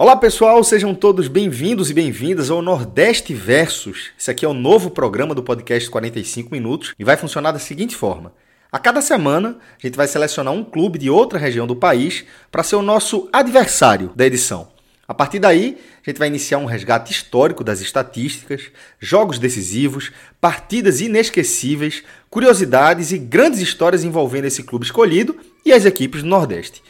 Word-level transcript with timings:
Olá 0.00 0.14
pessoal, 0.14 0.62
sejam 0.62 0.94
todos 0.94 1.26
bem-vindos 1.26 1.90
e 1.90 1.92
bem-vindas 1.92 2.52
ao 2.52 2.62
Nordeste 2.62 3.34
Versus. 3.34 4.10
Esse 4.16 4.30
aqui 4.30 4.44
é 4.44 4.48
o 4.48 4.54
novo 4.54 4.90
programa 4.90 5.34
do 5.34 5.42
podcast 5.42 5.90
45 5.90 6.52
Minutos 6.52 6.94
e 6.96 7.02
vai 7.02 7.16
funcionar 7.16 7.50
da 7.50 7.58
seguinte 7.58 7.96
forma. 7.96 8.32
A 8.70 8.78
cada 8.78 9.02
semana, 9.02 9.58
a 9.76 9.84
gente 9.84 9.96
vai 9.96 10.06
selecionar 10.06 10.54
um 10.54 10.62
clube 10.62 11.00
de 11.00 11.10
outra 11.10 11.36
região 11.36 11.66
do 11.66 11.74
país 11.74 12.24
para 12.48 12.62
ser 12.62 12.76
o 12.76 12.82
nosso 12.82 13.28
adversário 13.32 14.12
da 14.14 14.24
edição. 14.24 14.68
A 15.08 15.12
partir 15.12 15.40
daí, 15.40 15.76
a 16.06 16.08
gente 16.08 16.18
vai 16.20 16.28
iniciar 16.28 16.58
um 16.58 16.66
resgate 16.66 17.10
histórico 17.10 17.64
das 17.64 17.80
estatísticas, 17.80 18.70
jogos 19.00 19.36
decisivos, 19.40 20.12
partidas 20.40 21.00
inesquecíveis, 21.00 22.04
curiosidades 22.30 23.10
e 23.10 23.18
grandes 23.18 23.58
histórias 23.58 24.04
envolvendo 24.04 24.44
esse 24.44 24.62
clube 24.62 24.84
escolhido 24.84 25.36
e 25.66 25.72
as 25.72 25.84
equipes 25.84 26.22
do 26.22 26.28
Nordeste. 26.28 26.84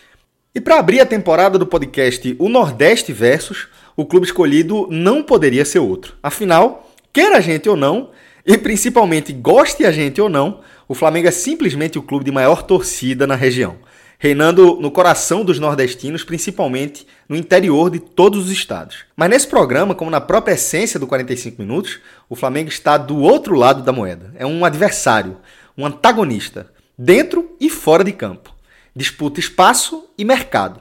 E 0.55 0.61
para 0.61 0.79
abrir 0.79 0.99
a 0.99 1.07
temporada 1.07 1.59
do 1.59 1.67
podcast 1.67 2.35
O 2.39 2.49
Nordeste 2.49 3.13
Versus, 3.13 3.69
o 3.95 4.07
clube 4.07 4.25
escolhido 4.25 4.89
não 4.91 5.23
poderia 5.23 5.65
ser 5.65 5.79
outro. 5.79 6.15
Afinal, 6.23 6.91
quer 7.13 7.35
a 7.35 7.41
gente 7.41 7.69
ou 7.69 7.77
não, 7.77 8.11
e 8.47 8.57
principalmente 8.57 9.31
goste 9.31 9.85
a 9.85 9.93
gente 9.93 10.21
ou 10.23 10.29
não, 10.29 10.61
o 10.89 10.95
Flamengo 10.95 11.29
é 11.29 11.31
simplesmente 11.31 11.99
o 11.99 12.03
clube 12.03 12.25
de 12.25 12.33
maior 12.33 12.63
torcida 12.63 13.27
na 13.27 13.35
região, 13.35 13.77
reinando 14.19 14.77
no 14.81 14.91
coração 14.91 15.45
dos 15.45 15.59
nordestinos, 15.59 16.25
principalmente 16.25 17.07
no 17.29 17.37
interior 17.37 17.91
de 17.91 17.99
todos 17.99 18.47
os 18.47 18.51
estados. 18.51 19.05
Mas 19.15 19.29
nesse 19.29 19.47
programa, 19.47 19.95
como 19.95 20.11
na 20.11 20.21
própria 20.21 20.55
essência 20.55 20.99
do 20.99 21.07
45 21.07 21.61
minutos, 21.61 22.01
o 22.27 22.35
Flamengo 22.35 22.71
está 22.71 22.97
do 22.97 23.19
outro 23.19 23.55
lado 23.55 23.83
da 23.83 23.93
moeda. 23.93 24.33
É 24.35 24.47
um 24.47 24.65
adversário, 24.65 25.37
um 25.77 25.85
antagonista, 25.85 26.73
dentro 26.97 27.55
e 27.61 27.69
fora 27.69 28.03
de 28.03 28.13
campo 28.13 28.58
disputa 28.99 29.39
espaço 29.39 30.11
e 30.19 30.25
mercado. 30.25 30.81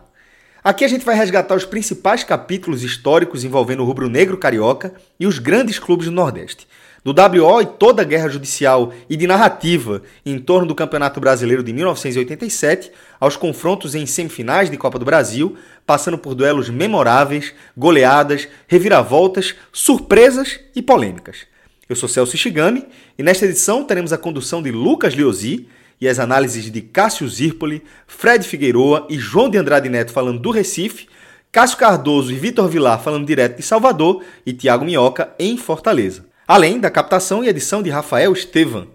Aqui 0.63 0.83
a 0.83 0.87
gente 0.87 1.05
vai 1.05 1.15
resgatar 1.15 1.53
os 1.53 1.65
principais 1.65 2.23
capítulos 2.23 2.83
históricos 2.83 3.43
envolvendo 3.43 3.83
o 3.83 3.85
rubro-negro 3.85 4.39
carioca 4.39 4.91
e 5.19 5.27
os 5.27 5.37
grandes 5.37 5.77
clubes 5.77 6.07
do 6.07 6.11
Nordeste. 6.11 6.67
Do 7.03 7.11
WO 7.13 7.61
e 7.61 7.65
toda 7.67 8.01
a 8.01 8.05
guerra 8.05 8.27
judicial 8.27 8.91
e 9.07 9.15
de 9.15 9.27
narrativa 9.27 10.01
em 10.25 10.39
torno 10.39 10.67
do 10.67 10.73
Campeonato 10.73 11.19
Brasileiro 11.19 11.61
de 11.61 11.71
1987, 11.71 12.91
aos 13.19 13.37
confrontos 13.37 13.93
em 13.93 14.07
semifinais 14.07 14.71
de 14.71 14.77
Copa 14.77 14.97
do 14.97 15.05
Brasil, 15.05 15.55
passando 15.85 16.17
por 16.17 16.33
duelos 16.33 16.71
memoráveis, 16.71 17.53
goleadas, 17.77 18.47
reviravoltas, 18.67 19.53
surpresas 19.71 20.59
e 20.75 20.81
polêmicas. 20.81 21.45
Eu 21.87 21.95
sou 21.95 22.09
Celso 22.09 22.35
Shigami 22.35 22.83
e 23.15 23.21
nesta 23.21 23.45
edição 23.45 23.83
teremos 23.83 24.11
a 24.11 24.17
condução 24.17 24.61
de 24.61 24.71
Lucas 24.71 25.13
Liozzi, 25.13 25.69
e 25.99 26.07
as 26.07 26.19
análises 26.19 26.71
de 26.71 26.81
Cássio 26.81 27.27
Zirpoli, 27.27 27.83
Fred 28.05 28.47
Figueroa 28.47 29.07
e 29.09 29.17
João 29.17 29.49
de 29.49 29.57
Andrade 29.57 29.89
Neto 29.89 30.11
falando 30.11 30.39
do 30.39 30.51
Recife, 30.51 31.07
Cássio 31.51 31.77
Cardoso 31.77 32.31
e 32.31 32.35
Vitor 32.35 32.67
Vilar 32.69 33.01
falando 33.01 33.25
direto 33.25 33.57
de 33.57 33.63
Salvador 33.63 34.23
e 34.45 34.53
Tiago 34.53 34.85
Minhoca 34.85 35.33
em 35.39 35.57
Fortaleza. 35.57 36.25
Além 36.47 36.79
da 36.79 36.91
captação 36.91 37.43
e 37.43 37.49
edição 37.49 37.81
de 37.81 37.89
Rafael 37.89 38.31
Estevan. 38.31 38.87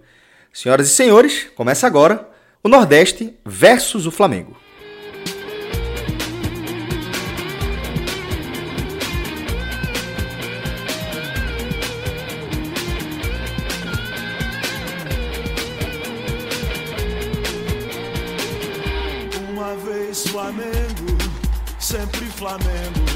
Senhoras 0.53 0.87
e 0.87 0.91
senhores, 0.91 1.49
começa 1.55 1.87
agora 1.87 2.29
o 2.63 2.69
Nordeste 2.69 3.35
versus 3.45 4.07
o 4.07 4.11
Flamengo. 4.11 4.62
Flamengo, 22.53 23.07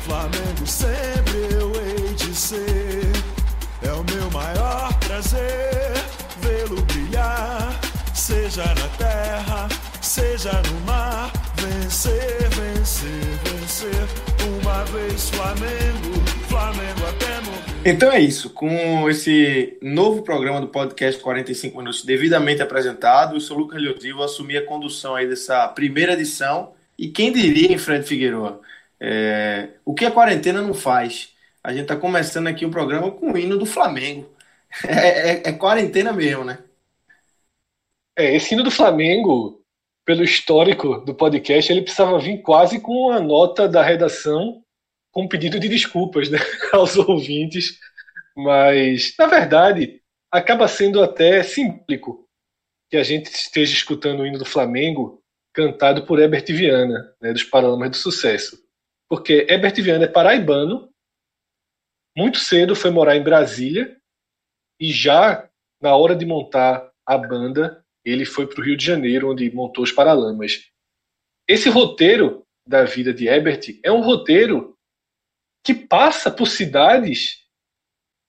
Flamengo 0.00 0.66
sempre 0.66 1.38
eu 1.54 1.72
hei 1.74 2.14
de 2.16 2.34
ser. 2.34 3.00
É 3.82 3.90
o 3.92 4.04
meu 4.12 4.30
maior 4.30 4.92
prazer 4.98 5.94
vê-lo 6.42 6.82
brilhar, 6.82 7.80
seja 8.14 8.62
na 8.62 8.88
terra, 8.98 9.68
seja 10.02 10.52
no 10.52 10.80
mar. 10.82 11.32
Vencer, 11.56 12.50
vencer, 12.50 13.08
vencer. 13.44 13.90
Uma 14.60 14.84
vez 14.84 15.30
Flamengo, 15.30 16.20
Flamengo 16.46 17.06
até 17.08 17.40
morrer. 17.40 17.90
Então 17.90 18.12
é 18.12 18.20
isso. 18.20 18.50
Com 18.50 19.08
esse 19.08 19.78
novo 19.80 20.20
programa 20.20 20.60
do 20.60 20.68
podcast 20.68 21.18
45 21.22 21.78
Minutos 21.78 22.04
devidamente 22.04 22.60
apresentado, 22.60 23.36
eu 23.36 23.40
sou 23.40 23.56
o 23.56 23.60
Lucas 23.60 23.80
Leozi, 23.80 24.12
vou 24.12 24.26
assumir 24.26 24.58
a 24.58 24.66
condução 24.66 25.14
aí 25.14 25.26
dessa 25.26 25.66
primeira 25.68 26.12
edição 26.12 26.74
e 26.98 27.08
quem 27.08 27.32
diria, 27.32 27.72
em 27.72 27.78
Fred 27.78 28.06
Figueiredo, 28.06 28.60
é, 29.06 29.68
o 29.84 29.92
que 29.92 30.06
a 30.06 30.10
quarentena 30.10 30.62
não 30.62 30.72
faz? 30.72 31.34
A 31.62 31.72
gente 31.72 31.82
está 31.82 31.94
começando 31.94 32.46
aqui 32.46 32.64
o 32.64 32.70
programa 32.70 33.10
com 33.10 33.32
o 33.32 33.38
hino 33.38 33.58
do 33.58 33.66
Flamengo. 33.66 34.32
É, 34.88 35.30
é, 35.30 35.42
é, 35.50 35.52
quarentena 35.52 36.12
mesmo, 36.12 36.42
né? 36.42 36.58
É, 38.18 38.34
esse 38.34 38.54
hino 38.54 38.64
do 38.64 38.72
Flamengo, 38.72 39.62
pelo 40.04 40.24
histórico 40.24 40.98
do 40.98 41.14
podcast, 41.14 41.70
ele 41.70 41.82
precisava 41.82 42.18
vir 42.18 42.42
quase 42.42 42.80
com 42.80 43.12
a 43.12 43.20
nota 43.20 43.68
da 43.68 43.84
redação 43.84 44.64
com 45.12 45.22
um 45.22 45.28
pedido 45.28 45.60
de 45.60 45.68
desculpas 45.68 46.28
né, 46.28 46.40
aos 46.74 46.96
ouvintes. 46.96 47.78
Mas, 48.36 49.14
na 49.16 49.26
verdade, 49.26 50.02
acaba 50.28 50.66
sendo 50.66 51.00
até 51.00 51.40
símbolico 51.44 52.28
que 52.90 52.96
a 52.96 53.04
gente 53.04 53.26
esteja 53.26 53.72
escutando 53.72 54.20
o 54.20 54.26
hino 54.26 54.38
do 54.38 54.44
Flamengo 54.44 55.22
cantado 55.52 56.04
por 56.04 56.18
Herbert 56.18 56.46
Viana, 56.48 57.14
né, 57.22 57.32
dos 57.32 57.44
Paralamas 57.44 57.90
do 57.90 57.96
Sucesso. 57.96 58.63
Porque 59.08 59.46
Herbert 59.48 59.74
Viana 59.76 60.04
é 60.04 60.08
paraibano, 60.08 60.90
muito 62.16 62.38
cedo 62.38 62.76
foi 62.76 62.90
morar 62.90 63.16
em 63.16 63.22
Brasília, 63.22 63.96
e 64.80 64.92
já 64.92 65.48
na 65.80 65.94
hora 65.94 66.14
de 66.16 66.24
montar 66.24 66.90
a 67.06 67.18
banda, 67.18 67.84
ele 68.04 68.24
foi 68.24 68.46
para 68.46 68.60
o 68.60 68.64
Rio 68.64 68.76
de 68.76 68.84
Janeiro, 68.84 69.30
onde 69.30 69.50
montou 69.54 69.84
os 69.84 69.92
Paralamas. 69.92 70.70
Esse 71.48 71.68
roteiro 71.68 72.44
da 72.66 72.84
vida 72.84 73.12
de 73.12 73.26
Herbert 73.26 73.78
é 73.82 73.92
um 73.92 74.00
roteiro 74.00 74.76
que 75.64 75.74
passa 75.74 76.30
por 76.30 76.46
cidades, 76.46 77.44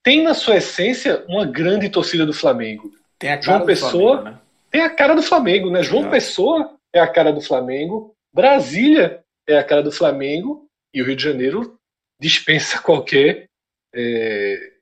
tem 0.03 0.23
na 0.23 0.33
sua 0.33 0.57
essência 0.57 1.25
uma 1.27 1.45
grande 1.45 1.89
torcida 1.89 2.25
do 2.25 2.33
Flamengo. 2.33 2.91
Tem 3.17 3.31
a 3.31 3.37
cara 3.37 3.57
João 3.57 3.65
Pessoa 3.65 4.15
Flamengo, 4.17 4.35
né? 4.35 4.41
tem 4.69 4.81
a 4.81 4.89
cara 4.89 5.15
do 5.15 5.23
Flamengo, 5.23 5.69
né? 5.69 5.83
João 5.83 6.09
Pessoa 6.09 6.77
é 6.93 6.99
a 6.99 7.07
cara 7.07 7.31
do 7.31 7.41
Flamengo, 7.41 8.15
Brasília 8.33 9.23
é 9.47 9.57
a 9.57 9.63
cara 9.63 9.81
do 9.81 9.91
Flamengo 9.91 10.64
e 10.95 11.01
o 11.01 11.05
Rio 11.05 11.15
de 11.15 11.23
Janeiro 11.23 11.77
dispensa 12.19 12.79
qualquer 12.81 13.49
é, 13.93 14.73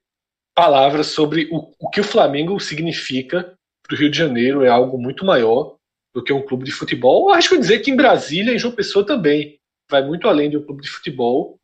palavra 0.55 1.03
sobre 1.03 1.49
o, 1.51 1.73
o 1.79 1.89
que 1.89 1.99
o 1.99 2.03
Flamengo 2.03 2.59
significa 2.59 3.57
para 3.81 3.95
o 3.95 3.97
Rio 3.97 4.11
de 4.11 4.17
Janeiro. 4.17 4.63
É 4.63 4.69
algo 4.69 4.97
muito 4.97 5.25
maior 5.25 5.75
do 6.13 6.23
que 6.23 6.31
um 6.31 6.45
clube 6.45 6.63
de 6.63 6.71
futebol. 6.71 7.29
Eu 7.29 7.35
acho 7.35 7.49
que 7.49 7.57
dizer 7.57 7.79
que 7.79 7.89
em 7.89 7.95
Brasília 7.95 8.53
e 8.53 8.59
João 8.59 8.75
Pessoa 8.75 9.05
também 9.05 9.59
vai 9.89 10.05
muito 10.05 10.29
além 10.29 10.49
de 10.49 10.57
um 10.57 10.63
clube 10.63 10.83
de 10.83 10.89
futebol. 10.89 11.57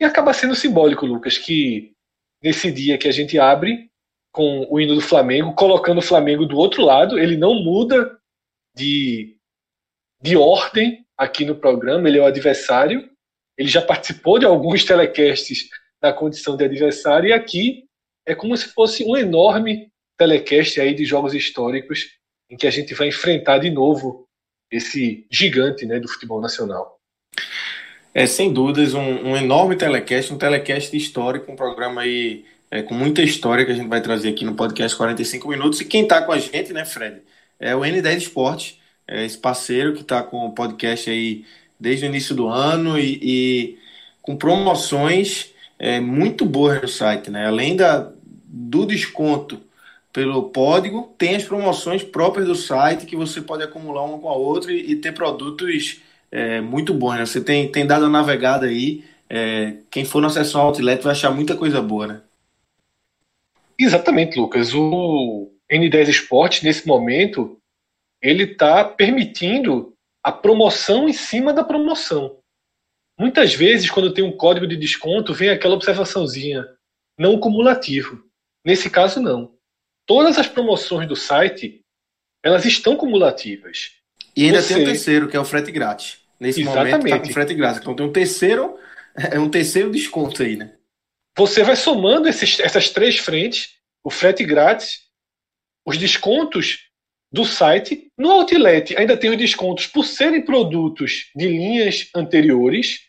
E 0.00 0.04
acaba 0.04 0.34
sendo 0.34 0.54
simbólico, 0.54 1.06
Lucas, 1.06 1.38
que 1.38 1.92
nesse 2.42 2.70
dia 2.70 2.98
que 2.98 3.08
a 3.08 3.12
gente 3.12 3.38
abre 3.38 3.88
com 4.32 4.66
o 4.68 4.78
hino 4.78 4.94
do 4.94 5.00
Flamengo, 5.00 5.54
colocando 5.54 5.98
o 5.98 6.02
Flamengo 6.02 6.44
do 6.44 6.58
outro 6.58 6.82
lado, 6.82 7.18
ele 7.18 7.36
não 7.36 7.54
muda 7.54 8.18
de 8.76 9.34
de 10.20 10.36
ordem 10.36 11.06
aqui 11.16 11.44
no 11.44 11.54
programa, 11.54 12.08
ele 12.08 12.18
é 12.18 12.22
o 12.22 12.26
adversário. 12.26 13.08
Ele 13.56 13.68
já 13.68 13.82
participou 13.82 14.38
de 14.38 14.44
alguns 14.44 14.84
telecasts 14.84 15.68
na 16.02 16.12
condição 16.12 16.56
de 16.56 16.64
adversário, 16.64 17.28
e 17.28 17.32
aqui 17.32 17.84
é 18.26 18.34
como 18.34 18.56
se 18.56 18.68
fosse 18.68 19.04
um 19.04 19.16
enorme 19.16 19.90
telecast 20.18 20.80
aí 20.80 20.94
de 20.94 21.04
jogos 21.04 21.34
históricos 21.34 22.06
em 22.50 22.56
que 22.56 22.66
a 22.66 22.70
gente 22.70 22.94
vai 22.94 23.08
enfrentar 23.08 23.58
de 23.58 23.70
novo 23.70 24.26
esse 24.70 25.26
gigante 25.30 25.86
né, 25.86 26.00
do 26.00 26.08
futebol 26.08 26.40
nacional. 26.40 26.98
É, 28.14 28.26
sem 28.26 28.52
dúvidas, 28.52 28.94
um, 28.94 29.00
um 29.00 29.36
enorme 29.36 29.76
telecast, 29.76 30.32
um 30.32 30.38
telecast 30.38 30.96
histórico, 30.96 31.52
um 31.52 31.56
programa 31.56 32.00
aí 32.00 32.44
é, 32.70 32.82
com 32.82 32.94
muita 32.94 33.22
história 33.22 33.64
que 33.64 33.72
a 33.72 33.74
gente 33.74 33.88
vai 33.88 34.00
trazer 34.00 34.30
aqui 34.30 34.44
no 34.44 34.54
podcast 34.54 34.96
45 34.96 35.48
Minutos. 35.48 35.80
E 35.80 35.84
quem 35.84 36.02
está 36.02 36.22
com 36.22 36.32
a 36.32 36.38
gente, 36.38 36.72
né, 36.72 36.84
Fred, 36.84 37.22
é 37.60 37.76
o 37.76 37.80
N10 37.80 38.16
Esporte, 38.16 38.80
é, 39.06 39.24
esse 39.24 39.38
parceiro 39.38 39.94
que 39.94 40.00
está 40.00 40.22
com 40.22 40.46
o 40.46 40.54
podcast 40.54 41.10
aí 41.10 41.44
desde 41.78 42.06
o 42.06 42.08
início 42.08 42.34
do 42.34 42.48
ano 42.48 42.98
e, 42.98 43.18
e 43.22 43.78
com 44.22 44.36
promoções 44.36 45.52
é, 45.78 46.00
muito 46.00 46.44
boas 46.44 46.80
no 46.80 46.88
site, 46.88 47.30
né? 47.30 47.46
Além 47.46 47.76
da, 47.76 48.10
do 48.44 48.86
desconto 48.86 49.60
pelo 50.12 50.50
código, 50.50 51.14
tem 51.18 51.36
as 51.36 51.44
promoções 51.44 52.02
próprias 52.02 52.48
do 52.48 52.54
site 52.54 53.04
que 53.04 53.14
você 53.14 53.42
pode 53.42 53.62
acumular 53.62 54.02
uma 54.02 54.18
com 54.18 54.28
a 54.28 54.34
outra 54.34 54.72
e, 54.72 54.92
e 54.92 54.96
ter 54.96 55.12
produtos 55.12 56.00
é, 56.32 56.60
muito 56.60 56.94
bons. 56.94 57.16
Né? 57.16 57.26
Você 57.26 57.40
tem, 57.40 57.70
tem 57.70 57.86
dado 57.86 58.06
a 58.06 58.08
navegada 58.08 58.66
aí, 58.66 59.04
é, 59.28 59.74
quem 59.90 60.04
for 60.04 60.22
na 60.22 60.30
seção 60.30 60.62
Outlet 60.62 61.02
vai 61.02 61.12
achar 61.12 61.30
muita 61.30 61.56
coisa 61.56 61.82
boa, 61.82 62.06
né? 62.06 62.20
Exatamente, 63.78 64.38
Lucas. 64.38 64.72
O 64.74 65.50
N10 65.70 66.08
Esporte, 66.08 66.64
nesse 66.64 66.86
momento, 66.86 67.58
ele 68.22 68.44
está 68.44 68.84
permitindo 68.84 69.92
a 70.26 70.32
promoção 70.32 71.08
em 71.08 71.12
cima 71.12 71.52
da 71.52 71.62
promoção. 71.62 72.40
Muitas 73.16 73.54
vezes, 73.54 73.88
quando 73.88 74.12
tem 74.12 74.24
um 74.24 74.36
código 74.36 74.66
de 74.66 74.76
desconto, 74.76 75.32
vem 75.32 75.50
aquela 75.50 75.76
observaçãozinha, 75.76 76.66
não 77.16 77.38
cumulativo. 77.38 78.24
Nesse 78.64 78.90
caso, 78.90 79.20
não. 79.20 79.54
Todas 80.04 80.36
as 80.36 80.48
promoções 80.48 81.06
do 81.06 81.14
site, 81.14 81.80
elas 82.42 82.64
estão 82.64 82.96
cumulativas. 82.96 83.92
E 84.36 84.46
ainda 84.46 84.60
Você... 84.60 84.74
tem 84.74 84.82
o 84.82 84.86
terceiro, 84.86 85.28
que 85.28 85.36
é 85.36 85.40
o 85.40 85.44
frete 85.44 85.70
grátis. 85.70 86.18
Nesse 86.40 86.60
Exatamente. 86.62 86.90
momento 86.90 87.06
está 87.06 87.18
com 87.20 87.32
frete 87.32 87.54
grátis. 87.54 87.80
Então 87.80 87.94
tem 87.94 88.06
um 88.06 88.12
terceiro, 88.12 88.76
é 89.14 89.38
um 89.38 89.48
terceiro 89.48 89.92
desconto 89.92 90.42
aí, 90.42 90.56
né? 90.56 90.74
Você 91.38 91.62
vai 91.62 91.76
somando 91.76 92.26
esses, 92.26 92.58
essas 92.58 92.90
três 92.90 93.16
frentes, 93.16 93.76
o 94.02 94.10
frete 94.10 94.44
grátis, 94.44 95.02
os 95.86 95.96
descontos 95.96 96.85
do 97.36 97.44
site. 97.44 98.10
No 98.16 98.30
Outlet 98.30 98.96
ainda 98.96 99.14
tem 99.14 99.28
os 99.28 99.36
descontos 99.36 99.86
por 99.86 100.04
serem 100.04 100.42
produtos 100.42 101.30
de 101.36 101.46
linhas 101.46 102.08
anteriores. 102.16 103.06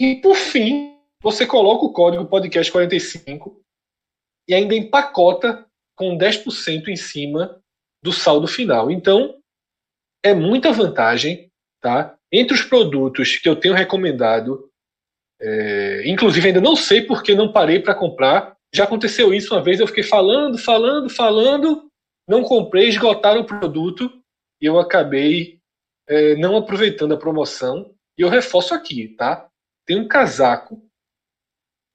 E 0.00 0.16
por 0.16 0.34
fim, 0.34 0.96
você 1.22 1.46
coloca 1.46 1.84
o 1.84 1.92
código 1.92 2.24
podcast45 2.24 3.56
e 4.48 4.54
ainda 4.54 4.74
empacota 4.74 5.66
com 5.94 6.16
10% 6.16 6.88
em 6.88 6.96
cima 6.96 7.62
do 8.02 8.10
saldo 8.10 8.46
final. 8.46 8.90
Então, 8.90 9.38
é 10.24 10.32
muita 10.32 10.72
vantagem, 10.72 11.52
tá? 11.78 12.16
Entre 12.32 12.54
os 12.54 12.62
produtos 12.62 13.36
que 13.36 13.48
eu 13.48 13.54
tenho 13.54 13.74
recomendado, 13.74 14.70
é, 15.38 16.08
inclusive 16.08 16.48
ainda 16.48 16.60
não 16.60 16.74
sei 16.74 17.02
porque 17.02 17.34
não 17.34 17.52
parei 17.52 17.80
para 17.80 17.94
comprar. 17.94 18.56
Já 18.74 18.84
aconteceu 18.84 19.34
isso 19.34 19.54
uma 19.54 19.62
vez, 19.62 19.78
eu 19.78 19.86
fiquei 19.86 20.04
falando, 20.04 20.56
falando, 20.56 21.10
falando, 21.10 21.89
não 22.30 22.44
comprei, 22.44 22.88
esgotaram 22.88 23.40
o 23.40 23.46
produto 23.46 24.08
e 24.62 24.64
eu 24.64 24.78
acabei 24.78 25.60
é, 26.08 26.36
não 26.36 26.56
aproveitando 26.56 27.12
a 27.12 27.18
promoção. 27.18 27.92
E 28.16 28.22
eu 28.22 28.28
reforço 28.28 28.72
aqui, 28.72 29.08
tá? 29.16 29.48
Tem 29.84 29.98
um 29.98 30.06
casaco 30.06 30.80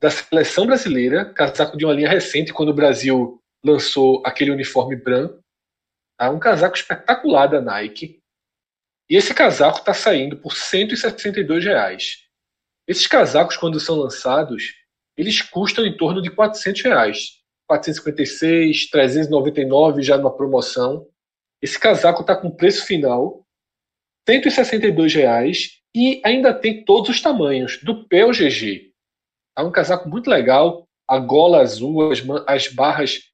da 0.01 0.09
seleção 0.11 0.65
brasileira, 0.67 1.33
casaco 1.33 1.77
de 1.77 1.85
uma 1.85 1.93
linha 1.93 2.09
recente, 2.09 2.51
quando 2.51 2.69
o 2.69 2.73
Brasil 2.73 3.41
lançou 3.63 4.21
aquele 4.25 4.51
uniforme 4.51 4.97
branco. 4.97 5.39
Tá? 6.19 6.29
Um 6.29 6.39
casaco 6.39 6.75
espetacular 6.75 7.47
da 7.47 7.61
Nike. 7.61 8.19
E 9.09 9.15
esse 9.15 9.33
casaco 9.33 9.79
está 9.79 9.93
saindo 9.93 10.35
por 10.35 10.53
162 10.53 11.63
reais. 11.63 12.25
Esses 12.85 13.07
casacos, 13.07 13.55
quando 13.55 13.79
são 13.79 13.95
lançados, 13.95 14.73
eles 15.15 15.41
custam 15.41 15.85
em 15.85 15.95
torno 15.95 16.21
de 16.21 16.29
400 16.29 16.81
reais. 16.81 17.34
456, 17.67 18.89
399 18.89 20.01
já 20.01 20.17
numa 20.17 20.35
promoção. 20.35 21.07
Esse 21.61 21.79
casaco 21.79 22.21
está 22.21 22.35
com 22.35 22.51
preço 22.51 22.85
final, 22.85 23.45
162 24.27 25.13
reais 25.13 25.79
e 25.95 26.21
ainda 26.25 26.53
tem 26.53 26.83
todos 26.83 27.09
os 27.09 27.21
tamanhos, 27.21 27.79
do 27.81 28.05
pé 28.07 28.21
ao 28.21 28.31
GG. 28.31 28.91
É 29.57 29.61
um 29.61 29.71
casaco 29.71 30.09
muito 30.09 30.29
legal, 30.29 30.85
a 31.07 31.17
gola 31.17 31.61
azul, 31.61 32.11
as, 32.11 32.21
as 32.45 32.67
barras 32.67 33.31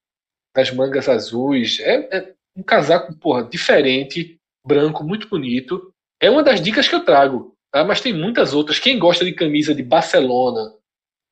das 0.55 0.71
mangas 0.71 1.09
azuis. 1.09 1.79
É, 1.79 2.17
é, 2.17 2.33
um 2.55 2.61
casaco 2.61 3.15
porra, 3.17 3.43
diferente, 3.43 4.37
branco, 4.65 5.03
muito 5.03 5.27
bonito. 5.27 5.91
É 6.21 6.29
uma 6.29 6.43
das 6.43 6.61
dicas 6.61 6.87
que 6.87 6.93
eu 6.93 7.03
trago, 7.03 7.55
tá? 7.71 7.83
mas 7.83 8.01
tem 8.01 8.13
muitas 8.13 8.53
outras. 8.53 8.79
Quem 8.79 8.99
gosta 8.99 9.25
de 9.25 9.33
camisa 9.33 9.73
de 9.73 9.81
Barcelona, 9.81 10.75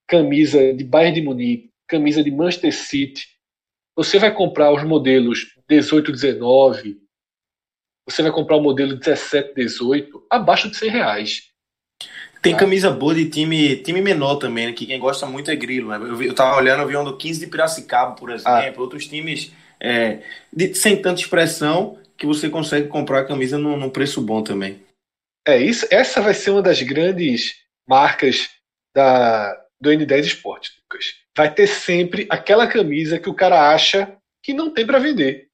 camisa 0.08 0.74
de 0.74 0.82
Bayern 0.82 1.14
de 1.14 1.22
Munique, 1.22 1.69
camisa 1.90 2.22
de 2.22 2.30
Manchester 2.30 2.74
City, 2.74 3.26
você 3.96 4.18
vai 4.18 4.32
comprar 4.32 4.72
os 4.72 4.84
modelos 4.84 5.54
18, 5.68 6.12
19, 6.12 6.98
você 8.08 8.22
vai 8.22 8.32
comprar 8.32 8.56
o 8.56 8.62
modelo 8.62 8.96
17, 8.96 9.54
18, 9.54 10.26
abaixo 10.30 10.70
de 10.70 10.76
100 10.76 10.90
reais. 10.90 11.42
Tem 12.42 12.52
tá? 12.54 12.60
camisa 12.60 12.90
boa 12.90 13.14
de 13.14 13.28
time, 13.28 13.76
time 13.76 14.00
menor 14.00 14.36
também, 14.36 14.66
né? 14.66 14.72
que 14.72 14.86
quem 14.86 14.98
gosta 14.98 15.26
muito 15.26 15.50
é 15.50 15.56
Grilo. 15.56 15.90
Né? 15.90 15.96
Eu, 15.96 16.22
eu 16.22 16.34
tava 16.34 16.56
olhando, 16.56 16.82
eu 16.82 16.88
vi 16.88 16.96
um 16.96 17.04
do 17.04 17.16
15 17.16 17.40
de 17.40 17.46
Piracicaba, 17.46 18.14
por 18.14 18.30
exemplo, 18.30 18.78
ah. 18.78 18.80
outros 18.80 19.06
times 19.06 19.52
é, 19.78 20.22
de, 20.52 20.74
sem 20.74 21.00
tanta 21.00 21.20
expressão 21.20 21.98
que 22.16 22.26
você 22.26 22.48
consegue 22.48 22.88
comprar 22.88 23.20
a 23.20 23.26
camisa 23.26 23.58
num, 23.58 23.76
num 23.76 23.90
preço 23.90 24.20
bom 24.20 24.42
também. 24.42 24.82
É 25.46 25.58
isso. 25.58 25.86
Essa 25.90 26.20
vai 26.20 26.34
ser 26.34 26.50
uma 26.50 26.62
das 26.62 26.80
grandes 26.82 27.54
marcas 27.86 28.48
da, 28.94 29.54
do 29.80 29.90
N10 29.90 30.20
Esporte, 30.24 30.72
Lucas 30.82 31.20
vai 31.36 31.52
ter 31.52 31.66
sempre 31.66 32.26
aquela 32.28 32.66
camisa 32.66 33.18
que 33.18 33.30
o 33.30 33.34
cara 33.34 33.72
acha 33.72 34.16
que 34.42 34.52
não 34.52 34.72
tem 34.72 34.86
para 34.86 34.98
vender. 34.98 35.48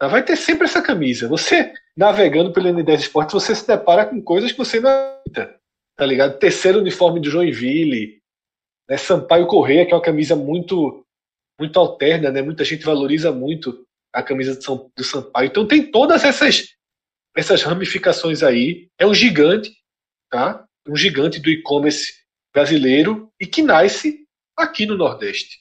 Vai 0.00 0.24
ter 0.24 0.36
sempre 0.36 0.64
essa 0.64 0.82
camisa. 0.82 1.28
Você 1.28 1.72
navegando 1.96 2.52
pelo 2.52 2.68
N10 2.68 2.98
Esportes, 3.00 3.34
você 3.34 3.54
se 3.54 3.66
depara 3.66 4.06
com 4.06 4.22
coisas 4.22 4.52
que 4.52 4.58
você 4.58 4.80
não. 4.80 5.14
Tá 5.96 6.04
ligado? 6.04 6.38
Terceiro 6.38 6.80
uniforme 6.80 7.20
de 7.20 7.30
Joinville, 7.30 8.20
né? 8.88 8.96
Sampaio 8.96 9.46
Correia, 9.46 9.86
que 9.86 9.92
é 9.92 9.96
uma 9.96 10.02
camisa 10.02 10.34
muito 10.34 11.04
muito 11.58 11.78
alterna, 11.78 12.30
né? 12.30 12.42
Muita 12.42 12.64
gente 12.64 12.84
valoriza 12.84 13.30
muito 13.30 13.86
a 14.12 14.22
camisa 14.22 14.56
do, 14.56 14.62
São, 14.62 14.90
do 14.96 15.04
Sampaio. 15.04 15.46
Então 15.46 15.66
tem 15.66 15.90
todas 15.90 16.24
essas 16.24 16.74
essas 17.36 17.62
ramificações 17.62 18.42
aí. 18.42 18.88
É 18.98 19.06
um 19.06 19.14
gigante, 19.14 19.72
tá? 20.30 20.66
Um 20.88 20.96
gigante 20.96 21.38
do 21.38 21.50
e-commerce 21.50 22.23
brasileiro 22.54 23.32
e 23.40 23.46
que 23.46 23.62
nasce 23.62 24.26
aqui 24.56 24.86
no 24.86 24.96
Nordeste. 24.96 25.58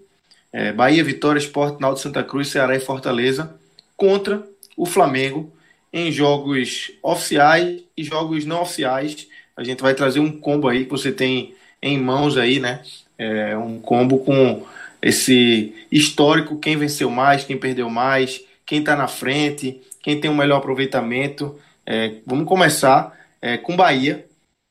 é, 0.53 0.71
Bahia, 0.71 1.03
Vitória, 1.03 1.39
Esporte, 1.39 1.81
Náutico, 1.81 2.03
Santa 2.03 2.23
Cruz, 2.23 2.49
Ceará 2.49 2.75
e 2.75 2.79
Fortaleza, 2.79 3.55
contra 3.97 4.47
o 4.77 4.85
Flamengo 4.85 5.51
em 5.93 6.11
jogos 6.11 6.91
oficiais 7.01 7.81
e 7.95 8.03
jogos 8.03 8.45
não 8.45 8.61
oficiais 8.61 9.27
a 9.61 9.63
gente 9.63 9.81
vai 9.81 9.93
trazer 9.93 10.19
um 10.19 10.31
combo 10.31 10.67
aí 10.67 10.85
que 10.85 10.91
você 10.91 11.11
tem 11.11 11.53
em 11.81 11.97
mãos 11.97 12.37
aí, 12.37 12.59
né? 12.59 12.83
É 13.17 13.55
um 13.55 13.79
combo 13.79 14.19
com 14.19 14.65
esse 15.01 15.75
histórico, 15.91 16.57
quem 16.57 16.77
venceu 16.77 17.09
mais, 17.09 17.43
quem 17.43 17.57
perdeu 17.57 17.89
mais, 17.89 18.43
quem 18.65 18.79
está 18.79 18.95
na 18.95 19.07
frente, 19.07 19.79
quem 20.01 20.19
tem 20.19 20.31
o 20.31 20.35
melhor 20.35 20.57
aproveitamento. 20.57 21.59
É, 21.85 22.15
vamos 22.25 22.47
começar 22.47 23.15
é, 23.41 23.57
com 23.57 23.75
Bahia, 23.75 24.25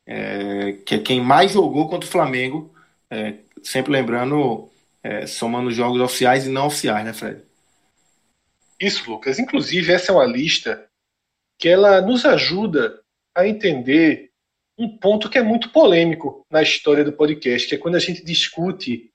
é, 0.06 0.74
que 0.84 0.96
é 0.96 0.98
quem 0.98 1.20
mais 1.20 1.52
jogou 1.52 1.88
contra 1.88 2.08
o 2.08 2.12
Flamengo, 2.12 2.74
é, 3.08 3.34
sempre 3.62 3.92
lembrando, 3.92 4.68
é, 5.04 5.26
somando 5.26 5.70
jogos 5.70 6.00
oficiais 6.00 6.46
e 6.46 6.50
não 6.50 6.66
oficiais, 6.66 7.04
né, 7.04 7.12
Fred? 7.12 7.42
Isso, 8.80 9.08
Lucas. 9.08 9.38
Inclusive, 9.38 9.92
essa 9.92 10.10
é 10.10 10.14
uma 10.14 10.26
lista 10.26 10.89
que 11.60 11.68
ela 11.68 12.00
nos 12.00 12.24
ajuda 12.24 13.00
a 13.36 13.46
entender 13.46 14.30
um 14.78 14.96
ponto 14.96 15.28
que 15.28 15.36
é 15.36 15.42
muito 15.42 15.70
polêmico 15.70 16.46
na 16.50 16.62
história 16.62 17.04
do 17.04 17.12
podcast, 17.12 17.68
que 17.68 17.74
é 17.74 17.78
quando 17.78 17.96
a 17.96 18.00
gente 18.00 18.24
discute 18.24 19.12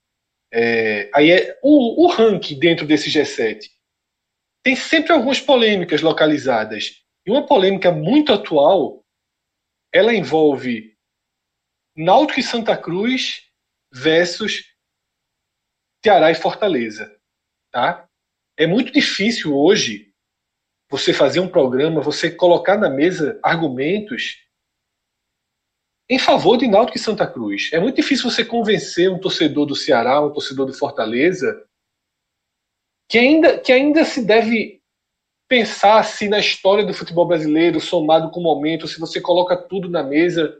é, 0.53 1.09
aí 1.13 1.31
é 1.31 1.59
o, 1.63 2.05
o 2.05 2.07
ranking 2.07 2.59
dentro 2.59 2.85
desse 2.85 3.09
G7. 3.09 3.71
Tem 4.63 4.75
sempre 4.75 5.11
algumas 5.11 5.41
polêmicas 5.41 6.01
localizadas. 6.01 7.03
E 7.25 7.31
uma 7.31 7.45
polêmica 7.45 7.91
muito 7.91 8.31
atual, 8.31 9.03
ela 9.91 10.13
envolve 10.13 10.95
Náutico 11.97 12.39
e 12.39 12.43
Santa 12.43 12.77
Cruz 12.77 13.41
versus 13.91 14.63
Ceará 16.03 16.29
e 16.29 16.35
Fortaleza, 16.35 17.19
tá? 17.71 18.07
É 18.55 18.67
muito 18.67 18.91
difícil 18.91 19.57
hoje 19.57 20.04
você 20.89 21.13
fazer 21.13 21.39
um 21.39 21.47
programa, 21.47 22.01
você 22.01 22.29
colocar 22.29 22.77
na 22.77 22.89
mesa 22.89 23.39
argumentos 23.43 24.43
em 26.09 26.19
favor 26.19 26.57
de 26.57 26.67
Náutico 26.67 26.97
e 26.97 27.01
Santa 27.01 27.25
Cruz. 27.25 27.69
É 27.73 27.79
muito 27.79 27.95
difícil 27.95 28.29
você 28.29 28.45
convencer 28.45 29.09
um 29.09 29.19
torcedor 29.19 29.65
do 29.65 29.75
Ceará, 29.75 30.21
um 30.21 30.31
torcedor 30.31 30.67
do 30.67 30.73
Fortaleza, 30.73 31.65
que 33.09 33.17
ainda, 33.17 33.59
que 33.59 33.71
ainda 33.71 34.05
se 34.05 34.23
deve 34.23 34.81
pensar 35.47 36.03
se 36.03 36.27
na 36.27 36.39
história 36.39 36.85
do 36.85 36.93
futebol 36.93 37.27
brasileiro, 37.27 37.79
somado 37.79 38.31
com 38.31 38.39
o 38.39 38.43
momento, 38.43 38.87
se 38.87 38.99
você 38.99 39.21
coloca 39.21 39.55
tudo 39.55 39.89
na 39.89 40.03
mesa, 40.03 40.59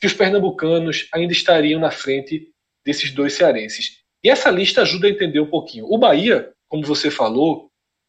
que 0.00 0.06
os 0.06 0.12
pernambucanos 0.12 1.08
ainda 1.12 1.32
estariam 1.32 1.80
na 1.80 1.90
frente 1.90 2.50
desses 2.84 3.10
dois 3.10 3.34
cearenses. 3.34 4.02
E 4.22 4.30
essa 4.30 4.50
lista 4.50 4.82
ajuda 4.82 5.06
a 5.06 5.10
entender 5.10 5.40
um 5.40 5.50
pouquinho. 5.50 5.86
O 5.86 5.98
Bahia, 5.98 6.52
como 6.68 6.84
você 6.84 7.10
falou, 7.10 7.67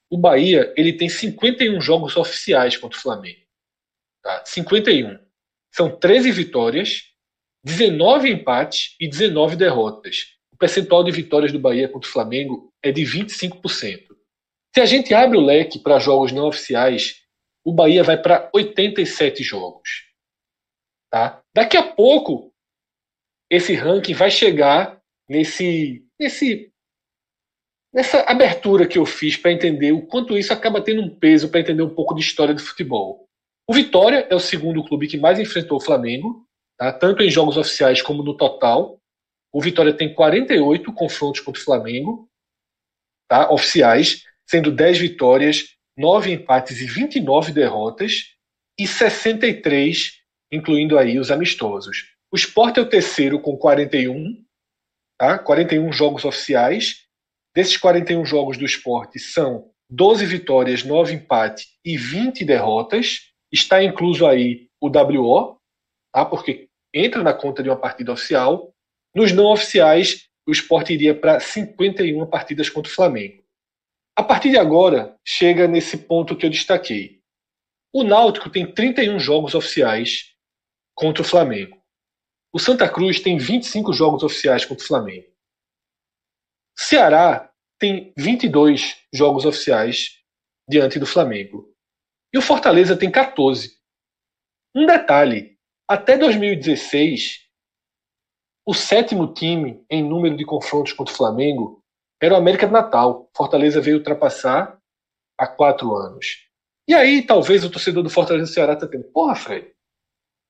o 0.10 0.18
Bahia 0.18 0.74
ele 0.76 0.94
tem 0.94 1.08
51 1.08 1.80
jogos 1.80 2.18
oficiais 2.18 2.76
contra 2.76 2.98
o 2.98 3.02
Flamengo. 3.02 3.42
Tá? 4.24 4.44
51. 4.46 5.20
São 5.72 5.96
13 5.98 6.32
vitórias, 6.32 7.04
19 7.64 8.32
empates 8.32 8.96
e 9.00 9.08
19 9.08 9.56
derrotas. 9.56 10.38
O 10.52 10.58
percentual 10.58 11.04
de 11.04 11.12
vitórias 11.12 11.52
do 11.52 11.60
Bahia 11.60 11.88
contra 11.88 12.10
o 12.10 12.12
Flamengo 12.12 12.74
é 12.84 12.92
de 12.92 13.04
25%. 13.04 14.08
Se 14.74 14.82
a 14.82 14.86
gente 14.86 15.14
abre 15.14 15.38
o 15.38 15.42
leque 15.42 15.80
para 15.80 16.00
jogos 16.00 16.32
não 16.32 16.48
oficiais, 16.48 17.24
o 17.64 17.74
Bahia 17.74 18.04
vai 18.04 18.22
para 18.22 18.50
87 18.54 19.44
jogos. 19.44 20.08
Tá? 21.12 21.42
Daqui 21.56 21.76
a 21.76 21.84
pouco, 21.84 22.54
esse 23.50 23.74
ranking 23.74 24.14
vai 24.14 24.30
chegar 24.30 25.02
nesse, 25.28 26.06
nesse, 26.20 26.69
nessa 27.94 28.22
abertura 28.22 28.88
que 28.88 28.98
eu 28.98 29.06
fiz 29.06 29.36
para 29.36 29.52
entender 29.52 29.92
o 29.92 30.06
quanto 30.06 30.38
isso 30.38 30.54
acaba 30.54 30.82
tendo 30.82 31.02
um 31.02 31.10
peso 31.10 31.50
para 31.50 31.60
entender 31.60 31.82
um 31.82 31.94
pouco 31.94 32.14
de 32.14 32.22
história 32.22 32.54
do 32.54 32.62
futebol. 32.62 33.28
O 33.68 33.74
Vitória 33.74 34.28
é 34.30 34.36
o 34.36 34.40
segundo 34.40 34.84
clube 34.84 35.08
que 35.08 35.18
mais 35.18 35.40
enfrentou 35.40 35.78
o 35.78 35.82
Flamengo, 35.82 36.46
tá? 36.78 36.92
tanto 36.92 37.24
em 37.24 37.30
jogos 37.30 37.58
oficiais 37.58 38.02
como 38.02 38.24
no 38.24 38.36
total. 38.36 39.00
O 39.54 39.62
Vitória 39.62 39.94
tem 39.94 40.14
48 40.14 40.92
confrontos 40.94 41.42
contra 41.42 41.62
o 41.62 41.64
Flamengo, 41.64 42.28
tá? 43.28 43.52
oficiais, 43.52 44.24
sendo 44.48 44.72
10 44.72 44.98
vitórias, 44.98 45.76
9 45.98 46.32
empates 46.32 46.82
e 46.82 46.86
29 46.86 47.52
derrotas, 47.52 48.36
e 48.80 48.88
63, 48.88 50.14
incluindo 50.52 50.98
aí 50.98 51.20
os 51.20 51.30
amistosos. 51.30 52.16
O 52.32 52.38
Sport 52.38 52.78
é 52.78 52.82
o 52.82 52.90
terceiro 52.90 53.40
com 53.42 53.58
41, 53.58 54.44
tá? 55.18 55.38
41 55.38 55.92
jogos 55.92 56.24
oficiais. 56.24 57.09
Desses 57.60 57.76
41 57.76 58.24
jogos 58.24 58.58
do 58.58 58.64
Sport 58.64 59.18
são 59.18 59.70
12 59.90 60.26
vitórias, 60.26 60.86
9 60.86 61.16
empates 61.16 61.68
e 61.84 61.98
20 61.98 62.46
derrotas. 62.46 63.34
Está 63.52 63.84
incluso 63.84 64.26
aí 64.26 64.70
o 64.80 64.88
WO, 64.88 65.60
tá? 66.14 66.24
porque 66.24 66.70
entra 66.94 67.22
na 67.22 67.34
conta 67.34 67.62
de 67.62 67.68
uma 67.68 67.76
partida 67.76 68.14
oficial. 68.14 68.74
Nos 69.14 69.34
não 69.34 69.48
oficiais, 69.48 70.30
o 70.48 70.54
esporte 70.54 70.94
iria 70.94 71.14
para 71.14 71.42
51 71.42 72.26
partidas 72.28 72.70
contra 72.70 72.90
o 72.90 72.96
Flamengo. 72.96 73.44
A 74.16 74.24
partir 74.24 74.52
de 74.52 74.58
agora, 74.58 75.18
chega 75.28 75.68
nesse 75.68 75.98
ponto 75.98 76.38
que 76.38 76.46
eu 76.46 76.50
destaquei. 76.50 77.20
O 77.94 78.06
Náutico 78.06 78.50
tem 78.50 78.74
31 78.74 79.20
jogos 79.20 79.54
oficiais 79.54 80.34
contra 80.96 81.24
o 81.24 81.26
Flamengo. 81.26 81.78
O 82.54 82.58
Santa 82.58 82.88
Cruz 82.88 83.20
tem 83.20 83.38
25 83.38 83.92
jogos 83.92 84.24
oficiais 84.24 84.64
contra 84.64 84.86
o 84.86 84.88
Flamengo. 84.88 85.28
Ceará 86.78 87.49
tem 87.80 88.14
22 88.18 88.98
jogos 89.14 89.46
oficiais 89.46 90.20
diante 90.68 91.00
do 91.00 91.06
Flamengo. 91.06 91.74
E 92.34 92.38
o 92.38 92.42
Fortaleza 92.42 92.96
tem 92.96 93.10
14. 93.10 93.72
Um 94.76 94.86
detalhe: 94.86 95.58
até 95.88 96.18
2016, 96.18 97.40
o 98.68 98.74
sétimo 98.74 99.34
time 99.34 99.84
em 99.90 100.04
número 100.04 100.38
de 100.38 100.46
confrontos 100.46 100.94
contra 100.94 101.14
o 101.14 101.18
Flamengo 101.18 101.84
era 102.22 102.36
o 102.36 102.38
América 102.38 102.68
do 102.68 102.74
Natal. 102.74 103.30
Fortaleza 103.36 103.82
veio 103.82 103.98
ultrapassar 103.98 104.80
há 105.38 105.48
quatro 105.48 105.96
anos. 105.96 106.48
E 106.88 106.94
aí, 106.94 107.22
talvez 107.22 107.64
o 107.64 107.70
torcedor 107.70 108.04
do 108.04 108.10
Fortaleza 108.10 108.46
do 108.46 108.54
Ceará 108.54 108.74
está 108.74 108.88
tendo, 108.88 109.06
porra, 109.06 109.36
Fred, 109.36 109.72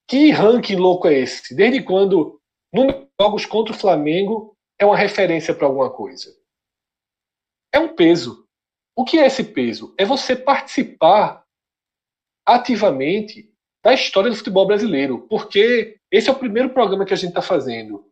que 0.07 0.31
ranking 0.31 0.77
louco 0.77 1.07
é 1.07 1.19
esse? 1.19 1.55
Desde 1.55 1.83
quando 1.83 2.41
número 2.73 3.01
de 3.01 3.07
jogos 3.21 3.45
contra 3.45 3.73
o 3.73 3.77
Flamengo 3.77 4.57
é 4.79 4.85
uma 4.85 4.97
referência 4.97 5.53
para 5.53 5.67
alguma 5.67 5.89
coisa? 5.89 6.38
É 7.73 7.79
um 7.79 7.95
peso. 7.95 8.47
O 8.95 9.05
que 9.05 9.17
é 9.19 9.27
esse 9.27 9.43
peso? 9.43 9.93
É 9.97 10.05
você 10.05 10.35
participar 10.35 11.43
ativamente 12.45 13.49
da 13.83 13.93
história 13.93 14.29
do 14.29 14.35
futebol 14.35 14.67
brasileiro, 14.67 15.25
porque 15.29 15.97
esse 16.11 16.29
é 16.29 16.31
o 16.31 16.39
primeiro 16.39 16.71
programa 16.71 17.05
que 17.05 17.13
a 17.13 17.17
gente 17.17 17.29
está 17.29 17.41
fazendo. 17.41 18.05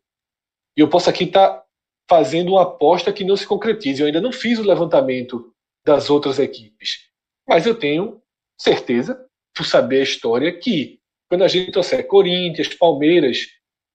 E 0.78 0.82
eu 0.82 0.90
posso 0.90 1.10
aqui 1.10 1.26
estar 1.26 1.50
tá 1.50 1.66
fazendo 2.10 2.54
uma 2.54 2.64
aposta 2.64 3.12
que 3.12 3.24
não 3.24 3.36
se 3.36 3.46
concretize. 3.46 4.00
Eu 4.00 4.08
ainda 4.08 4.22
não 4.22 4.32
fiz 4.32 4.60
o 4.60 4.64
levantamento 4.64 5.54
das 5.86 6.10
outras 6.10 6.40
equipes, 6.40 7.10
mas 7.48 7.66
eu 7.66 7.76
tenho 7.78 8.22
certeza, 8.60 9.26
por 9.56 9.66
saber 9.66 10.00
a 10.00 10.04
história, 10.04 10.58
que 10.58 11.00
quando 11.30 11.44
a 11.44 11.48
gente 11.48 11.72
trouxer 11.72 12.06
Corinthians, 12.08 12.74
Palmeiras, 12.74 13.48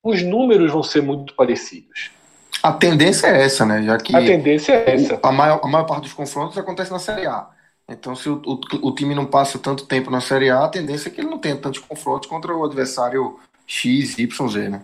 os 0.04 0.22
números 0.22 0.72
vão 0.72 0.82
ser 0.82 1.02
muito 1.02 1.34
parecidos. 1.34 2.10
A 2.62 2.72
tendência 2.72 3.26
é 3.26 3.42
essa, 3.42 3.66
né? 3.66 3.82
Já 3.82 3.98
que 3.98 4.14
a 4.14 4.20
tendência 4.20 4.72
é 4.72 4.94
essa. 4.94 5.20
A 5.22 5.32
maior, 5.32 5.60
a 5.62 5.66
maior 5.66 5.84
parte 5.84 6.02
dos 6.02 6.12
confrontos 6.12 6.56
acontece 6.56 6.90
na 6.90 6.98
Série 6.98 7.26
A. 7.26 7.50
Então, 7.88 8.14
se 8.14 8.28
o, 8.28 8.40
o, 8.46 8.60
o, 8.88 8.94
time 8.94 9.14
não 9.14 9.26
passa 9.26 9.58
tanto 9.58 9.86
tempo 9.86 10.10
na 10.10 10.20
Série 10.20 10.48
A, 10.50 10.64
a 10.64 10.68
tendência 10.68 11.08
é 11.08 11.12
que 11.12 11.20
ele 11.20 11.28
não 11.28 11.38
tenha 11.38 11.56
tantos 11.56 11.80
confrontos 11.80 12.28
contra 12.28 12.54
o 12.54 12.64
adversário 12.64 13.38
X, 13.66 14.18
Y, 14.18 14.48
Z, 14.48 14.68
né? 14.68 14.82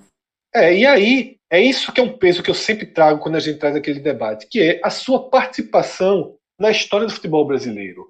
É, 0.55 0.77
e 0.77 0.85
aí, 0.85 1.37
é 1.51 1.61
isso 1.61 1.93
que 1.93 2.01
é 2.01 2.05
um 2.05 2.17
peso 2.17 2.43
que 2.43 2.51
eu 2.51 2.55
sempre 2.55 2.87
trago 2.87 3.21
quando 3.21 3.37
a 3.37 3.41
gente 3.41 3.59
traz 3.59 3.77
aquele 3.77 4.01
debate, 4.01 4.47
que 4.47 4.61
é 4.61 4.81
a 4.83 4.91
sua 4.91 5.29
participação 5.31 6.35
na 6.59 6.71
história 6.71 7.07
do 7.07 7.13
futebol 7.13 7.47
brasileiro. 7.47 8.07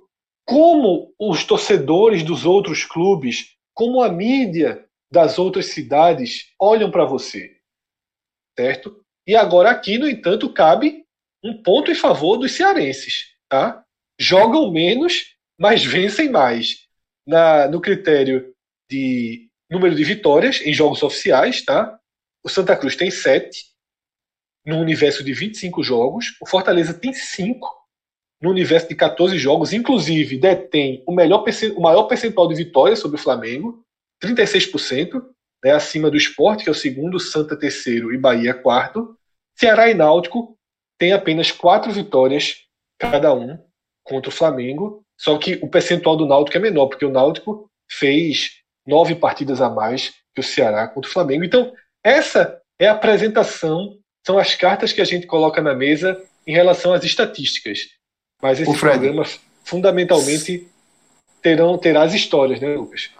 Como 0.46 1.12
os 1.18 1.44
torcedores 1.44 2.22
dos 2.22 2.46
outros 2.46 2.84
clubes, 2.84 3.54
como 3.74 4.02
a 4.02 4.10
mídia 4.10 4.84
das 5.12 5.38
outras 5.38 5.66
cidades 5.66 6.52
olham 6.58 6.90
para 6.90 7.04
você. 7.04 7.56
Certo? 8.58 8.97
E 9.28 9.36
agora 9.36 9.70
aqui, 9.70 9.98
no 9.98 10.08
entanto, 10.08 10.52
cabe 10.52 11.04
um 11.44 11.62
ponto 11.62 11.90
em 11.90 11.94
favor 11.94 12.38
dos 12.38 12.52
cearenses, 12.52 13.26
tá? 13.48 13.84
jogam 14.18 14.72
menos, 14.72 15.36
mas 15.58 15.84
vencem 15.84 16.30
mais. 16.30 16.88
Na, 17.26 17.68
no 17.68 17.78
critério 17.78 18.54
de 18.90 19.50
número 19.70 19.94
de 19.94 20.02
vitórias 20.02 20.62
em 20.62 20.72
jogos 20.72 21.02
oficiais, 21.02 21.62
tá? 21.62 21.98
O 22.42 22.48
Santa 22.48 22.74
Cruz 22.74 22.96
tem 22.96 23.10
7 23.10 23.66
no 24.64 24.78
universo 24.78 25.22
de 25.22 25.34
25 25.34 25.82
jogos, 25.82 26.34
o 26.40 26.46
Fortaleza 26.46 26.94
tem 26.94 27.12
5 27.12 27.68
no 28.40 28.50
universo 28.50 28.88
de 28.88 28.94
14 28.94 29.36
jogos, 29.36 29.74
inclusive 29.74 30.38
detém 30.38 31.02
o, 31.06 31.12
melhor, 31.12 31.44
o 31.76 31.80
maior 31.82 32.04
percentual 32.04 32.48
de 32.48 32.54
vitórias 32.54 32.98
sobre 32.98 33.18
o 33.18 33.22
Flamengo, 33.22 33.84
36%, 34.22 35.22
né, 35.62 35.72
acima 35.72 36.10
do 36.10 36.16
esporte, 36.16 36.64
que 36.64 36.70
é 36.70 36.72
o 36.72 36.74
segundo, 36.74 37.20
Santa 37.20 37.58
terceiro 37.58 38.12
e 38.12 38.16
Bahia 38.16 38.54
quarto. 38.54 39.17
Ceará 39.58 39.90
e 39.90 39.94
Náutico 39.94 40.56
têm 40.98 41.12
apenas 41.12 41.50
quatro 41.50 41.90
vitórias 41.92 42.64
cada 42.98 43.32
um 43.34 43.58
contra 44.04 44.30
o 44.30 44.34
Flamengo, 44.34 45.02
só 45.18 45.36
que 45.36 45.58
o 45.62 45.68
percentual 45.68 46.16
do 46.16 46.26
Náutico 46.26 46.56
é 46.56 46.60
menor, 46.60 46.86
porque 46.86 47.04
o 47.04 47.10
Náutico 47.10 47.68
fez 47.90 48.58
nove 48.86 49.14
partidas 49.14 49.60
a 49.60 49.68
mais 49.68 50.14
que 50.34 50.40
o 50.40 50.44
Ceará 50.44 50.86
contra 50.86 51.10
o 51.10 51.12
Flamengo. 51.12 51.44
Então, 51.44 51.72
essa 52.04 52.60
é 52.78 52.88
a 52.88 52.92
apresentação 52.92 53.98
são 54.24 54.38
as 54.38 54.54
cartas 54.54 54.92
que 54.92 55.00
a 55.00 55.04
gente 55.04 55.26
coloca 55.26 55.62
na 55.62 55.74
mesa 55.74 56.22
em 56.46 56.52
relação 56.52 56.92
às 56.92 57.02
estatísticas. 57.02 57.80
Mas 58.42 58.60
esse 58.60 58.78
programa, 58.78 59.24
fundamentalmente, 59.64 60.68
terão, 61.42 61.76
terá 61.78 62.02
as 62.02 62.14
histórias, 62.14 62.60
né, 62.60 62.74
Lucas? 62.74 63.10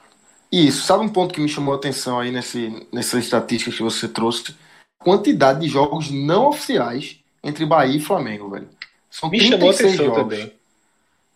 Isso. 0.53 0.83
Sabe 0.83 1.05
um 1.05 1.09
ponto 1.09 1.35
que 1.35 1.41
me 1.41 1.49
chamou 1.49 1.75
a 1.75 1.77
atenção 1.77 2.21
aí 2.21 2.31
nesse, 2.31 2.87
nessas 2.93 3.25
estatísticas 3.25 3.75
que 3.75 3.83
você 3.83 4.07
trouxe? 4.07 4.55
Quantidade 4.99 5.61
de 5.61 5.69
jogos 5.69 6.11
não 6.11 6.49
oficiais 6.49 7.21
entre 7.43 7.65
Bahia 7.65 7.97
e 7.97 8.01
Flamengo, 8.01 8.51
velho. 8.51 8.69
São 9.11 9.31
me 9.31 9.39
36 9.39 9.97
jogos. 9.97 10.17
Também. 10.17 10.53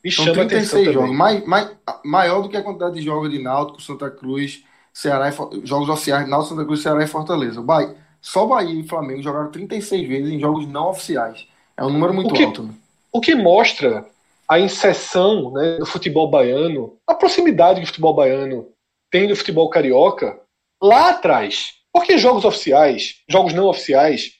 Me 0.05 0.11
São 0.11 0.25
chama 0.25 0.47
36 0.47 0.93
jogos. 0.93 1.17
Mais, 1.17 1.47
mais, 1.47 1.71
maior 2.05 2.43
do 2.43 2.49
que 2.49 2.57
a 2.57 2.63
quantidade 2.63 2.95
de 2.95 3.03
jogos 3.03 3.31
de 3.31 3.39
Náutico, 3.39 3.81
Santa 3.81 4.11
Cruz, 4.11 4.65
Ceará 4.93 5.31
e, 5.31 5.67
jogos 5.67 5.89
oficiais 5.89 6.29
Náutico, 6.29 6.55
Santa 6.55 6.67
Cruz, 6.67 6.83
Ceará 6.83 7.03
e 7.03 7.07
Fortaleza. 7.07 7.63
Bahia, 7.63 7.97
só 8.21 8.47
Bahia 8.47 8.81
e 8.81 8.87
Flamengo 8.87 9.23
jogaram 9.23 9.51
36 9.51 10.09
vezes 10.09 10.33
em 10.33 10.41
jogos 10.41 10.67
não 10.67 10.91
oficiais. 10.91 11.47
É 11.77 11.85
um 11.85 11.91
número 11.91 12.13
muito 12.13 12.33
o 12.33 12.37
que, 12.37 12.45
alto. 12.45 12.63
Né? 12.65 12.75
O 13.13 13.21
que 13.21 13.35
mostra 13.35 14.07
a 14.49 14.61
inserção 14.61 15.53
né, 15.53 15.79
do 15.79 15.87
futebol 15.87 16.29
baiano, 16.29 16.97
a 17.07 17.15
proximidade 17.15 17.81
que 17.81 17.85
o 17.85 17.87
futebol 17.87 18.15
baiano 18.15 18.69
tem 19.11 19.27
do 19.27 19.37
futebol 19.37 19.71
carioca 19.71 20.39
lá 20.81 21.11
atrás. 21.11 21.75
Porque 21.93 22.17
jogos 22.17 22.45
oficiais, 22.45 23.17
jogos 23.29 23.53
não 23.53 23.67
oficiais, 23.67 24.33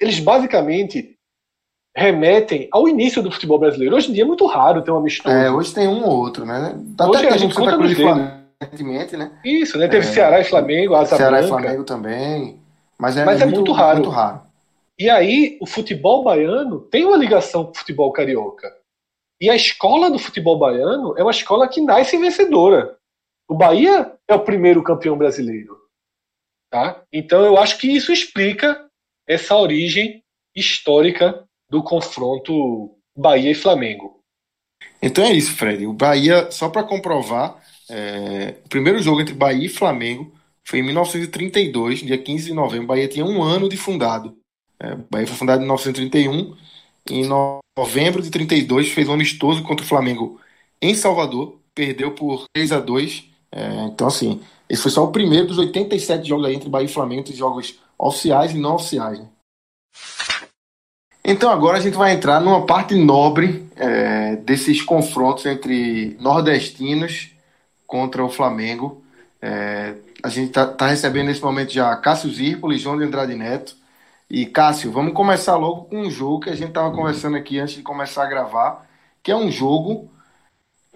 eles 0.00 0.18
basicamente 0.18 1.16
remetem 1.94 2.68
ao 2.72 2.88
início 2.88 3.22
do 3.22 3.30
futebol 3.30 3.58
brasileiro. 3.58 3.94
Hoje 3.94 4.10
em 4.10 4.14
dia 4.14 4.22
é 4.22 4.26
muito 4.26 4.46
raro 4.46 4.82
ter 4.82 4.90
uma 4.90 5.02
mistura. 5.02 5.34
É, 5.34 5.50
hoje 5.50 5.74
tem 5.74 5.86
um 5.86 6.04
ou 6.04 6.16
outro, 6.16 6.46
né? 6.46 6.74
Até 6.98 7.06
hoje 7.06 7.26
a 7.26 7.36
gente 7.36 7.54
conta 7.54 7.76
nos 7.76 7.94
dedos. 7.94 8.16
Né? 8.16 8.42
Isso, 9.44 9.76
né? 9.76 9.88
Teve 9.88 10.06
é, 10.06 10.10
Ceará 10.10 10.40
e 10.40 10.44
Flamengo, 10.44 10.94
Asa 10.94 11.16
Ceará 11.16 11.38
Branca. 11.38 11.44
e 11.44 11.48
Flamengo 11.48 11.84
também. 11.84 12.60
Mas 12.98 13.16
é, 13.16 13.24
mas 13.24 13.40
é 13.40 13.46
muito, 13.46 13.72
raro. 13.72 13.96
muito 13.96 14.10
raro. 14.10 14.40
E 14.98 15.10
aí, 15.10 15.58
o 15.60 15.66
futebol 15.66 16.22
baiano 16.22 16.80
tem 16.80 17.04
uma 17.04 17.16
ligação 17.16 17.64
com 17.64 17.72
o 17.72 17.74
futebol 17.74 18.12
carioca. 18.12 18.72
E 19.40 19.50
a 19.50 19.56
escola 19.56 20.08
do 20.10 20.18
futebol 20.18 20.56
baiano 20.56 21.14
é 21.18 21.22
uma 21.22 21.32
escola 21.32 21.66
que 21.66 21.80
nasce 21.80 22.16
vencedora. 22.16 22.96
O 23.48 23.54
Bahia 23.54 24.12
é 24.28 24.34
o 24.34 24.44
primeiro 24.44 24.82
campeão 24.82 25.18
brasileiro. 25.18 25.76
Tá? 26.72 27.02
Então, 27.12 27.44
eu 27.44 27.58
acho 27.58 27.76
que 27.76 27.86
isso 27.86 28.10
explica 28.10 28.88
essa 29.28 29.54
origem 29.54 30.24
histórica 30.56 31.44
do 31.68 31.82
confronto 31.82 32.96
Bahia 33.14 33.50
e 33.50 33.54
Flamengo. 33.54 34.22
Então 35.02 35.22
é 35.22 35.34
isso, 35.34 35.52
Fred. 35.52 35.86
O 35.86 35.92
Bahia, 35.92 36.50
só 36.50 36.70
para 36.70 36.82
comprovar, 36.82 37.62
é, 37.90 38.54
o 38.64 38.68
primeiro 38.70 39.02
jogo 39.02 39.20
entre 39.20 39.34
Bahia 39.34 39.66
e 39.66 39.68
Flamengo 39.68 40.32
foi 40.64 40.78
em 40.78 40.82
1932, 40.82 42.00
dia 42.00 42.16
15 42.16 42.46
de 42.46 42.54
novembro. 42.54 42.84
O 42.84 42.88
Bahia 42.88 43.06
tinha 43.06 43.26
um 43.26 43.42
ano 43.42 43.68
de 43.68 43.76
fundado. 43.76 44.34
É, 44.80 44.94
o 44.94 45.04
Bahia 45.10 45.26
foi 45.26 45.36
fundado 45.36 45.58
em 45.58 45.66
1931. 45.66 46.56
Em 47.10 47.26
novembro 47.76 48.22
de 48.22 48.30
32 48.30 48.88
fez 48.88 49.06
um 49.10 49.12
amistoso 49.12 49.62
contra 49.62 49.84
o 49.84 49.88
Flamengo 49.88 50.40
em 50.80 50.94
Salvador. 50.94 51.60
Perdeu 51.74 52.14
por 52.14 52.46
3 52.54 52.72
a 52.72 52.80
2 52.80 53.24
é, 53.50 53.84
Então, 53.84 54.06
assim, 54.06 54.40
esse 54.72 54.80
foi 54.80 54.90
só 54.90 55.04
o 55.04 55.12
primeiro 55.12 55.48
dos 55.48 55.58
87 55.58 56.26
jogos 56.26 56.46
aí 56.46 56.54
entre 56.54 56.70
Bahia 56.70 56.86
e 56.86 56.88
Flamengo, 56.88 57.30
jogos 57.34 57.78
oficiais 57.98 58.52
e 58.52 58.58
não 58.58 58.76
oficiais. 58.76 59.18
Né? 59.18 59.28
Então 61.22 61.50
agora 61.50 61.76
a 61.76 61.80
gente 61.80 61.94
vai 61.94 62.14
entrar 62.14 62.40
numa 62.40 62.64
parte 62.64 62.94
nobre 62.94 63.68
é, 63.76 64.36
desses 64.36 64.80
confrontos 64.80 65.44
entre 65.44 66.16
nordestinos 66.18 67.32
contra 67.86 68.24
o 68.24 68.30
Flamengo. 68.30 69.04
É, 69.42 69.94
a 70.22 70.30
gente 70.30 70.48
está 70.48 70.66
tá 70.66 70.86
recebendo 70.86 71.26
nesse 71.26 71.42
momento 71.42 71.70
já 71.70 71.94
Cássio 71.96 72.32
Zirpoli, 72.32 72.78
João 72.78 72.96
de 72.96 73.04
Andrade 73.04 73.34
Neto. 73.34 73.76
E 74.30 74.46
Cássio, 74.46 74.90
vamos 74.90 75.12
começar 75.12 75.56
logo 75.56 75.84
com 75.84 75.98
um 75.98 76.10
jogo 76.10 76.40
que 76.40 76.48
a 76.48 76.56
gente 76.56 76.68
estava 76.68 76.90
conversando 76.96 77.36
aqui 77.36 77.58
antes 77.58 77.74
de 77.74 77.82
começar 77.82 78.22
a 78.22 78.28
gravar, 78.28 78.88
que 79.22 79.30
é 79.30 79.36
um 79.36 79.50
jogo 79.50 80.10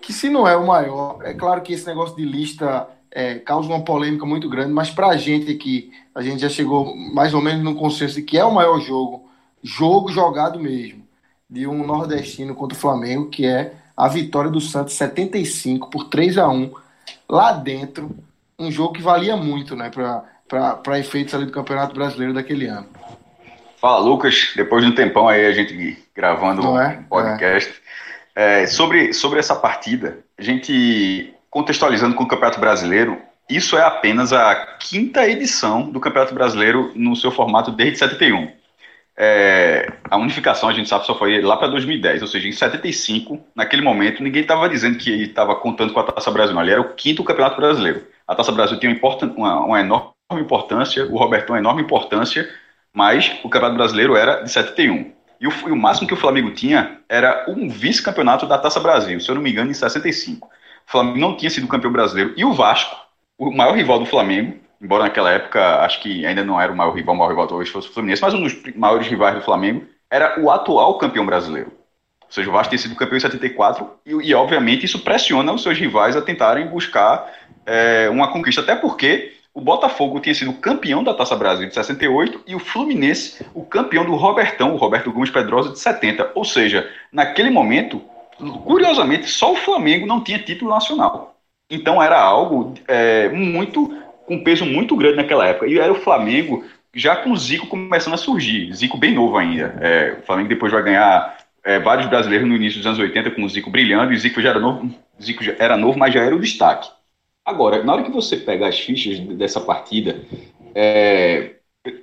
que 0.00 0.14
se 0.14 0.30
não 0.30 0.48
é 0.48 0.56
o 0.56 0.66
maior, 0.66 1.18
é 1.22 1.34
claro 1.34 1.60
que 1.60 1.74
esse 1.74 1.86
negócio 1.86 2.16
de 2.16 2.24
lista 2.24 2.88
é, 3.10 3.36
causa 3.36 3.68
uma 3.68 3.82
polêmica 3.82 4.26
muito 4.26 4.48
grande, 4.48 4.72
mas 4.72 4.90
para 4.90 5.08
a 5.08 5.16
gente 5.16 5.50
aqui, 5.50 5.90
a 6.14 6.22
gente 6.22 6.40
já 6.40 6.48
chegou 6.48 6.94
mais 6.94 7.34
ou 7.34 7.40
menos 7.40 7.62
no 7.62 7.74
consenso 7.74 8.14
de 8.14 8.22
que 8.22 8.38
é 8.38 8.44
o 8.44 8.54
maior 8.54 8.80
jogo, 8.80 9.28
jogo 9.62 10.10
jogado 10.10 10.58
mesmo, 10.58 11.06
de 11.48 11.66
um 11.66 11.86
nordestino 11.86 12.54
contra 12.54 12.76
o 12.76 12.80
Flamengo, 12.80 13.28
que 13.28 13.46
é 13.46 13.74
a 13.96 14.08
vitória 14.08 14.50
do 14.50 14.60
Santos 14.60 14.94
75 14.94 15.88
por 15.88 16.04
3 16.04 16.38
a 16.38 16.48
1 16.48 16.72
lá 17.28 17.52
dentro, 17.52 18.10
um 18.58 18.70
jogo 18.70 18.94
que 18.94 19.02
valia 19.02 19.36
muito, 19.36 19.74
né, 19.74 19.90
para 20.48 20.98
efeitos 20.98 21.34
ali 21.34 21.46
do 21.46 21.52
Campeonato 21.52 21.94
Brasileiro 21.94 22.34
daquele 22.34 22.66
ano. 22.66 22.86
Fala, 23.78 23.98
Lucas. 24.00 24.52
Depois 24.56 24.84
de 24.84 24.90
um 24.90 24.94
tempão 24.94 25.28
aí 25.28 25.46
a 25.46 25.52
gente 25.52 26.02
gravando 26.14 26.68
um 26.68 26.80
é? 26.80 27.04
podcast. 27.08 27.70
É. 28.34 28.62
É, 28.62 28.66
sobre, 28.66 29.14
sobre 29.14 29.38
essa 29.38 29.54
partida, 29.54 30.18
a 30.36 30.42
gente 30.42 31.34
contextualizando 31.50 32.14
com 32.14 32.24
o 32.24 32.28
Campeonato 32.28 32.60
Brasileiro, 32.60 33.20
isso 33.48 33.76
é 33.76 33.82
apenas 33.82 34.32
a 34.32 34.54
quinta 34.78 35.26
edição 35.28 35.90
do 35.90 36.00
Campeonato 36.00 36.34
Brasileiro 36.34 36.92
no 36.94 37.14
seu 37.14 37.30
formato 37.30 37.70
desde 37.70 37.98
71. 37.98 38.50
É, 39.18 39.90
a 40.10 40.18
unificação, 40.18 40.68
a 40.68 40.72
gente 40.72 40.88
sabe, 40.88 41.06
só 41.06 41.16
foi 41.16 41.40
lá 41.40 41.56
para 41.56 41.68
2010, 41.68 42.20
ou 42.20 42.28
seja, 42.28 42.48
em 42.48 42.52
75, 42.52 43.40
naquele 43.54 43.80
momento, 43.80 44.22
ninguém 44.22 44.42
estava 44.42 44.68
dizendo 44.68 44.98
que 44.98 45.10
estava 45.22 45.54
contando 45.56 45.92
com 45.92 46.00
a 46.00 46.02
Taça 46.02 46.30
Brasil, 46.30 46.54
não. 46.54 46.60
Ali 46.60 46.72
era 46.72 46.80
o 46.80 46.94
quinto 46.94 47.24
Campeonato 47.24 47.56
Brasileiro. 47.56 48.06
A 48.26 48.34
Taça 48.34 48.52
Brasil 48.52 48.78
tinha 48.78 48.94
uma, 49.36 49.60
uma 49.64 49.80
enorme 49.80 50.12
importância, 50.34 51.06
o 51.06 51.16
Robertão 51.16 51.54
uma 51.54 51.60
enorme 51.60 51.82
importância, 51.82 52.46
mas 52.92 53.32
o 53.42 53.48
Campeonato 53.48 53.78
Brasileiro 53.78 54.16
era 54.16 54.42
de 54.42 54.50
71. 54.50 55.12
E 55.40 55.46
o, 55.46 55.50
e 55.50 55.70
o 55.70 55.76
máximo 55.76 56.08
que 56.08 56.14
o 56.14 56.16
Flamengo 56.16 56.50
tinha 56.50 56.98
era 57.08 57.46
um 57.48 57.68
vice-campeonato 57.68 58.46
da 58.46 58.58
Taça 58.58 58.80
Brasil, 58.80 59.20
se 59.20 59.30
eu 59.30 59.34
não 59.34 59.42
me 59.42 59.50
engano, 59.50 59.70
em 59.70 59.74
65. 59.74 60.48
O 60.86 60.90
Flamengo 60.90 61.18
não 61.18 61.36
tinha 61.36 61.50
sido 61.50 61.66
campeão 61.66 61.92
brasileiro. 61.92 62.32
E 62.36 62.44
o 62.44 62.52
Vasco, 62.52 62.96
o 63.38 63.50
maior 63.50 63.74
rival 63.74 63.98
do 63.98 64.06
Flamengo, 64.06 64.56
embora 64.80 65.04
naquela 65.04 65.30
época 65.30 65.80
acho 65.80 66.00
que 66.00 66.24
ainda 66.24 66.44
não 66.44 66.60
era 66.60 66.72
o 66.72 66.76
maior 66.76 66.94
rival, 66.94 67.14
o 67.14 67.18
maior 67.18 67.30
rival 67.30 67.46
talvez 67.48 67.68
fosse 67.68 67.88
o 67.88 67.92
Fluminense, 67.92 68.22
mas 68.22 68.34
um 68.34 68.42
dos 68.42 68.56
maiores 68.76 69.06
rivais 69.06 69.34
do 69.34 69.42
Flamengo, 69.42 69.84
era 70.10 70.40
o 70.40 70.50
atual 70.50 70.96
campeão 70.98 71.26
brasileiro. 71.26 71.72
Ou 72.22 72.32
seja, 72.32 72.48
o 72.48 72.52
Vasco 72.52 72.70
tinha 72.70 72.78
sido 72.78 72.94
campeão 72.96 73.16
em 73.16 73.20
74 73.20 73.88
e, 74.04 74.10
e 74.10 74.34
obviamente, 74.34 74.84
isso 74.84 75.00
pressiona 75.00 75.52
os 75.52 75.62
seus 75.62 75.78
rivais 75.78 76.16
a 76.16 76.22
tentarem 76.22 76.66
buscar 76.66 77.32
é, 77.64 78.08
uma 78.10 78.28
conquista. 78.32 78.60
Até 78.60 78.74
porque 78.74 79.32
o 79.54 79.60
Botafogo 79.60 80.20
tinha 80.20 80.34
sido 80.34 80.52
campeão 80.52 81.02
da 81.02 81.14
Taça 81.14 81.34
Brasil 81.34 81.66
de 81.66 81.74
68 81.74 82.42
e 82.46 82.54
o 82.54 82.58
Fluminense 82.58 83.46
o 83.54 83.64
campeão 83.64 84.04
do 84.04 84.14
Robertão, 84.14 84.74
o 84.74 84.76
Roberto 84.76 85.10
Gomes 85.10 85.30
Pedrosa, 85.30 85.70
de 85.70 85.78
70. 85.78 86.32
Ou 86.34 86.44
seja, 86.44 86.90
naquele 87.10 87.50
momento, 87.50 88.02
curiosamente, 88.64 89.28
só 89.28 89.52
o 89.52 89.56
Flamengo 89.56 90.06
não 90.06 90.22
tinha 90.22 90.38
título 90.38 90.70
nacional. 90.70 91.36
Então 91.70 92.02
era 92.02 92.20
algo 92.20 92.74
é, 92.86 93.28
muito 93.28 93.96
com 94.26 94.42
peso 94.42 94.64
muito 94.64 94.96
grande 94.96 95.16
naquela 95.16 95.46
época. 95.46 95.66
E 95.66 95.78
era 95.78 95.92
o 95.92 96.00
Flamengo 96.00 96.64
já 96.94 97.16
com 97.16 97.30
o 97.30 97.36
Zico 97.36 97.66
começando 97.66 98.14
a 98.14 98.18
surgir. 98.18 98.72
Zico 98.74 98.96
bem 98.96 99.14
novo 99.14 99.36
ainda. 99.36 99.76
É, 99.80 100.18
o 100.20 100.26
Flamengo 100.26 100.48
depois 100.48 100.72
vai 100.72 100.82
ganhar 100.82 101.36
é, 101.64 101.78
vários 101.78 102.06
brasileiros 102.08 102.48
no 102.48 102.54
início 102.54 102.78
dos 102.78 102.86
anos 102.86 102.98
80 102.98 103.32
com 103.32 103.44
o 103.44 103.48
Zico 103.48 103.70
brilhando. 103.70 104.12
E 104.12 104.16
o 104.16 104.18
Zico 104.18 104.40
já 104.40 104.50
era 104.50 104.58
novo, 104.58 104.90
Zico 105.22 105.44
era 105.58 105.76
novo, 105.76 105.98
mas 105.98 106.14
já 106.14 106.22
era 106.22 106.34
o 106.34 106.40
destaque. 106.40 106.88
Agora, 107.44 107.82
na 107.82 107.92
hora 107.92 108.02
que 108.02 108.10
você 108.10 108.36
pega 108.36 108.66
as 108.66 108.78
fichas 108.78 109.20
dessa 109.20 109.60
partida, 109.60 110.20
é, 110.74 111.52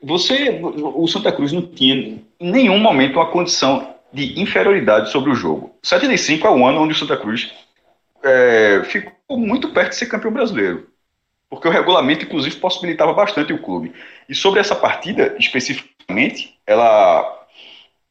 você, 0.02 0.60
o 0.62 1.08
Santa 1.08 1.32
Cruz 1.32 1.52
não 1.52 1.62
tinha 1.62 1.96
em 1.96 2.26
nenhum 2.40 2.78
momento 2.78 3.16
uma 3.16 3.26
condição 3.26 3.93
de 4.14 4.40
inferioridade 4.40 5.10
sobre 5.10 5.32
o 5.32 5.36
jogo. 5.36 5.76
75 5.82 6.46
é 6.46 6.52
o 6.52 6.66
ano 6.66 6.82
onde 6.82 6.94
o 6.94 6.96
Santa 6.96 7.18
Cruz 7.18 7.52
é, 8.24 8.84
ficou 8.86 9.38
muito 9.38 9.70
perto 9.70 9.90
de 9.90 9.96
ser 9.96 10.06
campeão 10.06 10.32
brasileiro, 10.32 10.88
porque 11.50 11.68
o 11.68 11.72
regulamento, 11.72 12.24
inclusive, 12.24 12.56
possibilitava 12.58 13.12
bastante 13.12 13.52
o 13.52 13.62
clube. 13.62 13.92
E 14.30 14.36
sobre 14.36 14.60
essa 14.60 14.76
partida, 14.76 15.36
especificamente, 15.40 16.58
ela, 16.66 17.48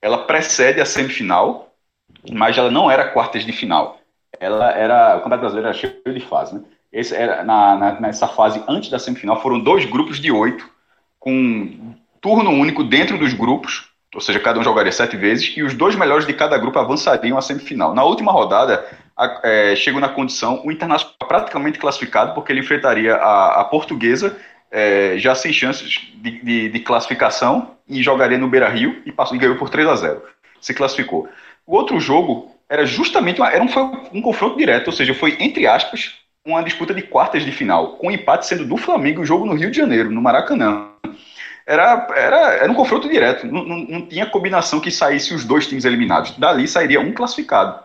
ela 0.02 0.18
precede 0.24 0.80
a 0.80 0.84
semifinal, 0.84 1.72
mas 2.30 2.58
ela 2.58 2.70
não 2.70 2.90
era 2.90 3.08
quartas 3.08 3.46
de 3.46 3.52
final. 3.52 4.00
Ela 4.40 4.72
era, 4.72 5.16
o 5.16 5.18
Campeonato 5.18 5.40
Brasileiro 5.40 5.68
era 5.68 5.78
cheio 5.78 6.02
de 6.04 6.20
fase, 6.20 6.54
né? 6.54 6.62
Esse 6.92 7.14
era, 7.14 7.42
na, 7.42 7.76
na, 7.76 8.00
nessa 8.00 8.28
fase 8.28 8.62
antes 8.68 8.90
da 8.90 8.98
semifinal, 8.98 9.40
foram 9.40 9.58
dois 9.58 9.84
grupos 9.86 10.20
de 10.20 10.30
oito, 10.30 10.68
com 11.18 11.94
turno 12.20 12.50
único 12.50 12.84
dentro 12.84 13.16
dos 13.16 13.32
grupos, 13.32 13.91
ou 14.14 14.20
seja, 14.20 14.38
cada 14.38 14.60
um 14.60 14.62
jogaria 14.62 14.92
sete 14.92 15.16
vezes, 15.16 15.54
e 15.56 15.62
os 15.62 15.74
dois 15.74 15.94
melhores 15.96 16.26
de 16.26 16.32
cada 16.34 16.58
grupo 16.58 16.78
avançariam 16.78 17.38
à 17.38 17.42
semifinal. 17.42 17.94
Na 17.94 18.04
última 18.04 18.30
rodada, 18.30 18.84
a, 19.16 19.40
é, 19.42 19.76
chegou 19.76 20.00
na 20.00 20.08
condição 20.08 20.62
o 20.64 20.70
Internacional 20.70 21.16
praticamente 21.26 21.78
classificado, 21.78 22.34
porque 22.34 22.52
ele 22.52 22.60
enfrentaria 22.60 23.14
a, 23.14 23.60
a 23.60 23.64
Portuguesa, 23.64 24.36
é, 24.70 25.14
já 25.16 25.34
sem 25.34 25.52
chances 25.52 26.00
de, 26.14 26.42
de, 26.42 26.68
de, 26.68 26.80
classificação, 26.80 27.72
e 27.88 28.02
jogaria 28.02 28.38
no 28.38 28.48
Beira 28.48 28.68
Rio 28.68 29.02
e, 29.04 29.12
passou, 29.12 29.36
e 29.36 29.40
ganhou 29.40 29.56
por 29.56 29.68
3 29.68 29.88
a 29.88 29.96
0 29.96 30.22
Se 30.60 30.74
classificou. 30.74 31.28
O 31.66 31.74
outro 31.74 31.98
jogo 31.98 32.50
era 32.68 32.84
justamente 32.84 33.40
uma, 33.40 33.50
era 33.50 33.62
um, 33.62 33.68
foi 33.68 33.82
um 34.12 34.22
confronto 34.22 34.56
direto, 34.56 34.88
ou 34.88 34.92
seja, 34.92 35.14
foi 35.14 35.36
entre 35.40 35.66
aspas 35.66 36.14
uma 36.44 36.62
disputa 36.62 36.92
de 36.92 37.02
quartas 37.02 37.44
de 37.44 37.52
final, 37.52 37.96
com 37.96 38.08
o 38.08 38.10
empate 38.10 38.46
sendo 38.46 38.64
do 38.64 38.76
Flamengo 38.76 39.22
o 39.22 39.26
jogo 39.26 39.46
no 39.46 39.54
Rio 39.54 39.70
de 39.70 39.76
Janeiro, 39.76 40.10
no 40.10 40.20
Maracanã. 40.20 40.91
Era, 41.66 42.08
era, 42.14 42.54
era 42.54 42.72
um 42.72 42.74
confronto 42.74 43.08
direto. 43.08 43.46
Não, 43.46 43.64
não, 43.64 43.78
não, 43.78 44.06
tinha 44.06 44.26
combinação 44.26 44.80
que 44.80 44.90
saísse 44.90 45.34
os 45.34 45.44
dois 45.44 45.66
times 45.66 45.84
eliminados. 45.84 46.36
Dali 46.38 46.66
sairia 46.66 47.00
um 47.00 47.12
classificado. 47.12 47.80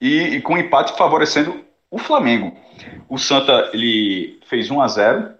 E, 0.00 0.36
e 0.36 0.40
com 0.40 0.58
empate 0.58 0.96
favorecendo 0.96 1.64
o 1.90 1.98
Flamengo. 1.98 2.56
O 3.08 3.18
Santa 3.18 3.70
ele 3.72 4.40
fez 4.46 4.70
1 4.70 4.80
a 4.80 4.88
0 4.88 5.34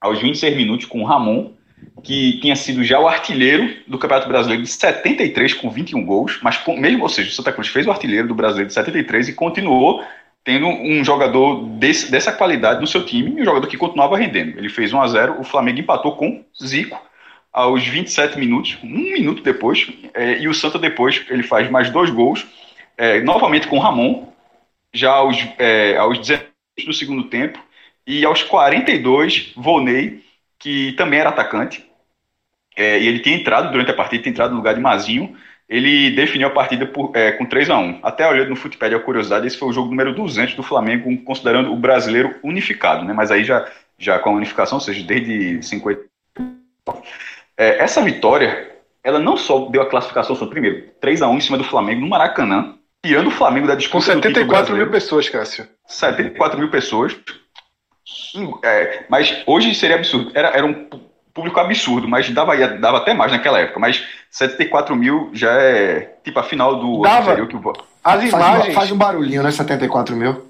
aos 0.00 0.20
26 0.20 0.56
minutos 0.56 0.86
com 0.86 1.02
o 1.02 1.04
Ramon, 1.04 1.52
que 2.02 2.38
tinha 2.40 2.56
sido 2.56 2.84
já 2.84 2.98
o 2.98 3.08
artilheiro 3.08 3.76
do 3.86 3.98
Campeonato 3.98 4.28
Brasileiro 4.28 4.62
de 4.62 4.68
73 4.68 5.54
com 5.54 5.70
21 5.70 6.04
gols, 6.04 6.38
mas 6.42 6.60
mesmo, 6.66 7.02
ou 7.02 7.08
seja, 7.08 7.30
o 7.30 7.32
Santa 7.32 7.52
Cruz 7.52 7.68
fez 7.68 7.86
o 7.86 7.90
artilheiro 7.90 8.28
do 8.28 8.34
Brasileiro 8.34 8.68
de 8.68 8.74
73 8.74 9.28
e 9.28 9.32
continuou 9.32 10.04
tendo 10.48 10.66
um 10.66 11.04
jogador 11.04 11.62
desse, 11.78 12.10
dessa 12.10 12.32
qualidade 12.32 12.80
no 12.80 12.86
seu 12.86 13.04
time 13.04 13.38
um 13.38 13.44
jogador 13.44 13.66
que 13.66 13.76
continuava 13.76 14.16
rendendo. 14.16 14.58
Ele 14.58 14.70
fez 14.70 14.94
1 14.94 15.02
a 15.02 15.06
0 15.06 15.36
o 15.38 15.44
Flamengo 15.44 15.80
empatou 15.80 16.16
com 16.16 16.42
Zico 16.58 16.98
aos 17.52 17.86
27 17.86 18.38
minutos, 18.38 18.78
um 18.82 18.88
minuto 18.88 19.42
depois, 19.42 19.86
é, 20.14 20.38
e 20.38 20.48
o 20.48 20.54
Santa 20.54 20.78
depois 20.78 21.22
ele 21.28 21.42
faz 21.42 21.70
mais 21.70 21.90
dois 21.90 22.08
gols, 22.08 22.46
é, 22.96 23.20
novamente 23.20 23.66
com 23.66 23.78
Ramon, 23.78 24.32
já 24.90 25.12
aos, 25.12 25.36
é, 25.58 25.98
aos 25.98 26.18
19 26.18 26.46
do 26.86 26.94
segundo 26.94 27.24
tempo, 27.24 27.58
e 28.06 28.24
aos 28.24 28.42
42, 28.42 29.52
Volney, 29.54 30.24
que 30.58 30.92
também 30.92 31.20
era 31.20 31.28
atacante, 31.28 31.84
é, 32.74 32.98
e 32.98 33.06
ele 33.06 33.18
tinha 33.18 33.36
entrado 33.36 33.70
durante 33.70 33.90
a 33.90 33.94
partida, 33.94 34.22
tinha 34.22 34.32
entrado 34.32 34.52
no 34.52 34.56
lugar 34.56 34.74
de 34.74 34.80
Mazinho, 34.80 35.36
ele 35.68 36.10
definiu 36.10 36.48
a 36.48 36.50
partida 36.50 36.86
por, 36.86 37.14
é, 37.14 37.32
com 37.32 37.44
3 37.44 37.68
a 37.70 37.78
1 37.78 38.00
Até 38.02 38.26
olhando 38.26 38.50
no 38.50 38.56
Futebol, 38.56 38.88
a 38.88 39.00
curiosidade, 39.00 39.46
esse 39.46 39.58
foi 39.58 39.68
o 39.68 39.72
jogo 39.72 39.90
número 39.90 40.14
200 40.14 40.54
do 40.54 40.62
Flamengo, 40.62 41.14
considerando 41.24 41.72
o 41.72 41.76
brasileiro 41.76 42.34
unificado, 42.42 43.04
né? 43.04 43.12
mas 43.12 43.30
aí 43.30 43.44
já, 43.44 43.70
já 43.98 44.18
com 44.18 44.30
a 44.30 44.34
unificação, 44.34 44.78
ou 44.78 44.80
seja, 44.80 45.04
desde 45.04 45.62
50. 45.62 46.00
É, 47.56 47.82
essa 47.82 48.00
vitória, 48.00 48.76
ela 49.04 49.18
não 49.18 49.36
só 49.36 49.68
deu 49.68 49.82
a 49.82 49.86
classificação, 49.86 50.34
só 50.34 50.46
primeiro, 50.46 50.88
3 51.00 51.20
a 51.20 51.28
1 51.28 51.36
em 51.36 51.40
cima 51.40 51.58
do 51.58 51.64
Flamengo 51.64 52.00
no 52.00 52.08
Maracanã, 52.08 52.74
tirando 53.04 53.26
o 53.26 53.32
Flamengo 53.32 53.66
da 53.66 53.74
disputa. 53.74 53.98
Com 53.98 54.22
74 54.22 54.74
mil 54.74 54.90
pessoas, 54.90 55.28
Cássio. 55.28 55.68
74 55.86 56.58
mil 56.58 56.70
pessoas. 56.70 57.16
É, 58.64 59.04
mas 59.08 59.42
hoje 59.46 59.74
seria 59.74 59.96
absurdo. 59.96 60.30
Era, 60.34 60.48
era 60.48 60.64
um 60.64 60.88
público 61.38 61.60
absurdo, 61.60 62.08
mas 62.08 62.28
dava, 62.30 62.56
dava 62.56 62.98
até 62.98 63.14
mais 63.14 63.30
naquela 63.30 63.60
época. 63.60 63.78
Mas 63.78 64.04
74 64.30 64.94
mil 64.96 65.30
já 65.32 65.52
é 65.52 66.16
tipo 66.24 66.38
a 66.38 66.42
final 66.42 66.80
do 66.80 67.02
dava. 67.02 67.46
que 67.46 67.56
o 67.56 67.72
As 68.02 68.24
imagens. 68.24 68.64
Faz, 68.64 68.74
faz 68.74 68.92
um 68.92 68.96
barulhinho, 68.96 69.42
né? 69.42 69.50
74 69.52 70.16
mil. 70.16 70.44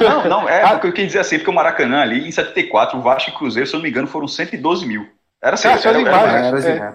Não, 0.00 0.24
não, 0.28 0.48
é 0.48 0.66
porque 0.70 0.86
eu 0.88 0.92
quis 0.92 1.06
dizer 1.06 1.20
assim, 1.20 1.38
porque 1.38 1.50
o 1.50 1.54
Maracanã 1.54 2.02
ali, 2.02 2.26
em 2.26 2.32
74, 2.32 2.98
o 2.98 3.02
Vasco 3.02 3.30
e 3.30 3.32
Cruzeiro, 3.32 3.68
se 3.68 3.74
eu 3.74 3.78
não 3.78 3.84
me 3.84 3.90
engano, 3.90 4.08
foram 4.08 4.26
112 4.26 4.86
mil. 4.86 5.08
Era 5.42 5.54
assim, 5.54 5.68
era, 5.68 5.80
era, 5.88 6.00
imagens, 6.00 6.46
era, 6.46 6.58
era, 6.58 6.84
é, 6.84 6.94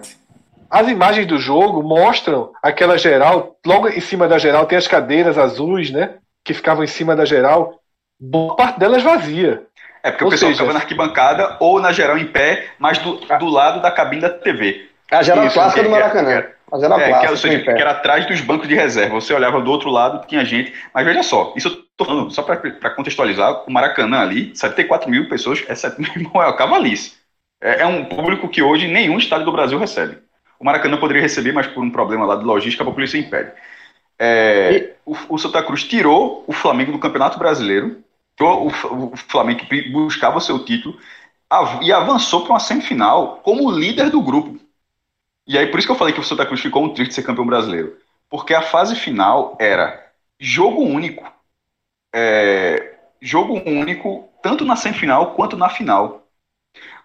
As 0.68 0.88
imagens 0.88 1.26
do 1.26 1.38
jogo 1.38 1.82
mostram 1.82 2.52
aquela 2.62 2.98
geral, 2.98 3.56
logo 3.64 3.88
em 3.88 4.00
cima 4.00 4.28
da 4.28 4.38
geral 4.38 4.66
tem 4.66 4.76
as 4.76 4.86
cadeiras 4.86 5.38
azuis, 5.38 5.90
né? 5.90 6.16
Que 6.44 6.52
ficavam 6.52 6.84
em 6.84 6.88
cima 6.88 7.16
da 7.16 7.24
geral, 7.24 7.80
boa 8.20 8.54
parte 8.54 8.78
delas 8.78 9.02
vazia. 9.02 9.62
É 10.04 10.10
porque 10.10 10.24
ou 10.24 10.28
o 10.28 10.30
pessoal 10.30 10.50
seja, 10.50 10.62
ficava 10.62 10.74
na 10.74 10.80
arquibancada 10.80 11.56
ou 11.58 11.80
na 11.80 11.90
geral 11.90 12.18
em 12.18 12.26
pé, 12.26 12.66
mas 12.78 12.98
do, 12.98 13.16
do 13.16 13.46
lado 13.46 13.80
da 13.80 13.90
cabine 13.90 14.20
da 14.20 14.28
TV. 14.28 14.86
A 15.10 15.22
geral 15.22 15.46
Isso, 15.46 15.54
clássica 15.54 15.82
do 15.82 15.88
Maracanã. 15.88 16.30
Era, 16.30 16.54
a 16.70 16.78
geral 16.78 17.00
é, 17.00 17.08
clássica. 17.08 17.28
Que, 17.32 17.36
seja, 17.38 17.74
que 17.74 17.80
era 17.80 17.90
atrás 17.92 18.26
dos 18.26 18.38
bancos 18.42 18.68
de 18.68 18.74
reserva. 18.74 19.14
Você 19.14 19.32
olhava 19.32 19.62
do 19.62 19.70
outro 19.70 19.88
lado, 19.88 20.26
tinha 20.26 20.44
gente. 20.44 20.74
Mas 20.92 21.06
veja 21.06 21.22
só, 21.22 21.54
isso 21.56 21.68
eu 21.68 21.84
tô 21.96 22.04
falando, 22.04 22.30
só 22.30 22.42
para 22.42 22.90
contextualizar, 22.90 23.64
o 23.66 23.72
Maracanã 23.72 24.20
ali, 24.20 24.54
74 24.54 25.10
mil 25.10 25.26
pessoas, 25.26 25.64
é 25.66 25.74
7 25.74 25.98
mil, 25.98 26.10
é 26.42 26.48
o 26.48 26.56
cavalice. 26.56 27.14
É, 27.58 27.80
é 27.80 27.86
um 27.86 28.04
público 28.04 28.46
que 28.46 28.60
hoje 28.60 28.86
nenhum 28.86 29.16
estádio 29.16 29.46
do 29.46 29.52
Brasil 29.52 29.78
recebe. 29.78 30.18
O 30.60 30.64
Maracanã 30.66 30.98
poderia 30.98 31.22
receber, 31.22 31.52
mas 31.52 31.66
por 31.66 31.82
um 31.82 31.90
problema 31.90 32.26
lá 32.26 32.36
de 32.36 32.44
logística, 32.44 32.84
a 32.84 32.92
polícia 32.92 33.16
impede. 33.16 33.52
É, 34.18 34.70
e... 34.70 34.90
o, 35.06 35.16
o 35.30 35.38
Santa 35.38 35.62
Cruz 35.62 35.82
tirou 35.82 36.44
o 36.46 36.52
Flamengo 36.52 36.92
do 36.92 36.98
Campeonato 36.98 37.38
Brasileiro 37.38 38.04
o, 38.40 38.66
o 38.66 39.16
Flamengo 39.16 39.62
buscava 39.92 40.40
seu 40.40 40.64
título 40.64 40.98
e 41.82 41.92
avançou 41.92 42.42
para 42.42 42.54
uma 42.54 42.60
semifinal 42.60 43.38
como 43.38 43.70
líder 43.70 44.10
do 44.10 44.20
grupo. 44.20 44.58
E 45.46 45.56
aí 45.56 45.66
por 45.66 45.78
isso 45.78 45.86
que 45.86 45.92
eu 45.92 45.98
falei 45.98 46.14
que 46.14 46.20
o 46.20 46.24
Santa 46.24 46.46
Cruz 46.46 46.60
ficou 46.60 46.84
um 46.84 46.94
triste 46.94 47.14
ser 47.14 47.22
campeão 47.22 47.46
brasileiro. 47.46 47.96
Porque 48.28 48.54
a 48.54 48.62
fase 48.62 48.96
final 48.96 49.56
era 49.60 50.12
jogo 50.40 50.82
único. 50.82 51.30
É, 52.14 52.98
jogo 53.20 53.62
único, 53.66 54.28
tanto 54.42 54.64
na 54.64 54.76
semifinal 54.76 55.34
quanto 55.34 55.56
na 55.56 55.68
final. 55.68 56.26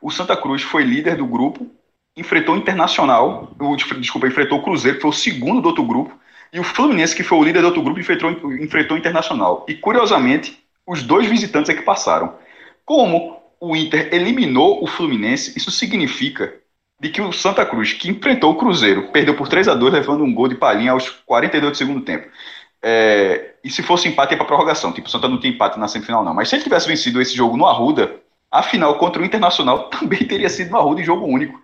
O 0.02 0.10
Santa 0.10 0.36
Cruz 0.36 0.62
foi 0.62 0.84
líder 0.84 1.18
do 1.18 1.26
grupo, 1.26 1.70
enfrentou 2.16 2.56
o 2.56 2.58
Internacional, 2.58 3.56
o, 3.60 3.76
desculpa, 3.76 4.28
enfrentou 4.28 4.60
o 4.60 4.64
Cruzeiro, 4.64 4.98
que 4.98 5.02
foi 5.02 5.12
o 5.12 5.14
segundo 5.14 5.62
do 5.62 5.70
outro 5.70 5.84
grupo, 5.84 6.18
e 6.52 6.60
o 6.60 6.64
Fluminense, 6.64 7.16
que 7.16 7.24
foi 7.24 7.38
o 7.38 7.44
líder 7.44 7.62
do 7.62 7.68
outro 7.68 7.84
grupo, 7.84 8.00
enfrentou, 8.00 8.32
enfrentou 8.54 8.98
o 8.98 9.00
Internacional. 9.00 9.66
E 9.68 9.76
curiosamente, 9.76 10.62
os 10.90 11.04
dois 11.04 11.28
visitantes 11.28 11.70
é 11.70 11.76
que 11.76 11.84
passaram. 11.84 12.34
Como 12.84 13.40
o 13.62 13.76
Inter 13.76 14.10
eliminou 14.12 14.84
o 14.84 14.88
Fluminense, 14.88 15.56
isso 15.56 15.70
significa 15.70 16.52
de 17.00 17.10
que 17.10 17.22
o 17.22 17.32
Santa 17.32 17.64
Cruz, 17.64 17.94
que 17.94 18.10
enfrentou 18.10 18.52
o 18.52 18.56
Cruzeiro, 18.56 19.10
perdeu 19.12 19.36
por 19.36 19.48
3 19.48 19.68
a 19.68 19.76
2 19.76 19.94
levando 19.94 20.24
um 20.24 20.34
gol 20.34 20.48
de 20.48 20.56
palhinha 20.56 20.92
aos 20.92 21.08
42 21.08 21.72
do 21.72 21.78
segundo 21.78 22.02
tempo. 22.02 22.28
É, 22.82 23.54
e 23.64 23.70
se 23.70 23.84
fosse 23.84 24.08
empate, 24.08 24.34
ia 24.34 24.38
para 24.38 24.48
prorrogação. 24.48 24.92
Tipo, 24.92 25.08
o 25.08 25.12
Santa 25.12 25.30
não 25.30 25.40
tem 25.40 25.52
empate 25.52 25.78
na 25.78 25.88
semifinal, 25.88 26.24
não. 26.24 26.34
Mas 26.34 26.50
se 26.50 26.56
ele 26.56 26.64
tivesse 26.64 26.88
vencido 26.88 27.22
esse 27.22 27.36
jogo 27.36 27.56
no 27.56 27.68
Arruda, 27.68 28.16
a 28.52 28.64
final 28.64 28.96
contra 28.96 29.22
o 29.22 29.26
Internacional 29.26 29.90
também 29.94 30.26
teria 30.26 30.50
sido 30.50 30.72
no 30.72 30.78
Arruda 30.78 31.02
em 31.02 31.06
jogo 31.06 31.28
único. 31.28 31.62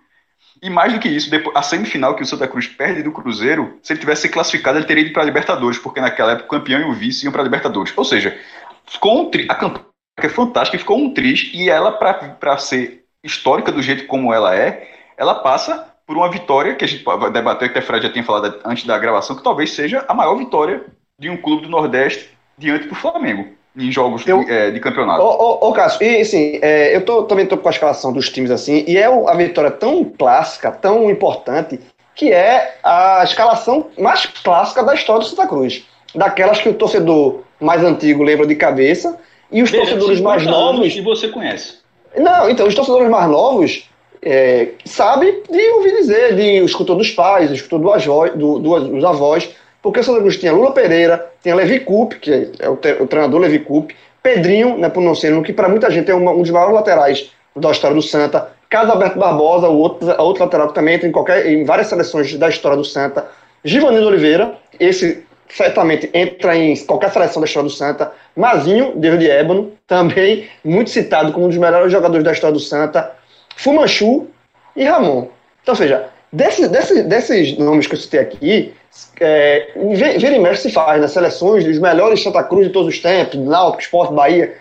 E 0.62 0.70
mais 0.70 0.92
do 0.92 1.00
que 1.00 1.08
isso, 1.08 1.30
a 1.54 1.62
semifinal 1.62 2.14
que 2.14 2.22
o 2.22 2.26
Santa 2.26 2.46
Cruz 2.46 2.66
perde 2.66 3.02
do 3.02 3.12
Cruzeiro, 3.12 3.78
se 3.82 3.92
ele 3.92 4.00
tivesse 4.00 4.28
classificado, 4.28 4.78
ele 4.78 4.86
teria 4.86 5.02
ido 5.02 5.12
para 5.12 5.22
a 5.22 5.26
Libertadores, 5.26 5.78
porque 5.78 6.00
naquela 6.00 6.32
época 6.32 6.46
o 6.46 6.58
campeão 6.58 6.80
e 6.80 6.84
o 6.84 6.94
vice 6.94 7.24
iam 7.24 7.32
para 7.32 7.42
a 7.42 7.44
Libertadores. 7.44 7.92
Ou 7.94 8.04
seja, 8.04 8.38
ficou 8.86 9.20
um 9.20 9.30
tri... 9.30 9.46
a 9.48 9.54
campanha 9.54 9.86
é 10.18 10.28
fantástica, 10.28 10.78
ficou 10.78 10.98
um 10.98 11.12
triste 11.12 11.56
e 11.56 11.68
ela 11.68 11.92
para 11.92 12.58
ser 12.58 13.04
histórica 13.22 13.70
do 13.70 13.82
jeito 13.82 14.06
como 14.06 14.32
ela 14.32 14.56
é, 14.56 14.88
ela 15.16 15.34
passa 15.34 15.92
por 16.06 16.16
uma 16.16 16.30
vitória 16.30 16.74
que 16.74 16.84
a 16.84 16.88
gente 16.88 17.02
vai 17.02 17.30
debater, 17.30 17.72
que 17.72 17.78
a 17.78 17.82
Fred 17.82 18.06
já 18.06 18.12
tinha 18.12 18.24
falado 18.24 18.60
antes 18.64 18.84
da 18.84 18.98
gravação, 18.98 19.36
que 19.36 19.42
talvez 19.42 19.72
seja 19.72 20.04
a 20.06 20.14
maior 20.14 20.36
vitória 20.36 20.84
de 21.18 21.28
um 21.28 21.36
clube 21.36 21.62
do 21.62 21.68
Nordeste 21.68 22.30
diante 22.56 22.86
do 22.86 22.94
Flamengo 22.94 23.56
em 23.76 23.92
jogos 23.92 24.26
eu, 24.26 24.42
de, 24.42 24.50
é, 24.50 24.70
de, 24.70 24.80
campeonato. 24.80 25.20
Ô, 25.22 25.26
ô, 25.26 25.68
ô 25.68 25.72
Cássio, 25.72 26.02
e 26.02 26.20
assim, 26.20 26.58
é, 26.62 26.96
eu 26.96 27.04
tô, 27.04 27.24
também 27.24 27.44
estou 27.44 27.58
com 27.58 27.68
a 27.68 27.72
escalação 27.72 28.12
dos 28.12 28.30
times 28.30 28.50
assim, 28.50 28.84
e 28.86 28.96
é 28.96 29.04
a 29.04 29.34
vitória 29.34 29.70
tão 29.70 30.04
clássica, 30.04 30.70
tão 30.70 31.10
importante, 31.10 31.78
que 32.14 32.32
é 32.32 32.78
a 32.82 33.22
escalação 33.22 33.88
mais 33.98 34.24
clássica 34.24 34.82
da 34.82 34.94
história 34.94 35.20
do 35.20 35.28
Santa 35.28 35.46
Cruz. 35.46 35.84
Daquelas 36.14 36.58
que 36.58 36.68
o 36.68 36.74
torcedor 36.74 37.42
mais 37.60 37.82
antigo 37.82 38.22
lembra 38.22 38.46
de 38.46 38.54
cabeça, 38.54 39.18
e 39.50 39.62
os 39.62 39.70
torcedores 39.70 40.20
mais 40.20 40.44
novos. 40.44 40.94
E 40.94 41.00
você 41.00 41.28
conhece. 41.28 41.74
Não, 42.16 42.48
então, 42.48 42.66
os 42.66 42.74
torcedores 42.74 43.08
mais 43.08 43.30
novos 43.30 43.88
é, 44.22 44.68
sabem 44.84 45.42
de 45.50 45.70
ouvir 45.70 45.96
dizer, 45.96 46.34
de 46.34 46.64
escutou 46.64 46.96
dos 46.96 47.10
pais, 47.10 47.50
escutou 47.50 47.78
do 47.78 47.92
avó, 47.92 48.28
do, 48.28 48.58
do, 48.58 48.80
dos 48.80 49.04
avós, 49.04 49.50
porque 49.82 50.00
o 50.00 50.04
Santa 50.04 50.20
Cruz 50.20 50.36
tinha 50.36 50.52
Lula 50.52 50.72
Pereira, 50.72 51.30
tinha 51.42 51.54
Levi 51.54 51.80
Coupe, 51.80 52.16
que 52.16 52.50
é 52.58 52.68
o, 52.68 52.72
o 52.72 53.06
treinador 53.06 53.40
Levi 53.40 53.60
Coupe, 53.60 53.94
Pedrinho, 54.22 54.76
né, 54.76 54.88
por 54.88 55.00
não 55.00 55.14
ser, 55.14 55.40
que 55.42 55.52
para 55.52 55.68
muita 55.68 55.90
gente 55.90 56.10
é 56.10 56.14
uma, 56.14 56.32
um 56.32 56.42
dos 56.42 56.50
maiores 56.50 56.74
laterais 56.74 57.30
da 57.54 57.70
história 57.70 57.94
do 57.94 58.02
Santa, 58.02 58.50
Carlos 58.68 58.92
Alberto 58.92 59.18
Barbosa, 59.18 59.68
o 59.68 59.78
outro, 59.78 60.08
outro 60.20 60.42
lateral 60.42 60.68
que 60.68 60.74
também 60.74 60.94
entra 60.94 61.06
em, 61.06 61.12
qualquer, 61.12 61.46
em 61.46 61.64
várias 61.64 61.86
seleções 61.86 62.34
da 62.34 62.48
história 62.48 62.76
do 62.76 62.84
Santa, 62.84 63.28
Givanildo 63.64 64.08
Oliveira, 64.08 64.56
esse 64.78 65.25
certamente 65.48 66.10
entra 66.12 66.56
em 66.56 66.76
qualquer 66.84 67.10
seleção 67.10 67.40
da 67.40 67.46
história 67.46 67.68
do 67.68 67.74
Santa. 67.74 68.12
Mazinho, 68.36 68.98
de 68.98 69.30
Ébano, 69.30 69.72
também 69.86 70.48
muito 70.64 70.90
citado 70.90 71.32
como 71.32 71.46
um 71.46 71.48
dos 71.48 71.58
melhores 71.58 71.90
jogadores 71.90 72.24
da 72.24 72.32
história 72.32 72.54
do 72.54 72.60
Santa. 72.60 73.12
Fumanchu 73.56 74.26
e 74.74 74.84
Ramon. 74.84 75.28
Então, 75.62 75.74
seja, 75.74 76.08
desses, 76.32 76.68
desses, 76.68 77.04
desses 77.04 77.58
nomes 77.58 77.86
que 77.86 77.94
eu 77.94 77.98
citei 77.98 78.20
aqui, 78.20 78.74
é, 79.20 79.72
vira 80.18 80.36
e 80.36 80.38
mexe 80.38 80.62
se 80.62 80.72
faz 80.72 81.00
nas 81.00 81.12
seleções 81.12 81.64
dos 81.64 81.78
melhores 81.78 82.22
Santa 82.22 82.42
Cruz 82.44 82.66
de 82.66 82.72
todos 82.72 82.94
os 82.94 83.00
tempos, 83.00 83.38
Náutico, 83.40 83.82
Esporte, 83.82 84.14
Bahia. 84.14 84.54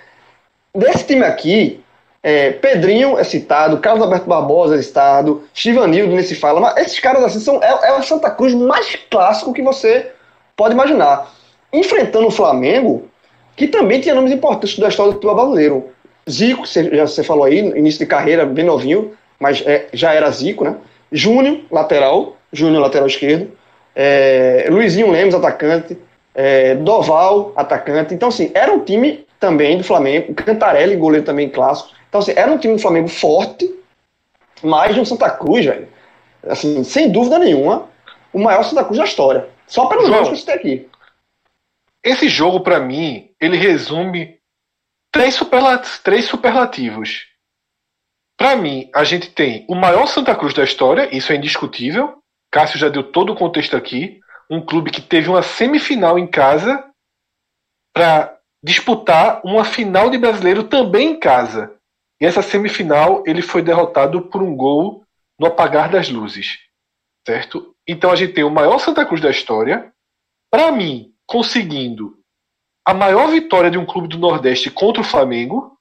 Desse 0.74 1.06
time 1.06 1.24
aqui, 1.24 1.84
é, 2.24 2.52
Pedrinho 2.52 3.20
é 3.20 3.24
citado, 3.24 3.78
Carlos 3.78 4.02
Alberto 4.02 4.28
Barbosa 4.28 4.76
é 4.76 4.82
citado, 4.82 5.44
Chivanildo 5.54 6.14
nem 6.14 6.24
se 6.24 6.36
fala, 6.36 6.60
mas 6.60 6.78
esses 6.78 7.00
caras 7.00 7.24
assim 7.24 7.40
são, 7.40 7.62
é, 7.62 7.90
é 7.90 7.94
o 7.94 8.02
Santa 8.02 8.32
Cruz 8.32 8.54
mais 8.54 8.96
clássico 9.10 9.54
que 9.54 9.62
você 9.62 10.12
pode 10.56 10.74
imaginar. 10.74 11.32
Enfrentando 11.72 12.28
o 12.28 12.32
Flamengo, 12.32 13.08
que 13.56 13.68
também 13.68 14.00
tinha 14.00 14.16
nomes 14.16 14.32
importantes 14.32 14.78
da 14.80 14.88
história 14.88 15.12
do 15.12 15.16
futebol 15.16 15.36
brasileiro. 15.36 15.90
Zico, 16.30 16.66
você, 16.66 17.24
falou 17.24 17.44
aí, 17.44 17.60
início 17.60 18.00
de 18.00 18.06
carreira 18.06 18.46
bem 18.46 18.66
novinho, 18.66 19.14
mas 19.40 19.62
é, 19.66 19.88
já 19.94 20.14
era 20.14 20.30
Zico, 20.32 20.64
né? 20.64 20.76
Júnior, 21.12 21.60
lateral, 21.70 22.36
Júnior, 22.52 22.82
lateral 22.82 23.08
esquerdo. 23.08 23.52
É, 23.96 24.68
Luizinho 24.70 25.12
Lemos, 25.12 25.36
atacante. 25.36 25.98
É, 26.34 26.76
Doval, 26.76 27.54
atacante. 27.56 28.14
Então, 28.14 28.30
assim, 28.30 28.52
era 28.54 28.74
um 28.74 28.80
time 28.80 29.26
também 29.40 29.78
do 29.78 29.84
Flamengo. 29.84 30.34
Cantarelli, 30.34 30.96
goleiro 30.96 31.26
também 31.26 31.50
clássico. 31.50 31.90
Então, 32.10 32.20
assim, 32.20 32.34
era 32.36 32.52
um 32.52 32.58
time 32.58 32.76
do 32.76 32.82
Flamengo 32.82 33.08
forte, 33.08 33.74
mais 34.64 34.94
de 34.94 35.00
um 35.00 35.06
Santa 35.06 35.30
Cruz, 35.30 35.66
velho. 35.66 35.88
Assim, 36.48 36.84
sem 36.84 37.12
dúvida 37.12 37.40
nenhuma, 37.40 37.88
o 38.34 38.40
maior 38.40 38.64
Santa 38.64 38.84
Cruz 38.84 38.98
da 38.98 39.06
história. 39.06 39.48
Só 39.68 39.88
pelos 39.88 40.08
jogos 40.08 40.30
que 40.30 40.36
você 40.38 40.46
tem 40.46 40.56
aqui. 40.56 40.90
Esse 42.04 42.30
jogo, 42.30 42.60
para 42.60 42.80
mim, 42.80 43.32
ele 43.40 43.58
resume 43.58 44.40
três, 45.12 45.34
superlat 45.34 45.88
três 46.04 46.26
superlativos. 46.26 47.26
Para 48.38 48.56
mim, 48.56 48.90
a 48.94 49.04
gente 49.04 49.30
tem 49.32 49.66
o 49.68 49.76
maior 49.76 50.08
Santa 50.08 50.36
Cruz 50.36 50.54
da 50.54 50.64
história, 50.64 51.16
isso 51.16 51.32
é 51.32 51.36
indiscutível. 51.36 52.22
Cássio 52.52 52.78
já 52.78 52.90
deu 52.90 53.04
todo 53.04 53.34
o 53.34 53.36
contexto 53.36 53.76
aqui. 53.76 54.20
Um 54.50 54.62
clube 54.62 54.92
que 54.92 55.02
teve 55.02 55.30
uma 55.30 55.42
semifinal 55.42 56.20
em 56.20 56.28
casa 56.28 56.84
para 57.94 58.38
disputar 58.64 59.42
uma 59.44 59.64
final 59.64 60.10
de 60.10 60.18
brasileiro 60.18 60.64
também 60.66 61.12
em 61.12 61.20
casa. 61.20 61.74
E 62.20 62.26
essa 62.26 62.42
semifinal 62.42 63.24
ele 63.26 63.42
foi 63.42 63.62
derrotado 63.62 64.24
por 64.24 64.44
um 64.44 64.56
gol 64.56 65.04
no 65.40 65.48
apagar 65.48 65.90
das 65.90 66.10
luzes. 66.10 66.60
Certo? 67.26 67.76
Então 67.88 68.12
a 68.12 68.16
gente 68.16 68.34
tem 68.34 68.44
o 68.44 68.52
maior 68.52 68.80
Santa 68.80 69.06
Cruz 69.06 69.22
da 69.22 69.32
história. 69.32 69.92
Para 70.52 70.72
mim, 70.72 71.14
conseguindo 71.26 72.20
a 72.86 72.94
maior 72.94 73.30
vitória 73.30 73.72
de 73.72 73.78
um 73.78 73.86
clube 73.86 74.08
do 74.08 74.20
Nordeste 74.20 74.70
contra 74.70 75.02
o 75.02 75.06
Flamengo. 75.06 75.76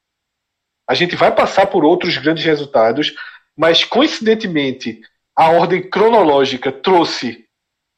A 0.88 0.94
gente 0.94 1.16
vai 1.16 1.34
passar 1.34 1.66
por 1.66 1.84
outros 1.84 2.16
grandes 2.16 2.44
resultados, 2.44 3.14
mas 3.56 3.84
coincidentemente 3.84 5.00
a 5.36 5.50
ordem 5.50 5.88
cronológica 5.88 6.72
trouxe 6.72 7.44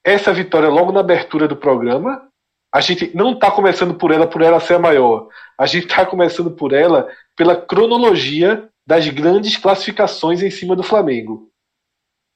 essa 0.05 0.33
vitória 0.33 0.69
logo 0.69 0.91
na 0.93 1.01
abertura 1.01 1.47
do 1.47 1.57
programa. 1.57 2.29
A 2.75 2.81
gente 2.81 3.15
não 3.15 3.33
está 3.33 3.51
começando 3.51 3.95
por 3.95 4.11
ela 4.11 4.27
por 4.27 4.43
ela 4.43 4.61
ser 4.61 4.75
a 4.75 4.79
maior. 4.79 5.29
A 5.59 5.67
gente 5.67 5.87
está 5.87 6.05
começando 6.05 6.51
por 6.51 6.73
ela 6.73 7.09
pela 7.37 7.57
cronologia 7.57 8.69
das 8.87 9.09
grandes 9.09 9.57
classificações 9.57 10.43
em 10.43 10.51
cima 10.51 10.75
do 10.75 10.83
Flamengo. 10.83 11.51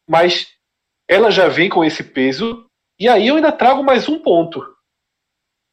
Mas 0.08 0.48
ela 1.10 1.28
já 1.28 1.48
vem 1.48 1.68
com 1.68 1.84
esse 1.84 2.04
peso. 2.04 2.64
E 2.96 3.08
aí 3.08 3.26
eu 3.26 3.34
ainda 3.34 3.50
trago 3.50 3.82
mais 3.82 4.08
um 4.08 4.16
ponto. 4.20 4.64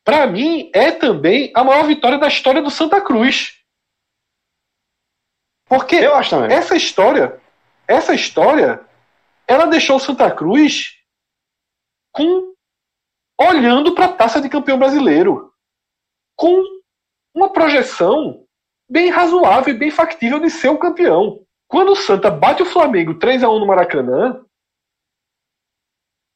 Para 0.04 0.26
mim, 0.26 0.71
é 0.73 0.91
também 0.91 1.52
a 1.54 1.63
maior 1.63 1.86
vitória 1.86 2.17
da 2.17 2.28
história 2.28 2.60
do 2.60 2.71
Santa 2.71 3.00
Cruz. 3.00 3.56
Porque 5.65 5.95
eu 5.95 6.15
acho 6.15 6.32
também. 6.32 6.58
essa 6.58 6.76
história, 6.76 7.39
essa 7.88 8.15
história, 8.15 8.84
ela 9.47 9.67
deixou 9.67 9.97
o 9.97 10.00
Santa 10.00 10.32
Cruz 10.32 10.97
com 12.12 12.56
olhando 13.39 13.93
para 13.93 14.06
a 14.06 14.13
taça 14.13 14.41
de 14.41 14.50
campeão 14.50 14.80
brasileiro, 14.80 15.54
com 16.36 16.63
uma 17.36 17.54
projeção 17.54 18.43
bem 18.89 19.10
razoável 19.10 19.76
e 19.76 19.78
bem 19.78 19.91
factível 19.91 20.39
de 20.39 20.50
ser 20.50 20.69
o 20.69 20.80
campeão. 20.80 21.45
Quando 21.67 21.91
o 21.91 21.95
Santa 21.95 22.32
bate 22.32 22.63
o 22.63 22.65
Flamengo 22.65 23.19
3 23.19 23.43
a 23.43 23.50
1 23.50 23.60
no 23.60 23.67
Maracanã, 23.67 24.47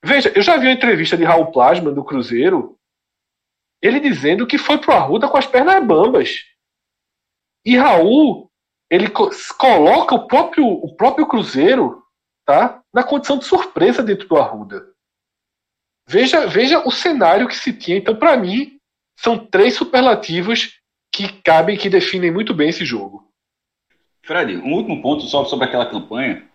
veja, 0.03 0.31
eu 0.35 0.41
já 0.41 0.57
vi 0.57 0.67
uma 0.67 0.73
entrevista 0.73 1.17
de 1.17 1.23
Raul 1.23 1.51
Plasma 1.51 1.91
do 1.91 2.03
Cruzeiro, 2.03 2.77
ele 3.81 3.99
dizendo 3.99 4.45
que 4.47 4.57
foi 4.57 4.77
pro 4.77 4.93
Arruda 4.93 5.27
com 5.27 5.37
as 5.37 5.47
pernas 5.47 5.85
bambas. 5.85 6.43
E 7.65 7.75
Raul, 7.77 8.49
ele 8.89 9.07
coloca 9.57 10.15
o 10.15 10.27
próprio, 10.27 10.65
o 10.65 10.95
próprio 10.95 11.27
Cruzeiro 11.27 12.03
tá, 12.45 12.81
na 12.93 13.03
condição 13.03 13.37
de 13.37 13.45
surpresa 13.45 14.03
dentro 14.03 14.27
do 14.27 14.37
Arruda. 14.37 14.91
Veja, 16.07 16.45
veja 16.47 16.85
o 16.85 16.91
cenário 16.91 17.47
que 17.47 17.55
se 17.55 17.71
tinha. 17.71 17.97
Então, 17.97 18.15
para 18.15 18.35
mim, 18.35 18.77
são 19.17 19.37
três 19.37 19.75
superlativos 19.75 20.79
que 21.11 21.31
cabem, 21.41 21.77
que 21.77 21.89
definem 21.89 22.31
muito 22.31 22.53
bem 22.53 22.69
esse 22.69 22.83
jogo. 22.83 23.31
Fred, 24.23 24.57
um 24.57 24.73
último 24.73 25.01
ponto 25.01 25.23
só 25.23 25.45
sobre 25.45 25.65
aquela 25.65 25.89
campanha. 25.89 26.47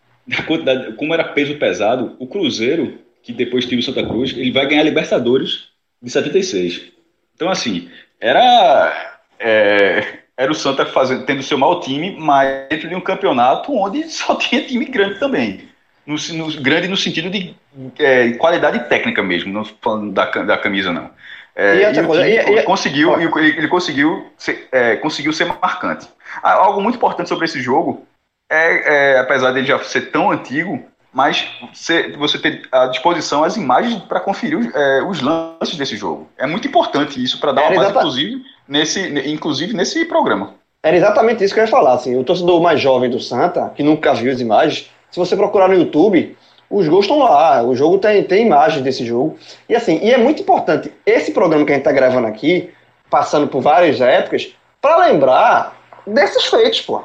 Como 0.98 1.14
era 1.14 1.32
peso 1.32 1.58
pesado, 1.58 2.16
o 2.18 2.26
Cruzeiro, 2.26 2.98
que 3.26 3.32
depois 3.32 3.66
teve 3.66 3.80
o 3.80 3.84
Santa 3.84 4.06
Cruz, 4.06 4.32
ele 4.32 4.52
vai 4.52 4.66
ganhar 4.66 4.84
Libertadores 4.84 5.68
de 6.00 6.10
76. 6.10 6.92
Então, 7.34 7.50
assim, 7.50 7.90
era. 8.20 9.18
É, 9.38 10.20
era 10.38 10.52
o 10.52 10.54
Santa 10.54 10.86
fazendo, 10.86 11.24
tendo 11.24 11.42
seu 11.42 11.58
mau 11.58 11.80
time, 11.80 12.16
mas 12.18 12.68
dentro 12.68 12.88
de 12.88 12.94
um 12.94 13.00
campeonato 13.00 13.72
onde 13.74 14.04
só 14.10 14.34
tinha 14.36 14.66
time 14.66 14.84
grande 14.84 15.18
também 15.18 15.68
no, 16.06 16.16
no, 16.34 16.62
grande 16.62 16.86
no 16.86 16.96
sentido 16.96 17.28
de 17.28 17.54
é, 17.98 18.32
qualidade 18.34 18.88
técnica 18.88 19.22
mesmo, 19.22 19.52
não 19.52 19.64
falando 19.64 20.12
da, 20.12 20.24
da 20.24 20.56
camisa 20.56 20.92
não. 20.92 21.10
É, 21.54 21.76
e, 21.76 21.98
e, 21.98 22.04
coisa, 22.04 22.28
e, 22.28 22.36
e 22.36 22.62
conseguiu, 22.62 23.18
ele, 23.18 23.48
ele, 23.48 23.68
conseguiu, 23.68 24.30
ser, 24.36 24.68
é, 24.70 24.96
conseguiu 24.96 25.32
ser 25.32 25.46
marcante. 25.46 26.06
Ah, 26.42 26.52
algo 26.52 26.80
muito 26.80 26.96
importante 26.96 27.28
sobre 27.28 27.46
esse 27.46 27.60
jogo 27.60 28.06
é, 28.50 29.14
é 29.14 29.18
apesar 29.18 29.52
dele 29.52 29.66
já 29.66 29.78
ser 29.82 30.12
tão 30.12 30.30
antigo, 30.30 30.84
mas 31.16 31.48
você, 31.72 32.10
você 32.10 32.38
ter 32.38 32.68
à 32.70 32.88
disposição 32.88 33.42
as 33.42 33.56
imagens 33.56 34.02
para 34.02 34.20
conferir 34.20 34.58
os, 34.58 34.74
é, 34.74 35.02
os, 35.02 35.22
lances 35.22 35.74
desse 35.74 35.96
jogo. 35.96 36.28
É 36.36 36.46
muito 36.46 36.68
importante 36.68 37.24
isso 37.24 37.40
para 37.40 37.52
dar 37.52 37.72
uma 37.72 37.84
base, 37.84 37.88
inclusive 37.88 38.42
nesse, 38.68 39.30
inclusive 39.30 39.72
nesse 39.74 40.04
programa. 40.04 40.52
Era 40.82 40.94
exatamente 40.94 41.42
isso 41.42 41.54
que 41.54 41.60
eu 41.60 41.64
ia 41.64 41.70
falar. 41.70 41.94
Assim, 41.94 42.14
o 42.16 42.22
torcedor 42.22 42.60
mais 42.60 42.82
jovem 42.82 43.08
do 43.08 43.18
Santa, 43.18 43.72
que 43.74 43.82
nunca 43.82 44.12
viu 44.12 44.30
as 44.30 44.40
imagens, 44.40 44.90
se 45.10 45.18
você 45.18 45.34
procurar 45.34 45.68
no 45.68 45.74
YouTube, 45.74 46.36
os 46.68 46.86
gols 46.86 47.06
estão 47.06 47.20
lá, 47.20 47.62
o 47.62 47.74
jogo 47.74 47.96
tem, 47.96 48.22
tem 48.22 48.44
imagens 48.44 48.84
desse 48.84 49.02
jogo. 49.02 49.38
E 49.70 49.74
assim, 49.74 49.98
e 50.02 50.12
é 50.12 50.18
muito 50.18 50.42
importante 50.42 50.92
esse 51.06 51.32
programa 51.32 51.64
que 51.64 51.72
a 51.72 51.76
gente 51.76 51.80
está 51.88 51.92
gravando 51.92 52.26
aqui, 52.26 52.68
passando 53.08 53.48
por 53.48 53.62
várias 53.62 54.02
épocas, 54.02 54.54
para 54.82 55.06
lembrar 55.06 55.80
desses 56.06 56.44
feitos, 56.44 56.82
pô. 56.82 57.04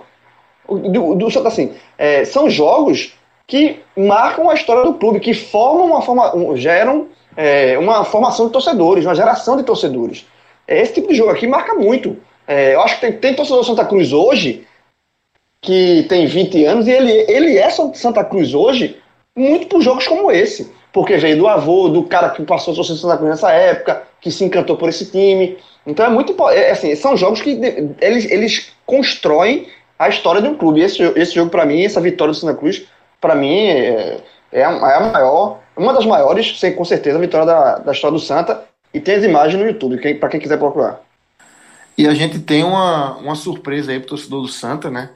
Do, 0.67 1.15
do, 1.15 1.47
assim, 1.47 1.73
é, 1.97 2.25
são 2.25 2.49
jogos 2.49 3.13
que 3.51 3.81
marcam 3.97 4.49
a 4.49 4.53
história 4.53 4.85
do 4.85 4.93
clube, 4.93 5.19
que 5.19 5.33
formam 5.33 5.87
uma 5.87 6.01
forma, 6.01 6.33
um, 6.33 6.55
geram 6.55 7.07
é, 7.35 7.77
uma 7.77 8.05
formação 8.05 8.45
de 8.45 8.53
torcedores, 8.53 9.03
uma 9.03 9.13
geração 9.13 9.57
de 9.57 9.63
torcedores. 9.63 10.25
Esse 10.65 10.93
tipo 10.93 11.09
de 11.09 11.15
jogo 11.15 11.31
aqui 11.31 11.45
marca 11.45 11.73
muito. 11.73 12.15
É, 12.47 12.75
eu 12.75 12.81
acho 12.81 12.95
que 12.95 13.01
tem, 13.01 13.11
tem 13.11 13.35
torcedor 13.35 13.65
Santa 13.65 13.83
Cruz 13.83 14.13
hoje 14.13 14.65
que 15.59 16.05
tem 16.07 16.27
20 16.27 16.63
anos 16.63 16.87
e 16.87 16.91
ele, 16.91 17.11
ele 17.27 17.57
é 17.57 17.69
Santa 17.69 18.23
Cruz 18.23 18.53
hoje 18.53 18.97
muito 19.35 19.67
por 19.67 19.81
jogos 19.81 20.07
como 20.07 20.31
esse. 20.31 20.71
Porque 20.93 21.17
veio 21.17 21.37
do 21.37 21.47
avô, 21.49 21.89
do 21.89 22.03
cara 22.03 22.29
que 22.29 22.41
passou 22.43 22.71
a 22.71 22.75
torcer 22.77 22.95
Santa 22.95 23.17
Cruz 23.17 23.31
nessa 23.31 23.51
época, 23.51 24.03
que 24.21 24.31
se 24.31 24.45
encantou 24.45 24.77
por 24.77 24.87
esse 24.87 25.11
time. 25.11 25.57
Então 25.85 26.05
é 26.05 26.09
muito 26.09 26.33
é, 26.47 26.71
assim, 26.71 26.95
são 26.95 27.17
jogos 27.17 27.41
que 27.41 27.59
eles, 27.99 28.31
eles 28.31 28.71
constroem 28.85 29.67
a 29.99 30.07
história 30.07 30.41
de 30.41 30.47
um 30.47 30.55
clube. 30.55 30.79
Esse, 30.79 31.03
esse 31.17 31.35
jogo, 31.35 31.51
para 31.51 31.65
mim, 31.65 31.83
essa 31.83 31.99
vitória 31.99 32.31
do 32.31 32.39
Santa 32.39 32.57
Cruz, 32.57 32.87
para 33.21 33.35
mim, 33.35 33.55
é, 33.55 34.21
é, 34.51 34.65
a, 34.65 34.71
é, 34.71 34.95
a, 34.95 35.11
maior, 35.11 35.59
uma 35.77 35.93
das 35.93 36.05
maiores, 36.05 36.59
sem, 36.59 36.75
com 36.75 36.83
certeza, 36.83 37.17
a 37.17 37.21
vitória 37.21 37.45
da, 37.45 37.77
da 37.77 37.91
história 37.91 38.17
do 38.17 38.23
Santa. 38.23 38.65
E 38.93 38.99
tem 38.99 39.15
as 39.15 39.23
imagens 39.23 39.61
no 39.61 39.69
YouTube, 39.69 39.99
quem, 39.99 40.19
para 40.19 40.27
quem 40.27 40.39
quiser 40.39 40.57
procurar. 40.57 40.99
E 41.97 42.07
a 42.07 42.13
gente 42.13 42.39
tem 42.39 42.63
uma, 42.63 43.15
uma 43.17 43.35
surpresa 43.35 43.91
aí 43.91 43.99
pro 43.99 44.09
torcedor 44.09 44.41
do 44.41 44.47
Santa, 44.47 44.89
né? 44.89 45.11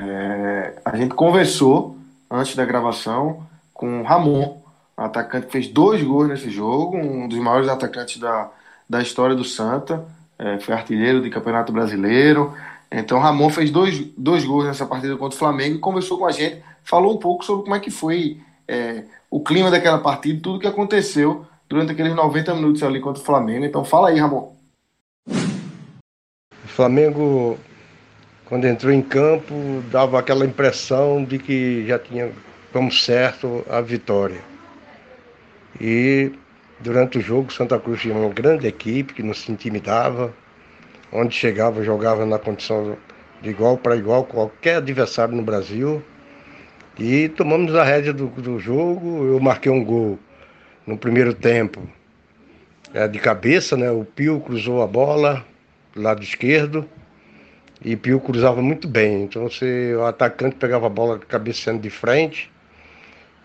É, 0.00 0.74
a 0.84 0.96
gente 0.96 1.14
conversou 1.14 1.96
antes 2.30 2.54
da 2.54 2.64
gravação 2.64 3.46
com 3.74 4.00
o 4.00 4.04
Ramon, 4.04 4.62
atacante 4.96 5.46
que 5.46 5.52
fez 5.52 5.68
dois 5.68 6.02
gols 6.02 6.28
nesse 6.28 6.50
jogo, 6.50 6.96
um 6.96 7.28
dos 7.28 7.38
maiores 7.38 7.68
atacantes 7.68 8.18
da, 8.18 8.50
da 8.88 9.02
história 9.02 9.34
do 9.34 9.44
Santa, 9.44 10.06
é, 10.38 10.58
foi 10.58 10.74
artilheiro 10.74 11.20
de 11.20 11.30
Campeonato 11.30 11.72
Brasileiro. 11.72 12.54
Então, 12.92 13.18
Ramon 13.18 13.48
fez 13.50 13.70
dois, 13.70 13.98
dois 14.16 14.44
gols 14.44 14.66
nessa 14.66 14.86
partida 14.86 15.16
contra 15.16 15.34
o 15.34 15.38
Flamengo 15.38 15.76
e 15.76 15.80
conversou 15.80 16.18
com 16.18 16.26
a 16.26 16.32
gente, 16.32 16.62
falou 16.84 17.14
um 17.14 17.18
pouco 17.18 17.44
sobre 17.44 17.64
como 17.64 17.74
é 17.74 17.80
que 17.80 17.90
foi 17.90 18.38
é, 18.68 19.04
o 19.30 19.42
clima 19.42 19.70
daquela 19.70 19.98
partida, 19.98 20.40
tudo 20.42 20.58
que 20.58 20.66
aconteceu 20.66 21.46
durante 21.68 21.92
aqueles 21.92 22.14
90 22.14 22.54
minutos 22.54 22.82
ali 22.82 23.00
contra 23.00 23.22
o 23.22 23.24
Flamengo. 23.24 23.64
Então, 23.64 23.84
fala 23.84 24.10
aí, 24.10 24.18
Ramon. 24.18 24.52
O 25.26 26.68
Flamengo 26.68 27.58
quando 28.52 28.66
entrou 28.66 28.92
em 28.92 29.00
campo, 29.00 29.54
dava 29.90 30.18
aquela 30.18 30.44
impressão 30.44 31.24
de 31.24 31.38
que 31.38 31.86
já 31.86 31.98
tinha 31.98 32.30
como 32.70 32.92
certo 32.92 33.64
a 33.66 33.80
vitória. 33.80 34.42
E 35.80 36.32
durante 36.78 37.16
o 37.16 37.22
jogo, 37.22 37.50
Santa 37.50 37.80
Cruz 37.80 38.02
tinha 38.02 38.14
uma 38.14 38.28
grande 38.28 38.66
equipe 38.66 39.14
que 39.14 39.22
não 39.22 39.32
se 39.32 39.50
intimidava, 39.50 40.34
onde 41.12 41.34
chegava, 41.34 41.84
jogava 41.84 42.24
na 42.24 42.38
condição 42.38 42.96
de 43.42 43.50
igual 43.50 43.76
para 43.76 43.96
igual 43.96 44.24
qualquer 44.24 44.76
adversário 44.76 45.34
no 45.34 45.42
Brasil. 45.42 46.02
E 46.98 47.28
tomamos 47.28 47.74
a 47.74 47.84
rédea 47.84 48.12
do, 48.12 48.28
do 48.28 48.58
jogo, 48.58 49.24
eu 49.24 49.40
marquei 49.40 49.70
um 49.70 49.84
gol 49.84 50.18
no 50.86 50.96
primeiro 50.96 51.34
tempo. 51.34 51.86
É, 52.94 53.08
de 53.08 53.18
cabeça, 53.18 53.76
né? 53.76 53.90
O 53.90 54.04
Pio 54.04 54.40
cruzou 54.40 54.82
a 54.82 54.86
bola, 54.86 55.44
lado 55.96 56.22
esquerdo. 56.22 56.88
E 57.84 57.96
Pio 57.96 58.20
cruzava 58.20 58.62
muito 58.62 58.86
bem. 58.86 59.24
Então 59.24 59.48
você, 59.48 59.94
o 59.96 60.04
atacante 60.04 60.56
pegava 60.56 60.86
a 60.86 60.90
bola 60.90 61.18
cabeceando 61.18 61.80
de 61.80 61.90
frente. 61.90 62.50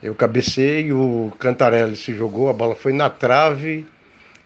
Eu 0.04 0.14
cabecei, 0.14 0.92
o 0.92 1.32
Cantarelli 1.40 1.96
se 1.96 2.14
jogou, 2.14 2.50
a 2.50 2.54
bola 2.54 2.76
foi 2.76 2.94
na 2.94 3.10
trave. 3.10 3.86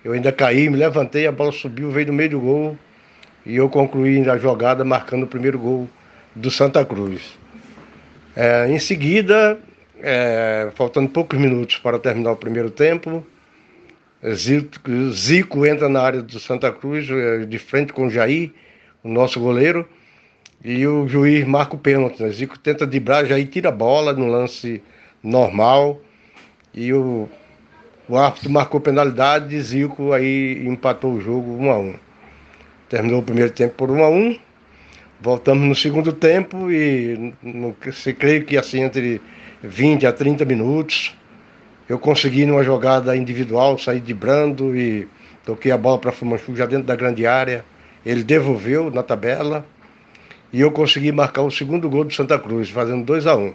Eu 0.03 0.13
ainda 0.13 0.31
caí, 0.31 0.69
me 0.69 0.77
levantei, 0.77 1.27
a 1.27 1.31
bola 1.31 1.51
subiu, 1.51 1.91
veio 1.91 2.07
no 2.07 2.13
meio 2.13 2.29
do 2.29 2.39
gol. 2.39 2.77
E 3.45 3.55
eu 3.55 3.69
concluí 3.69 4.29
a 4.29 4.37
jogada 4.37 4.83
marcando 4.83 5.23
o 5.23 5.27
primeiro 5.27 5.57
gol 5.57 5.89
do 6.35 6.51
Santa 6.51 6.85
Cruz. 6.85 7.37
É, 8.35 8.67
em 8.69 8.79
seguida, 8.79 9.59
é, 9.99 10.69
faltando 10.75 11.09
poucos 11.09 11.39
minutos 11.39 11.77
para 11.77 11.99
terminar 11.99 12.31
o 12.31 12.37
primeiro 12.37 12.69
tempo, 12.69 13.25
Zico, 14.33 15.09
Zico, 15.11 15.65
entra 15.65 15.89
na 15.89 16.01
área 16.01 16.21
do 16.21 16.39
Santa 16.39 16.71
Cruz, 16.71 17.09
é, 17.09 17.39
de 17.45 17.57
frente 17.57 17.91
com 17.91 18.07
o 18.07 18.09
Jair, 18.09 18.51
o 19.03 19.09
nosso 19.09 19.39
goleiro, 19.39 19.87
e 20.63 20.85
o 20.85 21.07
juiz 21.07 21.45
marca 21.45 21.75
o 21.75 21.79
pênalti. 21.79 22.21
Né? 22.21 22.29
Zico 22.29 22.59
tenta 22.59 22.85
driblar, 22.85 23.25
Jair 23.25 23.47
tira 23.47 23.69
a 23.69 23.71
bola 23.71 24.13
no 24.13 24.27
lance 24.27 24.83
normal, 25.23 25.99
e 26.73 26.93
o, 26.93 27.27
o 28.07 28.15
árbitro 28.15 28.51
marcou 28.51 28.79
penalidade, 28.79 29.59
Zico 29.59 30.13
aí 30.13 30.63
empatou 30.67 31.13
o 31.13 31.21
jogo 31.21 31.57
1 31.57 31.71
a 31.71 31.79
1 31.79 32.10
Terminou 32.91 33.21
o 33.21 33.23
primeiro 33.23 33.51
tempo 33.53 33.73
por 33.75 33.89
1 33.89 34.03
a 34.03 34.09
1 34.09 34.37
Voltamos 35.21 35.65
no 35.65 35.73
segundo 35.73 36.11
tempo 36.11 36.69
e 36.69 37.33
no, 37.41 37.73
se 37.93 38.13
creio 38.13 38.43
que 38.43 38.57
assim 38.57 38.81
entre 38.81 39.21
20 39.63 40.05
a 40.05 40.11
30 40.11 40.43
minutos 40.43 41.15
eu 41.87 41.97
consegui 41.97 42.45
numa 42.45 42.63
jogada 42.63 43.15
individual 43.15 43.77
sair 43.77 44.01
de 44.01 44.13
brando 44.13 44.75
e 44.75 45.07
toquei 45.45 45.71
a 45.71 45.77
bola 45.77 45.99
para 45.99 46.11
Fumanchu 46.11 46.53
já 46.53 46.65
dentro 46.65 46.83
da 46.83 46.95
grande 46.95 47.25
área. 47.25 47.63
Ele 48.05 48.25
devolveu 48.25 48.91
na 48.91 49.03
tabela 49.03 49.65
e 50.51 50.59
eu 50.59 50.69
consegui 50.69 51.13
marcar 51.13 51.43
o 51.43 51.51
segundo 51.51 51.89
gol 51.89 52.03
do 52.03 52.13
Santa 52.13 52.37
Cruz, 52.37 52.69
fazendo 52.69 53.05
2 53.05 53.25
a 53.25 53.37
1 53.37 53.41
um. 53.41 53.53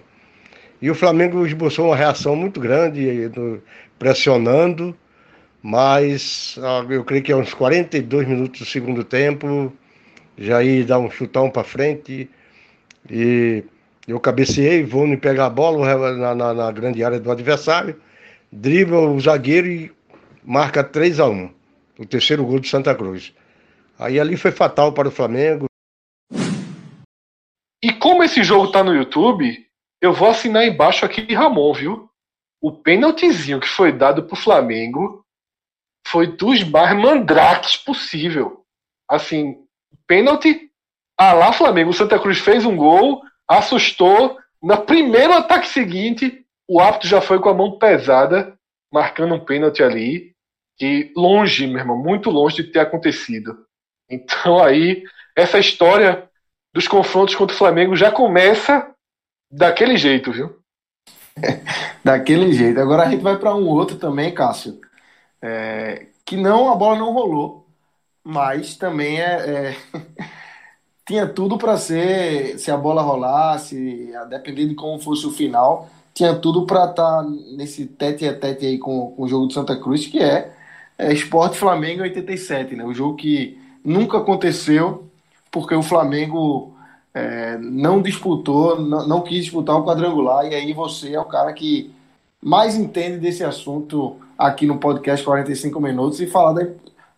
E 0.81 0.91
o 0.91 0.95
Flamengo 0.95 1.45
esboçou 1.45 1.89
uma 1.89 1.97
reação 1.97 2.35
muito 2.35 2.59
grande, 2.59 3.31
pressionando, 3.99 4.97
mas 5.67 6.57
eu 6.89 7.05
creio 7.05 7.25
que 7.25 7.35
uns 7.35 7.53
42 7.53 8.29
minutos 8.29 8.61
do 8.61 8.65
segundo 8.65 9.03
tempo, 9.03 9.73
Jair 10.39 10.87
dá 10.87 10.97
um 10.97 11.11
chutão 11.11 11.51
para 11.51 11.65
frente 11.65 12.31
e 13.11 13.65
eu 14.07 14.21
cabeceei, 14.21 14.85
vou 14.85 15.09
me 15.09 15.17
pegar 15.17 15.47
a 15.47 15.51
bola 15.51 16.13
na, 16.15 16.35
na, 16.37 16.55
na, 16.55 16.71
grande 16.71 17.03
área 17.03 17.19
do 17.19 17.33
adversário, 17.33 18.01
dribla 18.53 19.11
o 19.11 19.19
zagueiro 19.19 19.67
e 19.67 19.93
marca 20.45 20.85
3 20.85 21.19
a 21.19 21.29
1 21.29 21.51
o 21.99 22.07
terceiro 22.07 22.47
gol 22.47 22.61
de 22.61 22.69
Santa 22.69 22.95
Cruz. 22.95 23.35
Aí 23.99 24.21
ali 24.21 24.37
foi 24.37 24.53
fatal 24.53 24.93
para 24.93 25.09
o 25.09 25.11
Flamengo. 25.11 25.67
E 27.83 27.93
como 27.93 28.23
esse 28.23 28.45
jogo 28.45 28.67
está 28.67 28.85
no 28.85 28.95
YouTube, 28.95 29.67
eu 30.01 30.13
vou 30.13 30.29
assinar 30.29 30.65
embaixo 30.65 31.05
aqui 31.05 31.23
de 31.23 31.35
Ramon, 31.35 31.73
viu? 31.73 32.09
O 32.63 32.71
pênaltizinho 32.71 33.59
que 33.59 33.69
foi 33.69 33.91
dado 33.91 34.23
pro 34.23 34.37
Flamengo 34.37 35.26
foi 36.07 36.29
dos 36.29 36.63
mais 36.63 36.97
mandrakes 36.97 37.77
possível. 37.77 38.65
Assim, 39.09 39.57
pênalti, 40.07 40.71
ah 41.19 41.33
lá 41.33 41.53
Flamengo, 41.53 41.91
o 41.91 41.95
Santa 41.95 42.19
Cruz 42.19 42.39
fez 42.39 42.65
um 42.65 42.77
gol, 42.77 43.23
assustou, 43.49 44.39
no 44.63 44.77
primeiro 44.79 45.33
ataque 45.33 45.67
seguinte, 45.69 46.45
o 46.69 46.81
árbitro 46.81 47.09
já 47.09 47.21
foi 47.21 47.41
com 47.41 47.49
a 47.49 47.55
mão 47.55 47.79
pesada, 47.79 48.57
marcando 48.93 49.35
um 49.35 49.45
pênalti 49.45 49.83
ali, 49.83 50.33
e 50.81 51.13
longe, 51.17 51.67
meu 51.67 51.79
irmão, 51.79 51.97
muito 51.97 52.31
longe 52.31 52.57
de 52.57 52.71
ter 52.71 52.81
acontecido. 52.81 53.67
Então 54.09 54.63
aí, 54.63 55.03
essa 55.35 55.59
história 55.59 56.29
dos 56.73 56.87
confrontos 56.87 57.35
contra 57.35 57.55
o 57.55 57.59
Flamengo 57.59 57.97
já 57.97 58.13
começa 58.13 58.95
daquele 59.51 59.97
jeito, 59.97 60.31
viu? 60.31 60.59
daquele 62.05 62.53
jeito. 62.53 62.81
Agora 62.81 63.05
a 63.05 63.11
gente 63.11 63.23
vai 63.23 63.37
para 63.39 63.55
um 63.55 63.67
outro 63.67 63.97
também, 63.97 64.33
Cássio, 64.33 64.81
é, 65.43 66.07
que 66.25 66.37
não, 66.37 66.73
a 66.73 66.75
bola 66.75 66.99
não 66.99 67.13
rolou 67.13 67.67
mas 68.27 68.75
também 68.75 69.21
é, 69.21 69.77
é... 69.77 69.77
tinha 71.07 71.27
tudo 71.29 71.57
para 71.57 71.77
ser, 71.77 72.59
se 72.59 72.71
a 72.73 72.77
bola 72.77 73.01
rolasse, 73.01 74.13
a 74.17 74.25
depender 74.25 74.67
de 74.67 74.75
como 74.75 74.99
fosse 74.99 75.25
o 75.25 75.31
final, 75.31 75.89
tinha 76.13 76.35
tudo 76.35 76.67
para 76.67 76.87
estar 76.91 77.23
tá 77.23 77.23
nesse 77.57 77.87
tete 77.87 78.27
a 78.27 78.37
tete 78.37 78.67
aí 78.67 78.79
com, 78.79 79.13
com 79.13 79.23
o 79.23 79.29
jogo 79.29 79.47
do 79.47 79.53
Santa 79.53 79.77
Cruz, 79.77 80.07
que 80.09 80.19
é, 80.19 80.53
é 80.99 81.13
Esporte 81.13 81.57
Flamengo 81.57 82.03
87, 82.03 82.75
né? 82.75 82.85
O 82.85 82.93
jogo 82.93 83.15
que 83.15 83.57
nunca 83.85 84.19
aconteceu, 84.19 85.09
porque 85.53 85.75
o 85.77 85.83
Flamengo 85.83 86.75
é, 87.15 87.57
não 87.59 88.03
disputou, 88.03 88.81
não, 88.81 89.07
não 89.07 89.23
quis 89.23 89.45
disputar 89.45 89.77
o 89.77 89.85
quadrangular, 89.85 90.47
e 90.47 90.55
aí 90.55 90.73
você 90.73 91.15
é 91.15 91.21
o 91.21 91.25
cara 91.27 91.53
que 91.53 91.95
mais 92.43 92.75
entende 92.75 93.19
desse 93.19 93.45
assunto 93.45 94.17
aqui 94.39 94.67
no 94.67 94.79
podcast 94.79 95.25
45 95.25 95.81
Minutos 95.81 96.21
e 96.21 96.27
falar 96.27 96.55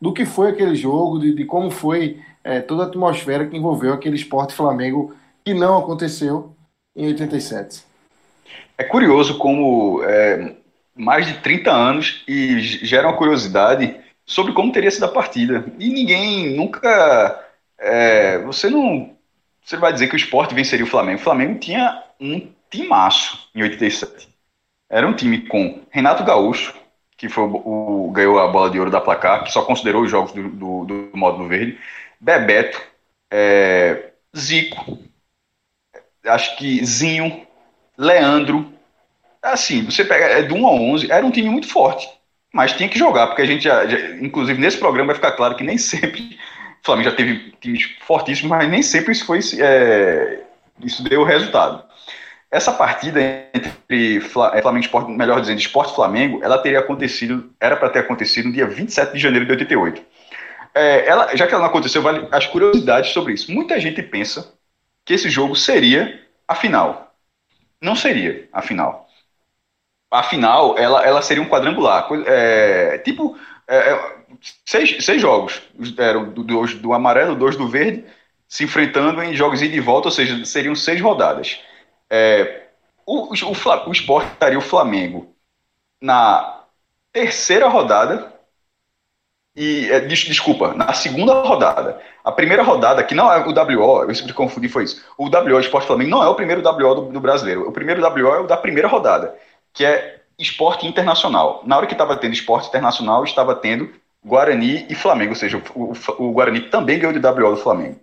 do 0.01 0.13
que 0.13 0.25
foi 0.25 0.51
aquele 0.51 0.75
jogo, 0.75 1.19
de, 1.19 1.35
de 1.35 1.45
como 1.45 1.71
foi 1.71 2.21
é, 2.45 2.61
toda 2.61 2.85
a 2.85 2.87
atmosfera 2.87 3.47
que 3.47 3.57
envolveu 3.57 3.93
aquele 3.93 4.17
esporte 4.17 4.55
Flamengo 4.55 5.15
que 5.45 5.53
não 5.55 5.79
aconteceu 5.79 6.55
em 6.97 7.07
87. 7.07 7.83
É 8.77 8.85
curioso 8.85 9.39
como 9.39 10.03
é, 10.05 10.55
mais 10.95 11.27
de 11.27 11.35
30 11.35 11.71
anos 11.71 12.23
e 12.29 12.61
gera 12.61 13.09
uma 13.09 13.17
curiosidade 13.17 13.97
sobre 14.27 14.53
como 14.53 14.73
teria 14.73 14.91
sido 14.91 15.05
a 15.05 15.09
partida. 15.09 15.65
E 15.79 15.89
ninguém 15.89 16.57
nunca. 16.57 17.45
É, 17.79 18.39
você 18.39 18.69
não. 18.69 19.17
Você 19.65 19.77
vai 19.77 19.93
dizer 19.93 20.09
que 20.09 20.15
o 20.15 20.17
esporte 20.17 20.55
venceria 20.55 20.85
o 20.85 20.89
Flamengo. 20.89 21.19
O 21.19 21.23
Flamengo 21.23 21.59
tinha 21.59 22.03
um 22.21 22.49
timaço 22.71 23.49
em 23.55 23.63
87. 23.63 24.29
Era 24.91 25.07
um 25.07 25.15
time 25.15 25.47
com 25.47 25.81
Renato 25.91 26.25
Gaúcho, 26.25 26.75
que 27.19 27.29
foi 27.29 27.45
o, 27.45 28.11
ganhou 28.13 28.39
a 28.39 28.47
bola 28.47 28.71
de 28.71 28.79
ouro 28.79 28.93
da 28.93 29.01
placar, 29.01 29.43
que 29.43 29.53
só 29.53 29.63
considerou 29.63 30.05
os 30.05 30.11
jogos 30.11 30.33
do, 30.33 30.49
do, 30.49 30.85
do 30.85 31.11
módulo 31.13 31.49
verde. 31.49 31.77
Bebeto, 32.21 32.81
é, 33.31 34.11
Zico, 34.37 34.99
acho 36.25 36.57
que 36.57 36.85
Zinho, 36.87 37.45
Leandro. 37.99 38.73
Assim, 39.43 39.85
você 39.85 40.05
pega 40.05 40.27
é 40.27 40.43
do 40.45 40.55
1 40.55 40.67
a 40.67 40.73
11, 40.73 41.13
era 41.13 41.27
um 41.27 41.31
time 41.31 41.49
muito 41.49 41.69
forte, 41.69 42.09
mas 42.53 42.73
tinha 42.73 42.89
que 42.89 42.99
jogar, 42.99 43.29
porque 43.29 43.43
a 43.43 43.47
gente 43.47 43.65
já, 43.65 43.87
já 43.87 43.99
inclusive 44.17 44.61
nesse 44.61 44.79
programa 44.79 45.09
vai 45.09 45.17
ficar 45.17 45.33
claro 45.33 45.57
que 45.57 45.65
nem 45.65 45.79
sempre 45.79 46.39
o 46.83 46.87
Flamengo 46.87 47.11
já 47.11 47.17
teve 47.17 47.53
times 47.61 47.85
fortíssimos, 48.01 48.51
mas 48.51 48.69
nem 48.69 48.83
sempre 48.83 49.13
isso 49.13 49.27
foi 49.27 49.41
é, 49.61 50.45
isso 50.85 51.03
deu 51.03 51.25
resultado. 51.25 51.88
Essa 52.51 52.73
partida 52.73 53.21
entre 53.53 54.17
é, 54.17 54.21
Flamengo 54.21 54.79
Esporte, 54.79 55.11
melhor 55.11 55.41
dizendo, 55.41 55.59
Esporte 55.59 55.95
Flamengo, 55.95 56.41
ela 56.43 56.59
teria 56.59 56.79
acontecido, 56.79 57.53
era 57.61 57.77
para 57.77 57.91
ter 57.91 57.99
acontecido 58.01 58.47
no 58.47 58.53
dia 58.53 58.67
27 58.67 59.13
de 59.13 59.19
janeiro 59.19 59.45
de 59.45 59.53
88. 59.53 60.03
É, 60.75 61.07
ela, 61.07 61.37
já 61.37 61.47
que 61.47 61.53
ela 61.53 61.63
não 61.63 61.71
aconteceu, 61.71 62.01
vale 62.01 62.27
as 62.31 62.47
curiosidades 62.47 63.11
sobre 63.11 63.35
isso. 63.35 63.53
Muita 63.53 63.79
gente 63.79 64.03
pensa 64.03 64.55
que 65.05 65.15
esse 65.15 65.29
jogo 65.29 65.55
seria 65.55 66.21
a 66.47 66.55
final. 66.55 67.15
Não 67.81 67.95
seria 67.95 68.49
a 68.53 68.63
final. 68.63 69.09
A 70.11 70.23
final, 70.23 70.79
ela, 70.79 71.05
ela 71.05 71.21
seria 71.21 71.43
um 71.43 71.49
quadrangular. 71.49 72.09
É, 72.27 72.99
tipo, 72.99 73.39
é, 73.69 73.77
é 73.77 74.15
seis, 74.65 75.05
seis 75.05 75.21
jogos. 75.21 75.61
Eram 75.99 76.31
do, 76.31 76.43
do, 76.43 76.67
do 76.79 76.93
amarelo, 76.95 77.35
dois 77.37 77.57
do 77.57 77.69
verde, 77.69 78.05
se 78.49 78.65
enfrentando 78.65 79.23
em 79.23 79.35
jogos 79.35 79.61
ida 79.61 79.77
e 79.77 79.81
volta, 79.81 80.09
ou 80.09 80.13
seja, 80.13 80.45
seriam 80.45 80.75
seis 80.75 81.01
rodadas. 81.01 81.61
É, 82.11 82.63
o, 83.05 83.33
o, 83.33 83.89
o, 83.89 83.93
esporte 83.93 84.33
estaria 84.33 84.59
o 84.59 84.63
Flamengo 84.63 85.35
na 86.01 86.65
terceira 87.13 87.69
rodada 87.69 88.33
e 89.59 89.91
é, 89.91 90.01
des, 90.01 90.21
desculpa, 90.21 90.73
na 90.75 90.93
segunda 90.93 91.43
rodada. 91.43 92.01
A 92.25 92.31
primeira 92.31 92.63
rodada, 92.63 93.03
que 93.03 93.15
não 93.15 93.33
é 93.33 93.45
o 93.45 93.51
WO, 93.51 94.05
eu 94.05 94.15
sempre 94.15 94.33
confundi, 94.33 94.69
foi 94.69 94.85
isso. 94.85 95.05
O 95.17 95.25
WO 95.25 95.59
Esporte 95.59 95.87
Flamengo 95.87 96.11
não 96.11 96.23
é 96.23 96.29
o 96.29 96.35
primeiro 96.35 96.63
WO 96.63 96.95
do, 96.95 97.13
do, 97.13 97.21
brasileiro. 97.21 97.69
O 97.69 97.73
primeiro 97.73 98.01
WO 98.01 98.35
é 98.35 98.41
o 98.41 98.47
da 98.47 98.57
primeira 98.57 98.87
rodada, 98.87 99.35
que 99.73 99.85
é 99.85 100.21
esporte 100.39 100.87
internacional. 100.87 101.63
Na 101.67 101.77
hora 101.77 101.87
que 101.87 101.95
estava 101.95 102.17
tendo 102.17 102.35
esporte 102.35 102.69
internacional, 102.69 103.25
estava 103.25 103.55
tendo 103.55 103.93
Guarani 104.25 104.87
e 104.89 104.95
Flamengo, 104.95 105.31
ou 105.31 105.37
seja, 105.37 105.61
o, 105.75 105.93
o, 105.93 106.29
o 106.29 106.33
Guarani 106.33 106.61
também 106.61 106.99
ganhou 106.99 107.13
de 107.13 107.27
WO 107.27 107.51
do 107.51 107.57
Flamengo. 107.57 107.99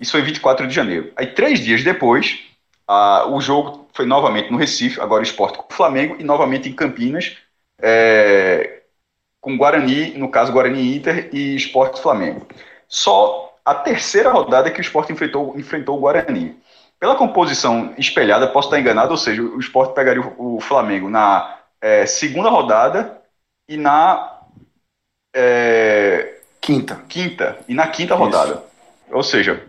Isso 0.00 0.12
foi 0.12 0.22
24 0.22 0.66
de 0.66 0.74
janeiro. 0.74 1.12
Aí, 1.16 1.26
três 1.26 1.60
dias 1.60 1.84
depois, 1.84 2.38
ah, 2.86 3.26
o 3.28 3.40
jogo 3.40 3.88
foi 3.92 4.06
novamente 4.06 4.50
no 4.50 4.58
Recife, 4.58 5.00
agora 5.00 5.22
esporte 5.22 5.58
com 5.58 5.66
o 5.70 5.76
Flamengo, 5.76 6.16
e 6.18 6.24
novamente 6.24 6.68
em 6.68 6.74
Campinas, 6.74 7.36
é, 7.80 8.82
com 9.40 9.56
Guarani, 9.56 10.16
no 10.18 10.30
caso 10.30 10.52
Guarani 10.52 10.96
Inter 10.96 11.28
e 11.32 11.54
Esporte 11.54 12.00
Flamengo. 12.00 12.46
Só 12.88 13.54
a 13.64 13.74
terceira 13.74 14.30
rodada 14.30 14.70
que 14.70 14.80
o 14.80 14.82
esporte 14.82 15.12
enfrentou, 15.12 15.58
enfrentou 15.58 15.96
o 15.96 16.00
Guarani. 16.00 16.56
Pela 16.98 17.16
composição 17.16 17.94
espelhada, 17.98 18.46
posso 18.46 18.68
estar 18.68 18.80
enganado, 18.80 19.10
ou 19.10 19.16
seja, 19.16 19.42
o 19.42 19.58
esporte 19.58 19.94
pegaria 19.94 20.22
o, 20.22 20.56
o 20.56 20.60
Flamengo 20.60 21.08
na 21.08 21.58
é, 21.80 22.06
segunda 22.06 22.48
rodada 22.48 23.20
e 23.68 23.76
na 23.76 24.40
é, 25.34 26.38
quinta. 26.60 27.02
Quinta. 27.08 27.58
E 27.68 27.74
na 27.74 27.88
quinta 27.88 28.14
Isso. 28.14 28.22
rodada. 28.22 28.62
Ou 29.10 29.22
seja, 29.22 29.62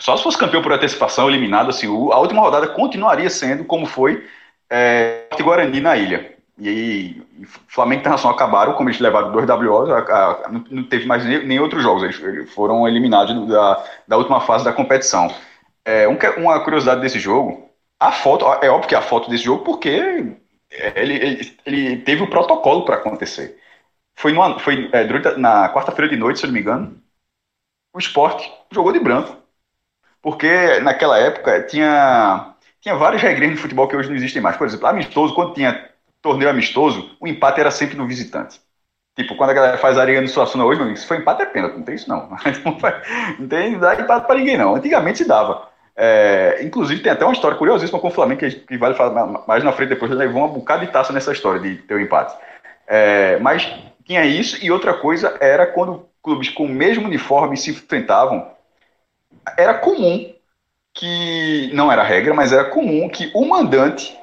só 0.00 0.16
se 0.16 0.22
fosse 0.24 0.38
campeão 0.38 0.62
por 0.62 0.72
antecipação, 0.72 1.28
eliminado, 1.28 1.70
assim, 1.70 1.86
a 1.86 2.18
última 2.18 2.42
rodada 2.42 2.68
continuaria 2.68 3.30
sendo 3.30 3.64
como 3.64 3.86
foi 3.86 4.26
é, 4.70 5.28
Guarani 5.40 5.80
na 5.80 5.96
ilha. 5.96 6.36
E 6.58 6.68
aí, 6.68 7.22
Flamengo 7.68 7.98
e 7.98 8.00
Internacional 8.02 8.36
acabaram, 8.36 8.74
como 8.74 8.88
eles 8.90 9.00
levaram 9.00 9.32
dois 9.32 9.48
WOs, 9.48 9.90
a, 9.90 9.98
a, 9.98 10.48
não 10.70 10.84
teve 10.84 11.06
mais 11.06 11.24
nem, 11.24 11.46
nem 11.46 11.60
outros 11.60 11.82
jogos, 11.82 12.02
eles 12.02 12.52
foram 12.52 12.86
eliminados 12.88 13.48
da, 13.48 13.84
da 14.08 14.16
última 14.18 14.40
fase 14.42 14.64
da 14.64 14.72
competição. 14.72 15.34
É, 15.84 16.08
um, 16.08 16.18
uma 16.38 16.62
curiosidade 16.62 17.00
desse 17.00 17.18
jogo 17.18 17.70
A 18.00 18.12
foto, 18.12 18.46
é 18.62 18.70
óbvio 18.70 18.88
que 18.88 18.94
a 18.94 19.02
foto 19.02 19.30
desse 19.30 19.44
jogo, 19.44 19.64
porque 19.64 19.88
ele, 20.96 21.14
ele, 21.14 21.58
ele 21.66 21.96
teve 22.02 22.22
o 22.22 22.30
protocolo 22.30 22.84
para 22.84 22.96
acontecer. 22.96 23.58
Foi, 24.16 24.32
numa, 24.32 24.58
foi 24.60 24.90
é, 24.92 25.04
durante, 25.04 25.38
na 25.40 25.72
quarta-feira 25.72 26.10
de 26.10 26.16
noite, 26.16 26.40
se 26.40 26.46
eu 26.46 26.48
não 26.48 26.54
me 26.54 26.60
engano, 26.60 27.02
o 27.94 27.98
esporte 27.98 28.50
jogou 28.72 28.92
de 28.92 29.00
branco. 29.00 29.39
Porque 30.22 30.80
naquela 30.80 31.18
época 31.18 31.62
tinha, 31.62 32.54
tinha 32.80 32.94
várias 32.94 33.22
regras 33.22 33.50
de 33.50 33.56
futebol 33.56 33.88
que 33.88 33.96
hoje 33.96 34.08
não 34.08 34.16
existem 34.16 34.42
mais. 34.42 34.56
Por 34.56 34.66
exemplo, 34.66 34.86
amistoso, 34.86 35.34
quando 35.34 35.54
tinha 35.54 35.88
torneio 36.20 36.50
amistoso, 36.50 37.16
o 37.20 37.26
empate 37.26 37.60
era 37.60 37.70
sempre 37.70 37.96
no 37.96 38.06
visitante. 38.06 38.60
Tipo, 39.16 39.36
quando 39.36 39.50
a 39.50 39.54
galera 39.54 39.78
faz 39.78 39.98
areia 39.98 40.20
no 40.20 40.28
Suassuna 40.28 40.64
hoje, 40.64 40.82
meu 40.82 40.96
se 40.96 41.06
for 41.06 41.16
empate 41.16 41.42
é 41.42 41.46
pênalti, 41.46 41.76
não 41.76 41.82
tem 41.82 41.94
isso 41.94 42.08
não. 42.08 42.28
Não 43.38 43.48
tem, 43.48 43.78
dá 43.78 43.94
empate 43.94 44.26
para 44.26 44.38
ninguém 44.38 44.56
não. 44.56 44.76
Antigamente 44.76 45.18
se 45.18 45.26
dava. 45.26 45.68
É, 45.96 46.60
inclusive 46.62 47.02
tem 47.02 47.12
até 47.12 47.24
uma 47.24 47.34
história 47.34 47.58
curiosíssima 47.58 47.98
com 47.98 48.08
o 48.08 48.10
Flamengo, 48.10 48.40
que, 48.40 48.50
que 48.50 48.78
vale 48.78 48.94
falar 48.94 49.44
mais 49.46 49.62
na 49.62 49.72
frente 49.72 49.90
depois, 49.90 50.10
levou 50.10 50.42
uma 50.42 50.48
bocada 50.48 50.86
de 50.86 50.92
taça 50.92 51.12
nessa 51.12 51.32
história 51.32 51.60
de 51.60 51.76
ter 51.76 51.94
o 51.94 51.98
um 51.98 52.00
empate. 52.00 52.34
É, 52.86 53.38
mas 53.40 53.70
tinha 54.06 54.24
isso, 54.24 54.64
e 54.64 54.70
outra 54.70 54.94
coisa 54.94 55.36
era 55.40 55.66
quando 55.66 56.06
clubes 56.22 56.48
com 56.48 56.64
o 56.64 56.68
mesmo 56.68 57.06
uniforme 57.06 57.56
se 57.56 57.70
enfrentavam, 57.70 58.50
era 59.56 59.74
comum 59.74 60.32
que, 60.94 61.70
não 61.72 61.90
era 61.90 62.02
regra, 62.02 62.34
mas 62.34 62.52
era 62.52 62.64
comum 62.64 63.08
que 63.08 63.30
o 63.34 63.46
mandante 63.46 64.16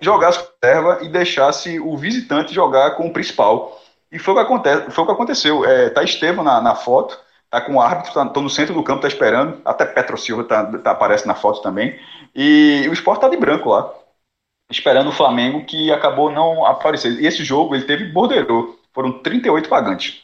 jogasse 0.00 0.38
com 0.38 0.50
reserva 0.62 1.04
e 1.04 1.08
deixasse 1.08 1.78
o 1.80 1.96
visitante 1.96 2.54
jogar 2.54 2.92
com 2.92 3.06
o 3.06 3.12
principal. 3.12 3.80
E 4.10 4.18
foi 4.18 4.34
o 4.34 4.36
que, 4.36 4.42
acontece, 4.42 4.90
foi 4.90 5.04
o 5.04 5.06
que 5.06 5.12
aconteceu. 5.12 5.64
É, 5.64 5.90
tá 5.90 6.02
Estevam 6.02 6.44
na, 6.44 6.60
na 6.60 6.74
foto, 6.74 7.18
tá 7.50 7.60
com 7.60 7.74
o 7.74 7.80
árbitro, 7.80 8.12
tá, 8.12 8.26
tô 8.26 8.40
no 8.40 8.50
centro 8.50 8.74
do 8.74 8.82
campo, 8.82 9.02
tá 9.02 9.08
esperando. 9.08 9.60
Até 9.64 9.84
Petro 9.86 10.16
Silva 10.16 10.44
tá, 10.44 10.64
tá, 10.78 10.90
aparece 10.92 11.26
na 11.26 11.34
foto 11.34 11.62
também. 11.62 11.98
E 12.34 12.86
o 12.88 12.92
esporte 12.92 13.20
tá 13.20 13.28
de 13.28 13.36
branco 13.36 13.70
lá. 13.70 13.92
Esperando 14.70 15.10
o 15.10 15.12
Flamengo, 15.12 15.64
que 15.64 15.92
acabou 15.92 16.30
não 16.30 16.64
aparecendo. 16.64 17.20
E 17.20 17.26
esse 17.26 17.44
jogo, 17.44 17.74
ele 17.74 17.84
teve 17.84 18.04
borderou. 18.04 18.78
Foram 18.92 19.20
38 19.20 19.68
pagantes. 19.68 20.22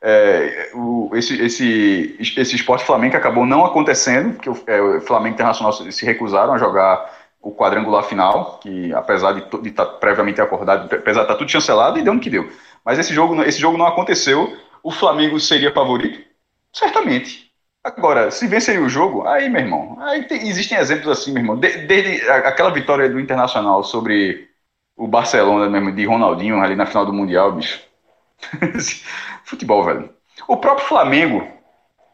É, 0.00 0.70
o, 0.74 1.10
esse, 1.14 1.40
esse, 1.42 2.16
esse 2.20 2.54
esporte 2.54 2.84
Flamengo 2.84 3.16
acabou 3.16 3.44
não 3.44 3.64
acontecendo, 3.64 4.34
porque 4.34 4.48
o, 4.48 4.58
é, 4.66 4.80
o 4.80 5.00
Flamengo 5.00 5.34
Internacional 5.34 5.72
se 5.72 6.04
recusaram 6.04 6.52
a 6.52 6.58
jogar 6.58 7.18
o 7.40 7.52
quadrangular 7.52 8.04
final, 8.04 8.58
que 8.62 8.92
apesar 8.92 9.32
de 9.32 9.68
estar 9.68 9.86
tá 9.86 9.92
previamente 9.92 10.40
acordado, 10.40 10.84
apesar 10.84 11.20
de 11.20 11.24
estar 11.24 11.24
tá 11.26 11.36
tudo 11.36 11.50
chancelado, 11.50 11.98
e 11.98 12.02
deu 12.02 12.14
no 12.14 12.20
que 12.20 12.30
deu. 12.30 12.50
Mas 12.84 12.98
esse 12.98 13.12
jogo, 13.12 13.42
esse 13.42 13.58
jogo 13.60 13.78
não 13.78 13.86
aconteceu. 13.86 14.56
O 14.82 14.90
Flamengo 14.90 15.38
seria 15.40 15.72
favorito? 15.72 16.24
Certamente. 16.72 17.48
Agora, 17.82 18.30
se 18.30 18.46
venceria 18.46 18.82
o 18.82 18.88
jogo, 18.88 19.26
aí, 19.26 19.48
meu 19.48 19.62
irmão, 19.62 19.96
aí 20.00 20.24
tem, 20.24 20.48
existem 20.48 20.76
exemplos 20.78 21.08
assim, 21.08 21.32
meu 21.32 21.42
irmão. 21.42 21.56
De, 21.58 21.86
desde 21.86 22.28
aquela 22.30 22.70
vitória 22.70 23.08
do 23.08 23.20
Internacional 23.20 23.82
sobre 23.82 24.48
o 24.96 25.06
Barcelona 25.06 25.68
mesmo, 25.70 25.92
de 25.92 26.04
Ronaldinho 26.04 26.60
ali 26.60 26.74
na 26.76 26.86
final 26.86 27.06
do 27.06 27.12
Mundial, 27.12 27.52
bicho. 27.52 27.80
Futebol, 29.48 29.82
velho. 29.82 30.10
O 30.46 30.58
próprio 30.58 30.86
Flamengo, 30.86 31.46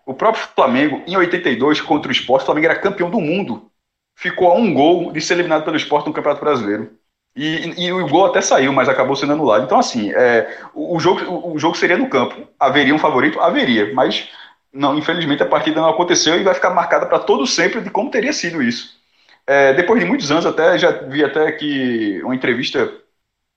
o 0.06 0.14
próprio 0.14 0.46
Flamengo, 0.54 1.02
em 1.04 1.16
82, 1.16 1.80
contra 1.80 2.08
o 2.08 2.12
Sport, 2.12 2.42
o 2.42 2.46
Flamengo 2.46 2.66
era 2.66 2.78
campeão 2.78 3.10
do 3.10 3.20
mundo. 3.20 3.70
Ficou 4.14 4.52
a 4.52 4.54
um 4.54 4.72
gol 4.72 5.10
de 5.10 5.20
ser 5.20 5.34
eliminado 5.34 5.64
pelo 5.64 5.76
Sport 5.76 6.06
no 6.06 6.12
Campeonato 6.12 6.44
Brasileiro. 6.44 6.92
E, 7.34 7.86
e, 7.86 7.92
o 7.92 8.08
gol 8.08 8.26
até 8.26 8.40
saiu, 8.40 8.72
mas 8.72 8.88
acabou 8.88 9.16
sendo 9.16 9.32
anulado. 9.32 9.64
Então, 9.64 9.76
assim, 9.76 10.12
é, 10.12 10.58
o, 10.72 10.96
o, 10.96 11.00
jogo, 11.00 11.24
o, 11.24 11.54
o, 11.54 11.58
jogo 11.58 11.76
seria 11.76 11.98
no 11.98 12.08
campo. 12.08 12.46
Haveria 12.60 12.94
um 12.94 12.98
favorito? 12.98 13.40
Haveria. 13.40 13.92
Mas, 13.92 14.28
não, 14.72 14.96
infelizmente, 14.96 15.42
a 15.42 15.46
partida 15.46 15.80
não 15.80 15.88
aconteceu 15.88 16.38
e 16.38 16.44
vai 16.44 16.54
ficar 16.54 16.70
marcada 16.70 17.04
para 17.06 17.18
todo 17.18 17.44
sempre 17.48 17.80
de 17.80 17.90
como 17.90 18.12
teria 18.12 18.32
sido 18.32 18.62
isso. 18.62 18.96
É, 19.44 19.72
depois 19.74 19.98
de 19.98 20.06
muitos 20.06 20.30
anos, 20.30 20.46
até 20.46 20.78
já 20.78 20.92
vi 20.92 21.24
até 21.24 21.50
que 21.50 22.22
uma 22.22 22.34
entrevista. 22.34 22.92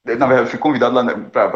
Na 0.03 0.25
verdade, 0.25 0.49
fui 0.49 0.57
convidado 0.57 0.95
para 1.31 1.49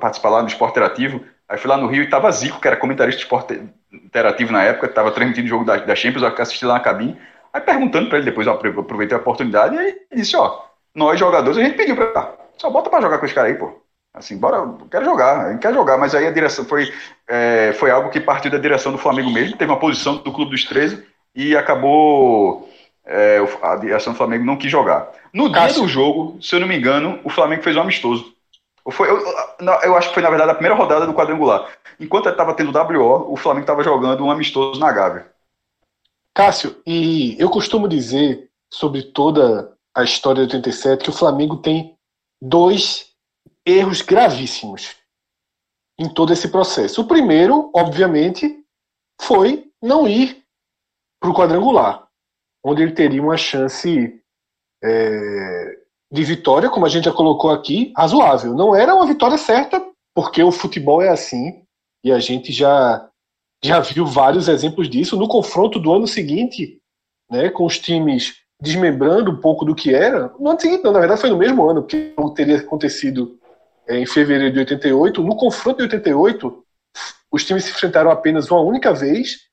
participar 0.00 0.30
lá 0.30 0.42
no 0.42 0.48
Esporte 0.48 0.72
Interativo. 0.72 1.24
Aí 1.48 1.56
fui 1.56 1.70
lá 1.70 1.76
no 1.76 1.86
Rio 1.86 2.02
e 2.02 2.04
estava 2.04 2.30
Zico, 2.30 2.60
que 2.60 2.68
era 2.68 2.76
comentarista 2.76 3.18
de 3.18 3.24
esporte 3.24 3.62
interativo 3.90 4.52
na 4.52 4.62
época, 4.62 4.86
estava 4.86 5.10
transmitindo 5.10 5.46
o 5.46 5.48
jogo 5.48 5.64
da, 5.64 5.76
da 5.76 5.94
Champions, 5.94 6.22
eu 6.22 6.42
assisti 6.42 6.64
lá 6.64 6.74
na 6.74 6.80
cabine. 6.80 7.18
Aí 7.52 7.60
perguntando 7.60 8.08
para 8.08 8.18
ele 8.18 8.26
depois, 8.26 8.46
eu 8.46 8.52
aproveitei 8.52 9.16
a 9.16 9.20
oportunidade, 9.20 9.74
e 9.74 9.78
ele 9.78 9.98
disse: 10.12 10.36
Ó, 10.36 10.60
nós 10.94 11.18
jogadores, 11.18 11.56
a 11.56 11.62
gente 11.62 11.76
pediu 11.76 11.96
pra. 11.96 12.34
Só 12.58 12.68
bota 12.68 12.90
pra 12.90 13.00
jogar 13.00 13.18
com 13.18 13.26
os 13.26 13.32
caras 13.32 13.52
aí, 13.52 13.58
pô. 13.58 13.80
Assim, 14.12 14.36
bora, 14.36 14.74
quero 14.90 15.04
jogar, 15.04 15.46
a 15.46 15.52
gente 15.52 15.60
quer 15.60 15.72
jogar, 15.72 15.96
mas 15.96 16.14
aí 16.14 16.26
a 16.26 16.30
direção 16.30 16.64
foi, 16.64 16.92
é, 17.28 17.72
foi 17.74 17.90
algo 17.90 18.10
que 18.10 18.20
partiu 18.20 18.50
da 18.50 18.58
direção 18.58 18.90
do 18.90 18.98
Flamengo 18.98 19.30
mesmo, 19.30 19.56
teve 19.56 19.70
uma 19.70 19.78
posição 19.78 20.16
do 20.16 20.32
Clube 20.32 20.50
dos 20.50 20.64
13 20.64 21.04
e 21.34 21.56
acabou. 21.56 22.68
É, 23.10 23.38
a 23.62 23.76
direção 23.76 24.12
do 24.12 24.16
Flamengo 24.16 24.44
não 24.44 24.56
quis 24.56 24.70
jogar. 24.70 25.08
No 25.32 25.50
Cássio. 25.50 25.74
dia 25.74 25.82
do 25.82 25.88
jogo, 25.88 26.38
se 26.42 26.54
eu 26.54 26.60
não 26.60 26.68
me 26.68 26.76
engano, 26.76 27.18
o 27.24 27.30
Flamengo 27.30 27.62
fez 27.62 27.74
um 27.74 27.80
amistoso. 27.80 28.34
Foi, 28.90 29.08
eu, 29.10 29.18
eu 29.82 29.96
acho 29.96 30.08
que 30.08 30.14
foi, 30.14 30.22
na 30.22 30.30
verdade, 30.30 30.50
a 30.50 30.54
primeira 30.54 30.76
rodada 30.76 31.06
do 31.06 31.14
quadrangular. 31.14 31.68
Enquanto 32.00 32.28
estava 32.28 32.54
tendo 32.54 32.72
WO, 32.72 33.32
o 33.32 33.36
Flamengo 33.36 33.64
estava 33.64 33.82
jogando 33.82 34.24
um 34.24 34.30
amistoso 34.30 34.80
na 34.80 34.90
Gávea. 34.92 35.30
Cássio, 36.34 36.80
e 36.86 37.36
eu 37.38 37.50
costumo 37.50 37.88
dizer 37.88 38.48
sobre 38.72 39.02
toda 39.02 39.76
a 39.94 40.04
história 40.04 40.46
de 40.46 40.56
87 40.56 41.04
que 41.04 41.10
o 41.10 41.12
Flamengo 41.12 41.56
tem 41.56 41.98
dois 42.40 43.12
erros 43.66 44.00
gravíssimos 44.00 44.96
em 45.98 46.08
todo 46.08 46.32
esse 46.32 46.48
processo. 46.48 47.02
O 47.02 47.08
primeiro, 47.08 47.70
obviamente, 47.74 48.64
foi 49.20 49.70
não 49.82 50.06
ir 50.06 50.44
para 51.20 51.30
o 51.30 51.34
quadrangular, 51.34 52.08
onde 52.64 52.82
ele 52.82 52.92
teria 52.92 53.22
uma 53.22 53.36
chance 53.36 54.22
é, 54.82 55.78
de 56.10 56.24
vitória, 56.24 56.70
como 56.70 56.86
a 56.86 56.88
gente 56.88 57.04
já 57.04 57.12
colocou 57.12 57.50
aqui, 57.50 57.92
razoável. 57.96 58.54
Não 58.54 58.74
era 58.74 58.94
uma 58.94 59.06
vitória 59.06 59.36
certa, 59.36 59.84
porque 60.14 60.42
o 60.42 60.50
futebol 60.50 61.02
é 61.02 61.08
assim, 61.08 61.62
e 62.02 62.10
a 62.10 62.18
gente 62.18 62.52
já, 62.52 63.08
já 63.62 63.80
viu 63.80 64.06
vários 64.06 64.48
exemplos 64.48 64.88
disso. 64.88 65.16
No 65.16 65.28
confronto 65.28 65.78
do 65.78 65.92
ano 65.92 66.06
seguinte, 66.06 66.80
né, 67.30 67.50
com 67.50 67.66
os 67.66 67.78
times 67.78 68.36
desmembrando 68.60 69.30
um 69.30 69.40
pouco 69.40 69.64
do 69.64 69.74
que 69.74 69.94
era. 69.94 70.32
No 70.38 70.50
ano 70.50 70.60
seguinte, 70.60 70.82
não, 70.82 70.92
na 70.92 71.00
verdade 71.00 71.20
foi 71.20 71.30
no 71.30 71.36
mesmo 71.36 71.68
ano, 71.68 71.82
porque 71.82 72.14
teria 72.34 72.58
acontecido 72.58 73.38
é, 73.86 73.98
em 73.98 74.06
fevereiro 74.06 74.52
de 74.52 74.60
88. 74.60 75.22
No 75.22 75.36
confronto 75.36 75.78
de 75.78 75.84
88, 75.84 76.64
os 77.30 77.44
times 77.44 77.64
se 77.64 77.70
enfrentaram 77.70 78.10
apenas 78.10 78.50
uma 78.50 78.60
única 78.60 78.92
vez 78.92 79.48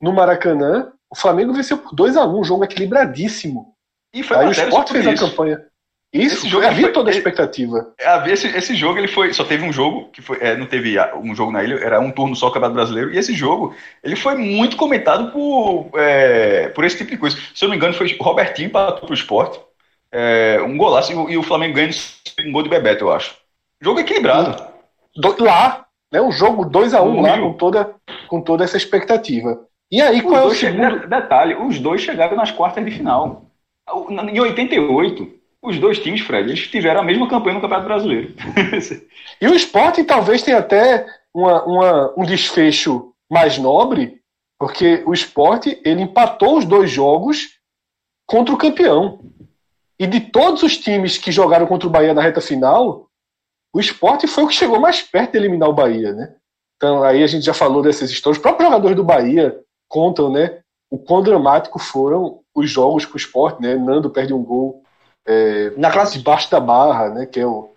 no 0.00 0.12
Maracanã. 0.12 0.92
O 1.10 1.16
Flamengo 1.16 1.52
venceu 1.52 1.78
por 1.78 1.94
2 1.94 2.16
a 2.16 2.26
1 2.26 2.40
um 2.40 2.44
jogo 2.44 2.64
equilibradíssimo. 2.64 3.74
E 4.14 4.22
foi 4.22 4.36
Aí 4.36 4.48
o 4.48 4.50
Sport 4.50 4.90
fez 4.90 5.06
isso. 5.06 5.24
a 5.24 5.28
campanha. 5.28 5.66
Isso, 6.12 6.36
esse 6.36 6.48
jogo 6.48 6.66
havia 6.66 6.92
toda 6.92 7.10
a 7.10 7.14
expectativa. 7.14 7.94
É, 7.98 8.30
esse, 8.30 8.46
esse 8.46 8.76
jogo 8.76 8.98
ele 8.98 9.08
foi. 9.08 9.32
Só 9.32 9.44
teve 9.44 9.64
um 9.64 9.72
jogo, 9.72 10.10
que 10.12 10.20
foi. 10.20 10.38
É, 10.42 10.54
não 10.54 10.66
teve 10.66 10.98
um 11.16 11.34
jogo 11.34 11.50
na 11.50 11.64
ilha, 11.64 11.76
era 11.76 11.98
um 12.00 12.10
turno 12.10 12.36
só 12.36 12.48
o 12.48 12.50
Campeonato 12.50 12.74
Brasileiro. 12.74 13.14
E 13.14 13.18
esse 13.18 13.32
jogo, 13.32 13.74
ele 14.04 14.14
foi 14.14 14.34
muito 14.34 14.76
comentado 14.76 15.32
por, 15.32 15.90
é, 15.98 16.68
por 16.68 16.84
esse 16.84 16.98
tipo 16.98 17.10
de 17.10 17.16
coisa. 17.16 17.38
Se 17.54 17.64
eu 17.64 17.68
não 17.68 17.70
me 17.70 17.78
engano, 17.78 17.94
foi 17.94 18.14
o 18.14 18.22
Robertinho 18.22 18.68
para 18.68 19.02
o 19.02 19.14
esporte. 19.14 19.58
É, 20.12 20.60
um 20.60 20.76
golaço 20.76 21.12
e, 21.12 21.32
e, 21.32 21.38
o 21.38 21.42
Flamengo 21.42 21.76
ganha 21.76 21.90
um 22.46 22.52
gol 22.52 22.62
de 22.62 22.68
Bebeto, 22.68 23.04
eu 23.04 23.12
acho. 23.12 23.34
Jogo 23.80 24.00
equilibrado. 24.00 24.62
Do, 25.16 25.42
lá, 25.42 25.86
né? 26.12 26.20
Um 26.20 26.30
jogo 26.30 26.66
2x1 26.66 27.02
um 27.02 27.22
lá, 27.22 27.38
com 27.38 27.54
toda, 27.54 27.94
com 28.28 28.42
toda 28.42 28.64
essa 28.64 28.76
expectativa. 28.76 29.66
E 29.90 30.02
aí, 30.02 30.18
os 30.18 30.22
qual 30.24 30.42
é 30.42 30.44
o 30.44 30.54
segundo. 30.54 31.08
Detalhe, 31.08 31.54
os 31.54 31.78
dois 31.78 32.02
chegaram 32.02 32.36
nas 32.36 32.50
quartas 32.50 32.84
de 32.84 32.90
final. 32.90 33.46
Em 34.30 34.38
88 34.38 35.41
os 35.62 35.78
dois 35.78 36.00
times, 36.00 36.20
Fred, 36.20 36.50
eles 36.50 36.66
tiveram 36.66 37.00
a 37.00 37.04
mesma 37.04 37.28
campanha 37.28 37.54
no 37.54 37.60
Campeonato 37.60 37.86
Brasileiro. 37.86 38.34
e 39.40 39.46
o 39.46 39.54
esporte 39.54 40.02
talvez 40.02 40.42
tenha 40.42 40.58
até 40.58 41.06
uma, 41.32 41.62
uma, 41.64 42.14
um 42.18 42.24
desfecho 42.24 43.12
mais 43.30 43.56
nobre, 43.58 44.20
porque 44.58 45.02
o 45.06 45.12
esporte 45.12 45.80
ele 45.84 46.02
empatou 46.02 46.58
os 46.58 46.64
dois 46.64 46.90
jogos 46.90 47.60
contra 48.26 48.52
o 48.52 48.58
campeão. 48.58 49.20
E 49.98 50.06
de 50.06 50.20
todos 50.20 50.64
os 50.64 50.76
times 50.76 51.16
que 51.16 51.30
jogaram 51.30 51.66
contra 51.66 51.86
o 51.86 51.90
Bahia 51.90 52.12
na 52.12 52.22
reta 52.22 52.40
final, 52.40 53.08
o 53.72 53.78
esporte 53.78 54.26
foi 54.26 54.44
o 54.44 54.48
que 54.48 54.54
chegou 54.54 54.80
mais 54.80 55.00
perto 55.00 55.32
de 55.32 55.38
eliminar 55.38 55.68
o 55.68 55.74
Bahia, 55.74 56.12
né? 56.12 56.34
Então 56.76 57.04
aí 57.04 57.22
a 57.22 57.26
gente 57.28 57.44
já 57.44 57.54
falou 57.54 57.82
dessas 57.82 58.10
histórias. 58.10 58.38
Os 58.38 58.42
próprios 58.42 58.68
jogadores 58.68 58.96
do 58.96 59.04
Bahia 59.04 59.56
contam, 59.88 60.30
né? 60.30 60.58
O 60.90 60.98
quão 60.98 61.22
dramático 61.22 61.78
foram 61.78 62.40
os 62.54 62.68
jogos 62.68 63.06
com 63.06 63.14
o 63.14 63.16
esporte, 63.16 63.62
né? 63.62 63.76
Nando 63.76 64.10
perde 64.10 64.34
um 64.34 64.42
gol 64.42 64.81
é, 65.26 65.72
na 65.76 65.90
classe 65.90 66.18
debaixo 66.18 66.50
da 66.50 66.60
barra, 66.60 67.08
né? 67.08 67.26
Que 67.26 67.40
é, 67.40 67.46
o, 67.46 67.70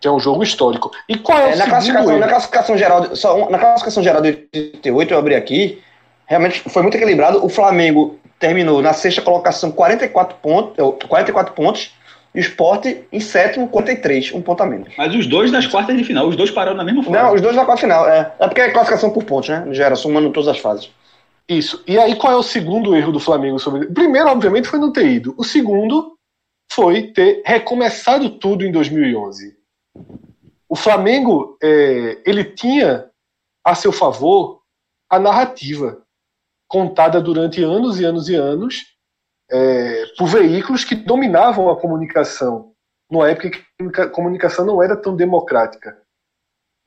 que 0.00 0.08
é 0.08 0.10
um 0.10 0.20
jogo 0.20 0.42
histórico. 0.42 0.90
E 1.08 1.16
qual 1.16 1.38
é, 1.38 1.52
é 1.52 1.56
na 1.56 1.66
classificação, 1.66 2.18
na 2.18 2.28
classificação 2.28 2.78
geral, 2.78 3.16
só 3.16 3.50
na 3.50 3.58
classificação 3.58 4.02
geral 4.02 4.22
de 4.22 4.46
88 4.54 5.14
eu 5.14 5.18
abri 5.18 5.34
aqui, 5.34 5.82
realmente 6.26 6.60
foi 6.68 6.82
muito 6.82 6.96
equilibrado. 6.96 7.44
O 7.44 7.48
Flamengo 7.48 8.18
terminou 8.38 8.82
na 8.82 8.92
sexta 8.92 9.22
colocação 9.22 9.70
44 9.70 10.36
pontos, 10.42 10.76
44 11.08 11.54
pontos. 11.54 11.92
E 12.34 12.40
o 12.40 12.42
Sport 12.42 12.86
em 13.12 13.20
sétimo, 13.20 13.68
43, 13.68 14.32
um 14.32 14.42
ponto 14.42 14.60
a 14.60 14.66
menos. 14.66 14.92
Mas 14.98 15.14
os 15.14 15.24
dois 15.28 15.52
nas 15.52 15.68
quartas 15.68 15.96
de 15.96 16.02
final, 16.02 16.26
os 16.26 16.34
dois 16.34 16.50
pararam 16.50 16.76
na 16.76 16.82
mesma 16.82 17.04
fase. 17.04 17.16
Não, 17.16 17.32
os 17.32 17.40
dois 17.40 17.54
na 17.54 17.64
quarta 17.64 17.82
final, 17.82 18.08
é. 18.08 18.32
É 18.40 18.48
porque 18.48 18.60
é 18.60 18.70
classificação 18.70 19.10
por 19.10 19.22
pontos, 19.22 19.50
né? 19.50 19.64
Gera, 19.70 19.94
somando 19.94 20.30
todas 20.30 20.48
as 20.48 20.58
fases. 20.58 20.90
Isso. 21.48 21.80
E 21.86 21.96
aí, 21.96 22.16
qual 22.16 22.32
é 22.32 22.36
o 22.36 22.42
segundo 22.42 22.96
erro 22.96 23.12
do 23.12 23.20
Flamengo 23.20 23.60
sobre. 23.60 23.86
O 23.86 23.94
primeiro, 23.94 24.28
obviamente, 24.28 24.66
foi 24.66 24.80
não 24.80 24.90
ter 24.90 25.06
ido. 25.06 25.32
O 25.38 25.44
segundo 25.44 26.13
foi 26.74 27.12
ter 27.12 27.42
recomeçado 27.44 28.38
tudo 28.38 28.64
em 28.64 28.72
2011. 28.72 29.56
O 30.68 30.74
Flamengo 30.74 31.56
é, 31.62 32.20
ele 32.26 32.44
tinha 32.44 33.10
a 33.64 33.74
seu 33.74 33.92
favor 33.92 34.62
a 35.08 35.18
narrativa 35.18 36.02
contada 36.68 37.20
durante 37.20 37.62
anos 37.62 38.00
e 38.00 38.04
anos 38.04 38.28
e 38.28 38.34
anos 38.34 38.82
é, 39.50 40.06
por 40.18 40.26
veículos 40.26 40.84
que 40.84 40.96
dominavam 40.96 41.70
a 41.70 41.80
comunicação, 41.80 42.72
numa 43.10 43.28
época 43.28 43.50
que 43.50 44.00
a 44.00 44.08
comunicação 44.08 44.66
não 44.66 44.82
era 44.82 44.96
tão 44.96 45.14
democrática. 45.14 46.02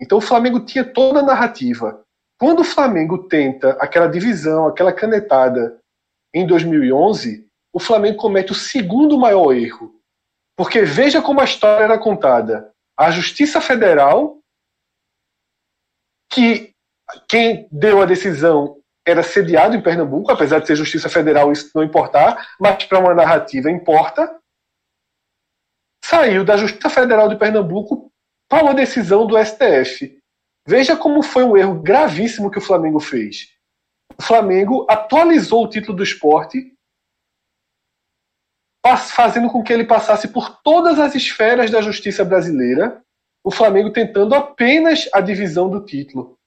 Então 0.01 0.17
o 0.17 0.21
Flamengo 0.21 0.59
tinha 0.59 0.83
toda 0.83 1.19
a 1.19 1.23
narrativa. 1.23 2.03
Quando 2.37 2.59
o 2.59 2.65
Flamengo 2.65 3.27
tenta 3.27 3.71
aquela 3.79 4.07
divisão, 4.07 4.67
aquela 4.67 4.91
canetada 4.91 5.79
em 6.33 6.45
2011, 6.45 7.46
o 7.77 7.79
Flamengo 7.79 8.17
comete 8.17 8.51
o 8.51 8.55
segundo 8.55 9.19
maior 9.19 9.53
erro. 9.53 10.01
Porque 10.57 10.81
veja 10.81 11.21
como 11.21 11.39
a 11.39 11.43
história 11.43 11.83
era 11.83 11.99
contada. 11.99 12.73
A 12.97 13.11
Justiça 13.11 13.61
Federal, 13.61 14.39
que 16.33 16.73
quem 17.29 17.67
deu 17.71 18.01
a 18.01 18.05
decisão 18.07 18.81
era 19.05 19.21
sediado 19.21 19.75
em 19.75 19.81
Pernambuco, 19.83 20.31
apesar 20.31 20.57
de 20.57 20.65
ser 20.65 20.75
Justiça 20.75 21.07
Federal 21.07 21.51
isso 21.51 21.69
não 21.75 21.83
importar, 21.83 22.55
mas 22.59 22.83
para 22.83 22.97
uma 22.97 23.13
narrativa 23.13 23.69
importa, 23.69 24.39
saiu 26.03 26.43
da 26.43 26.57
Justiça 26.57 26.89
Federal 26.89 27.29
de 27.29 27.35
Pernambuco 27.35 28.11
para 28.49 28.63
uma 28.63 28.73
decisão 28.73 29.27
do 29.27 29.37
STF. 29.37 30.17
Veja 30.67 30.97
como 30.97 31.21
foi 31.21 31.43
um 31.43 31.55
erro 31.55 31.79
gravíssimo 31.79 32.49
que 32.49 32.57
o 32.57 32.61
Flamengo 32.61 32.99
fez. 32.99 33.55
O 34.19 34.23
Flamengo 34.23 34.87
atualizou 34.89 35.65
o 35.65 35.69
título 35.69 35.95
do 35.95 36.03
esporte, 36.03 36.75
fazendo 38.95 39.49
com 39.49 39.63
que 39.63 39.73
ele 39.73 39.83
passasse 39.83 40.27
por 40.27 40.61
todas 40.61 40.99
as 40.99 41.15
esferas 41.15 41.69
da 41.69 41.81
justiça 41.81 42.23
brasileira, 42.23 43.01
o 43.43 43.51
Flamengo 43.51 43.91
tentando 43.91 44.35
apenas 44.35 45.09
a 45.13 45.19
divisão 45.19 45.69
do 45.69 45.83
título. 45.83 46.37